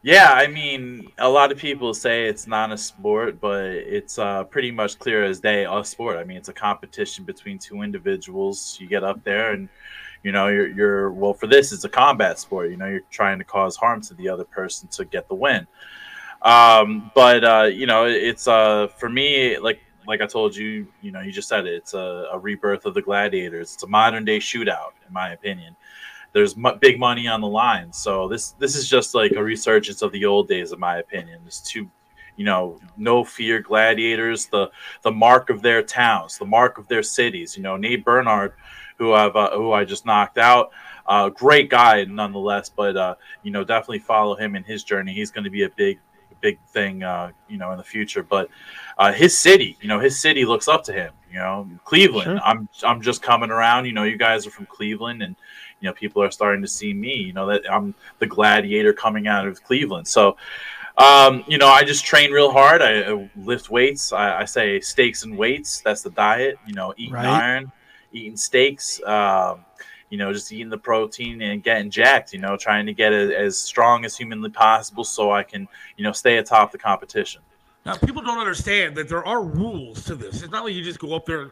Yeah, 0.03 0.33
I 0.33 0.47
mean, 0.47 1.13
a 1.19 1.29
lot 1.29 1.53
of 1.53 1.59
people 1.59 1.93
say 1.93 2.25
it's 2.27 2.47
not 2.47 2.73
a 2.73 2.79
sport, 2.79 3.39
but 3.39 3.65
it's 3.67 4.19
uh, 4.19 4.45
pretty 4.45 4.71
much 4.71 4.99
clear 4.99 5.25
as 5.25 5.41
day 5.41 5.67
a 5.71 5.85
sport. 5.85 6.17
I 6.17 6.25
mean, 6.25 6.39
it's 6.39 6.49
a 6.49 6.55
competition 6.55 7.25
between 7.25 7.59
two 7.59 7.83
individuals. 7.83 8.79
You 8.81 8.87
get 8.89 9.05
up 9.05 9.23
there, 9.25 9.53
and 9.53 9.69
you 10.23 10.33
know, 10.33 10.49
you're 10.49 10.69
you're 10.69 11.11
well 11.11 11.35
for 11.35 11.47
this. 11.47 11.71
It's 11.73 11.85
a 11.85 11.89
combat 11.89 12.39
sport. 12.39 12.71
You 12.71 12.79
know, 12.79 12.87
you're 12.87 13.03
trying 13.11 13.39
to 13.41 13.45
cause 13.45 13.77
harm 13.77 14.01
to 14.03 14.15
the 14.15 14.31
other 14.31 14.45
person 14.45 14.89
to 14.89 15.05
get 15.05 15.29
the 15.29 15.35
win. 15.35 15.67
Um, 16.41 17.11
but 17.15 17.45
uh, 17.45 17.65
you 17.65 17.85
know, 17.85 18.07
it's 18.07 18.49
uh, 18.49 18.89
for 18.97 19.11
me, 19.11 19.59
like 19.59 19.81
like 20.07 20.23
I 20.23 20.27
told 20.27 20.57
you, 20.57 20.87
you 21.03 21.13
know, 21.13 21.21
you 21.21 21.31
just 21.31 21.49
said 21.49 21.67
it. 21.67 21.75
It's 21.75 21.93
a, 21.93 22.29
a 22.33 22.39
rebirth 22.39 22.87
of 22.87 22.95
the 22.95 23.03
gladiators. 23.03 23.75
It's 23.75 23.83
a 23.83 23.87
modern 23.87 24.25
day 24.25 24.39
shootout, 24.39 24.93
in 25.07 25.13
my 25.13 25.33
opinion 25.35 25.77
there's 26.33 26.57
mu- 26.57 26.77
big 26.77 26.99
money 26.99 27.27
on 27.29 27.41
the 27.41 27.49
line. 27.49 27.93
So 27.93 28.29
this 28.29 28.53
this 28.53 28.77
is 28.77 28.89
just 28.89 29.15
like 29.15 29.33
a 29.33 29.43
resurgence 29.43 30.03
of 30.03 30.13
the 30.13 30.25
old 30.25 30.49
days, 30.49 30.73
in 30.73 30.81
my 30.81 30.99
opinion. 30.99 31.41
There's 31.43 31.61
two 31.61 31.91
you 32.41 32.47
know, 32.47 32.81
no 32.97 33.23
fear 33.23 33.61
gladiators, 33.61 34.47
the 34.47 34.71
the 35.03 35.11
mark 35.11 35.51
of 35.51 35.61
their 35.61 35.83
towns, 35.83 36.39
the 36.39 36.47
mark 36.47 36.79
of 36.79 36.89
their 36.89 37.03
cities. 37.03 37.55
You 37.55 37.63
know, 37.63 37.77
Nate 37.77 38.03
Bernard, 38.03 38.55
who 38.97 39.13
I've 39.13 39.37
uh, 39.37 39.51
who 39.51 39.73
I 39.73 39.85
just 39.85 40.07
knocked 40.07 40.39
out. 40.39 40.71
Uh, 41.07 41.29
great 41.29 41.69
guy 41.69 42.05
nonetheless, 42.05 42.71
but 42.71 42.97
uh, 42.97 43.15
you 43.43 43.51
know, 43.51 43.63
definitely 43.63 43.99
follow 43.99 44.37
him 44.37 44.57
in 44.57 44.65
his 44.65 44.85
journey. 44.85 45.13
He's 45.13 45.31
going 45.31 45.45
to 45.45 45.51
be 45.51 45.65
a 45.65 45.69
big, 45.69 45.99
big 46.41 46.59
thing, 46.69 47.03
uh, 47.03 47.33
you 47.47 47.59
know, 47.59 47.73
in 47.73 47.77
the 47.77 47.85
future. 47.85 48.23
But 48.23 48.49
uh, 48.97 49.13
his 49.13 49.37
city, 49.37 49.77
you 49.83 49.89
know, 49.89 50.01
his 50.01 50.19
city 50.19 50.47
looks 50.47 50.67
up 50.67 50.83
to 50.85 50.95
him. 50.95 51.13
You 51.31 51.41
know, 51.41 51.69
Cleveland. 51.85 52.25
Sure. 52.25 52.41
I'm 52.43 52.69
I'm 52.83 53.03
just 53.03 53.21
coming 53.23 53.51
around. 53.51 53.85
You 53.85 53.93
know, 53.93 54.05
you 54.05 54.17
guys 54.17 54.47
are 54.47 54.51
from 54.51 54.65
Cleveland, 54.65 55.23
and 55.23 55.37
you 55.81 55.89
know, 55.89 55.93
people 55.95 56.23
are 56.23 56.31
starting 56.31 56.63
to 56.63 56.69
see 56.69 56.93
me. 56.93 57.15
You 57.15 57.33
know 57.33 57.47
that 57.47 57.71
I'm 57.71 57.95
the 58.19 58.27
gladiator 58.27 58.93
coming 58.93 59.27
out 59.27 59.47
of 59.47 59.63
Cleveland. 59.65 60.07
So. 60.09 60.37
Um, 60.99 61.45
you 61.47 61.57
know, 61.57 61.69
I 61.69 61.83
just 61.83 62.05
train 62.05 62.31
real 62.31 62.51
hard. 62.51 62.83
I, 62.83 63.13
I 63.13 63.31
lift 63.37 63.71
weights. 63.71 64.13
I, 64.13 64.41
I 64.41 64.45
say 64.45 64.81
steaks 64.81 65.23
and 65.23 65.39
weights. 65.39 65.81
That's 65.81 66.03
the 66.03 66.11
diet. 66.11 66.59
You 66.67 66.75
know, 66.75 66.93
eating 66.99 67.15
Right. 67.15 67.27
iron, 67.27 67.73
eating 68.13 68.37
steaks. 68.37 69.01
Um, 69.05 69.65
you 70.11 70.19
know, 70.19 70.31
just 70.31 70.53
eating 70.53 70.69
the 70.69 70.77
protein 70.77 71.41
and 71.41 71.63
getting 71.63 71.91
jacked. 71.91 72.35
You 72.35 72.41
know, 72.41 72.55
trying 72.57 72.85
to 72.85 72.93
get 72.93 73.15
it 73.15 73.33
as 73.33 73.57
strong 73.57 74.05
as 74.05 74.15
humanly 74.15 74.51
possible 74.51 75.05
so 75.05 75.31
I 75.31 75.43
can, 75.43 75.67
you 75.97 76.05
know, 76.05 76.13
stay 76.13 76.37
atop 76.37 76.71
the 76.71 76.77
competition. 76.79 77.41
Now, 77.87 77.97
people 77.97 78.21
don't 78.21 78.39
understand 78.39 78.95
that 78.97 79.09
there 79.09 79.25
are 79.25 79.43
rules 79.43 80.05
to 80.05 80.15
this. 80.15 80.43
It's 80.43 80.53
not 80.53 80.65
like 80.65 80.75
you 80.75 80.83
just 80.83 80.99
go 80.99 81.15
up 81.15 81.25
there 81.25 81.43
and 81.43 81.51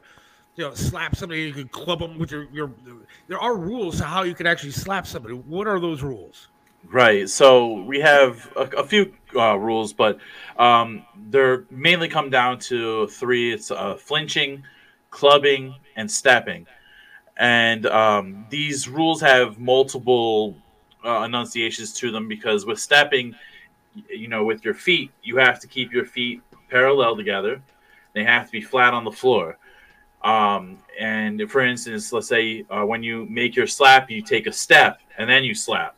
you 0.58 0.64
know 0.64 0.74
slap 0.74 1.14
somebody. 1.14 1.42
You 1.42 1.52
can 1.52 1.68
club 1.68 2.00
them 2.00 2.18
with 2.18 2.32
your 2.32 2.48
your. 2.52 2.70
There 3.28 3.38
are 3.38 3.56
rules 3.56 3.98
to 3.98 4.04
how 4.04 4.24
you 4.24 4.34
can 4.34 4.46
actually 4.46 4.72
slap 4.72 5.06
somebody. 5.06 5.34
What 5.34 5.68
are 5.68 5.78
those 5.78 6.02
rules? 6.02 6.48
Right. 6.90 7.28
So 7.28 7.82
we 7.82 8.00
have 8.00 8.50
a, 8.56 8.62
a 8.78 8.84
few 8.84 9.14
uh, 9.36 9.56
rules, 9.56 9.92
but 9.92 10.18
um, 10.58 11.04
they're 11.30 11.64
mainly 11.70 12.08
come 12.08 12.28
down 12.28 12.58
to 12.60 13.06
three. 13.06 13.52
It's 13.52 13.70
uh, 13.70 13.94
flinching, 13.94 14.64
clubbing, 15.10 15.76
and 15.96 16.10
stepping. 16.10 16.66
And 17.36 17.86
um, 17.86 18.46
these 18.50 18.88
rules 18.88 19.20
have 19.20 19.60
multiple 19.60 20.56
uh, 21.04 21.22
enunciations 21.22 21.92
to 21.94 22.10
them 22.10 22.26
because 22.26 22.66
with 22.66 22.80
stepping, 22.80 23.36
you 24.08 24.26
know, 24.26 24.44
with 24.44 24.64
your 24.64 24.74
feet, 24.74 25.12
you 25.22 25.36
have 25.36 25.60
to 25.60 25.68
keep 25.68 25.92
your 25.92 26.04
feet 26.04 26.42
parallel 26.68 27.14
together. 27.16 27.62
They 28.12 28.24
have 28.24 28.46
to 28.46 28.52
be 28.52 28.60
flat 28.60 28.92
on 28.92 29.04
the 29.04 29.12
floor. 29.12 29.56
Um, 30.22 30.78
and 30.98 31.50
for 31.50 31.60
instance, 31.60 32.12
let's 32.12 32.28
say 32.28 32.64
uh, 32.70 32.84
when 32.84 33.02
you 33.02 33.26
make 33.26 33.54
your 33.54 33.66
slap, 33.66 34.10
you 34.10 34.22
take 34.22 34.46
a 34.46 34.52
step 34.52 35.00
and 35.16 35.28
then 35.28 35.44
you 35.44 35.54
slap. 35.54 35.94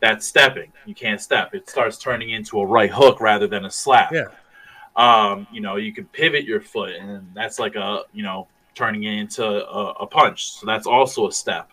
That's 0.00 0.26
stepping. 0.26 0.72
You 0.84 0.94
can't 0.94 1.20
step. 1.20 1.54
It 1.54 1.70
starts 1.70 1.96
turning 1.96 2.30
into 2.30 2.58
a 2.58 2.66
right 2.66 2.90
hook 2.90 3.20
rather 3.20 3.46
than 3.46 3.64
a 3.64 3.70
slap. 3.70 4.12
Yeah. 4.12 4.26
Um, 4.96 5.46
you 5.52 5.60
know, 5.60 5.76
you 5.76 5.92
can 5.92 6.06
pivot 6.06 6.44
your 6.44 6.60
foot, 6.60 6.96
and 6.96 7.30
that's 7.34 7.58
like 7.58 7.76
a 7.76 8.02
you 8.12 8.22
know 8.22 8.48
turning 8.74 9.04
it 9.04 9.14
into 9.14 9.44
a, 9.44 9.92
a 10.00 10.06
punch. 10.06 10.52
So 10.52 10.66
that's 10.66 10.86
also 10.86 11.28
a 11.28 11.32
step. 11.32 11.70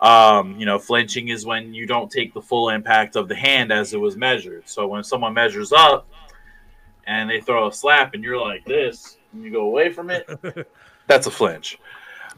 Um, 0.00 0.58
you 0.58 0.66
know, 0.66 0.78
flinching 0.78 1.28
is 1.28 1.44
when 1.44 1.74
you 1.74 1.86
don't 1.86 2.10
take 2.10 2.32
the 2.32 2.40
full 2.40 2.70
impact 2.70 3.16
of 3.16 3.28
the 3.28 3.34
hand 3.34 3.72
as 3.72 3.92
it 3.92 3.98
was 3.98 4.16
measured. 4.16 4.68
So 4.68 4.86
when 4.86 5.04
someone 5.04 5.34
measures 5.34 5.72
up 5.72 6.08
and 7.06 7.28
they 7.28 7.40
throw 7.40 7.68
a 7.68 7.72
slap 7.72 8.14
and 8.14 8.24
you're 8.24 8.40
like 8.40 8.64
this, 8.64 9.18
and 9.32 9.42
you 9.44 9.50
go 9.50 9.62
away 9.62 9.92
from 9.92 10.10
it, 10.10 10.28
that's 11.10 11.26
a 11.26 11.30
flinch. 11.30 11.76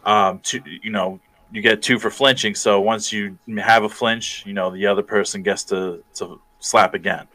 Um, 0.04 0.40
to, 0.44 0.62
you 0.64 0.90
know, 0.90 1.20
you 1.52 1.60
get 1.60 1.82
two 1.82 1.98
for 1.98 2.10
flinching. 2.10 2.54
So 2.54 2.80
once 2.80 3.12
you 3.12 3.38
have 3.58 3.84
a 3.84 3.88
flinch, 3.88 4.44
you 4.46 4.54
know, 4.54 4.70
the 4.70 4.86
other 4.86 5.02
person 5.02 5.42
gets 5.42 5.62
to, 5.64 6.02
to 6.14 6.40
slap 6.58 6.94
again. 6.94 7.28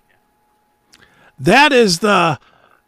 That 1.39 1.71
is 1.71 1.99
the 1.99 2.39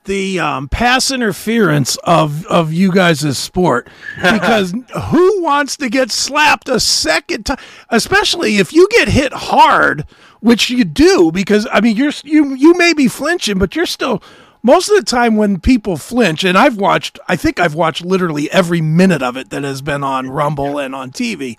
the 0.05 0.39
um, 0.39 0.67
pass 0.67 1.11
interference 1.11 1.95
of 1.97 2.45
of 2.47 2.73
you 2.73 2.91
guys' 2.91 3.37
sport 3.37 3.87
because 4.15 4.71
who 4.71 5.43
wants 5.43 5.77
to 5.77 5.89
get 5.89 6.09
slapped 6.09 6.67
a 6.67 6.79
second 6.79 7.45
time 7.45 7.59
especially 7.89 8.57
if 8.57 8.73
you 8.73 8.87
get 8.89 9.09
hit 9.09 9.31
hard 9.33 10.05
which 10.39 10.69
you 10.69 10.83
do 10.83 11.31
because 11.31 11.67
i 11.71 11.81
mean 11.81 11.95
you're 11.95 12.13
you 12.23 12.55
you 12.55 12.73
may 12.75 12.93
be 12.93 13.07
flinching 13.07 13.59
but 13.59 13.75
you're 13.75 13.85
still 13.85 14.23
most 14.61 14.89
of 14.89 14.95
the 14.97 15.03
time 15.03 15.35
when 15.35 15.59
people 15.59 15.97
flinch 15.97 16.43
and 16.43 16.57
i've 16.57 16.77
watched 16.77 17.17
i 17.27 17.35
think 17.35 17.59
i've 17.59 17.75
watched 17.75 18.03
literally 18.03 18.51
every 18.51 18.81
minute 18.81 19.21
of 19.23 19.37
it 19.37 19.49
that 19.49 19.63
has 19.63 19.81
been 19.81 20.03
on 20.03 20.29
rumble 20.29 20.77
and 20.77 20.93
on 20.93 21.11
tv 21.11 21.57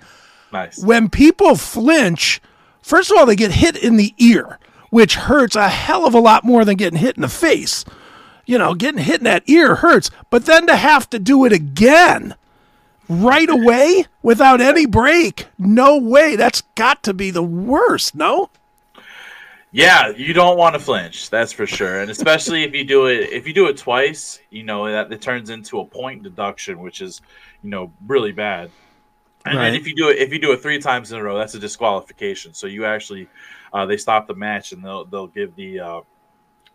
Nice. 0.52 0.82
when 0.82 1.09
people 1.09 1.55
flinch, 1.55 2.40
first 2.82 3.10
of 3.10 3.16
all, 3.16 3.24
they 3.27 3.36
get 3.36 3.52
hit 3.52 3.77
in 3.77 3.97
the 3.97 4.14
ear, 4.18 4.59
which 4.90 5.14
hurts 5.14 5.55
a 5.55 5.68
hell 5.68 6.05
of 6.06 6.14
a 6.14 6.18
lot 6.18 6.43
more 6.43 6.64
than 6.64 6.77
getting 6.77 6.98
hit 6.98 7.14
in 7.16 7.22
the 7.22 7.28
face. 7.28 7.85
You 8.47 8.59
know, 8.59 8.74
getting 8.74 9.05
hit 9.05 9.20
in 9.20 9.24
that 9.24 9.48
ear 9.48 9.77
hurts, 9.77 10.10
but 10.28 10.47
then 10.47 10.66
to 10.66 10.74
have 10.74 11.09
to 11.10 11.20
do 11.20 11.44
it 11.44 11.52
again 11.52 12.35
right 13.09 13.48
away 13.48 14.06
without 14.22 14.60
any 14.60 14.86
break, 14.86 15.47
no 15.56 15.97
way. 15.97 16.35
That's 16.35 16.62
got 16.74 17.05
to 17.05 17.14
be 17.14 17.31
the 17.31 17.44
worst, 17.44 18.16
no? 18.16 18.51
Yeah, 19.72 20.09
you 20.09 20.32
don't 20.32 20.59
want 20.59 20.74
to 20.74 20.80
flinch, 20.80 21.30
that's 21.30 21.52
for 21.52 21.66
sure. 21.66 22.01
And 22.01 22.10
especially 22.10 22.64
if 22.64 22.74
you 22.74 22.84
do 22.84 23.06
it 23.06 23.30
if 23.30 23.47
you 23.47 23.55
do 23.55 23.66
it 23.68 23.76
twice, 23.76 24.40
you 24.51 24.64
know, 24.64 24.90
that 24.90 25.12
it 25.12 25.22
turns 25.22 25.51
into 25.51 25.78
a 25.80 25.84
point 25.84 26.22
deduction, 26.24 26.80
which 26.80 27.01
is, 27.01 27.20
you 27.62 27.70
know, 27.70 27.92
really 28.06 28.32
bad. 28.32 28.70
And 29.47 29.56
then 29.56 29.72
Right. 29.72 29.74
if 29.74 29.86
you 29.86 29.94
do 29.94 30.09
it 30.09 30.18
if 30.18 30.32
you 30.32 30.40
do 30.40 30.52
it 30.52 30.60
three 30.60 30.80
times 30.80 31.12
in 31.12 31.18
a 31.18 31.22
row, 31.22 31.38
that's 31.38 31.55
a 31.55 31.60
disqualification. 31.60 32.52
So 32.52 32.66
you 32.66 32.84
actually 32.84 33.28
uh, 33.72 33.86
they 33.86 33.97
stop 33.97 34.26
the 34.26 34.34
match 34.34 34.72
and 34.72 34.84
they'll 34.84 35.05
they'll 35.05 35.28
give 35.28 35.55
the 35.55 35.78
uh, 35.80 36.01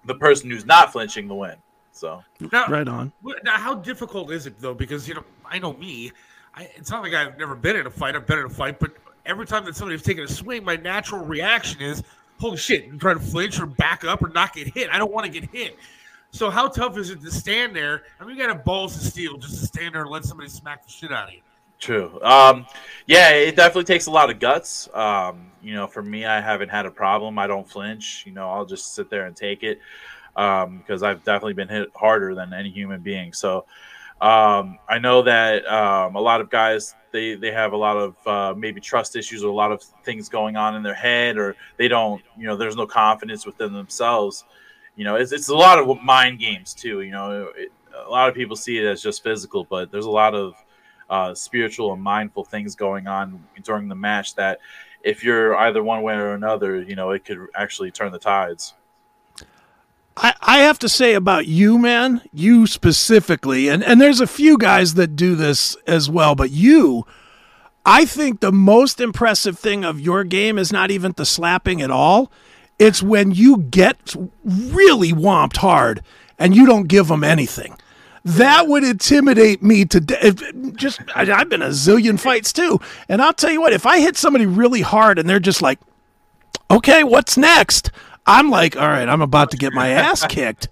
the 0.06 0.16
person 0.16 0.50
who's 0.50 0.66
not 0.66 0.92
flinching 0.94 1.28
the 1.28 1.36
win. 1.36 1.56
So 1.92 2.24
Now, 2.52 2.68
Right 2.68 2.88
on. 2.88 3.12
Now, 3.44 3.58
how 3.58 3.76
difficult 3.76 4.32
is 4.32 4.46
it 4.46 4.60
though? 4.60 4.74
Because 4.74 5.08
you 5.08 5.16
know, 5.16 5.24
I 5.46 5.60
know 5.60 5.74
me. 5.74 6.12
I, 6.54 6.70
it's 6.76 6.92
not 6.92 7.04
like 7.04 7.14
I've 7.14 7.38
never 7.38 7.56
been 7.56 7.76
in 7.76 7.86
a 7.88 7.92
fight. 7.92 8.16
I've 8.16 8.26
been 8.26 8.40
in 8.40 8.46
a 8.46 8.50
fight, 8.50 8.80
but 8.80 8.92
every 9.26 9.46
time 9.46 9.66
that 9.66 9.76
somebody's 9.76 10.02
taking 10.04 10.24
a 10.24 10.28
swing, 10.28 10.64
my 10.64 10.78
natural 10.78 11.26
reaction 11.26 11.82
is, 11.82 12.02
"Holy 12.40 12.58
shit!" 12.58 12.88
and 12.88 13.00
try 13.00 13.14
to 13.14 13.20
flinch 13.20 13.60
or 13.60 13.66
back 13.66 14.04
up 14.04 14.22
or 14.22 14.30
not 14.30 14.54
get 14.54 14.68
hit. 14.68 14.90
I 14.92 14.98
don't 14.98 15.12
want 15.12 15.32
to 15.32 15.40
get 15.40 15.50
hit. 15.52 15.78
So 16.32 16.50
how 16.50 16.68
tough 16.68 16.98
is 16.98 17.12
it 17.12 17.22
to 17.22 17.32
stand 17.32 17.76
there? 17.76 18.04
I 18.20 18.26
mean, 18.26 18.36
you 18.36 18.46
got 18.46 18.52
to 18.52 18.60
balls 18.60 18.96
of 18.98 19.04
steel 19.04 19.38
just 19.38 19.60
to 19.62 19.68
stand 19.68 19.96
there 19.96 20.02
and 20.02 20.12
let 20.12 20.26
somebody 20.26 20.50
smack 20.50 20.86
the 20.86 20.92
shit 20.92 21.12
out 21.12 21.30
of 21.30 21.34
you. 21.34 21.42
True. 21.80 22.20
Um, 22.22 22.66
yeah, 23.06 23.30
it 23.30 23.56
definitely 23.56 23.86
takes 23.86 24.08
a 24.08 24.12
lot 24.12 24.30
of 24.30 24.40
guts. 24.40 24.90
Um, 24.94 25.52
you 25.62 25.74
know, 25.74 25.88
for 25.88 26.02
me, 26.02 26.26
I 26.26 26.42
haven't 26.42 26.70
had 26.70 26.86
a 26.86 26.92
problem. 26.92 27.40
I 27.40 27.48
don't 27.48 27.68
flinch. 27.68 28.24
You 28.26 28.34
know, 28.34 28.50
I'll 28.50 28.66
just 28.66 28.96
sit 28.96 29.10
there 29.10 29.28
and 29.28 29.36
take 29.36 29.64
it 29.64 29.80
because 30.34 31.04
I've 31.04 31.24
definitely 31.24 31.54
been 31.54 31.70
hit 31.70 31.90
harder 31.96 32.36
than 32.36 32.54
any 32.54 32.70
human 32.70 33.02
being. 33.02 33.32
So 33.32 33.66
um, 34.22 34.80
I 34.90 35.00
know 35.00 35.22
that 35.22 35.66
um, 35.68 36.16
a 36.16 36.22
lot 36.22 36.42
of 36.42 36.50
guys 36.50 36.96
they 37.16 37.36
they 37.36 37.52
have 37.52 37.72
a 37.72 37.78
lot 37.78 37.98
of 37.98 38.28
uh, 38.28 38.54
maybe 38.56 38.82
trust 38.82 39.16
issues 39.16 39.44
or 39.44 39.48
a 39.48 39.56
lot 39.56 39.72
of 39.72 39.82
things 40.04 40.28
going 40.28 40.58
on 40.58 40.76
in 40.76 40.84
their 40.84 40.94
head, 40.94 41.38
or 41.38 41.56
they 41.78 41.88
don't. 41.88 42.22
You 42.38 42.48
know, 42.48 42.58
there's 42.58 42.76
no 42.76 42.86
confidence 42.86 43.46
within 43.46 43.74
themselves. 43.74 44.44
You 44.96 45.06
know, 45.06 45.16
it's 45.16 45.32
it's 45.32 45.48
a 45.48 45.56
lot 45.56 45.80
of 45.80 46.02
mind 46.04 46.40
games 46.40 46.74
too. 46.74 47.02
You 47.02 47.12
know, 47.12 47.52
it, 47.56 47.72
a 48.06 48.10
lot 48.10 48.28
of 48.28 48.36
people 48.36 48.56
see 48.56 48.78
it 48.78 48.86
as 48.86 49.02
just 49.02 49.24
physical, 49.24 49.64
but 49.64 49.92
there's 49.92 50.06
a 50.06 50.12
lot 50.12 50.36
of 50.36 50.56
uh, 51.10 51.34
spiritual 51.34 51.94
and 51.94 52.02
mindful 52.02 52.44
things 52.44 52.76
going 52.76 53.08
on 53.08 53.44
during 53.64 53.88
the 53.88 53.96
match 53.96 54.36
that 54.36 54.60
if 55.02 55.24
you're 55.24 55.56
either 55.56 55.84
one 55.84 56.02
way 56.02 56.16
or 56.16 56.34
another, 56.34 56.82
you 56.82 56.96
know, 56.96 57.12
it 57.12 57.24
could 57.24 57.48
actually 57.56 57.92
turn 57.92 58.12
the 58.12 58.20
tides. 58.20 58.74
I, 60.18 60.34
I 60.42 60.58
have 60.60 60.80
to 60.80 60.90
say 60.90 61.14
about 61.14 61.48
you, 61.48 61.78
man, 61.78 62.22
you 62.32 62.68
specifically, 62.68 63.68
and, 63.68 63.84
and 63.84 64.00
there's 64.00 64.22
a 64.22 64.28
few 64.28 64.58
guys 64.58 64.94
that 64.94 65.16
do 65.16 65.36
this 65.36 65.76
as 65.88 66.10
well, 66.10 66.36
but 66.36 66.52
you, 66.52 67.06
I 67.86 68.06
think 68.06 68.40
the 68.40 68.52
most 68.52 69.02
impressive 69.02 69.60
thing 69.60 69.84
of 69.84 70.00
your 70.00 70.24
game 70.24 70.58
is 70.58 70.72
not 70.72 70.90
even 70.90 71.14
the 71.16 71.26
slapping 71.26 71.82
at 71.82 71.92
all. 71.92 72.32
It's 72.80 73.04
when 73.04 73.32
you 73.32 73.58
get 73.58 74.16
really 74.44 75.12
whomped 75.12 75.58
hard 75.58 76.02
and 76.40 76.56
you 76.56 76.66
don't 76.66 76.88
give 76.88 77.08
them 77.08 77.24
anything. 77.24 77.78
That 78.24 78.68
would 78.68 78.84
intimidate 78.84 79.62
me 79.62 79.86
to 79.86 80.00
just. 80.76 81.00
I've 81.16 81.48
been 81.48 81.62
a 81.62 81.68
zillion 81.68 82.20
fights 82.20 82.52
too, 82.52 82.80
and 83.08 83.22
I'll 83.22 83.34
tell 83.34 83.52
you 83.52 83.62
what: 83.62 83.72
if 83.72 83.86
I 83.86 84.00
hit 84.00 84.18
somebody 84.18 84.48
really 84.48 84.82
hard 84.82 85.20
and 85.20 85.30
they're 85.30 85.40
just 85.40 85.62
like, 85.62 85.78
okay, 86.72 87.04
what's 87.04 87.38
next? 87.38 87.92
I'm 88.26 88.50
like, 88.50 88.76
all 88.76 88.88
right, 88.88 89.08
I'm 89.08 89.22
about 89.22 89.52
to 89.52 89.58
get 89.58 89.74
my 89.74 89.90
ass 89.90 90.26
kicked. 90.30 90.68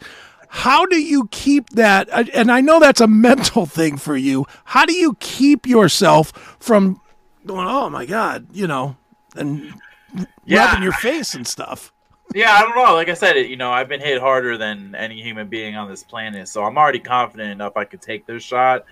How 0.49 0.85
do 0.85 0.97
you 1.01 1.27
keep 1.31 1.69
that? 1.71 2.07
And 2.34 2.51
I 2.51 2.61
know 2.61 2.80
that's 2.80 3.01
a 3.01 3.07
mental 3.07 3.65
thing 3.65 3.97
for 3.97 4.15
you. 4.15 4.45
How 4.65 4.85
do 4.85 4.93
you 4.93 5.15
keep 5.19 5.65
yourself 5.65 6.31
from 6.59 7.01
going, 7.45 7.67
oh 7.67 7.89
my 7.89 8.05
God, 8.05 8.47
you 8.51 8.67
know, 8.67 8.95
and 9.35 9.73
Yeah. 10.45 10.65
rubbing 10.65 10.84
your 10.84 10.91
face 10.93 11.34
and 11.34 11.47
stuff? 11.47 11.91
Yeah, 12.35 12.51
I 12.53 12.61
don't 12.61 12.75
know. 12.75 12.93
Like 12.95 13.09
I 13.09 13.13
said, 13.15 13.35
it, 13.38 13.47
you 13.49 13.57
know, 13.57 13.71
I've 13.71 13.89
been 13.89 13.99
hit 13.99 14.19
harder 14.19 14.57
than 14.57 14.95
any 14.95 15.21
human 15.21 15.47
being 15.49 15.75
on 15.75 15.88
this 15.89 16.03
planet, 16.03 16.47
so 16.47 16.63
I'm 16.63 16.77
already 16.77 16.99
confident 16.99 17.51
enough 17.51 17.75
I 17.75 17.85
could 17.85 18.01
take 18.01 18.25
this 18.25 18.41
shot. 18.43 18.85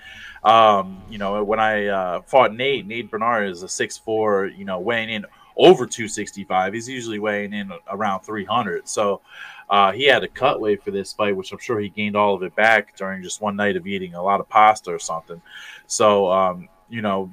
Um, 0.43 1.01
you 1.09 1.17
know, 1.17 1.43
when 1.43 1.59
I 1.59 1.87
uh, 1.87 2.21
fought 2.21 2.53
Nate, 2.53 2.85
Nate 2.85 3.09
Bernard 3.09 3.49
is 3.49 3.63
a 3.63 3.67
six 3.67 3.97
four, 3.97 4.45
you 4.47 4.65
know, 4.65 4.79
weighing 4.79 5.09
in 5.09 5.25
over 5.57 5.85
265. 5.85 6.73
He's 6.73 6.89
usually 6.89 7.19
weighing 7.19 7.53
in 7.53 7.71
around 7.89 8.21
300. 8.21 8.87
So 8.87 9.21
uh, 9.69 9.91
he 9.93 10.05
had 10.05 10.23
a 10.23 10.27
cut 10.27 10.59
weight 10.59 10.83
for 10.83 10.91
this 10.91 11.13
fight, 11.13 11.35
which 11.35 11.51
I'm 11.51 11.59
sure 11.59 11.79
he 11.79 11.89
gained 11.89 12.15
all 12.15 12.35
of 12.35 12.43
it 12.43 12.55
back 12.55 12.95
during 12.97 13.23
just 13.23 13.41
one 13.41 13.55
night 13.55 13.77
of 13.77 13.87
eating 13.87 14.15
a 14.15 14.21
lot 14.21 14.41
of 14.41 14.49
pasta 14.49 14.91
or 14.91 14.99
something. 14.99 15.41
So 15.87 16.29
um, 16.31 16.67
you 16.89 17.01
know, 17.01 17.31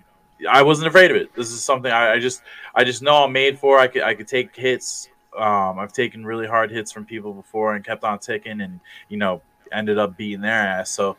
I 0.48 0.62
wasn't 0.62 0.86
afraid 0.86 1.10
of 1.10 1.16
it. 1.16 1.34
This 1.34 1.50
is 1.50 1.62
something 1.64 1.90
I, 1.90 2.12
I 2.12 2.18
just 2.20 2.42
I 2.74 2.84
just 2.84 3.02
know 3.02 3.24
I'm 3.24 3.32
made 3.32 3.58
for. 3.58 3.78
I 3.78 3.88
could 3.88 4.02
I 4.02 4.14
could 4.14 4.28
take 4.28 4.54
hits. 4.54 5.08
Um, 5.36 5.78
I've 5.78 5.92
taken 5.92 6.24
really 6.24 6.46
hard 6.46 6.70
hits 6.70 6.92
from 6.92 7.04
people 7.04 7.32
before 7.32 7.74
and 7.74 7.84
kept 7.84 8.04
on 8.04 8.20
ticking, 8.20 8.60
and 8.60 8.80
you 9.08 9.16
know 9.16 9.42
ended 9.72 9.98
up 9.98 10.16
beating 10.16 10.40
their 10.40 10.60
ass. 10.60 10.90
So 10.90 11.16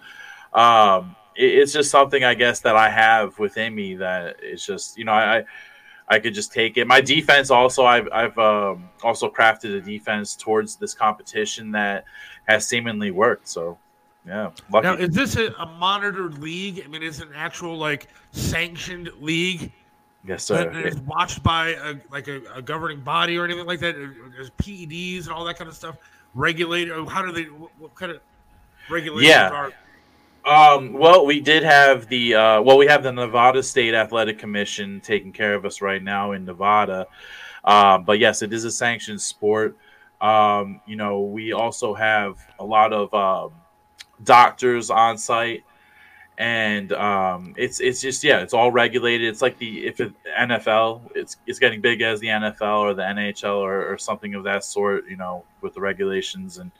um, 0.53 1.15
it, 1.35 1.53
it's 1.53 1.73
just 1.73 1.91
something 1.91 2.23
I 2.23 2.33
guess 2.33 2.61
that 2.61 2.77
I 2.77 2.89
have 2.89 3.37
within 3.39 3.75
me 3.75 3.95
that 3.95 4.37
it's 4.41 4.65
just 4.65 4.97
you 4.97 5.03
know 5.05 5.11
I. 5.11 5.39
I 5.39 5.45
could 6.17 6.33
just 6.33 6.51
take 6.51 6.77
it. 6.77 6.87
My 6.87 7.01
defense 7.01 7.51
also, 7.51 7.85
I've, 7.85 8.07
I've 8.11 8.37
um, 8.39 8.89
also 9.03 9.29
crafted 9.29 9.77
a 9.77 9.81
defense 9.81 10.35
towards 10.35 10.75
this 10.75 10.95
competition 10.95 11.71
that 11.73 12.05
has 12.47 12.65
seemingly 12.65 13.11
worked. 13.11 13.47
So 13.47 13.77
yeah. 14.25 14.51
Lucky. 14.71 14.87
Now, 14.87 14.93
is 14.95 15.09
this 15.09 15.37
a, 15.37 15.51
a, 15.53 15.65
monitored 15.65 16.39
league? 16.39 16.83
I 16.83 16.87
mean, 16.87 17.03
is 17.03 17.19
it 17.19 17.29
an 17.29 17.35
actual 17.35 17.77
like 17.77 18.07
sanctioned 18.31 19.09
league? 19.19 19.71
Yes, 20.25 20.43
sir. 20.43 20.71
That 20.71 20.85
is 20.85 20.99
watched 21.01 21.41
by 21.41 21.69
a 21.69 21.95
like 22.11 22.27
a, 22.27 22.41
a, 22.53 22.61
governing 22.61 22.99
body 22.99 23.37
or 23.37 23.45
anything 23.45 23.65
like 23.65 23.79
that. 23.79 23.95
There's 23.95 24.49
PEDs 24.51 25.23
and 25.23 25.29
all 25.29 25.45
that 25.45 25.57
kind 25.57 25.69
of 25.69 25.75
stuff 25.75 25.97
regulated. 26.33 26.93
How 27.07 27.25
do 27.25 27.31
they? 27.31 27.43
What, 27.45 27.71
what 27.79 27.95
kind 27.95 28.11
of 28.11 28.19
regulations 28.89 29.29
yeah. 29.29 29.49
are? 29.49 29.71
Um, 30.49 30.93
well, 30.93 31.27
we 31.27 31.39
did 31.39 31.61
have 31.61 32.07
the 32.07 32.33
uh, 32.33 32.61
well, 32.61 32.77
we 32.77 32.87
have 32.87 33.03
the 33.03 33.11
Nevada 33.11 33.61
State 33.61 33.93
Athletic 33.93 34.39
Commission 34.39 34.99
taking 34.99 35.31
care 35.31 35.53
of 35.53 35.63
us 35.63 35.79
right 35.79 36.01
now 36.01 36.31
in 36.31 36.43
Nevada. 36.43 37.05
Uh, 37.63 37.99
but 37.99 38.17
yes, 38.17 38.41
it 38.41 38.51
is 38.51 38.65
a 38.65 38.71
sanctioned 38.71 39.21
sport. 39.21 39.77
Um, 40.19 40.81
you 40.87 40.95
know, 40.95 41.21
we 41.21 41.53
also 41.53 41.93
have 41.93 42.39
a 42.57 42.65
lot 42.65 42.93
of 42.93 43.13
um, 43.13 43.51
doctors 44.23 44.89
on 44.89 45.17
site 45.17 45.63
and 46.39 46.93
um, 46.93 47.53
it's 47.57 47.81
it's 47.81 48.01
just 48.01 48.23
yeah, 48.23 48.39
it's 48.39 48.53
all 48.53 48.71
regulated. 48.71 49.27
It's 49.27 49.41
like 49.41 49.57
the 49.57 49.85
if 49.85 49.99
it, 49.99 50.13
NFL, 50.39 51.01
it's 51.13 51.35
it's 51.45 51.59
getting 51.59 51.81
big 51.81 52.01
as 52.01 52.21
the 52.21 52.27
NFL 52.27 52.79
or 52.79 52.93
the 52.93 53.03
NHL 53.03 53.57
or, 53.57 53.91
or 53.91 53.97
something 53.97 54.33
of 54.35 54.45
that 54.45 54.63
sort. 54.63 55.07
You 55.09 55.17
know, 55.17 55.43
with 55.61 55.73
the 55.73 55.81
regulations 55.81 56.57
and 56.57 56.71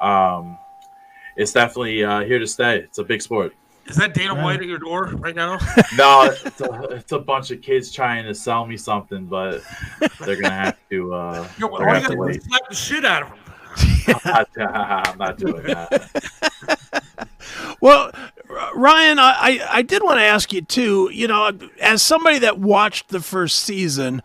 um, 0.00 0.58
it's 1.36 1.52
definitely 1.52 2.04
uh, 2.04 2.20
here 2.20 2.38
to 2.38 2.46
stay. 2.46 2.78
It's 2.78 2.98
a 2.98 3.04
big 3.04 3.22
sport. 3.22 3.54
Is 3.86 3.96
that 3.96 4.14
Dana 4.14 4.34
White 4.34 4.60
at 4.60 4.66
your 4.66 4.78
door 4.78 5.12
right 5.18 5.34
now? 5.34 5.58
no, 5.96 6.22
it's 6.44 6.60
a, 6.60 6.82
it's 6.90 7.12
a, 7.12 7.20
bunch 7.20 7.52
of 7.52 7.62
kids 7.62 7.92
trying 7.92 8.24
to 8.24 8.34
sell 8.34 8.66
me 8.66 8.76
something, 8.76 9.26
but 9.26 9.62
they're 10.24 10.40
gonna 10.40 10.50
have 10.50 10.76
to. 10.90 11.14
Uh, 11.14 11.48
Yo, 11.58 11.68
well, 11.68 11.84
have 11.94 12.08
to 12.08 12.16
wait. 12.16 12.42
slap 12.42 12.68
the 12.68 12.74
shit 12.74 13.04
out 13.04 13.22
of 13.22 13.28
them. 13.30 13.38
I'm, 14.24 14.44
not, 14.56 15.08
I'm 15.08 15.18
not 15.18 15.38
doing 15.38 15.62
that. 15.64 17.28
well, 17.80 18.10
Ryan, 18.74 19.18
I, 19.18 19.60
I 19.70 19.82
did 19.82 20.02
want 20.02 20.18
to 20.18 20.24
ask 20.24 20.52
you 20.52 20.62
too. 20.62 21.10
You 21.12 21.28
know, 21.28 21.52
as 21.80 22.02
somebody 22.02 22.40
that 22.40 22.58
watched 22.58 23.10
the 23.10 23.20
first 23.20 23.60
season, 23.60 24.22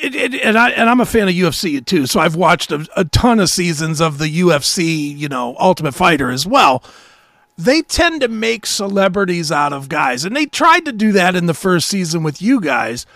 it, 0.00 0.14
it, 0.14 0.34
and 0.42 0.56
I 0.56 0.70
and 0.70 0.88
I'm 0.88 1.00
a 1.00 1.06
fan 1.06 1.28
of 1.28 1.34
UFC 1.34 1.84
too, 1.84 2.06
so 2.06 2.20
I've 2.20 2.36
watched 2.36 2.70
a, 2.70 2.86
a 2.96 3.04
ton 3.04 3.40
of 3.40 3.50
seasons 3.50 4.00
of 4.00 4.18
the 4.18 4.40
UFC. 4.40 5.16
You 5.16 5.28
know, 5.28 5.56
Ultimate 5.58 5.92
Fighter 5.92 6.30
as 6.30 6.46
well. 6.46 6.82
They 7.56 7.82
tend 7.82 8.20
to 8.20 8.28
make 8.28 8.66
celebrities 8.66 9.50
out 9.50 9.72
of 9.72 9.88
guys, 9.88 10.24
and 10.24 10.36
they 10.36 10.46
tried 10.46 10.84
to 10.84 10.92
do 10.92 11.10
that 11.12 11.34
in 11.34 11.46
the 11.46 11.54
first 11.54 11.88
season 11.88 12.22
with 12.22 12.40
you 12.40 12.60
guys. 12.60 13.06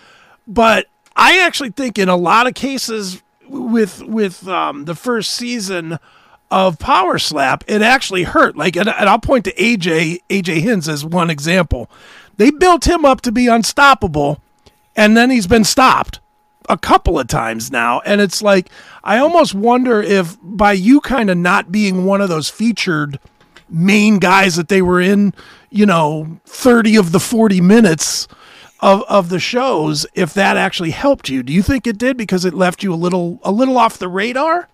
But 0.48 0.86
I 1.14 1.38
actually 1.38 1.70
think 1.70 1.98
in 1.98 2.08
a 2.08 2.16
lot 2.16 2.48
of 2.48 2.54
cases 2.54 3.22
with 3.48 4.02
with 4.02 4.48
um, 4.48 4.86
the 4.86 4.96
first 4.96 5.30
season 5.30 6.00
of 6.50 6.80
Power 6.80 7.18
Slap, 7.18 7.62
it 7.68 7.80
actually 7.80 8.24
hurt. 8.24 8.56
Like, 8.56 8.76
and, 8.76 8.88
and 8.88 9.08
I'll 9.08 9.20
point 9.20 9.44
to 9.44 9.54
AJ 9.54 10.22
AJ 10.28 10.62
Hinz 10.62 10.88
as 10.88 11.04
one 11.04 11.30
example. 11.30 11.88
They 12.38 12.50
built 12.50 12.88
him 12.88 13.04
up 13.04 13.20
to 13.20 13.30
be 13.30 13.46
unstoppable, 13.46 14.42
and 14.96 15.16
then 15.16 15.30
he's 15.30 15.46
been 15.46 15.64
stopped 15.64 16.18
a 16.72 16.78
couple 16.78 17.18
of 17.18 17.28
times 17.28 17.70
now. 17.70 18.00
And 18.00 18.20
it's 18.20 18.42
like 18.42 18.70
I 19.04 19.18
almost 19.18 19.54
wonder 19.54 20.02
if 20.02 20.38
by 20.42 20.72
you 20.72 21.00
kind 21.02 21.30
of 21.30 21.36
not 21.36 21.70
being 21.70 22.06
one 22.06 22.22
of 22.22 22.30
those 22.30 22.48
featured 22.48 23.20
main 23.68 24.18
guys 24.18 24.56
that 24.56 24.68
they 24.68 24.80
were 24.82 25.00
in, 25.00 25.34
you 25.70 25.86
know, 25.86 26.40
30 26.46 26.96
of 26.96 27.12
the 27.12 27.20
40 27.20 27.60
minutes 27.60 28.26
of 28.80 29.02
of 29.02 29.28
the 29.28 29.38
shows 29.38 30.06
if 30.14 30.32
that 30.34 30.56
actually 30.56 30.90
helped 30.90 31.28
you. 31.28 31.42
Do 31.42 31.52
you 31.52 31.62
think 31.62 31.86
it 31.86 31.98
did 31.98 32.16
because 32.16 32.46
it 32.46 32.54
left 32.54 32.82
you 32.82 32.92
a 32.92 32.96
little 32.96 33.38
a 33.44 33.52
little 33.52 33.76
off 33.76 33.98
the 33.98 34.08
radar? 34.08 34.68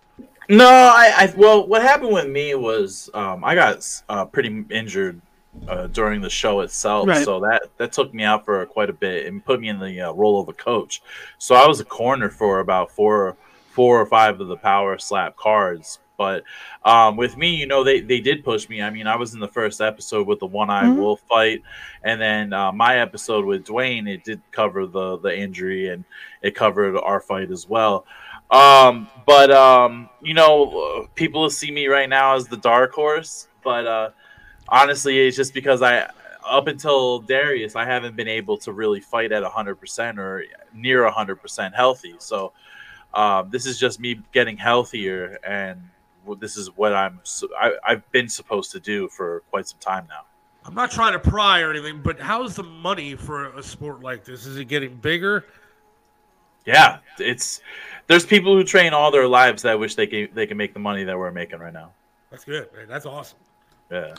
No, 0.49 0.67
I, 0.67 1.13
I 1.17 1.35
well, 1.37 1.67
what 1.67 1.83
happened 1.83 2.13
with 2.13 2.29
me 2.29 2.55
was 2.55 3.11
um, 3.13 3.45
I 3.45 3.55
got 3.55 4.03
uh, 4.09 4.25
pretty 4.25 4.65
injured 4.71 5.21
uh, 5.67 5.87
during 5.89 6.21
the 6.21 6.31
show 6.31 6.61
itself, 6.61 7.09
right. 7.09 7.25
so 7.25 7.41
that 7.41 7.71
that 7.79 7.93
took 7.93 8.13
me 8.15 8.25
out 8.25 8.45
for 8.45 8.65
quite 8.67 8.91
a 8.91 8.93
bit 8.93 9.27
and 9.27 9.45
put 9.45 9.61
me 9.61 9.69
in 9.69 9.79
the 9.79 10.01
uh, 10.01 10.13
role 10.13 10.41
of 10.41 10.49
a 10.49 10.53
coach. 10.53 11.03
So 11.39 11.55
I 11.55 11.67
was 11.67 11.81
a 11.81 11.85
corner 11.85 12.31
for 12.31 12.61
about 12.61 12.91
four 12.91 13.37
four 13.71 14.01
or 14.01 14.07
five 14.07 14.41
of 14.41 14.49
the 14.49 14.57
power 14.57 14.99
slap 14.99 15.37
cards 15.37 15.99
but 16.19 16.43
um, 16.85 17.17
with 17.17 17.37
me, 17.37 17.55
you 17.55 17.67
know, 17.67 17.85
they, 17.85 18.01
they 18.01 18.21
did 18.21 18.45
push 18.45 18.69
me. 18.69 18.83
I 18.83 18.91
mean, 18.91 19.07
I 19.07 19.17
was 19.17 19.35
in 19.35 19.41
the 19.41 19.49
first 19.49 19.81
episode 19.81 20.27
with 20.27 20.41
the 20.41 20.47
one 20.47 20.69
eye 20.69 20.83
mm-hmm. 20.83 20.99
wolf 20.99 21.21
fight, 21.29 21.63
and 22.03 22.21
then 22.21 22.53
uh, 22.53 22.73
my 22.73 22.99
episode 22.99 23.45
with 23.45 23.65
Dwayne, 23.65 24.09
it 24.09 24.25
did 24.25 24.43
cover 24.51 24.85
the 24.87 25.19
the 25.19 25.39
injury 25.39 25.89
and 25.91 26.05
it 26.43 26.57
covered 26.57 26.99
our 26.99 27.21
fight 27.21 27.53
as 27.53 27.69
well. 27.69 28.05
Um, 28.51 29.09
but 29.27 29.53
um, 29.53 30.11
you 30.21 30.35
know, 30.35 31.09
people 31.15 31.49
see 31.51 31.71
me 31.71 31.87
right 31.87 32.09
now 32.09 32.35
as 32.35 32.49
the 32.49 32.57
dark 32.57 32.93
horse, 32.93 33.47
but 33.63 33.87
uh, 33.87 34.11
honestly, 34.69 35.27
it's 35.27 35.37
just 35.37 35.55
because 35.55 35.83
I 35.83 36.11
up 36.49 36.67
until 36.67 37.21
Darius, 37.21 37.77
I 37.77 37.85
haven't 37.85 38.17
been 38.17 38.29
able 38.29 38.57
to 38.59 38.73
really 38.73 39.01
fight 39.01 39.33
at 39.33 39.43
100% 39.43 40.19
or 40.19 40.45
near 40.73 41.09
100% 41.11 41.75
healthy. 41.75 42.15
So 42.19 42.53
um, 43.15 43.51
this 43.51 43.67
is 43.67 43.79
just 43.79 44.01
me 44.01 44.21
getting 44.33 44.57
healthier 44.57 45.39
and 45.47 45.83
this 46.41 46.57
is 46.57 46.69
what 46.77 46.95
I'm 46.95 47.21
I, 47.59 47.73
I've 47.87 48.13
been 48.13 48.29
supposed 48.29 48.71
to 48.73 48.81
do 48.81 49.09
for 49.09 49.43
quite 49.51 49.67
some 49.67 49.79
time 49.79 50.07
now. 50.09 50.25
I'm 50.65 50.75
not 50.75 50.91
trying 50.91 51.15
to 51.15 51.19
pry 51.19 51.63
or 51.63 51.71
anything, 51.71 52.03
but 52.03 52.21
how's 52.21 52.55
the 52.55 52.63
money 52.63 53.15
for 53.15 53.57
a 53.57 53.63
sport 53.63 54.03
like 54.03 54.25
this? 54.25 54.45
Is 54.45 54.59
it 54.59 54.67
getting 54.67 54.97
bigger? 54.97 55.47
Yeah, 56.67 56.99
it's 57.19 57.63
there's 58.09 58.27
people 58.27 58.55
who 58.55 58.63
train 58.63 58.93
all 58.93 59.11
their 59.11 59.27
lives 59.27 59.63
that 59.63 59.79
wish 59.79 59.95
they 59.95 60.07
can 60.07 60.29
they 60.35 60.47
can 60.47 60.59
make 60.59 60.75
the 60.75 60.81
money 60.81 61.05
that 61.05 61.17
we're 61.17 61.31
making 61.31 61.61
right 61.61 61.73
now. 61.73 61.93
That's 62.31 62.45
good, 62.45 62.71
man. 62.75 62.87
That's 62.89 63.07
awesome. 63.07 63.39
Yeah. 63.91 64.15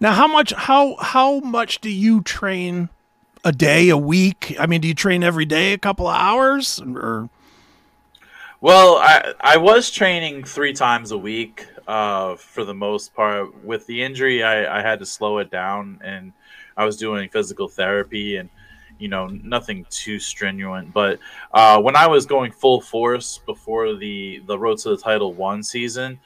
Now, 0.00 0.12
how 0.12 0.28
much 0.28 0.52
how 0.52 0.96
how 0.96 1.40
much 1.40 1.80
do 1.80 1.90
you 1.90 2.20
train 2.22 2.88
a 3.44 3.52
day, 3.52 3.88
a 3.88 3.96
week? 3.96 4.54
I 4.58 4.66
mean, 4.66 4.80
do 4.80 4.88
you 4.88 4.94
train 4.94 5.24
every 5.24 5.44
day, 5.44 5.72
a 5.72 5.78
couple 5.78 6.06
of 6.06 6.16
hours, 6.16 6.80
or? 6.80 7.28
Well, 8.60 8.96
I 8.96 9.34
I 9.40 9.56
was 9.56 9.90
training 9.90 10.44
three 10.44 10.72
times 10.72 11.10
a 11.10 11.18
week 11.18 11.66
uh, 11.88 12.36
for 12.36 12.64
the 12.64 12.74
most 12.74 13.14
part. 13.14 13.64
With 13.64 13.86
the 13.86 14.02
injury, 14.02 14.42
I, 14.44 14.78
I 14.78 14.82
had 14.82 15.00
to 15.00 15.06
slow 15.06 15.38
it 15.38 15.50
down, 15.50 16.00
and 16.04 16.32
I 16.76 16.84
was 16.84 16.96
doing 16.96 17.28
physical 17.28 17.66
therapy 17.66 18.36
and 18.36 18.48
you 18.98 19.08
know 19.08 19.26
nothing 19.26 19.84
too 19.90 20.20
strenuous. 20.20 20.86
But 20.92 21.18
uh, 21.52 21.80
when 21.80 21.96
I 21.96 22.06
was 22.06 22.26
going 22.26 22.52
full 22.52 22.80
force 22.80 23.38
before 23.46 23.96
the 23.96 24.42
the 24.46 24.58
Road 24.58 24.78
to 24.78 24.90
the 24.90 24.96
Title 24.96 25.32
one 25.32 25.62
season, 25.62 26.20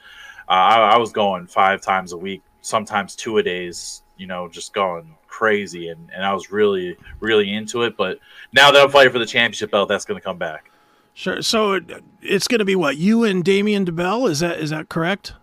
uh, 0.47 0.51
I, 0.51 0.93
I 0.93 0.97
was 0.97 1.11
going 1.11 1.47
five 1.47 1.81
times 1.81 2.13
a 2.13 2.17
week, 2.17 2.41
sometimes 2.63 3.15
two 3.15 3.37
a 3.37 3.43
days. 3.43 4.01
You 4.17 4.27
know, 4.27 4.47
just 4.47 4.73
going 4.73 5.15
crazy, 5.27 5.89
and, 5.89 6.09
and 6.13 6.25
I 6.25 6.33
was 6.33 6.51
really 6.51 6.97
really 7.19 7.53
into 7.53 7.83
it. 7.83 7.95
But 7.95 8.19
now 8.51 8.71
that 8.71 8.81
I'm 8.81 8.89
fighting 8.89 9.13
for 9.13 9.19
the 9.19 9.25
championship 9.27 9.69
belt, 9.69 9.89
that's 9.89 10.05
going 10.05 10.19
to 10.19 10.23
come 10.23 10.37
back. 10.37 10.71
Sure. 11.13 11.41
So 11.43 11.79
it's 12.21 12.47
going 12.47 12.59
to 12.59 12.65
be 12.65 12.75
what 12.75 12.97
you 12.97 13.23
and 13.23 13.43
Damien 13.43 13.85
DeBell 13.85 14.29
is 14.29 14.39
that 14.39 14.59
is 14.59 14.71
that 14.71 14.89
correct? 14.89 15.33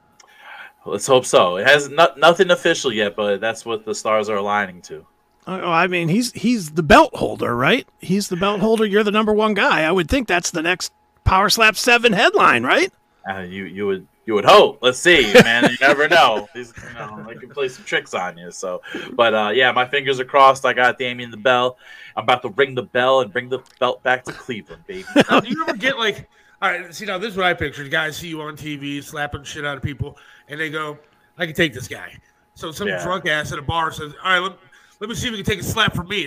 Let's 0.87 1.07
hope 1.07 1.27
so. 1.27 1.57
It 1.57 1.67
has 1.67 1.91
not, 1.91 2.19
nothing 2.19 2.51
official 2.51 2.93
yet, 2.93 3.15
but 3.15 3.41
that's 3.41 3.67
what 3.67 3.85
the 3.85 3.95
stars 3.95 4.29
are 4.29 4.37
aligning 4.37 4.81
to. 4.83 5.07
Oh, 5.47 5.71
I 5.71 5.87
mean, 5.87 6.09
he's 6.09 6.33
he's 6.33 6.73
the 6.73 6.83
belt 6.83 7.15
holder, 7.15 7.55
right? 7.55 7.87
He's 7.99 8.29
the 8.29 8.37
belt 8.37 8.61
holder. 8.61 8.85
You're 8.85 9.05
the 9.05 9.11
number 9.11 9.33
one 9.33 9.55
guy. 9.55 9.83
I 9.83 9.93
would 9.93 10.09
think 10.09 10.29
that's 10.29 10.51
the 10.51 10.63
next 10.63 10.93
Power 11.25 11.51
Slap 11.51 11.77
Seven 11.77 12.13
headline, 12.13 12.63
right? 12.63 12.93
Uh, 13.29 13.41
you 13.41 13.65
you 13.65 13.87
would 13.87 14.07
you 14.27 14.35
would 14.35 14.45
hope. 14.45 14.79
Let's 14.83 14.99
see, 14.99 15.33
man. 15.43 15.71
you 15.71 15.77
never 15.81 16.09
know. 16.09 16.49
These, 16.55 16.73
you 16.77 16.95
know, 16.95 17.25
they 17.27 17.35
can 17.35 17.51
play 17.51 17.69
some 17.69 17.85
tricks 17.85 18.15
on 18.15 18.37
you. 18.37 18.51
So, 18.51 18.83
but 19.13 19.35
uh, 19.35 19.51
yeah, 19.55 19.73
my 19.73 19.87
fingers 19.87 20.21
are 20.21 20.25
crossed. 20.25 20.65
I 20.65 20.73
got 20.73 20.99
Damien 20.99 21.31
the 21.31 21.37
bell. 21.37 21.79
I'm 22.17 22.25
about 22.25 22.43
to 22.43 22.51
ring 22.51 22.75
the 22.75 22.83
bell 22.83 23.21
and 23.21 23.33
bring 23.33 23.49
the 23.49 23.61
belt 23.79 24.03
back 24.03 24.25
to 24.25 24.33
Cleveland, 24.33 24.85
baby. 24.87 25.05
Now, 25.31 25.41
do 25.41 25.49
you 25.49 25.63
ever 25.63 25.77
get 25.77 25.99
like, 25.99 26.29
all 26.61 26.71
right? 26.71 26.95
See, 26.95 27.07
now 27.07 27.19
this 27.19 27.33
is 27.33 27.37
what 27.37 27.47
I 27.47 27.55
picture. 27.55 27.87
Guys 27.89 28.17
see 28.17 28.29
you 28.29 28.41
on 28.43 28.57
TV 28.57 29.03
slapping 29.03 29.45
shit 29.45 29.65
out 29.65 29.77
of 29.77 29.83
people, 29.83 30.19
and 30.49 30.61
they 30.61 30.71
go, 30.71 30.99
"I 31.39 31.47
can 31.47 31.55
take 31.55 31.73
this 31.73 31.89
guy." 31.89 32.19
So 32.55 32.73
some 32.73 32.89
yeah. 32.89 33.03
drunk 33.03 33.27
ass 33.27 33.53
at 33.53 33.59
a 33.59 33.63
bar 33.63 33.91
says, 33.91 34.13
"All 34.23 34.31
right, 34.31 34.39
let, 34.39 34.59
let 35.01 35.09
me 35.09 35.17
see 35.17 35.29
if 35.29 35.33
we 35.33 35.39
can 35.39 35.47
take 35.47 35.61
a 35.61 35.65
slap 35.65 35.95
from 35.95 36.09
me." 36.09 36.23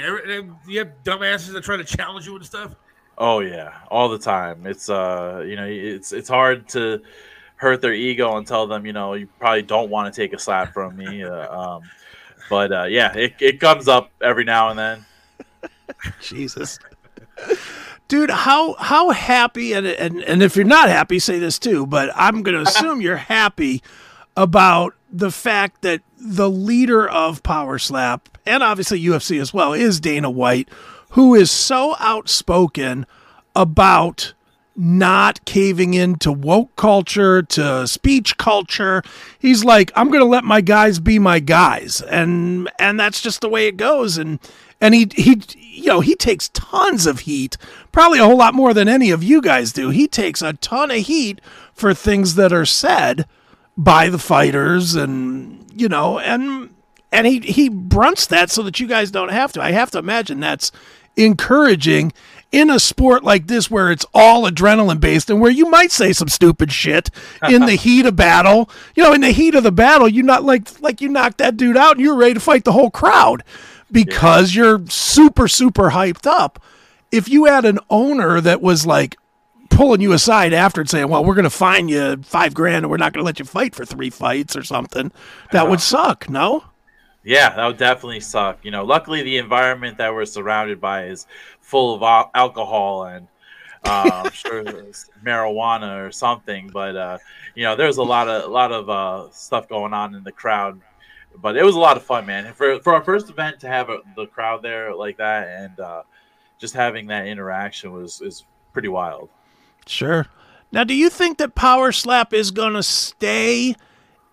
You 0.68 0.80
have 0.80 1.03
dumbasses 1.03 1.53
that 1.53 1.64
try 1.64 1.78
to 1.78 1.84
challenge 1.84 2.26
you 2.26 2.36
and 2.36 2.45
stuff. 2.45 2.76
Oh 3.18 3.41
yeah, 3.41 3.74
all 3.91 4.10
the 4.10 4.18
time. 4.18 4.65
It's 4.65 4.90
uh, 4.90 5.44
you 5.45 5.56
know, 5.56 5.68
it's 5.68 6.11
it's 6.11 6.30
hard 6.30 6.68
to 6.70 7.02
hurt 7.64 7.81
their 7.81 7.94
ego 7.94 8.38
and 8.38 8.45
tell 8.45 8.68
them, 8.68 8.85
you 8.85 8.94
know, 8.94 9.14
you 9.15 9.27
probably 9.40 9.64
don't 9.64 9.90
want 9.90 10.14
to 10.14 10.22
take 10.22 10.34
a 10.34 10.40
slap 10.40 10.73
from 10.73 10.95
me. 10.95 11.23
Uh, 11.23 11.60
um, 11.60 11.81
but 12.49 12.72
uh, 12.72 12.84
yeah, 12.84 13.11
it 13.15 13.34
it 13.40 13.60
comes 13.60 13.88
up 13.88 14.11
every 14.22 14.44
now 14.44 14.69
and 14.69 14.77
then. 14.77 15.06
Jesus. 16.22 16.77
Dude, 18.07 18.30
how 18.30 18.73
how 18.73 19.10
happy 19.10 19.73
and, 19.73 19.88
and 19.88 20.22
and 20.22 20.44
if 20.44 20.56
you're 20.56 20.65
not 20.65 20.90
happy, 20.90 21.18
say 21.18 21.40
this 21.40 21.57
too, 21.57 21.88
but 21.88 22.11
I'm 22.15 22.44
gonna 22.44 22.61
assume 22.68 23.02
you're 23.02 23.15
happy 23.15 23.81
about 24.38 24.94
the 25.11 25.31
fact 25.31 25.81
that 25.81 26.02
the 26.18 26.49
leader 26.49 27.07
of 27.07 27.44
Power 27.44 27.80
Slap 27.80 28.38
and 28.45 28.61
obviously 28.61 29.02
UFC 29.02 29.40
as 29.40 29.53
well 29.53 29.73
is 29.73 29.99
Dana 29.99 30.30
White, 30.30 30.69
who 31.11 31.34
is 31.34 31.49
so 31.49 31.95
outspoken 31.99 33.06
about 33.56 34.34
not 34.76 35.44
caving 35.45 35.94
into 35.94 36.32
woke 36.32 36.76
culture, 36.76 37.41
to 37.44 37.88
speech 37.88 38.38
culture. 38.38 39.04
He's 39.40 39.64
like, 39.64 39.91
I'm 39.95 40.10
going 40.10 40.22
to 40.24 40.26
let 40.26 40.44
my 40.44 40.62
guys 40.62 41.00
be 41.00 41.20
my 41.20 41.40
guys. 41.40 42.02
And 42.02 42.70
and 42.80 43.00
that's 43.00 43.22
just 43.22 43.41
the 43.41 43.50
way 43.50 43.68
it 43.68 43.78
goes 43.78 44.18
and 44.18 44.40
and 44.82 44.94
he 44.94 45.08
he 45.16 45.41
you 45.58 45.88
know, 45.88 46.02
he 46.02 46.16
takes 46.16 46.50
tons 46.50 47.06
of 47.06 47.22
heat, 47.22 47.58
probably 47.91 48.20
a 48.20 48.26
whole 48.26 48.38
lot 48.38 48.54
more 48.54 48.74
than 48.74 48.88
any 48.88 49.12
of 49.12 49.24
you 49.24 49.41
guys 49.41 49.74
do. 49.74 49.90
He 49.90 50.08
takes 50.08 50.41
a 50.41 50.54
ton 50.54 50.91
of 50.91 50.98
heat 50.98 51.41
for 51.74 51.94
things 51.94 52.36
that 52.36 52.54
are 52.54 52.66
said 52.66 53.26
by 53.76 54.10
the 54.10 54.20
fighters 54.20 54.95
and 54.95 55.66
you 55.74 55.88
know, 55.88 56.20
and 56.20 56.70
and 57.12 57.28
he 57.28 57.40
he 57.40 57.70
brunts 57.70 58.28
that 58.28 58.50
so 58.50 58.64
that 58.64 58.80
you 58.80 58.88
guys 58.88 59.12
don't 59.12 59.32
have 59.32 59.54
to. 59.54 59.62
I 59.62 59.72
have 59.72 59.91
to 59.91 60.00
imagine 60.00 60.40
that's 60.40 60.72
encouraging 61.16 62.12
in 62.53 62.69
a 62.69 62.80
sport 62.80 63.23
like 63.23 63.47
this 63.47 63.69
where 63.69 63.91
it's 63.91 64.05
all 64.13 64.49
adrenaline 64.49 64.99
based 64.99 65.30
and 65.30 65.41
where 65.41 65.51
you 65.51 65.69
might 65.69 65.91
say 65.91 66.13
some 66.13 66.30
stupid 66.30 66.71
shit 66.71 67.09
in 67.49 67.65
the 67.65 67.75
heat 67.75 68.05
of 68.05 68.15
battle. 68.15 68.69
You 68.95 69.03
know, 69.03 69.11
in 69.11 69.21
the 69.21 69.31
heat 69.31 69.55
of 69.55 69.63
the 69.63 69.71
battle, 69.71 70.07
you 70.07 70.23
not 70.23 70.43
like 70.43 70.80
like 70.80 71.01
you 71.01 71.09
knocked 71.09 71.39
that 71.39 71.57
dude 71.57 71.75
out 71.75 71.97
and 71.97 72.01
you're 72.05 72.15
ready 72.15 72.35
to 72.35 72.39
fight 72.39 72.63
the 72.63 72.71
whole 72.71 72.91
crowd 72.91 73.43
because 73.91 74.55
yeah. 74.55 74.63
you're 74.63 74.88
super 74.88 75.47
super 75.47 75.89
hyped 75.89 76.27
up. 76.27 76.63
If 77.11 77.27
you 77.27 77.45
had 77.45 77.65
an 77.65 77.80
owner 77.89 78.39
that 78.39 78.61
was 78.61 78.85
like 78.85 79.17
pulling 79.71 80.01
you 80.01 80.13
aside 80.13 80.53
after 80.53 80.81
and 80.81 80.89
saying, 80.89 81.09
"Well, 81.09 81.25
we're 81.25 81.35
going 81.35 81.43
to 81.43 81.49
fine 81.49 81.89
you 81.89 82.17
5 82.17 82.53
grand 82.53 82.85
and 82.85 82.91
we're 82.91 82.97
not 82.97 83.13
going 83.13 83.23
to 83.23 83.25
let 83.25 83.39
you 83.39 83.45
fight 83.45 83.73
for 83.73 83.84
3 83.84 84.11
fights 84.11 84.55
or 84.55 84.63
something." 84.63 85.11
That 85.51 85.67
would 85.69 85.81
suck, 85.81 86.30
no? 86.30 86.65
Yeah, 87.23 87.55
that 87.55 87.65
would 87.65 87.77
definitely 87.77 88.19
suck. 88.19 88.59
You 88.63 88.71
know, 88.71 88.84
luckily 88.84 89.23
the 89.23 89.38
environment 89.38 89.97
that 89.97 90.13
we're 90.13 90.25
surrounded 90.25 90.81
by 90.81 91.05
is 91.05 91.25
full 91.64 91.95
of 91.95 92.30
alcohol 92.35 93.06
and 93.06 93.27
uh, 93.85 94.23
I'm 94.26 94.31
sure 94.31 94.64
marijuana 95.26 96.06
or 96.06 96.11
something. 96.11 96.69
But 96.72 96.95
uh, 96.95 97.18
you 97.56 97.64
know, 97.64 97.76
there's 97.76 97.98
a 97.98 98.03
lot 98.03 98.30
of 98.30 98.44
a 98.44 98.48
lot 98.48 98.72
of 98.72 98.90
uh, 98.90 99.31
stuff 99.31 99.68
going 99.68 99.94
on 99.94 100.15
in 100.15 100.23
the 100.23 100.31
crowd. 100.31 100.80
But 101.41 101.57
it 101.57 101.64
was 101.64 101.76
a 101.76 101.80
lot 101.80 101.98
of 101.98 102.03
fun, 102.03 102.26
man. 102.26 102.53
For 102.53 102.80
for 102.80 102.94
our 102.94 103.03
first 103.03 103.30
event 103.30 103.60
to 103.61 103.68
have 103.68 103.90
a, 103.90 103.99
the 104.15 104.27
crowd 104.27 104.61
there 104.61 104.94
like 104.94 105.18
that 105.18 105.48
and 105.48 105.80
uh, 105.80 106.03
just 106.60 106.73
having 106.73 107.07
that 107.07 107.27
interaction 107.27 107.91
was 107.91 108.22
is 108.22 108.45
pretty 108.72 108.90
wild. 108.90 109.30
Sure. 109.85 110.27
Now, 110.72 110.84
do 110.84 110.95
you 110.95 111.10
think 111.10 111.38
that 111.38 111.53
Power 111.53 111.91
Slap 111.91 112.34
is 112.34 112.49
going 112.49 112.73
to 112.73 112.84
stay 112.84 113.76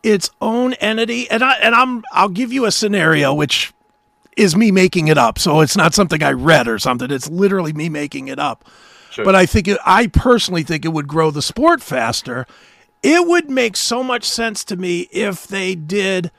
its 0.02 0.31
own 0.40 0.74
entity? 0.74 1.28
And 1.31 1.43
I 1.43 1.55
and 1.55 1.74
I'm 1.74 2.05
I'll 2.12 2.28
give 2.28 2.52
you 2.52 2.66
a 2.66 2.70
scenario 2.70 3.35
which 3.35 3.73
is 4.36 4.57
me 4.57 4.70
making 4.70 5.09
it 5.09 5.19
up. 5.19 5.39
So 5.39 5.61
it's 5.61 5.77
not 5.77 5.94
something 5.94 6.23
I 6.23 6.32
read 6.32 6.69
or 6.69 6.78
something. 6.78 7.11
It's 7.11 7.28
literally 7.28 7.73
me 7.73 7.89
making 7.89 8.28
it 8.28 8.39
up. 8.39 8.65
Sure. 9.11 9.24
But 9.24 9.35
I 9.35 9.47
think 9.47 9.69
it, 9.69 9.78
I 9.85 10.07
personally 10.07 10.62
think 10.62 10.85
it 10.85 10.93
would 10.93 11.09
grow 11.09 11.31
the 11.31 11.43
sport 11.43 11.82
faster. 11.82 12.47
It 13.02 13.27
would 13.27 13.51
make 13.51 13.77
so 13.77 14.02
much 14.02 14.24
sense 14.24 14.65
to 14.65 14.77
me 14.77 15.09
if 15.11 15.47
they 15.47 15.74
did 15.74 16.31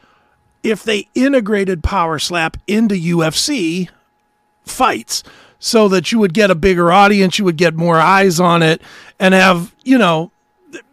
if 0.63 0.83
they 0.83 1.07
integrated 1.15 1.83
Power 1.83 2.19
Slap 2.19 2.55
into 2.67 2.95
UFC 2.95 3.89
fights 4.63 5.23
so 5.59 5.87
that 5.87 6.11
you 6.11 6.19
would 6.19 6.33
get 6.33 6.51
a 6.51 6.55
bigger 6.55 6.91
audience, 6.91 7.39
you 7.39 7.45
would 7.45 7.57
get 7.57 7.75
more 7.75 7.97
eyes 7.97 8.39
on 8.39 8.61
it 8.63 8.81
and 9.19 9.33
have, 9.33 9.75
you 9.83 9.97
know, 9.97 10.31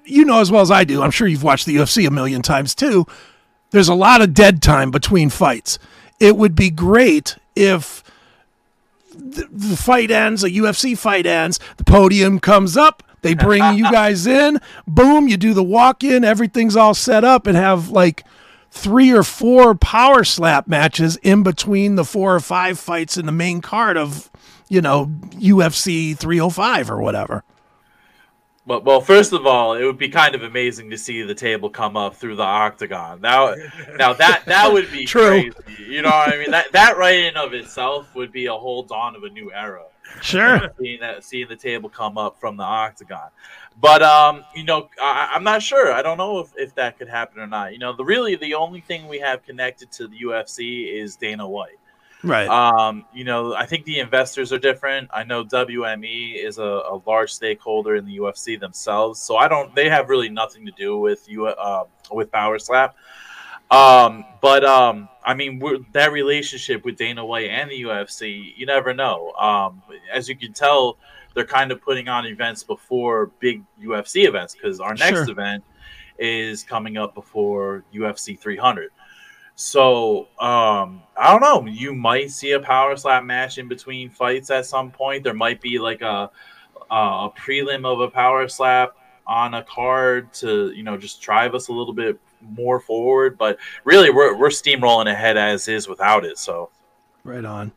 you 0.04 0.24
know 0.24 0.40
as 0.40 0.50
well 0.50 0.62
as 0.62 0.70
I 0.70 0.84
do. 0.84 1.02
I'm 1.02 1.10
sure 1.10 1.28
you've 1.28 1.42
watched 1.42 1.66
the 1.66 1.76
UFC 1.76 2.06
a 2.06 2.10
million 2.10 2.42
times 2.42 2.74
too. 2.74 3.06
There's 3.70 3.88
a 3.88 3.94
lot 3.94 4.22
of 4.22 4.32
dead 4.32 4.62
time 4.62 4.90
between 4.90 5.28
fights 5.30 5.78
it 6.20 6.36
would 6.36 6.54
be 6.54 6.70
great 6.70 7.36
if 7.54 8.02
the 9.14 9.76
fight 9.76 10.10
ends, 10.10 10.44
a 10.44 10.50
UFC 10.50 10.96
fight 10.96 11.26
ends, 11.26 11.58
the 11.76 11.84
podium 11.84 12.38
comes 12.38 12.76
up, 12.76 13.02
they 13.22 13.34
bring 13.34 13.62
you 13.74 13.84
guys 13.90 14.26
in, 14.26 14.60
boom, 14.86 15.28
you 15.28 15.36
do 15.36 15.54
the 15.54 15.62
walk 15.62 16.04
in, 16.04 16.24
everything's 16.24 16.76
all 16.76 16.94
set 16.94 17.24
up, 17.24 17.46
and 17.46 17.56
have 17.56 17.90
like 17.90 18.24
three 18.70 19.12
or 19.12 19.22
four 19.22 19.74
power 19.74 20.24
slap 20.24 20.68
matches 20.68 21.16
in 21.22 21.42
between 21.42 21.96
the 21.96 22.04
four 22.04 22.34
or 22.34 22.40
five 22.40 22.78
fights 22.78 23.16
in 23.16 23.26
the 23.26 23.32
main 23.32 23.60
card 23.60 23.96
of, 23.96 24.30
you 24.68 24.80
know, 24.80 25.06
UFC 25.32 26.16
305 26.16 26.90
or 26.90 27.00
whatever. 27.00 27.44
Well, 28.68 28.82
well, 28.82 29.00
first 29.00 29.32
of 29.32 29.46
all, 29.46 29.72
it 29.72 29.84
would 29.84 29.96
be 29.96 30.10
kind 30.10 30.34
of 30.34 30.42
amazing 30.42 30.90
to 30.90 30.98
see 30.98 31.22
the 31.22 31.34
table 31.34 31.70
come 31.70 31.96
up 31.96 32.14
through 32.14 32.36
the 32.36 32.42
octagon. 32.42 33.22
Now, 33.22 33.54
now 33.96 34.12
that 34.12 34.44
that 34.44 34.70
would 34.70 34.92
be 34.92 35.06
True. 35.06 35.50
crazy. 35.50 35.84
You 35.90 36.02
know 36.02 36.10
what 36.10 36.34
I 36.34 36.36
mean? 36.36 36.50
That 36.50 36.70
that 36.72 36.98
right 36.98 37.20
in 37.20 37.36
of 37.38 37.54
itself 37.54 38.14
would 38.14 38.30
be 38.30 38.44
a 38.44 38.52
whole 38.52 38.82
dawn 38.82 39.16
of 39.16 39.24
a 39.24 39.30
new 39.30 39.50
era. 39.50 39.84
Sure. 40.20 40.70
seeing 40.78 41.00
that, 41.00 41.24
seeing 41.24 41.48
the 41.48 41.56
table 41.56 41.88
come 41.88 42.18
up 42.18 42.38
from 42.38 42.58
the 42.58 42.62
octagon, 42.62 43.30
but 43.80 44.02
um, 44.02 44.44
you 44.54 44.64
know, 44.64 44.90
I, 45.00 45.32
I'm 45.34 45.44
not 45.44 45.62
sure. 45.62 45.90
I 45.90 46.02
don't 46.02 46.18
know 46.18 46.40
if, 46.40 46.52
if 46.56 46.74
that 46.74 46.98
could 46.98 47.08
happen 47.08 47.40
or 47.40 47.46
not. 47.46 47.72
You 47.72 47.78
know, 47.78 47.94
the 47.94 48.04
really 48.04 48.36
the 48.36 48.52
only 48.52 48.82
thing 48.82 49.08
we 49.08 49.18
have 49.20 49.42
connected 49.44 49.90
to 49.92 50.08
the 50.08 50.18
UFC 50.24 50.92
is 50.92 51.16
Dana 51.16 51.48
White. 51.48 51.78
Right. 52.24 52.48
Um, 52.48 53.04
you 53.14 53.24
know, 53.24 53.54
I 53.54 53.64
think 53.64 53.84
the 53.84 54.00
investors 54.00 54.52
are 54.52 54.58
different. 54.58 55.08
I 55.12 55.22
know 55.22 55.44
WME 55.44 56.44
is 56.44 56.58
a, 56.58 56.62
a, 56.62 57.00
large 57.06 57.32
stakeholder 57.32 57.94
in 57.94 58.04
the 58.04 58.18
UFC 58.18 58.58
themselves, 58.58 59.22
so 59.22 59.36
I 59.36 59.46
don't. 59.46 59.72
They 59.74 59.88
have 59.88 60.08
really 60.08 60.28
nothing 60.28 60.66
to 60.66 60.72
do 60.72 60.98
with 60.98 61.28
you 61.28 61.46
uh, 61.46 61.84
with 62.10 62.32
Power 62.32 62.58
Slap. 62.58 62.96
Um, 63.70 64.24
but 64.40 64.64
um, 64.64 65.08
I 65.24 65.34
mean, 65.34 65.62
that 65.92 66.10
relationship 66.10 66.84
with 66.84 66.96
Dana 66.96 67.24
White 67.24 67.50
and 67.50 67.70
the 67.70 67.82
UFC, 67.82 68.52
you 68.56 68.66
never 68.66 68.92
know. 68.94 69.32
Um, 69.32 69.82
as 70.12 70.28
you 70.28 70.34
can 70.34 70.52
tell, 70.52 70.98
they're 71.34 71.44
kind 71.44 71.70
of 71.70 71.80
putting 71.80 72.08
on 72.08 72.26
events 72.26 72.64
before 72.64 73.26
big 73.38 73.62
UFC 73.80 74.26
events 74.26 74.54
because 74.54 74.80
our 74.80 74.94
next 74.94 75.10
sure. 75.10 75.30
event 75.30 75.62
is 76.18 76.64
coming 76.64 76.96
up 76.96 77.14
before 77.14 77.84
UFC 77.94 78.38
300. 78.38 78.90
So 79.60 80.28
um, 80.38 81.02
I 81.16 81.32
don't 81.32 81.40
know. 81.40 81.68
You 81.68 81.92
might 81.92 82.30
see 82.30 82.52
a 82.52 82.60
power 82.60 82.96
slap 82.96 83.24
match 83.24 83.58
in 83.58 83.66
between 83.66 84.08
fights 84.08 84.50
at 84.50 84.66
some 84.66 84.92
point. 84.92 85.24
There 85.24 85.34
might 85.34 85.60
be 85.60 85.80
like 85.80 86.00
a 86.00 86.30
a 86.88 87.30
prelim 87.36 87.84
of 87.84 87.98
a 87.98 88.08
power 88.08 88.46
slap 88.46 88.96
on 89.26 89.54
a 89.54 89.64
card 89.64 90.32
to 90.34 90.70
you 90.70 90.84
know 90.84 90.96
just 90.96 91.20
drive 91.20 91.56
us 91.56 91.66
a 91.66 91.72
little 91.72 91.92
bit 91.92 92.20
more 92.40 92.78
forward. 92.78 93.36
But 93.36 93.58
really, 93.82 94.10
we're 94.10 94.38
we're 94.38 94.50
steamrolling 94.50 95.10
ahead 95.10 95.36
as 95.36 95.66
is 95.66 95.88
without 95.88 96.24
it. 96.24 96.38
So 96.38 96.70
right 97.24 97.44
on, 97.44 97.72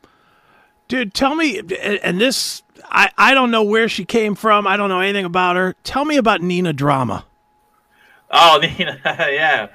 dude. 0.88 1.16
Tell 1.16 1.34
me, 1.34 1.62
and 2.04 2.22
this 2.22 2.62
I 2.92 3.10
I 3.18 3.34
don't 3.34 3.50
know 3.50 3.64
where 3.64 3.90
she 3.90 4.06
came 4.06 4.36
from. 4.36 4.68
I 4.68 4.78
don't 4.78 4.90
know 4.90 5.00
anything 5.00 5.26
about 5.26 5.56
her. 5.56 5.76
Tell 5.84 6.06
me 6.06 6.18
about 6.18 6.44
Nina 6.44 6.74
Drama. 6.74 7.26
Oh, 8.30 8.60
Nina, 8.78 9.02
yeah. 9.04 9.70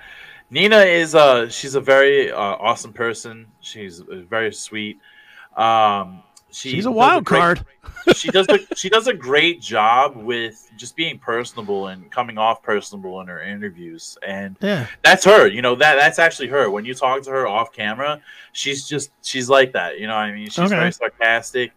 Nina 0.50 0.78
is 0.78 1.14
uh 1.14 1.48
she's 1.48 1.74
a 1.74 1.80
very 1.80 2.30
uh, 2.30 2.38
awesome 2.38 2.92
person. 2.92 3.46
She's 3.60 4.00
very 4.00 4.52
sweet. 4.52 5.00
Um, 5.56 6.22
she 6.56 6.70
she's 6.70 6.86
a 6.86 6.90
wild 6.90 7.22
a 7.22 7.24
great, 7.24 7.38
card. 7.38 7.64
she 8.16 8.30
does 8.30 8.46
a, 8.48 8.58
she 8.74 8.88
does 8.88 9.08
a 9.08 9.14
great 9.14 9.60
job 9.60 10.16
with 10.16 10.70
just 10.76 10.96
being 10.96 11.18
personable 11.18 11.88
and 11.88 12.10
coming 12.10 12.38
off 12.38 12.62
personable 12.62 13.20
in 13.20 13.26
her 13.26 13.42
interviews, 13.42 14.16
and 14.26 14.56
yeah. 14.60 14.86
that's 15.02 15.24
her. 15.24 15.48
You 15.48 15.60
know 15.60 15.74
that 15.74 15.96
that's 15.96 16.18
actually 16.18 16.48
her. 16.48 16.70
When 16.70 16.84
you 16.84 16.94
talk 16.94 17.22
to 17.22 17.30
her 17.30 17.46
off 17.46 17.72
camera, 17.72 18.20
she's 18.52 18.88
just 18.88 19.10
she's 19.22 19.50
like 19.50 19.72
that. 19.72 19.98
You 19.98 20.06
know, 20.06 20.14
what 20.14 20.20
I 20.22 20.32
mean, 20.32 20.46
she's 20.46 20.60
okay. 20.60 20.76
very 20.76 20.92
sarcastic, 20.92 21.72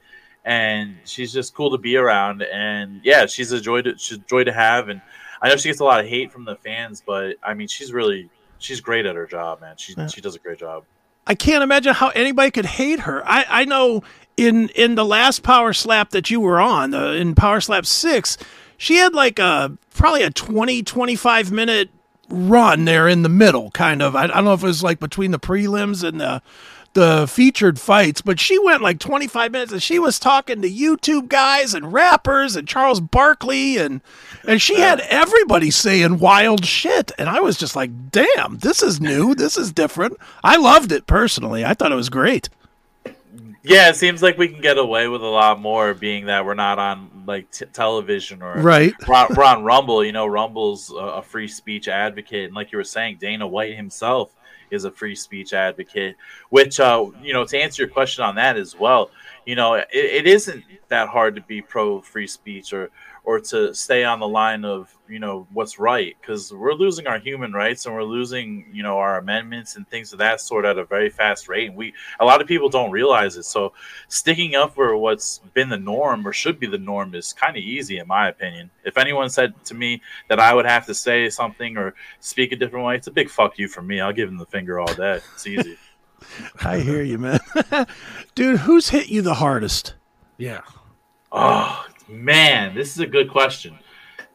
and 0.46 0.96
she's 1.04 1.34
just 1.34 1.54
cool 1.54 1.72
to 1.72 1.78
be 1.78 1.98
around. 1.98 2.44
And 2.44 3.02
yeah, 3.04 3.26
she's 3.26 3.52
a 3.52 3.60
joy 3.60 3.82
to 3.82 3.98
she's 3.98 4.18
a 4.18 4.22
joy 4.22 4.44
to 4.44 4.54
have. 4.54 4.90
And 4.90 5.02
I 5.42 5.50
know 5.50 5.58
she 5.58 5.70
gets 5.70 5.80
a 5.80 5.86
lot 5.86 6.00
of 6.00 6.06
hate 6.06 6.32
from 6.32 6.46
the 6.46 6.56
fans, 6.56 7.04
but 7.06 7.38
I 7.44 7.54
mean, 7.54 7.68
she's 7.68 7.92
really 7.92 8.30
she's 8.60 8.82
great 8.82 9.06
at 9.06 9.16
her 9.16 9.26
job, 9.26 9.62
man. 9.62 9.76
She 9.78 9.94
yeah. 9.98 10.08
she 10.08 10.22
does 10.22 10.36
a 10.36 10.40
great 10.40 10.60
job. 10.60 10.84
I 11.26 11.36
can't 11.36 11.64
imagine 11.64 11.94
how 11.94 12.10
anybody 12.10 12.52
could 12.52 12.66
hate 12.66 13.02
her. 13.02 13.28
I, 13.28 13.46
I 13.48 13.66
know 13.66 14.04
in 14.38 14.70
in 14.70 14.96
the 14.96 15.06
last 15.06 15.44
Power 15.44 15.74
Slap 15.74 16.12
that 16.12 16.30
you 16.30 16.40
were 16.40 16.60
on, 16.60 16.94
uh, 16.94 17.12
in 17.12 17.36
Power 17.36 17.62
Slap 17.62 17.86
6, 17.86 18.38
she 18.78 18.96
had 18.96 19.14
like 19.14 19.40
a 19.40 19.78
probably 19.94 20.24
a 20.24 20.32
20 20.32 20.84
25 20.84 21.52
minute 21.52 21.90
run 22.30 22.86
there 22.86 23.08
in 23.08 23.24
the 23.24 23.30
middle 23.30 23.72
kind 23.72 24.02
of. 24.02 24.16
I, 24.16 24.24
I 24.24 24.28
don't 24.28 24.46
know 24.46 24.54
if 24.54 24.64
it 24.64 24.68
was 24.68 24.84
like 24.84 25.00
between 25.00 25.32
the 25.32 25.40
prelims 25.40 26.08
and 26.08 26.22
the 26.22 26.42
the 26.94 27.28
featured 27.28 27.80
fights, 27.80 28.22
but 28.22 28.40
she 28.40 28.58
went 28.60 28.82
like 28.82 29.00
25 29.00 29.52
minutes 29.52 29.72
and 29.72 29.82
she 29.84 30.00
was 30.00 30.20
talking 30.20 30.62
to 30.62 30.70
YouTube 30.70 31.28
guys 31.30 31.74
and 31.74 31.94
rappers 31.94 32.56
and 32.56 32.68
Charles 32.68 33.00
Barkley 33.00 33.78
and 33.78 34.02
and 34.48 34.62
she 34.62 34.80
had 34.80 35.02
everybody 35.02 35.70
saying 35.72 36.20
wild 36.20 36.66
shit 36.66 37.12
and 37.18 37.30
I 37.30 37.40
was 37.42 37.58
just 37.58 37.76
like, 37.76 38.12
"Damn, 38.12 38.58
this 38.60 38.82
is 38.82 39.00
new. 39.00 39.36
This 39.36 39.58
is 39.58 39.72
different." 39.72 40.18
I 40.44 40.58
loved 40.58 40.92
it 40.92 41.08
personally. 41.08 41.64
I 41.64 41.74
thought 41.74 41.92
it 41.92 41.96
was 41.96 42.10
great. 42.10 42.50
Yeah, 43.62 43.90
it 43.90 43.98
seems 43.98 44.24
like 44.24 44.38
we 44.38 44.48
can 44.48 44.62
get 44.62 44.78
away 44.78 45.08
with 45.10 45.22
a 45.22 45.28
lot 45.28 45.60
more, 45.60 45.94
being 45.94 46.28
that 46.28 46.46
we're 46.46 46.54
not 46.54 46.80
on 46.80 47.24
like 47.28 47.52
t- 47.52 47.66
television 47.66 48.42
or 48.42 48.54
Right. 48.56 48.94
We're 49.08 49.16
on, 49.16 49.28
we're 49.36 49.44
on 49.44 49.64
Rumble. 49.64 50.04
You 50.04 50.14
know, 50.14 50.26
Rumble's 50.26 50.90
a, 50.92 50.96
a 50.96 51.22
free 51.22 51.48
speech 51.48 51.88
advocate, 51.88 52.46
and 52.46 52.56
like 52.56 52.72
you 52.72 52.78
were 52.78 52.84
saying, 52.86 53.18
Dana 53.20 53.46
White 53.46 53.76
himself 53.76 54.34
is 54.72 54.86
a 54.86 54.92
free 54.92 55.16
speech 55.16 55.54
advocate. 55.54 56.16
Which, 56.50 56.80
uh, 56.80 57.06
you 57.22 57.34
know, 57.34 57.46
to 57.46 57.58
answer 57.58 57.84
your 57.84 57.90
question 57.90 58.24
on 58.24 58.36
that 58.36 58.58
as 58.58 58.76
well, 58.78 59.12
you 59.46 59.56
know, 59.56 59.74
it, 59.76 59.88
it 59.92 60.28
isn't 60.28 60.64
that 60.90 61.10
hard 61.10 61.36
to 61.36 61.42
be 61.42 61.62
pro 61.62 62.02
free 62.02 62.28
speech 62.28 62.74
or 62.74 62.92
or 63.30 63.40
to 63.40 63.72
stay 63.76 64.04
on 64.04 64.20
the 64.20 64.28
line 64.28 64.66
of 64.66 64.92
you 65.08 65.20
know 65.20 65.46
what's 65.54 65.78
right 65.78 66.18
because 66.20 66.52
we're 66.52 66.74
losing 66.74 67.06
our 67.06 67.20
human 67.20 67.54
rights 67.54 67.86
and 67.86 67.94
we're 67.94 68.02
losing 68.02 68.66
you 68.74 68.82
know 68.82 68.98
our 68.98 69.20
amendments 69.20 69.76
and 69.76 69.88
things 69.88 70.12
of 70.12 70.18
that 70.18 70.42
sort 70.42 70.66
at 70.66 70.80
a 70.80 70.84
very 70.84 71.12
fast 71.12 71.48
rate 71.48 71.68
and 71.68 71.78
we 71.78 71.94
a 72.20 72.26
lot 72.26 72.42
of 72.42 72.48
people 72.48 72.70
don't 72.70 72.90
realize 72.90 73.38
it 73.38 73.44
so 73.44 73.72
sticking 74.08 74.56
up 74.56 74.74
for 74.74 74.98
what's 74.98 75.42
been 75.54 75.70
the 75.70 75.78
norm 75.78 76.28
or 76.28 76.34
should 76.34 76.60
be 76.60 76.66
the 76.66 76.80
norm 76.80 77.14
is 77.14 77.32
kind 77.34 77.56
of 77.56 77.62
easy 77.62 78.00
in 78.00 78.08
my 78.08 78.30
opinion 78.30 78.72
if 78.84 78.98
anyone 78.98 79.30
said 79.30 79.54
to 79.64 79.76
me 79.76 80.02
that 80.28 80.40
i 80.40 80.52
would 80.52 80.66
have 80.66 80.88
to 80.88 80.96
say 80.96 81.30
something 81.30 81.78
or 81.78 81.94
speak 82.22 82.52
a 82.52 82.56
different 82.56 82.84
way 82.84 82.96
it's 82.96 83.06
a 83.06 83.12
big 83.12 83.30
fuck 83.30 83.60
you 83.60 83.68
from 83.68 83.86
me 83.86 84.02
i'll 84.02 84.12
give 84.12 84.28
them 84.28 84.40
the 84.40 84.46
finger 84.48 84.80
all 84.80 84.92
day 84.96 85.22
it's 85.36 85.46
easy 85.46 85.78
I 86.66 86.80
hear 86.80 87.02
you, 87.02 87.18
man. 87.18 87.40
Dude, 88.36 88.60
who's 88.60 88.90
hit 88.90 89.08
you 89.08 89.22
the 89.22 89.36
hardest? 89.36 89.94
Yeah. 90.38 90.64
Oh 91.32 91.86
man, 92.10 92.76
this 92.76 92.92
is 92.92 93.00
a 93.00 93.08
good 93.08 93.30
question. 93.30 93.78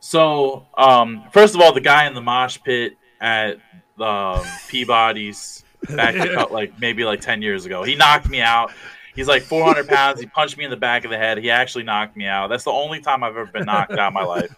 So, 0.00 0.66
um, 0.76 1.24
first 1.32 1.54
of 1.54 1.60
all, 1.60 1.72
the 1.72 1.80
guy 1.80 2.06
in 2.06 2.14
the 2.14 2.20
mosh 2.20 2.58
pit 2.62 2.96
at 3.20 3.58
um, 3.98 4.44
Peabody's 4.68 5.64
back 5.88 6.14
about 6.30 6.52
like 6.52 6.78
maybe 6.80 7.04
like 7.04 7.20
ten 7.20 7.42
years 7.42 7.66
ago, 7.66 7.82
he 7.82 7.94
knocked 7.94 8.28
me 8.28 8.40
out. 8.40 8.72
He's 9.14 9.28
like 9.28 9.42
400 9.42 9.86
pounds. 9.86 10.18
He 10.18 10.26
punched 10.26 10.58
me 10.58 10.64
in 10.64 10.70
the 10.70 10.76
back 10.76 11.04
of 11.04 11.10
the 11.10 11.16
head. 11.16 11.38
He 11.38 11.48
actually 11.48 11.84
knocked 11.84 12.16
me 12.16 12.26
out. 12.26 12.48
That's 12.48 12.64
the 12.64 12.72
only 12.72 13.00
time 13.00 13.22
I've 13.22 13.36
ever 13.36 13.46
been 13.46 13.64
knocked 13.64 13.92
out 13.92 14.08
in 14.08 14.14
my 14.14 14.24
life. 14.24 14.52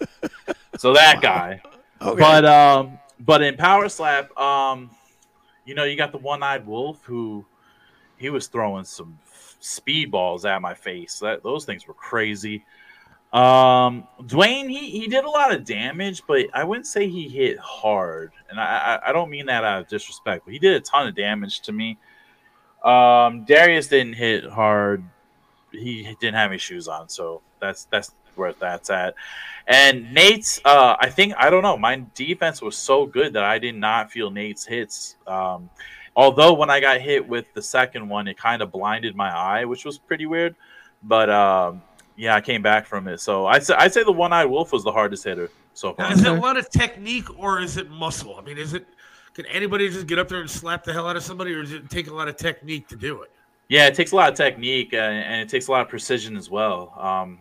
So 0.78 0.94
that 0.94 1.20
guy. 1.20 1.60
Okay. 2.01 2.18
But 2.18 2.44
um, 2.44 2.98
but 3.20 3.43
in 3.43 3.56
Power 3.56 3.88
Slap, 3.88 4.36
um, 4.38 4.90
you 5.64 5.74
know, 5.74 5.84
you 5.84 5.97
got 5.97 6.12
the 6.12 6.18
one-eyed 6.18 6.66
wolf 6.66 7.02
who 7.05 7.44
he 8.16 8.30
was 8.30 8.47
throwing 8.47 8.84
some 8.84 9.18
speedballs 9.60 10.44
at 10.44 10.60
my 10.62 10.74
face. 10.74 11.18
That 11.20 11.43
those 11.43 11.64
things 11.64 11.86
were 11.86 11.94
crazy. 11.94 12.64
Um, 13.32 14.07
Dwayne, 14.23 14.70
he, 14.70 14.90
he 14.90 15.09
did 15.09 15.24
a 15.24 15.31
lot 15.31 15.53
of 15.53 15.65
damage, 15.65 16.23
but 16.27 16.47
I 16.55 16.65
wouldn't 16.65 16.86
say 16.86 17.09
he 17.09 17.28
hit 17.28 17.59
hard. 17.59 18.32
And 18.48 18.59
I, 18.59 19.01
I 19.05 19.11
I 19.11 19.12
don't 19.12 19.31
mean 19.31 19.47
that 19.47 19.65
out 19.65 19.82
of 19.82 19.89
disrespect, 19.89 20.44
but 20.44 20.53
he 20.53 20.59
did 20.59 20.74
a 20.74 20.81
ton 20.81 21.07
of 21.07 21.15
damage 21.15 21.61
to 21.62 21.73
me. 21.73 21.98
Um, 22.82 23.44
Darius 23.44 23.89
didn't 23.89 24.15
hit 24.15 24.44
hard. 24.44 25.05
He 25.73 26.16
didn't 26.20 26.36
have 26.36 26.51
any 26.51 26.59
shoes 26.59 26.89
on, 26.89 27.09
so 27.09 27.43
that's 27.61 27.85
that's 27.86 28.12
where 28.36 28.53
that's 28.53 28.90
at. 28.90 29.15
And 29.66 30.15
Nate's, 30.15 30.61
uh, 30.65 30.97
I 31.01 31.11
think 31.11 31.35
I 31.36 31.51
don't 31.51 31.62
know. 31.62 31.77
My 31.77 32.05
defense 32.15 32.62
was 32.62 32.77
so 32.77 33.05
good 33.05 33.32
that 33.32 33.43
I 33.43 33.59
did 33.59 33.74
not 33.74 34.12
feel 34.12 34.31
Nate's 34.31 34.65
hits. 34.65 35.16
Um, 35.27 35.69
although 36.15 36.53
when 36.53 36.70
I 36.70 36.81
got 36.81 37.01
hit 37.01 37.27
with 37.27 37.53
the 37.55 37.62
second 37.62 38.09
one, 38.09 38.28
it 38.28 38.39
kind 38.39 38.62
of 38.62 38.70
blinded 38.70 39.16
my 39.16 39.31
eye, 39.31 39.65
which 39.65 39.85
was 39.85 39.98
pretty 39.98 40.27
weird. 40.27 40.55
But 41.03 41.28
um, 41.28 41.82
yeah, 42.16 42.34
I 42.34 42.40
came 42.40 42.62
back 42.62 42.86
from 42.86 43.06
it. 43.09 43.20
So 43.20 43.47
I'd 43.47 43.64
say, 43.64 43.74
I'd 43.74 43.93
say 43.93 44.02
the 44.05 44.12
one-eyed 44.12 44.47
wolf 44.47 44.72
was 44.72 44.84
the 44.84 44.93
hardest 44.93 45.24
hitter 45.24 45.51
so 45.74 45.94
Now, 45.98 46.06
far. 46.09 46.12
is 46.14 46.22
it 46.24 46.28
a 46.28 46.34
lot 46.34 46.56
of 46.56 46.68
technique 46.70 47.38
or 47.38 47.60
is 47.60 47.76
it 47.76 47.90
muscle? 47.90 48.36
I 48.36 48.43
mean, 48.43 48.59
is 48.59 48.72
it 48.74 48.86
can 49.34 49.44
anybody 49.47 49.88
just 49.90 50.06
get 50.06 50.18
up 50.18 50.28
there 50.28 50.40
and 50.40 50.51
slap 50.51 50.82
the 50.84 50.93
hell 50.94 51.06
out 51.06 51.14
of 51.16 51.22
somebody, 51.22 51.52
or 51.52 51.60
does 51.62 51.72
it 51.72 51.90
take 51.90 52.06
a 52.09 52.14
lot 52.14 52.26
of 52.26 52.36
technique 52.36 52.88
to 52.88 52.97
do 52.97 53.20
it? 53.22 53.30
Yeah, 53.68 53.86
it 53.86 53.94
takes 53.94 54.12
a 54.12 54.16
lot 54.16 54.30
of 54.30 54.36
technique 54.36 54.94
uh, 54.94 54.97
and 54.97 55.43
it 55.43 55.48
takes 55.51 55.66
a 55.68 55.72
lot 55.72 55.82
of 55.82 55.88
precision 55.88 56.36
as 56.36 56.48
well. 56.48 56.94
Um, 56.97 57.38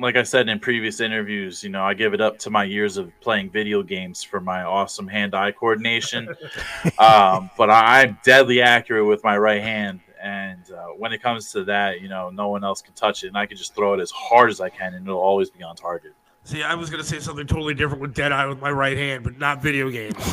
like 0.00 0.16
I 0.16 0.22
said 0.22 0.48
in 0.48 0.58
previous 0.58 1.00
interviews, 1.00 1.62
you 1.62 1.68
know, 1.68 1.84
I 1.84 1.92
give 1.94 2.14
it 2.14 2.20
up 2.20 2.38
to 2.40 2.50
my 2.50 2.64
years 2.64 2.96
of 2.96 3.12
playing 3.20 3.50
video 3.50 3.82
games 3.82 4.22
for 4.24 4.40
my 4.40 4.62
awesome 4.64 5.06
hand-eye 5.06 5.52
coordination. 5.52 6.28
um, 6.98 7.50
but 7.58 7.68
I- 7.70 8.00
I'm 8.02 8.18
deadly 8.24 8.62
accurate 8.62 9.06
with 9.06 9.22
my 9.22 9.36
right 9.36 9.62
hand, 9.62 10.00
and 10.26 10.70
uh, 10.72 10.86
when 10.98 11.12
it 11.12 11.22
comes 11.22 11.52
to 11.52 11.64
that, 11.64 12.00
you 12.00 12.08
know, 12.08 12.30
no 12.30 12.48
one 12.48 12.64
else 12.64 12.82
can 12.82 12.94
touch 12.94 13.22
it, 13.24 13.28
and 13.28 13.36
I 13.38 13.46
can 13.46 13.56
just 13.56 13.74
throw 13.74 13.94
it 13.94 14.00
as 14.00 14.10
hard 14.10 14.50
as 14.50 14.60
I 14.60 14.68
can, 14.70 14.94
and 14.94 15.06
it'll 15.06 15.20
always 15.20 15.50
be 15.50 15.62
on 15.62 15.76
target. 15.76 16.12
See, 16.44 16.62
I 16.62 16.74
was 16.74 16.90
gonna 16.90 17.02
say 17.04 17.18
something 17.18 17.46
totally 17.46 17.74
different 17.74 18.00
with 18.02 18.14
Dead 18.14 18.32
Eye 18.32 18.46
with 18.46 18.60
my 18.60 18.70
right 18.70 18.96
hand, 18.96 19.24
but 19.24 19.38
not 19.38 19.62
video 19.62 19.90
games. 19.90 20.14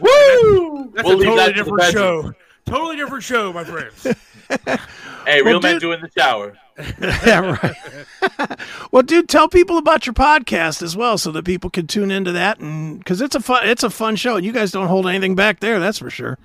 Woo! 0.00 0.90
That's 0.94 1.04
We'll 1.06 1.20
a 1.20 1.24
totally 1.24 1.36
that 1.36 1.52
different 1.54 1.78
bedroom. 1.78 1.92
show. 1.92 2.32
Totally 2.66 2.96
different 2.96 3.24
show, 3.24 3.52
my 3.52 3.64
friends. 3.64 4.06
Hey, 5.26 5.42
Well, 5.42 5.52
real 5.54 5.60
men 5.60 5.74
dude- 5.74 5.80
do 5.82 5.92
in 5.92 6.00
the 6.00 6.10
shower. 6.16 6.56
yeah, 7.26 7.58
right. 7.60 8.58
well, 8.90 9.02
dude, 9.02 9.28
tell 9.28 9.46
people 9.46 9.76
about 9.76 10.06
your 10.06 10.14
podcast 10.14 10.80
as 10.82 10.96
well, 10.96 11.18
so 11.18 11.30
that 11.32 11.44
people 11.44 11.68
can 11.68 11.86
tune 11.86 12.10
into 12.10 12.32
that, 12.32 12.58
and 12.60 12.98
because 12.98 13.20
it's 13.20 13.34
a 13.34 13.40
fun, 13.40 13.68
it's 13.68 13.82
a 13.82 13.90
fun 13.90 14.16
show, 14.16 14.36
and 14.36 14.46
you 14.46 14.52
guys 14.52 14.70
don't 14.70 14.86
hold 14.88 15.06
anything 15.06 15.34
back 15.34 15.60
there, 15.60 15.78
that's 15.78 15.98
for 15.98 16.08
sure. 16.08 16.38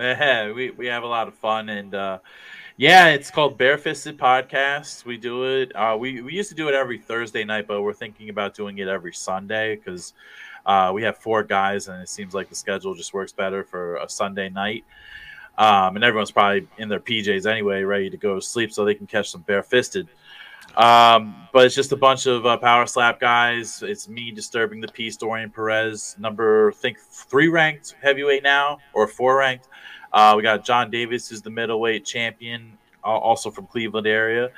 Yeah, 0.20 0.52
we, 0.52 0.70
we 0.70 0.86
have 0.86 1.02
a 1.02 1.06
lot 1.06 1.28
of 1.28 1.34
fun 1.34 1.68
and 1.68 1.94
uh, 1.94 2.18
yeah, 2.78 3.08
it's 3.08 3.30
called 3.30 3.58
Barefisted 3.58 4.16
Podcast. 4.16 5.04
We 5.04 5.18
do 5.18 5.44
it. 5.44 5.76
Uh, 5.76 5.94
we 6.00 6.22
we 6.22 6.32
used 6.32 6.48
to 6.48 6.54
do 6.54 6.68
it 6.68 6.74
every 6.74 6.96
Thursday 6.96 7.44
night, 7.44 7.66
but 7.66 7.82
we're 7.82 7.92
thinking 7.92 8.30
about 8.30 8.54
doing 8.54 8.78
it 8.78 8.88
every 8.88 9.12
Sunday 9.12 9.76
because 9.76 10.14
uh, 10.64 10.90
we 10.94 11.02
have 11.02 11.18
four 11.18 11.42
guys, 11.42 11.88
and 11.88 12.00
it 12.00 12.08
seems 12.08 12.32
like 12.32 12.48
the 12.48 12.54
schedule 12.54 12.94
just 12.94 13.12
works 13.12 13.32
better 13.32 13.62
for 13.62 13.96
a 13.96 14.08
Sunday 14.08 14.48
night. 14.48 14.86
Um, 15.58 15.96
and 15.96 16.02
everyone's 16.02 16.30
probably 16.30 16.66
in 16.78 16.88
their 16.88 17.00
PJs 17.00 17.44
anyway, 17.44 17.82
ready 17.82 18.08
to 18.08 18.16
go 18.16 18.36
to 18.36 18.40
sleep, 18.40 18.72
so 18.72 18.86
they 18.86 18.94
can 18.94 19.06
catch 19.06 19.28
some 19.30 19.42
barefisted. 19.42 20.08
Um, 20.76 21.34
but 21.52 21.66
it's 21.66 21.74
just 21.74 21.92
a 21.92 21.96
bunch 21.96 22.26
of 22.26 22.46
uh, 22.46 22.56
power 22.56 22.86
slap 22.86 23.20
guys. 23.20 23.82
It's 23.82 24.08
me 24.08 24.30
disturbing 24.30 24.80
the 24.80 24.88
peace, 24.88 25.16
Dorian 25.16 25.50
Perez, 25.50 26.16
number 26.18 26.70
I 26.70 26.74
think 26.74 26.98
three 26.98 27.48
ranked 27.48 27.96
heavyweight 28.00 28.42
now 28.42 28.78
or 28.94 29.06
four 29.06 29.36
ranked. 29.36 29.68
Uh, 30.12 30.34
we 30.36 30.42
got 30.42 30.64
John 30.64 30.90
Davis, 30.90 31.28
who's 31.28 31.42
the 31.42 31.50
middleweight 31.50 32.04
champion, 32.04 32.76
uh, 33.04 33.08
also 33.08 33.50
from 33.50 33.66
Cleveland 33.66 34.06
area, 34.06 34.50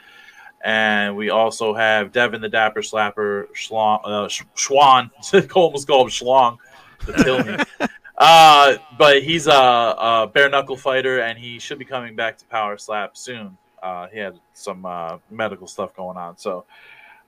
and 0.64 1.16
we 1.16 1.30
also 1.30 1.74
have 1.74 2.12
Devin 2.12 2.40
the 2.40 2.48
Dapper 2.48 2.80
Slapper 2.80 3.46
Schlong, 3.54 4.00
uh, 4.04 4.28
Schwan. 4.56 5.10
almost 5.56 5.86
called 5.86 6.06
him 6.06 6.10
Schlong 6.10 6.58
to 7.06 7.12
kill 7.12 7.44
me. 7.44 7.56
uh, 8.18 8.76
but 8.96 9.22
he's 9.22 9.46
a, 9.46 9.52
a 9.52 10.30
bare 10.32 10.48
knuckle 10.48 10.76
fighter, 10.76 11.20
and 11.20 11.38
he 11.38 11.58
should 11.58 11.78
be 11.78 11.84
coming 11.84 12.14
back 12.14 12.38
to 12.38 12.44
Power 12.46 12.78
Slap 12.78 13.16
soon. 13.16 13.56
Uh, 13.82 14.06
he 14.12 14.18
had 14.18 14.38
some 14.54 14.86
uh, 14.86 15.18
medical 15.30 15.66
stuff 15.66 15.94
going 15.94 16.16
on, 16.16 16.38
so 16.38 16.64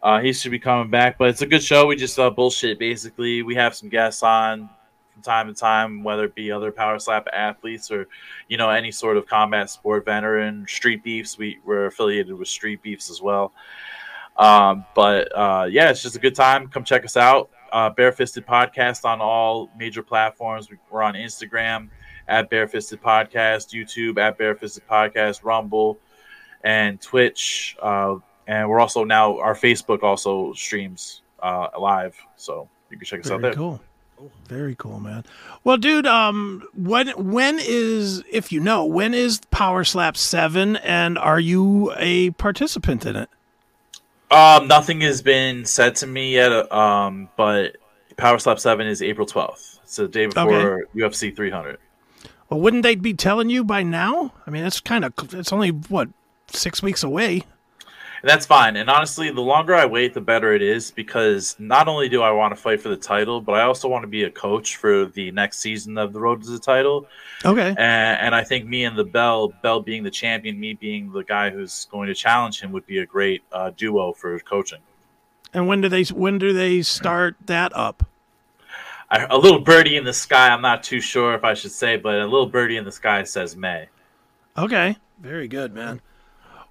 uh, 0.03 0.21
he 0.21 0.33
should 0.33 0.53
be 0.53 0.59
coming 0.59 0.89
back. 0.89 1.19
But 1.19 1.31
it's 1.31 1.43
a 1.43 1.47
good 1.47 1.63
show. 1.63 1.87
We 1.87 1.97
just 1.97 2.19
uh, 2.19 2.31
bullshit 2.31 2.79
basically. 2.79 3.43
We 3.43 3.57
have 3.57 3.75
some 3.75 3.89
guests 3.89 4.23
on 4.23 4.71
from 5.15 5.23
time 5.23 5.47
to 5.49 5.55
time, 5.55 6.03
whether 6.03 6.25
it 6.25 6.35
be 6.35 6.53
other 6.53 6.71
power 6.71 6.99
slap 6.99 7.27
athletes 7.33 7.91
or 7.91 8.07
you 8.49 8.57
know 8.59 8.69
any 8.69 8.91
sort 8.91 9.17
of 9.17 9.27
combat 9.27 9.71
sport 9.71 10.05
veteran, 10.05 10.67
street 10.69 11.03
beefs. 11.03 11.39
We 11.39 11.59
we're 11.65 11.87
affiliated 11.87 12.35
with 12.35 12.49
street 12.49 12.83
beefs 12.83 13.09
as 13.11 13.23
well. 13.23 13.53
Um, 14.37 14.85
but 14.95 15.29
uh, 15.37 15.67
yeah, 15.71 15.91
it's 15.91 16.03
just 16.03 16.17
a 16.17 16.19
good 16.19 16.35
time. 16.35 16.69
Come 16.69 16.85
check 16.85 17.05
us 17.05 17.17
out. 17.17 17.49
Uh, 17.73 17.91
Barefisted 17.91 18.47
Podcast 18.47 19.05
on 19.05 19.21
all 19.21 19.71
major 19.79 20.03
platforms. 20.03 20.71
We- 20.71 20.79
We're 20.91 21.03
on 21.03 21.15
Instagram 21.15 21.89
at 22.29 22.51
Barefisted 22.51 23.01
Podcast, 23.03 23.73
YouTube 23.73 24.19
at 24.19 24.37
Barefisted 24.39 24.87
Podcast, 24.89 25.45
Rumble, 25.45 25.99
and 26.63 27.01
Twitch. 27.01 27.77
Uh, 27.83 28.17
and 28.47 28.69
we're 28.69 28.81
also 28.81 29.05
now 29.05 29.39
our 29.39 29.55
Facebook 29.55 30.03
also 30.03 30.53
streams 30.53 31.23
uh, 31.43 31.69
live, 31.79 32.17
so 32.37 32.69
you 32.91 32.97
can 32.97 33.07
check 33.07 33.21
us 33.21 33.31
out 33.31 33.41
there. 33.41 33.55
cool. 33.55 33.81
Very 34.49 34.75
cool, 34.75 35.01
man. 35.01 35.25
Well, 35.65 35.77
dude, 35.77 36.07
um, 36.07 36.63
when 36.75 37.09
when 37.11 37.59
is 37.61 38.23
if 38.31 38.53
you 38.53 38.61
know 38.61 38.85
when 38.85 39.15
is 39.15 39.41
Power 39.51 39.85
Slap 39.85 40.17
Seven, 40.17 40.77
and 40.77 41.19
are 41.19 41.41
you 41.41 41.93
a 41.97 42.31
participant 42.33 43.07
in 43.07 43.17
it? 43.17 43.29
Um, 44.31 44.67
nothing 44.69 45.01
has 45.03 45.23
been 45.23 45.65
said 45.65 45.97
to 45.97 46.07
me 46.07 46.35
yet. 46.35 46.73
Um, 46.73 47.29
but 47.37 47.77
Power 48.17 48.39
Slap 48.39 48.59
Seven 48.59 48.87
is 48.87 49.03
April 49.03 49.27
twelfth. 49.27 49.81
It's 49.83 49.97
the 49.97 50.09
day 50.09 50.27
before 50.27 50.89
UFC 50.95 51.35
300. 51.35 51.79
Well, 52.49 52.61
wouldn't 52.61 52.83
they 52.83 52.95
be 52.95 53.15
telling 53.15 53.51
you 53.51 53.65
by 53.65 53.83
now? 53.83 54.33
I 54.47 54.51
mean, 54.51 54.65
it's 54.65 54.81
kind 54.81 55.05
of 55.05 55.13
it's 55.35 55.53
only 55.53 55.71
what 55.71 56.09
six 56.49 56.83
weeks 56.83 57.03
away. 57.03 57.43
And 58.25 58.31
that's 58.31 58.47
fine. 58.47 58.77
And 58.77 58.89
honestly, 58.89 59.31
the 59.31 59.43
longer 59.43 59.75
I 59.75 59.85
wait, 59.85 60.15
the 60.15 60.21
better 60.23 60.55
it 60.55 60.63
is 60.63 60.91
because 60.91 61.57
not 61.59 61.89
only 61.89 62.09
do 62.09 62.23
I 62.23 62.31
want 62.31 62.57
to 62.57 62.57
fight 62.57 62.81
for 62.81 62.89
the 62.89 62.97
title, 62.97 63.39
but 63.39 63.53
I 63.53 63.65
also 63.65 63.87
want 63.87 64.03
to 64.03 64.09
be 64.09 64.23
a 64.23 64.31
coach 64.31 64.77
for 64.77 65.05
the 65.05 65.31
next 65.33 65.59
season 65.59 65.99
of 65.99 66.15
the 66.15 66.21
Road 66.21 66.43
to 66.43 66.51
the 66.51 66.59
Title. 66.59 67.07
Okay. 67.45 67.69
And, 67.69 67.79
and 67.79 68.35
I 68.35 68.43
think 68.43 68.65
me 68.65 68.87
and 68.87 68.97
the 68.97 69.05
Bell, 69.05 69.49
Bell 69.63 69.79
being 69.79 70.03
the 70.03 70.11
champion, 70.11 70.59
me 70.59 70.73
being 70.73 71.13
the 71.13 71.23
guy 71.23 71.51
who's 71.51 71.85
going 71.91 72.09
to 72.09 72.15
challenge 72.15 72.63
him, 72.63 72.73
would 72.73 72.87
be 72.87 73.01
a 73.01 73.05
great 73.05 73.43
uh, 73.53 73.73
duo 73.77 74.15
for 74.15 74.39
coaching. 74.39 74.81
And 75.53 75.69
when 75.69 75.83
do 75.83 75.91
they 75.91 76.05
when 76.05 76.39
do 76.39 76.55
they 76.55 76.81
start 76.81 77.37
that 77.45 77.77
up? 77.77 78.07
I, 79.11 79.27
a 79.29 79.37
little 79.37 79.61
birdie 79.61 79.99
in 79.99 80.05
the 80.05 80.15
sky. 80.15 80.49
I'm 80.49 80.63
not 80.63 80.83
too 80.83 81.03
sure 81.03 81.35
if 81.35 81.45
I 81.45 81.53
should 81.53 81.73
say, 81.73 81.99
but 81.99 82.15
a 82.15 82.25
little 82.25 82.49
birdie 82.49 82.79
in 82.79 82.87
the 82.87 82.93
sky 82.93 83.23
says 83.25 83.55
May. 83.55 83.89
Okay. 84.57 84.97
Very 85.21 85.47
good, 85.47 85.75
man. 85.75 86.01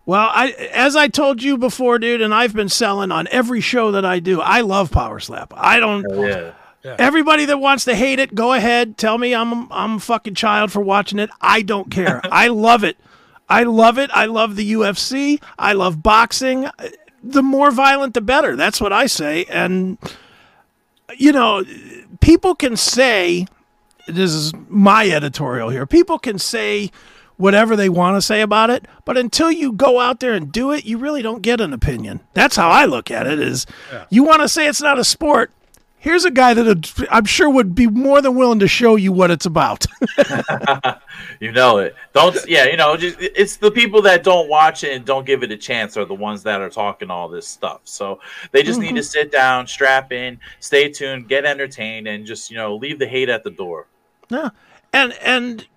Well, 0.06 0.30
I 0.32 0.52
as 0.74 0.96
I 0.96 1.08
told 1.08 1.42
you 1.42 1.58
before, 1.58 1.98
dude, 1.98 2.22
and 2.22 2.34
I've 2.34 2.54
been 2.54 2.70
selling 2.70 3.12
on 3.12 3.28
every 3.32 3.62
show 3.62 3.92
that 3.92 4.04
I 4.04 4.20
do. 4.20 4.42
I 4.42 4.62
love 4.62 4.92
Power 4.92 5.20
Slap. 5.20 5.54
I 5.56 5.80
don't. 5.80 6.10
Hell 6.10 6.54
yeah. 6.84 6.98
Everybody 7.00 7.46
that 7.46 7.60
wants 7.60 7.86
to 7.86 7.96
hate 7.96 8.20
it, 8.20 8.36
go 8.36 8.52
ahead. 8.52 8.98
Tell 8.98 9.18
me 9.18 9.34
I'm 9.34 9.72
I'm 9.72 9.96
a 9.96 10.00
fucking 10.00 10.36
child 10.36 10.72
for 10.72 10.82
watching 10.82 11.20
it. 11.20 11.30
I 11.40 11.62
don't 11.62 11.90
care. 11.90 12.20
I 12.32 12.50
love 12.50 12.84
it. 12.84 12.98
I 13.48 13.64
love 13.64 13.98
it. 13.98 14.10
I 14.14 14.26
love 14.26 14.58
the 14.58 14.74
UFC. 14.74 15.42
I 15.58 15.74
love 15.74 16.04
boxing. 16.04 16.68
The 17.24 17.44
more 17.44 17.72
violent, 17.72 18.14
the 18.14 18.22
better. 18.22 18.58
That's 18.58 18.82
what 18.82 18.92
I 18.92 19.06
say. 19.06 19.46
And 19.46 19.98
you 21.18 21.32
know, 21.32 21.64
people 22.20 22.56
can 22.56 22.76
say 22.76 23.48
this 24.08 24.34
is 24.34 24.52
my 24.68 25.10
editorial 25.10 25.70
here. 25.70 25.86
People 25.86 26.20
can 26.20 26.38
say 26.38 26.92
whatever 27.44 27.76
they 27.76 27.90
want 27.90 28.16
to 28.16 28.22
say 28.22 28.40
about 28.40 28.70
it, 28.70 28.86
but 29.04 29.18
until 29.18 29.52
you 29.52 29.74
go 29.74 30.00
out 30.00 30.22
there 30.22 30.32
and 30.32 30.50
do 30.50 30.72
it, 30.72 30.86
you 30.86 30.98
really 30.98 31.22
don't 31.22 31.42
get 31.42 31.60
an 31.60 31.74
opinion. 31.74 32.22
That's 32.34 32.56
how 32.56 32.70
I 32.70 32.86
look 32.86 33.12
at 33.12 33.28
it 33.28 33.38
is 33.38 33.66
you 34.10 34.24
want 34.24 34.42
to 34.44 34.48
say 34.48 34.66
it's 34.66 34.82
not 34.82 34.98
a 34.98 35.04
sport. 35.04 35.52
Here's 35.98 36.24
a 36.24 36.32
guy 36.32 36.54
that 36.54 37.08
I'm 37.12 37.26
sure 37.26 37.50
would 37.50 37.76
be 37.76 37.88
more 37.88 38.22
than 38.22 38.36
willing 38.36 38.60
to 38.60 38.68
show 38.70 38.96
you 38.96 39.12
what 39.12 39.30
it's 39.30 39.46
about. 39.46 39.86
You 41.40 41.52
know 41.52 41.78
it. 41.80 41.96
Don't 42.14 42.38
yeah, 42.48 42.66
you 42.66 42.78
know, 42.78 42.96
just 42.96 43.18
it's 43.20 43.58
the 43.58 43.72
people 43.72 44.02
that 44.04 44.24
don't 44.24 44.50
watch 44.50 44.84
it 44.84 44.94
and 44.94 45.06
don't 45.06 45.26
give 45.26 45.44
it 45.44 45.52
a 45.52 45.58
chance 45.58 45.98
are 45.98 46.06
the 46.06 46.14
ones 46.14 46.44
that 46.44 46.62
are 46.62 46.70
talking 46.70 47.10
all 47.10 47.28
this 47.28 47.48
stuff. 47.48 47.82
So 47.84 48.20
they 48.52 48.64
just 48.64 48.80
need 48.80 48.96
to 48.96 49.02
mm-hmm. 49.02 49.02
sit 49.02 49.32
down, 49.32 49.68
strap 49.68 50.12
in, 50.12 50.40
stay 50.60 50.90
tuned, 50.90 51.28
get 51.28 51.46
entertained, 51.46 52.08
and 52.08 52.26
just, 52.26 52.50
you 52.50 52.58
know, 52.58 52.76
leave 52.76 53.00
the 53.00 53.08
hate 53.08 53.30
at 53.30 53.44
the 53.44 53.52
door. 53.52 53.88
Yeah. 54.30 54.50
And 54.94 55.14
and 55.22 55.68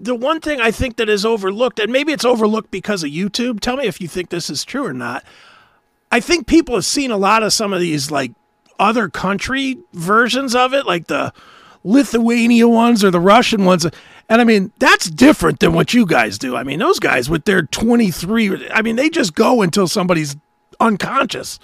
the 0.00 0.14
one 0.14 0.40
thing 0.40 0.60
I 0.60 0.70
think 0.70 0.96
that 0.96 1.08
is 1.08 1.24
overlooked, 1.24 1.78
and 1.78 1.92
maybe 1.92 2.12
it's 2.12 2.24
overlooked 2.24 2.70
because 2.70 3.04
of 3.04 3.10
YouTube. 3.10 3.60
Tell 3.60 3.76
me 3.76 3.86
if 3.86 4.00
you 4.00 4.08
think 4.08 4.30
this 4.30 4.48
is 4.50 4.64
true 4.64 4.84
or 4.86 4.92
not. 4.92 5.24
I 6.10 6.20
think 6.20 6.46
people 6.46 6.74
have 6.74 6.84
seen 6.84 7.10
a 7.10 7.16
lot 7.16 7.42
of 7.42 7.52
some 7.52 7.72
of 7.72 7.80
these 7.80 8.10
like 8.10 8.32
other 8.78 9.08
country 9.08 9.78
versions 9.92 10.54
of 10.54 10.74
it, 10.74 10.86
like 10.86 11.06
the 11.06 11.32
Lithuania 11.84 12.66
ones 12.66 13.04
or 13.04 13.10
the 13.10 13.20
Russian 13.20 13.64
ones. 13.64 13.84
And 14.28 14.40
I 14.40 14.44
mean, 14.44 14.72
that's 14.78 15.10
different 15.10 15.60
than 15.60 15.72
what 15.72 15.94
you 15.94 16.06
guys 16.06 16.38
do. 16.38 16.56
I 16.56 16.62
mean, 16.62 16.78
those 16.78 16.98
guys 16.98 17.28
with 17.28 17.44
their 17.44 17.62
23, 17.62 18.70
I 18.70 18.82
mean, 18.82 18.96
they 18.96 19.10
just 19.10 19.34
go 19.34 19.62
until 19.62 19.86
somebody's 19.86 20.36
unconscious. 20.80 21.58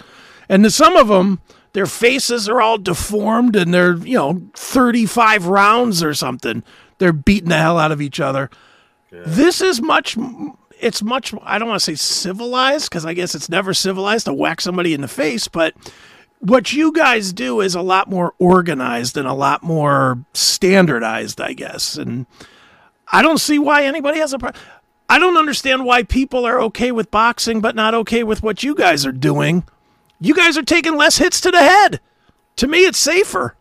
And 0.47 0.71
some 0.71 0.95
of 0.95 1.07
them, 1.07 1.41
their 1.73 1.85
faces 1.85 2.47
are 2.47 2.61
all 2.61 2.77
deformed 2.77 3.55
and 3.55 3.73
they're, 3.73 3.97
you 3.97 4.17
know, 4.17 4.41
35 4.55 5.47
rounds 5.47 6.01
or 6.03 6.13
something. 6.13 6.63
They're 6.97 7.13
beating 7.13 7.49
the 7.49 7.57
hell 7.57 7.77
out 7.77 7.91
of 7.91 8.01
each 8.01 8.19
other. 8.19 8.49
This 9.11 9.61
is 9.61 9.81
much, 9.81 10.17
it's 10.79 11.01
much, 11.01 11.33
I 11.43 11.57
don't 11.57 11.69
want 11.69 11.79
to 11.79 11.85
say 11.85 11.95
civilized 11.95 12.89
because 12.89 13.05
I 13.05 13.13
guess 13.13 13.35
it's 13.35 13.49
never 13.49 13.73
civilized 13.73 14.25
to 14.25 14.33
whack 14.33 14.61
somebody 14.61 14.93
in 14.93 15.01
the 15.01 15.07
face, 15.07 15.47
but 15.47 15.73
what 16.39 16.73
you 16.73 16.91
guys 16.91 17.33
do 17.33 17.61
is 17.61 17.73
a 17.73 17.81
lot 17.81 18.09
more 18.09 18.33
organized 18.37 19.17
and 19.17 19.27
a 19.27 19.33
lot 19.33 19.63
more 19.63 20.19
standardized, 20.33 21.41
I 21.41 21.53
guess. 21.53 21.95
And 21.95 22.25
I 23.11 23.21
don't 23.21 23.39
see 23.39 23.57
why 23.59 23.85
anybody 23.85 24.19
has 24.19 24.33
a 24.33 24.39
problem. 24.39 24.61
I 25.09 25.19
don't 25.19 25.37
understand 25.37 25.85
why 25.85 26.03
people 26.03 26.45
are 26.45 26.59
okay 26.63 26.91
with 26.91 27.09
boxing 27.09 27.61
but 27.61 27.75
not 27.75 27.93
okay 27.93 28.23
with 28.23 28.43
what 28.43 28.61
you 28.61 28.75
guys 28.75 29.05
are 29.05 29.11
doing. 29.11 29.63
You 30.19 30.35
guys 30.35 30.57
are 30.57 30.63
taking 30.63 30.95
less 30.95 31.17
hits 31.17 31.39
to 31.41 31.51
the 31.51 31.59
head. 31.59 32.01
To 32.57 32.67
me, 32.67 32.85
it's 32.85 32.97
safer. 32.97 33.55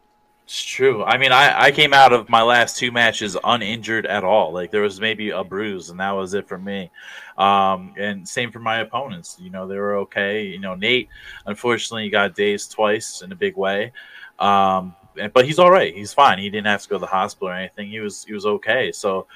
It's 0.46 0.62
true. 0.62 1.02
I 1.02 1.18
mean, 1.18 1.32
I, 1.32 1.60
I 1.60 1.70
came 1.72 1.92
out 1.92 2.12
of 2.12 2.28
my 2.28 2.40
last 2.40 2.76
two 2.76 2.92
matches 2.92 3.36
uninjured 3.42 4.06
at 4.06 4.22
all. 4.22 4.52
Like 4.52 4.70
there 4.70 4.82
was 4.82 5.00
maybe 5.00 5.30
a 5.30 5.42
bruise, 5.42 5.90
and 5.90 5.98
that 5.98 6.12
was 6.12 6.34
it 6.34 6.46
for 6.46 6.56
me. 6.56 6.88
Um, 7.36 7.94
and 7.98 8.26
same 8.28 8.52
for 8.52 8.60
my 8.60 8.78
opponents. 8.78 9.38
You 9.40 9.50
know, 9.50 9.66
they 9.66 9.76
were 9.76 9.96
okay. 9.96 10.44
You 10.44 10.60
know, 10.60 10.76
Nate, 10.76 11.08
unfortunately, 11.46 12.08
got 12.10 12.36
dazed 12.36 12.70
twice 12.70 13.22
in 13.22 13.32
a 13.32 13.34
big 13.34 13.56
way. 13.56 13.90
Um, 14.38 14.94
but 15.34 15.46
he's 15.46 15.58
all 15.58 15.70
right. 15.72 15.92
He's 15.92 16.12
fine. 16.12 16.38
He 16.38 16.48
didn't 16.48 16.68
have 16.68 16.82
to 16.82 16.88
go 16.90 16.96
to 16.96 17.00
the 17.00 17.06
hospital 17.06 17.48
or 17.48 17.54
anything. 17.54 17.90
He 17.90 17.98
was 17.98 18.24
he 18.24 18.32
was 18.32 18.46
okay. 18.46 18.92
So 18.92 19.26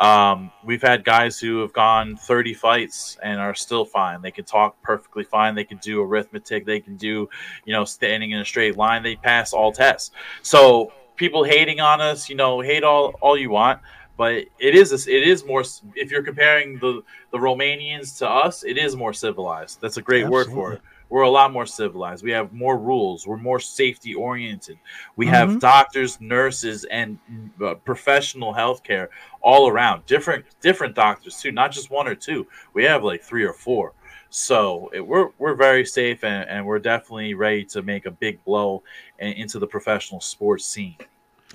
um, 0.00 0.50
we've 0.64 0.80
had 0.80 1.04
guys 1.04 1.38
who 1.38 1.60
have 1.60 1.74
gone 1.74 2.16
30 2.16 2.54
fights 2.54 3.18
and 3.22 3.38
are 3.38 3.54
still 3.54 3.84
fine. 3.84 4.22
They 4.22 4.30
can 4.30 4.46
talk 4.46 4.80
perfectly 4.82 5.24
fine. 5.24 5.54
They 5.54 5.64
can 5.64 5.76
do 5.78 6.02
arithmetic. 6.02 6.64
They 6.64 6.80
can 6.80 6.96
do, 6.96 7.28
you 7.66 7.72
know, 7.74 7.84
standing 7.84 8.30
in 8.30 8.40
a 8.40 8.44
straight 8.44 8.78
line. 8.78 9.02
They 9.02 9.16
pass 9.16 9.52
all 9.52 9.72
tests. 9.72 10.12
So 10.40 10.92
people 11.16 11.44
hating 11.44 11.80
on 11.80 12.00
us, 12.00 12.30
you 12.30 12.34
know, 12.34 12.62
hate 12.62 12.82
all 12.82 13.12
all 13.20 13.36
you 13.36 13.50
want, 13.50 13.80
but 14.16 14.32
it 14.58 14.74
is 14.74 15.06
it 15.06 15.22
is 15.22 15.44
more. 15.44 15.64
If 15.94 16.10
you're 16.10 16.22
comparing 16.22 16.78
the 16.78 17.02
the 17.30 17.38
Romanians 17.38 18.16
to 18.18 18.28
us, 18.28 18.64
it 18.64 18.78
is 18.78 18.96
more 18.96 19.12
civilized. 19.12 19.82
That's 19.82 19.98
a 19.98 20.02
great 20.02 20.26
word 20.26 20.46
for 20.46 20.72
it. 20.72 20.80
We're 21.10 21.22
a 21.22 21.28
lot 21.30 21.52
more 21.52 21.66
civilized. 21.66 22.22
We 22.24 22.30
have 22.30 22.52
more 22.52 22.78
rules. 22.78 23.26
We're 23.26 23.36
more 23.36 23.58
safety 23.60 24.14
oriented. 24.14 24.78
We 25.16 25.26
have 25.26 25.50
Mhm. 25.50 25.60
doctors, 25.60 26.20
nurses, 26.20 26.84
and 26.84 27.18
uh, 27.60 27.74
professional 27.74 28.54
healthcare 28.54 29.08
all 29.42 29.68
around. 29.68 30.06
Different 30.06 30.44
different 30.60 30.94
doctors 30.94 31.40
too, 31.40 31.50
not 31.52 31.72
just 31.72 31.90
one 31.90 32.06
or 32.06 32.14
two. 32.14 32.46
We 32.74 32.84
have 32.84 33.02
like 33.04 33.22
three 33.22 33.44
or 33.44 33.52
four. 33.52 33.92
So 34.30 34.88
it, 34.94 35.00
we're 35.00 35.30
we're 35.38 35.54
very 35.54 35.84
safe, 35.84 36.22
and, 36.22 36.48
and 36.48 36.64
we're 36.64 36.78
definitely 36.78 37.34
ready 37.34 37.64
to 37.66 37.82
make 37.82 38.06
a 38.06 38.12
big 38.12 38.42
blow 38.44 38.84
in, 39.18 39.32
into 39.32 39.58
the 39.58 39.66
professional 39.66 40.20
sports 40.20 40.64
scene. 40.64 40.96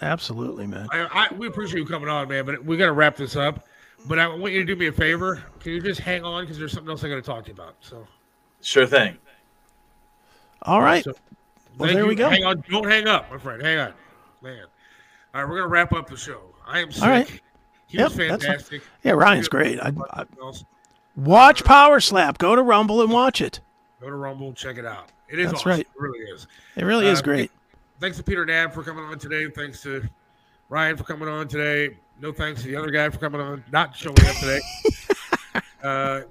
Absolutely, 0.02 0.68
man. 0.68 0.90
I, 0.92 1.30
I, 1.30 1.34
we 1.34 1.48
appreciate 1.48 1.80
you 1.80 1.86
coming 1.86 2.10
on, 2.10 2.28
man, 2.28 2.46
but 2.46 2.66
we 2.66 2.76
got 2.76 2.88
to 2.88 2.92
wrap 2.92 3.16
this 3.16 3.38
up. 3.38 3.66
But 4.08 4.20
I 4.20 4.28
want 4.28 4.52
you 4.52 4.60
to 4.60 4.66
do 4.66 4.76
me 4.76 4.88
a 4.88 4.92
favor. 4.92 5.42
Can 5.62 5.72
you 5.72 5.82
just 5.82 6.02
hang 6.02 6.26
on 6.26 6.44
because 6.44 6.60
there's 6.60 6.74
something 6.74 6.92
else 6.92 7.04
I 7.06 7.08
got 7.10 7.16
to 7.16 7.22
talk 7.22 7.46
to 7.46 7.48
you 7.48 7.54
about. 7.54 7.76
So, 7.80 8.06
Sure 8.62 8.86
thing. 8.86 9.18
All 10.66 10.82
right. 10.82 11.04
So, 11.04 11.14
Well, 11.78 11.92
there 11.94 12.04
you. 12.04 12.08
we 12.08 12.16
go. 12.16 12.30
Hang 12.30 12.44
on. 12.46 12.64
Don't 12.70 12.90
hang 12.90 13.08
up, 13.08 13.32
my 13.32 13.38
friend. 13.38 13.62
Hang 13.62 13.78
on, 13.80 13.94
man. 14.42 14.66
All 15.34 15.42
right, 15.42 15.50
we're 15.50 15.58
gonna 15.58 15.68
wrap 15.68 15.94
up 15.94 16.08
the 16.10 16.18
show. 16.18 16.42
I 16.66 16.80
am 16.80 16.92
sick. 16.92 17.04
All 17.04 17.10
right. 17.10 17.30
He 17.88 17.98
Yep, 17.98 18.08
was 18.10 18.18
fantastic. 18.18 18.82
Yeah, 19.04 19.12
Ryan's 19.12 19.48
great. 19.48 19.80
I, 19.80 19.92
I, 20.12 20.26
watch 21.16 21.64
Power 21.64 22.00
Slap. 22.00 22.38
Go 22.38 22.56
to 22.56 22.62
Rumble 22.62 23.02
and 23.02 23.12
watch 23.12 23.42
it. 23.42 23.60
Go 24.02 24.10
to 24.10 24.16
Rumble, 24.16 24.48
and 24.48 24.56
check 24.58 24.78
it 24.78 24.86
out. 24.86 25.12
It 25.30 25.40
is 25.40 25.48
That's 25.48 25.60
awesome. 25.62 25.70
right. 25.72 25.80
It 25.82 25.88
really 25.98 26.20
is. 26.20 26.48
It 26.76 26.84
really 26.86 27.08
is 27.08 27.20
Uh, 27.20 27.24
great. 27.24 27.52
Thanks 28.00 28.18
to 28.18 28.24
Peter 28.24 28.46
Knab 28.46 28.74
for 28.74 28.84
coming 28.84 29.04
on 29.06 29.18
today. 29.20 29.50
Thanks 29.50 29.82
to 29.84 30.08
Ryan 30.70 30.98
for 30.98 31.04
coming 31.04 31.28
on 31.30 31.48
today. 31.48 31.98
No 32.20 32.32
thanks 32.32 32.62
to 32.64 32.68
the 32.68 32.76
other 32.76 32.92
guy 32.92 33.10
for 33.10 33.18
coming 33.18 33.42
on, 33.42 33.64
not 33.72 33.96
showing 33.96 34.16
up 34.26 34.36
today. 34.38 34.60
uh, 35.84 36.22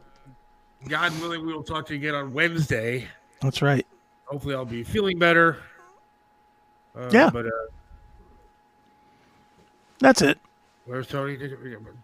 God 0.89 1.19
willing, 1.21 1.47
we 1.47 1.53
will 1.53 1.63
talk 1.63 1.87
to 1.87 1.95
you 1.95 1.99
again 2.01 2.15
on 2.15 2.33
Wednesday. 2.33 3.07
That's 3.41 3.63
right. 3.63 3.87
Hopefully, 4.27 4.55
I'll 4.55 4.65
be 4.65 4.83
feeling 4.85 5.19
better. 5.19 5.59
Uh, 6.97 7.09
Yeah. 7.13 7.31
But 7.31 7.47
uh, 7.47 7.51
That's 9.99 10.23
it. 10.23 10.39
where's 10.87 11.07
Tony? 11.07 11.37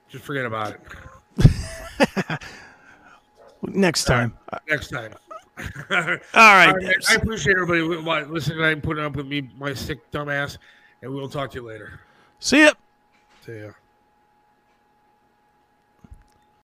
Just 0.09 0.25
forget 0.25 0.45
about 0.45 0.75
it. 0.75 2.41
Next 3.63 4.05
time. 4.05 4.37
Next 4.69 4.89
time. 4.89 5.13
All 5.59 5.65
right, 6.35 6.75
man. 6.75 6.93
I 7.11 7.15
appreciate 7.15 7.57
everybody 7.57 7.83
li- 7.83 7.97
li- 7.99 8.25
listening 8.25 8.63
and 8.63 8.83
putting 8.83 9.05
up 9.05 9.17
with 9.17 9.27
me, 9.27 9.51
my 9.59 9.75
sick 9.75 10.11
dumbass, 10.11 10.57
and 11.03 11.13
we'll 11.15 11.29
talk 11.29 11.51
to 11.51 11.57
you 11.61 11.67
later. 11.67 12.01
See 12.39 12.63
ya. 12.65 12.73
See 13.45 13.59
ya. 13.61 13.71